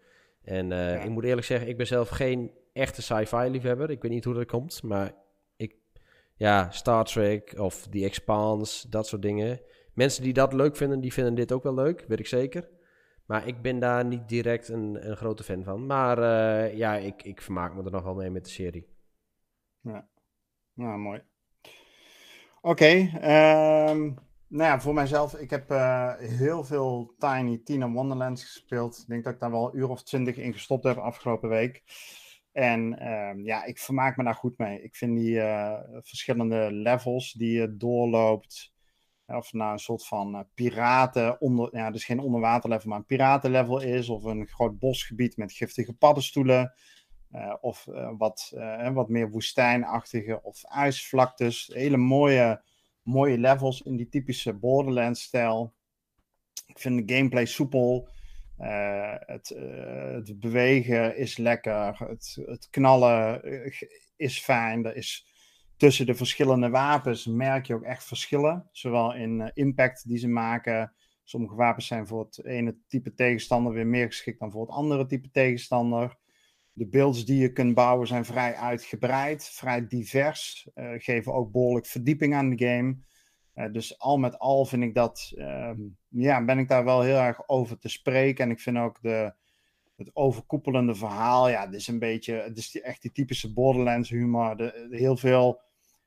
En 0.44 0.68
ja. 0.68 0.98
ik 0.98 1.10
moet 1.10 1.24
eerlijk 1.24 1.46
zeggen, 1.46 1.68
ik 1.68 1.76
ben 1.76 1.86
zelf 1.86 2.08
geen 2.08 2.52
echte 2.72 3.02
sci-fi 3.02 3.48
liefhebber. 3.48 3.90
Ik 3.90 4.02
weet 4.02 4.10
niet 4.10 4.24
hoe 4.24 4.34
dat 4.34 4.46
komt, 4.46 4.82
maar 4.82 5.12
ik, 5.56 5.74
ja, 6.34 6.70
Star 6.70 7.04
Trek 7.04 7.54
of 7.58 7.86
The 7.86 8.04
Expanse, 8.04 8.88
dat 8.88 9.06
soort 9.06 9.22
dingen. 9.22 9.60
Mensen 9.92 10.22
die 10.22 10.32
dat 10.32 10.52
leuk 10.52 10.76
vinden, 10.76 11.00
die 11.00 11.12
vinden 11.12 11.34
dit 11.34 11.52
ook 11.52 11.62
wel 11.62 11.74
leuk, 11.74 12.04
weet 12.08 12.18
ik 12.18 12.26
zeker. 12.26 12.68
Maar 13.26 13.46
ik 13.46 13.62
ben 13.62 13.78
daar 13.78 14.04
niet 14.04 14.28
direct 14.28 14.68
een, 14.68 15.08
een 15.10 15.16
grote 15.16 15.42
fan 15.42 15.64
van. 15.64 15.86
Maar 15.86 16.18
uh, 16.18 16.76
ja, 16.76 16.94
ik, 16.96 17.22
ik 17.22 17.42
vermaak 17.42 17.74
me 17.74 17.82
er 17.84 17.90
nog 17.90 18.02
wel 18.02 18.14
mee 18.14 18.30
met 18.30 18.44
de 18.44 18.50
serie. 18.50 18.88
Ja, 19.80 20.08
nou 20.74 20.98
mooi. 20.98 21.22
Oké, 22.60 23.08
okay, 23.10 23.90
um... 23.90 24.18
Nou 24.54 24.68
ja, 24.70 24.80
voor 24.80 24.94
mijzelf, 24.94 25.34
ik 25.34 25.50
heb 25.50 25.70
uh, 25.70 26.14
heel 26.16 26.64
veel 26.64 27.14
Tiny 27.18 27.60
Tina 27.64 27.90
Wonderlands 27.90 28.44
gespeeld. 28.44 28.98
Ik 28.98 29.06
denk 29.08 29.24
dat 29.24 29.32
ik 29.32 29.40
daar 29.40 29.50
wel 29.50 29.66
een 29.66 29.78
uur 29.78 29.88
of 29.88 30.02
twintig 30.02 30.36
in 30.36 30.52
gestopt 30.52 30.84
heb 30.84 30.96
afgelopen 30.96 31.48
week. 31.48 31.82
En 32.52 33.02
uh, 33.02 33.44
ja, 33.44 33.64
ik 33.64 33.78
vermaak 33.78 34.16
me 34.16 34.24
daar 34.24 34.34
goed 34.34 34.58
mee. 34.58 34.82
Ik 34.82 34.96
vind 34.96 35.16
die 35.16 35.34
uh, 35.34 35.78
verschillende 36.00 36.72
levels 36.72 37.32
die 37.32 37.58
je 37.60 37.76
doorloopt. 37.76 38.72
Of 39.26 39.52
nou 39.52 39.72
een 39.72 39.78
soort 39.78 40.06
van 40.06 40.46
piraten, 40.54 41.40
onder, 41.40 41.76
ja, 41.76 41.90
dus 41.90 42.04
geen 42.04 42.20
onderwaterlevel, 42.20 42.88
maar 42.88 42.98
een 42.98 43.06
piratenlevel 43.06 43.80
is. 43.80 44.08
Of 44.08 44.24
een 44.24 44.46
groot 44.46 44.78
bosgebied 44.78 45.36
met 45.36 45.52
giftige 45.52 45.92
paddenstoelen. 45.92 46.74
of 47.60 47.86
wat, 48.18 48.52
wat 48.92 49.08
meer 49.08 49.30
woestijnachtige 49.30 50.42
of 50.42 50.64
ijsvlaktes. 50.64 51.70
Hele 51.72 51.96
mooie 51.96 52.62
mooie 53.04 53.38
levels 53.38 53.82
in 53.82 53.96
die 53.96 54.08
typische 54.08 54.52
Borderlands-stijl. 54.52 55.74
Ik 56.66 56.78
vind 56.78 57.08
de 57.08 57.14
gameplay 57.14 57.46
soepel. 57.46 58.08
Uh, 58.60 59.14
het, 59.18 59.50
uh, 59.50 60.12
het, 60.12 60.40
bewegen 60.40 61.16
is 61.16 61.36
lekker. 61.36 61.98
Het, 62.08 62.38
het 62.46 62.70
knallen 62.70 63.42
is 64.16 64.40
fijn. 64.40 64.84
Er 64.84 64.96
is 64.96 65.26
tussen 65.76 66.06
de 66.06 66.14
verschillende 66.14 66.70
wapens 66.70 67.26
merk 67.26 67.66
je 67.66 67.74
ook 67.74 67.82
echt 67.82 68.04
verschillen. 68.04 68.68
Zowel 68.72 69.14
in 69.14 69.50
impact 69.54 70.08
die 70.08 70.18
ze 70.18 70.28
maken. 70.28 70.92
Sommige 71.24 71.54
wapens 71.54 71.86
zijn 71.86 72.06
voor 72.06 72.24
het 72.24 72.44
ene 72.44 72.76
type 72.88 73.14
tegenstander 73.14 73.72
weer 73.72 73.86
meer 73.86 74.06
geschikt 74.06 74.38
dan 74.38 74.50
voor 74.50 74.60
het 74.60 74.74
andere 74.74 75.06
type 75.06 75.30
tegenstander. 75.30 76.16
De 76.76 76.86
builds 76.86 77.24
die 77.24 77.40
je 77.40 77.52
kunt 77.52 77.74
bouwen 77.74 78.06
zijn 78.06 78.24
vrij 78.24 78.54
uitgebreid, 78.54 79.44
vrij 79.44 79.86
divers, 79.86 80.68
uh, 80.74 80.90
geven 80.96 81.34
ook 81.34 81.52
behoorlijk 81.52 81.86
verdieping 81.86 82.34
aan 82.34 82.50
de 82.50 82.66
game. 82.66 82.96
Uh, 83.54 83.72
dus 83.72 83.98
al 83.98 84.18
met 84.18 84.38
al 84.38 84.64
vind 84.64 84.82
ik 84.82 84.94
dat, 84.94 85.32
uh, 85.34 85.70
ja, 86.08 86.44
ben 86.44 86.58
ik 86.58 86.68
daar 86.68 86.84
wel 86.84 87.00
heel 87.00 87.18
erg 87.18 87.48
over 87.48 87.78
te 87.78 87.88
spreken. 87.88 88.44
En 88.44 88.50
ik 88.50 88.60
vind 88.60 88.76
ook 88.78 89.02
de, 89.02 89.32
het 89.96 90.10
overkoepelende 90.12 90.94
verhaal, 90.94 91.48
ja, 91.48 91.64
het 91.64 91.74
is 91.74 91.88
een 91.88 91.98
beetje, 91.98 92.34
het 92.34 92.58
is 92.58 92.80
echt 92.80 93.02
die 93.02 93.12
typische 93.12 93.52
Borderlands 93.52 94.10
humor. 94.10 94.56
De, 94.56 94.86
de, 94.90 94.96
heel 94.96 95.16
veel 95.16 95.60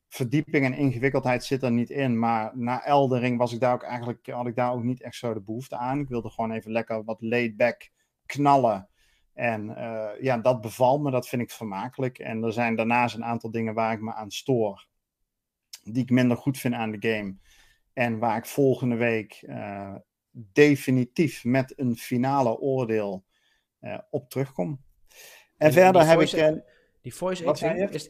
verdieping 0.07 0.65
en 0.65 0.73
ingewikkeldheid 0.73 1.45
zit 1.45 1.63
er 1.63 1.71
niet 1.71 1.89
in. 1.89 2.19
Maar 2.19 2.57
na 2.57 2.83
Eldering 2.85 3.37
was 3.37 3.53
ik 3.53 3.59
daar 3.59 3.73
ook 3.73 3.83
eigenlijk, 3.83 4.27
had 4.27 4.47
ik 4.47 4.55
daar 4.55 4.71
ook 4.71 4.83
niet 4.83 5.01
echt 5.01 5.15
zo 5.15 5.33
de 5.33 5.41
behoefte 5.41 5.77
aan. 5.77 5.99
Ik 5.99 6.07
wilde 6.07 6.29
gewoon 6.29 6.51
even 6.51 6.71
lekker 6.71 7.03
wat 7.03 7.21
laid 7.21 7.57
back 7.57 7.89
knallen. 8.25 8.89
En 9.37 9.69
uh, 9.69 10.09
ja, 10.19 10.37
dat 10.37 10.61
bevalt 10.61 11.01
me, 11.01 11.11
dat 11.11 11.27
vind 11.27 11.41
ik 11.41 11.51
vermakelijk. 11.51 12.19
En 12.19 12.43
er 12.43 12.53
zijn 12.53 12.75
daarnaast 12.75 13.15
een 13.15 13.23
aantal 13.23 13.51
dingen 13.51 13.73
waar 13.73 13.93
ik 13.93 14.01
me 14.01 14.13
aan 14.13 14.31
stoor. 14.31 14.87
Die 15.83 16.03
ik 16.03 16.09
minder 16.09 16.37
goed 16.37 16.57
vind 16.57 16.73
aan 16.73 16.91
de 16.91 17.09
game. 17.09 17.35
En 17.93 18.19
waar 18.19 18.37
ik 18.37 18.45
volgende 18.45 18.95
week 18.95 19.41
uh, 19.41 19.95
definitief 20.31 21.43
met 21.43 21.73
een 21.79 21.95
finale 21.95 22.59
oordeel 22.59 23.25
uh, 23.81 23.97
op 24.09 24.29
terugkom. 24.29 24.83
En, 25.57 25.67
en 25.67 25.73
verder 25.73 26.05
heb 26.05 26.21
ik. 26.21 26.63
die 27.01 27.13
voice 27.13 27.47
acting. 27.47 27.89
Is, 27.89 28.09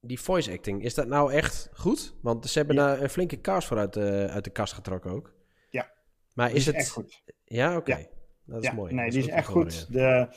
die 0.00 0.20
voice 0.20 0.52
acting, 0.52 0.82
is 0.82 0.94
dat 0.94 1.06
nou 1.06 1.32
echt 1.32 1.68
goed? 1.72 2.14
Want 2.22 2.46
ze 2.46 2.58
hebben 2.58 2.76
ja. 2.76 2.86
daar 2.86 3.02
een 3.02 3.10
flinke 3.10 3.36
kaars 3.36 3.66
voor 3.66 3.78
uit 3.78 3.92
de, 3.92 4.28
uit 4.30 4.44
de 4.44 4.50
kast 4.50 4.72
getrokken 4.72 5.10
ook. 5.10 5.34
Ja. 5.70 5.92
Maar 6.32 6.50
is, 6.50 6.54
is 6.54 6.66
het. 6.66 6.74
Echt 6.74 6.90
goed. 6.90 7.22
Ja, 7.44 7.76
oké. 7.76 7.90
Okay. 7.90 8.00
Ja. 8.00 8.08
Dat 8.44 8.62
is 8.62 8.68
ja, 8.68 8.74
mooi. 8.74 8.94
Nee, 8.94 9.04
dat 9.04 9.14
die 9.14 9.22
is 9.22 9.28
echt 9.28 9.48
goed. 9.48 9.92
De, 9.92 10.28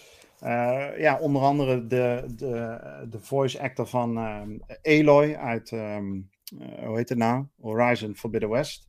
uh, 0.43 0.97
ja, 0.97 1.19
onder 1.19 1.41
andere 1.41 1.87
de, 1.87 2.23
de, 2.35 2.79
de 3.09 3.19
voice 3.19 3.61
actor 3.61 3.87
van 3.87 4.17
um, 4.17 4.59
Aloy 4.81 5.35
uit, 5.35 5.71
um, 5.71 6.29
uh, 6.59 6.85
hoe 6.85 6.97
heet 6.97 7.09
het 7.09 7.17
nou? 7.17 7.45
Horizon 7.61 8.15
Forbidden 8.15 8.49
West. 8.49 8.87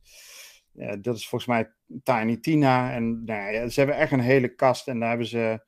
Dat 1.01 1.15
is 1.15 1.27
volgens 1.27 1.45
mij 1.45 1.71
Tiny 2.03 2.37
Tina. 2.37 2.93
En 2.93 3.23
nou 3.23 3.51
ja, 3.53 3.67
ze 3.67 3.79
hebben 3.79 3.97
echt 3.97 4.11
een 4.11 4.19
hele 4.19 4.55
kast 4.55 4.87
en 4.87 4.99
daar 4.99 5.09
hebben 5.09 5.27
ze 5.27 5.65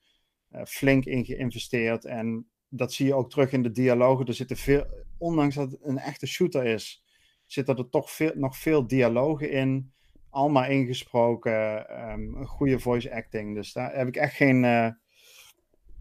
flink 0.66 1.06
in 1.06 1.26
geïnvesteerd. 1.26 2.06
En 2.06 2.50
dat 2.70 2.94
zie 2.94 3.06
je 3.06 3.14
ook 3.14 3.30
terug 3.30 3.52
in 3.52 3.64
de 3.64 3.72
dialogen. 3.72 4.26
Er 4.26 4.34
zitten 4.34 4.58
veel, 4.58 4.86
ondanks 5.18 5.56
dat 5.56 5.72
het 5.72 5.80
een 5.84 5.98
echte 5.98 6.28
shooter 6.28 6.66
is, 6.66 7.06
zitten 7.46 7.78
er 7.78 7.90
toch 7.90 8.12
veel, 8.12 8.32
nog 8.36 8.58
veel 8.58 8.88
dialogen 8.88 9.52
in 9.52 9.94
allemaal 10.30 10.66
ingesproken, 10.66 11.86
een 12.12 12.46
goede 12.46 12.80
voice 12.80 13.14
acting. 13.14 13.56
Dus 13.56 13.74
daar 13.74 13.96
heb 13.96 14.08
ik 14.08 14.16
echt 14.16 14.36
geen, 14.36 14.62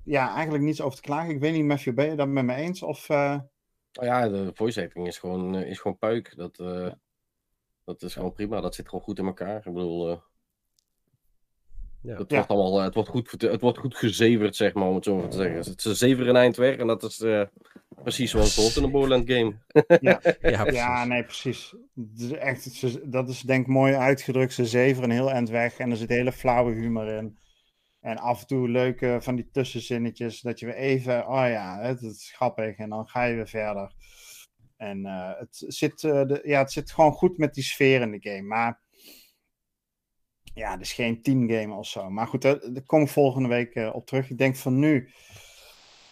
ja, 0.05 0.35
eigenlijk 0.35 0.65
niets 0.65 0.81
over 0.81 0.97
te 0.97 1.03
klagen. 1.03 1.35
Ik 1.35 1.41
weet 1.41 1.53
niet, 1.53 1.65
Matthew, 1.65 1.95
ben 1.95 2.11
je 2.11 2.17
dat 2.17 2.29
met 2.29 2.45
me 2.45 2.55
eens? 2.55 2.83
Of, 2.83 3.09
uh... 3.09 3.39
oh 3.93 4.05
ja, 4.05 4.29
de 4.29 4.51
voice 4.55 4.83
acting 4.83 5.07
is 5.07 5.19
gewoon, 5.19 5.55
uh, 5.55 5.71
is 5.71 5.79
gewoon 5.79 5.99
puik. 5.99 6.37
Dat, 6.37 6.57
ja. 6.57 6.99
dat 7.85 8.03
is 8.03 8.15
gewoon 8.15 8.33
prima. 8.33 8.61
Dat 8.61 8.75
zit 8.75 8.89
gewoon 8.89 9.05
goed 9.05 9.19
in 9.19 9.27
elkaar. 9.27 9.57
Ik 9.57 9.73
bedoel, 9.73 10.09
ja. 12.03 12.17
het, 12.17 12.33
wordt 12.33 12.49
allemaal, 12.49 12.81
het, 12.81 12.95
wordt 12.95 13.09
goed, 13.09 13.43
het 13.43 13.61
wordt 13.61 13.79
goed 13.79 13.97
gezeverd, 13.97 14.57
zeg 14.57 14.75
maar, 14.75 14.89
om 14.89 14.95
het 14.95 15.05
zo 15.05 15.17
maar 15.17 15.29
te 15.29 15.37
zeggen. 15.37 15.73
Het 15.73 15.85
is 15.85 15.99
zever 15.99 16.29
een 16.29 16.37
eind 16.37 16.57
weg 16.57 16.77
en 16.77 16.87
dat 16.87 17.03
is 17.03 17.25
precies 18.03 18.31
zoals 18.31 18.57
het 18.57 18.65
hoort 18.65 18.77
in 18.77 18.83
een 18.83 18.91
Borderland 18.91 19.31
game. 19.31 19.55
ja, 20.01 20.21
ja, 20.41 20.67
ja, 20.71 21.05
nee, 21.05 21.25
precies. 21.25 21.75
Dat 21.95 22.31
is, 22.31 22.33
echt, 22.33 23.13
dat 23.13 23.29
is 23.29 23.41
denk 23.41 23.61
ik 23.61 23.73
mooi 23.73 23.95
uitgedrukt. 23.95 24.53
Ze 24.53 24.67
zeveren 24.67 25.11
een 25.11 25.17
heel 25.17 25.31
eind 25.31 25.49
weg 25.49 25.79
en 25.79 25.91
er 25.91 25.97
zit 25.97 26.09
hele 26.09 26.33
flauwe 26.33 26.73
humor 26.73 27.09
in. 27.09 27.39
En 28.01 28.19
af 28.19 28.41
en 28.41 28.47
toe 28.47 28.69
leuke 28.69 29.19
van 29.21 29.37
die 29.37 29.51
tussenzinnetjes, 29.51 30.41
dat 30.41 30.61
je 30.61 30.67
weer 30.67 30.75
even, 30.75 31.29
oh 31.29 31.49
ja, 31.49 31.81
het, 31.81 32.03
is 32.03 32.33
grappig 32.35 32.77
en 32.77 32.89
dan 32.89 33.09
ga 33.09 33.25
je 33.25 33.35
weer 33.35 33.49
verder. 33.49 33.95
En 34.77 34.99
uh, 34.99 35.39
het, 35.39 35.65
zit, 35.67 36.03
uh, 36.03 36.27
de, 36.27 36.41
ja, 36.45 36.59
het 36.59 36.73
zit 36.73 36.91
gewoon 36.91 37.13
goed 37.13 37.39
met 37.39 37.55
die 37.55 37.65
sfeer 37.65 38.01
in 38.01 38.11
de 38.11 38.31
game. 38.31 38.43
Maar 38.43 38.81
ja, 40.55 40.71
het 40.71 40.81
is 40.81 40.93
geen 40.93 41.23
teamgame 41.23 41.75
of 41.75 41.87
zo. 41.87 42.11
Maar 42.11 42.27
goed, 42.27 42.43
daar, 42.43 42.73
daar 42.73 42.83
kom 42.83 43.03
ik 43.03 43.09
volgende 43.09 43.49
week 43.49 43.91
op 43.93 44.07
terug. 44.07 44.31
Ik 44.31 44.39
denk 44.39 44.57
van 44.57 44.79
nu 44.79 45.11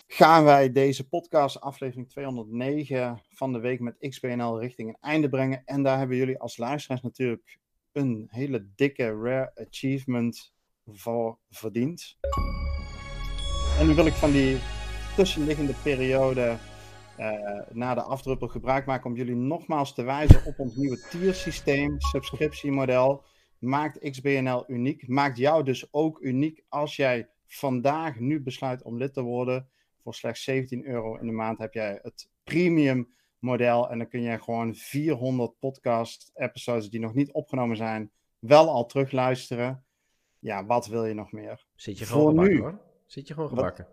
gaan 0.07 0.45
wij 0.45 0.73
deze 0.73 1.09
podcast, 1.09 1.61
aflevering 1.61 2.09
209 2.09 3.23
van 3.31 3.53
de 3.53 3.59
week 3.59 3.81
met 3.81 4.09
XBNL 4.09 4.61
richting 4.61 4.89
een 4.89 5.01
einde 5.01 5.29
brengen. 5.29 5.63
En 5.65 5.83
daar 5.83 5.99
hebben 5.99 6.17
jullie 6.17 6.39
als 6.39 6.57
luisteraars 6.57 7.03
natuurlijk 7.03 7.59
een 7.93 8.29
hele 8.31 8.69
dikke 8.75 9.05
rare 9.05 9.67
achievement 9.67 10.53
voor 10.93 11.39
verdiend. 11.51 12.17
En 13.79 13.87
nu 13.87 13.95
wil 13.95 14.07
ik 14.07 14.13
van 14.13 14.31
die 14.31 14.59
tussenliggende 15.17 15.75
periode 15.83 16.57
uh, 17.19 17.61
na 17.71 17.95
de 17.95 18.03
afdruppel 18.03 18.49
gebruik 18.49 18.87
maken 18.87 19.11
om 19.11 19.17
jullie 19.17 19.35
nogmaals 19.35 19.95
te 19.95 20.03
wijzen 20.03 20.45
op 20.45 20.59
ons 20.59 20.77
nieuwe 20.77 21.07
tiersysteem, 21.11 22.01
subscriptiemodel. 22.01 23.25
Maakt 23.59 24.11
XBNL 24.11 24.65
uniek. 24.67 25.09
Maakt 25.09 25.37
jou 25.37 25.65
dus 25.65 25.93
ook 25.93 26.21
uniek 26.21 26.65
als 26.69 26.97
jij 26.97 27.29
vandaag 27.47 28.19
nu 28.19 28.43
besluit 28.43 28.83
om 28.83 28.99
lid 28.99 29.15
te 29.15 29.23
worden. 29.23 29.69
Voor 30.03 30.15
slechts 30.15 30.45
17 30.45 30.87
euro 30.87 31.17
in 31.17 31.27
de 31.27 31.33
maand 31.33 31.59
heb 31.59 31.73
jij 31.73 31.99
het 32.03 32.29
premium 32.45 33.09
model. 33.39 33.91
En 33.91 33.99
dan 33.99 34.09
kun 34.09 34.23
je 34.23 34.39
gewoon 34.39 34.75
400 34.75 35.59
podcast 35.59 36.31
episodes 36.35 36.91
die 36.91 37.01
nog 37.01 37.15
niet 37.15 37.33
opgenomen 37.33 37.77
zijn, 37.77 38.11
wel 38.39 38.71
al 38.71 38.87
terugluisteren. 38.87 39.85
Ja, 40.41 40.67
wat 40.67 40.87
wil 40.87 41.05
je 41.05 41.15
nog 41.15 41.33
meer? 41.33 41.67
Zit 41.75 41.99
je 41.99 42.05
gewoon 42.05 42.23
Voor 42.23 42.31
gebakken 42.31 42.55
nu. 42.55 42.61
hoor. 42.61 42.81
Zit 43.07 43.29
je 43.29 43.35
gewoon 43.35 43.49
gebakken. 43.49 43.87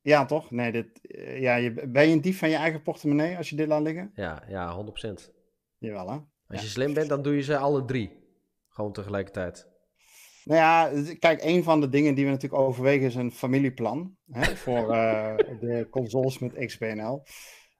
Ja, 0.00 0.24
toch? 0.24 0.50
Nee, 0.50 0.72
dit, 0.72 1.00
eh, 1.06 1.40
ja, 1.40 1.54
je, 1.54 1.72
ben 1.88 2.06
je 2.08 2.12
een 2.14 2.20
dief 2.20 2.38
van 2.38 2.48
je 2.48 2.56
eigen 2.56 2.82
portemonnee 2.82 3.36
als 3.36 3.50
je 3.50 3.56
dit 3.56 3.66
laat 3.68 3.82
liggen? 3.82 4.10
Ja, 4.14 4.42
ja, 4.48 4.72
100%. 4.72 5.32
Jawel, 5.78 6.06
hè? 6.10 6.14
Als 6.14 6.58
Ja. 6.58 6.60
je 6.60 6.66
slim 6.66 6.94
bent, 6.94 7.08
dan 7.08 7.22
doe 7.22 7.34
je 7.34 7.42
ze 7.42 7.56
alle 7.56 7.84
drie. 7.84 8.24
Gewoon 8.68 8.92
tegelijkertijd. 8.92 9.68
Nou 10.44 10.60
ja, 10.60 11.14
kijk, 11.18 11.42
een 11.44 11.62
van 11.62 11.80
de 11.80 11.88
dingen 11.88 12.14
die 12.14 12.24
we 12.24 12.30
natuurlijk 12.30 12.62
overwegen 12.62 13.06
is 13.06 13.14
een 13.14 13.32
familieplan 13.32 14.16
hè, 14.30 14.56
voor 14.66 14.92
eh, 14.92 15.36
de 15.60 15.86
consoles 15.90 16.38
met 16.38 16.64
XBNL. 16.66 17.22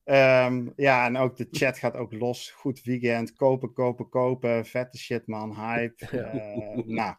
Ehm, 0.04 0.68
ja, 0.76 1.06
en 1.06 1.16
ook 1.16 1.36
de 1.36 1.48
chat 1.50 1.78
gaat 1.78 1.96
ook 1.96 2.12
los. 2.12 2.50
Goed 2.50 2.82
weekend, 2.82 3.32
kopen, 3.32 3.72
kopen, 3.72 4.08
kopen. 4.08 4.64
Vette 4.64 4.98
shit, 4.98 5.26
man. 5.26 5.54
Hype. 5.54 6.06
Eh, 6.10 6.84
nou, 6.84 7.14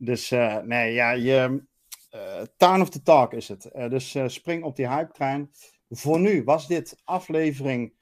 dus 0.00 0.30
eh, 0.30 0.58
nee, 0.58 0.92
ja, 0.92 1.10
je, 1.10 1.64
eh 2.10 2.42
Town 2.56 2.80
of 2.80 2.90
the 2.90 3.02
Talk 3.02 3.32
is 3.32 3.48
het. 3.48 3.64
Eh, 3.64 3.90
dus 3.90 4.14
eh, 4.14 4.28
spring 4.28 4.64
op 4.64 4.76
die 4.76 4.88
hype-trein. 4.88 5.50
Voor 5.88 6.20
nu 6.20 6.44
was 6.44 6.68
dit 6.68 7.00
aflevering 7.04 7.94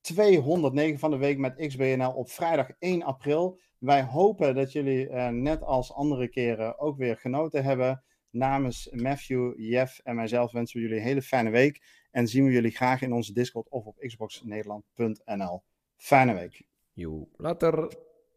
209 0.00 0.98
van 0.98 1.10
de 1.10 1.16
week 1.16 1.38
met 1.38 1.66
XBNL 1.66 2.10
op 2.10 2.30
vrijdag 2.30 2.70
1 2.78 3.02
april. 3.02 3.60
Wij 3.78 4.02
hopen 4.02 4.54
dat 4.54 4.72
jullie 4.72 5.08
eh, 5.08 5.28
net 5.28 5.62
als 5.62 5.92
andere 5.92 6.28
keren 6.28 6.78
ook 6.78 6.96
weer 6.96 7.16
genoten 7.16 7.64
hebben. 7.64 8.02
Namens 8.30 8.88
Matthew, 8.92 9.52
Jeff 9.56 9.98
en 9.98 10.16
mijzelf 10.16 10.52
wensen 10.52 10.76
we 10.76 10.82
jullie 10.82 11.00
een 11.00 11.06
hele 11.06 11.22
fijne 11.22 11.50
week. 11.50 11.82
En 12.10 12.26
zien 12.26 12.44
we 12.44 12.52
jullie 12.52 12.70
graag 12.70 13.02
in 13.02 13.12
onze 13.12 13.32
Discord 13.32 13.68
of 13.68 13.84
op 13.84 13.98
xboxnederland.nl. 13.98 15.62
Fijne 15.96 16.34
week. 16.34 16.66
Joe, 16.92 17.28
later. 17.36 17.92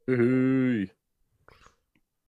Hoi. 0.06 0.99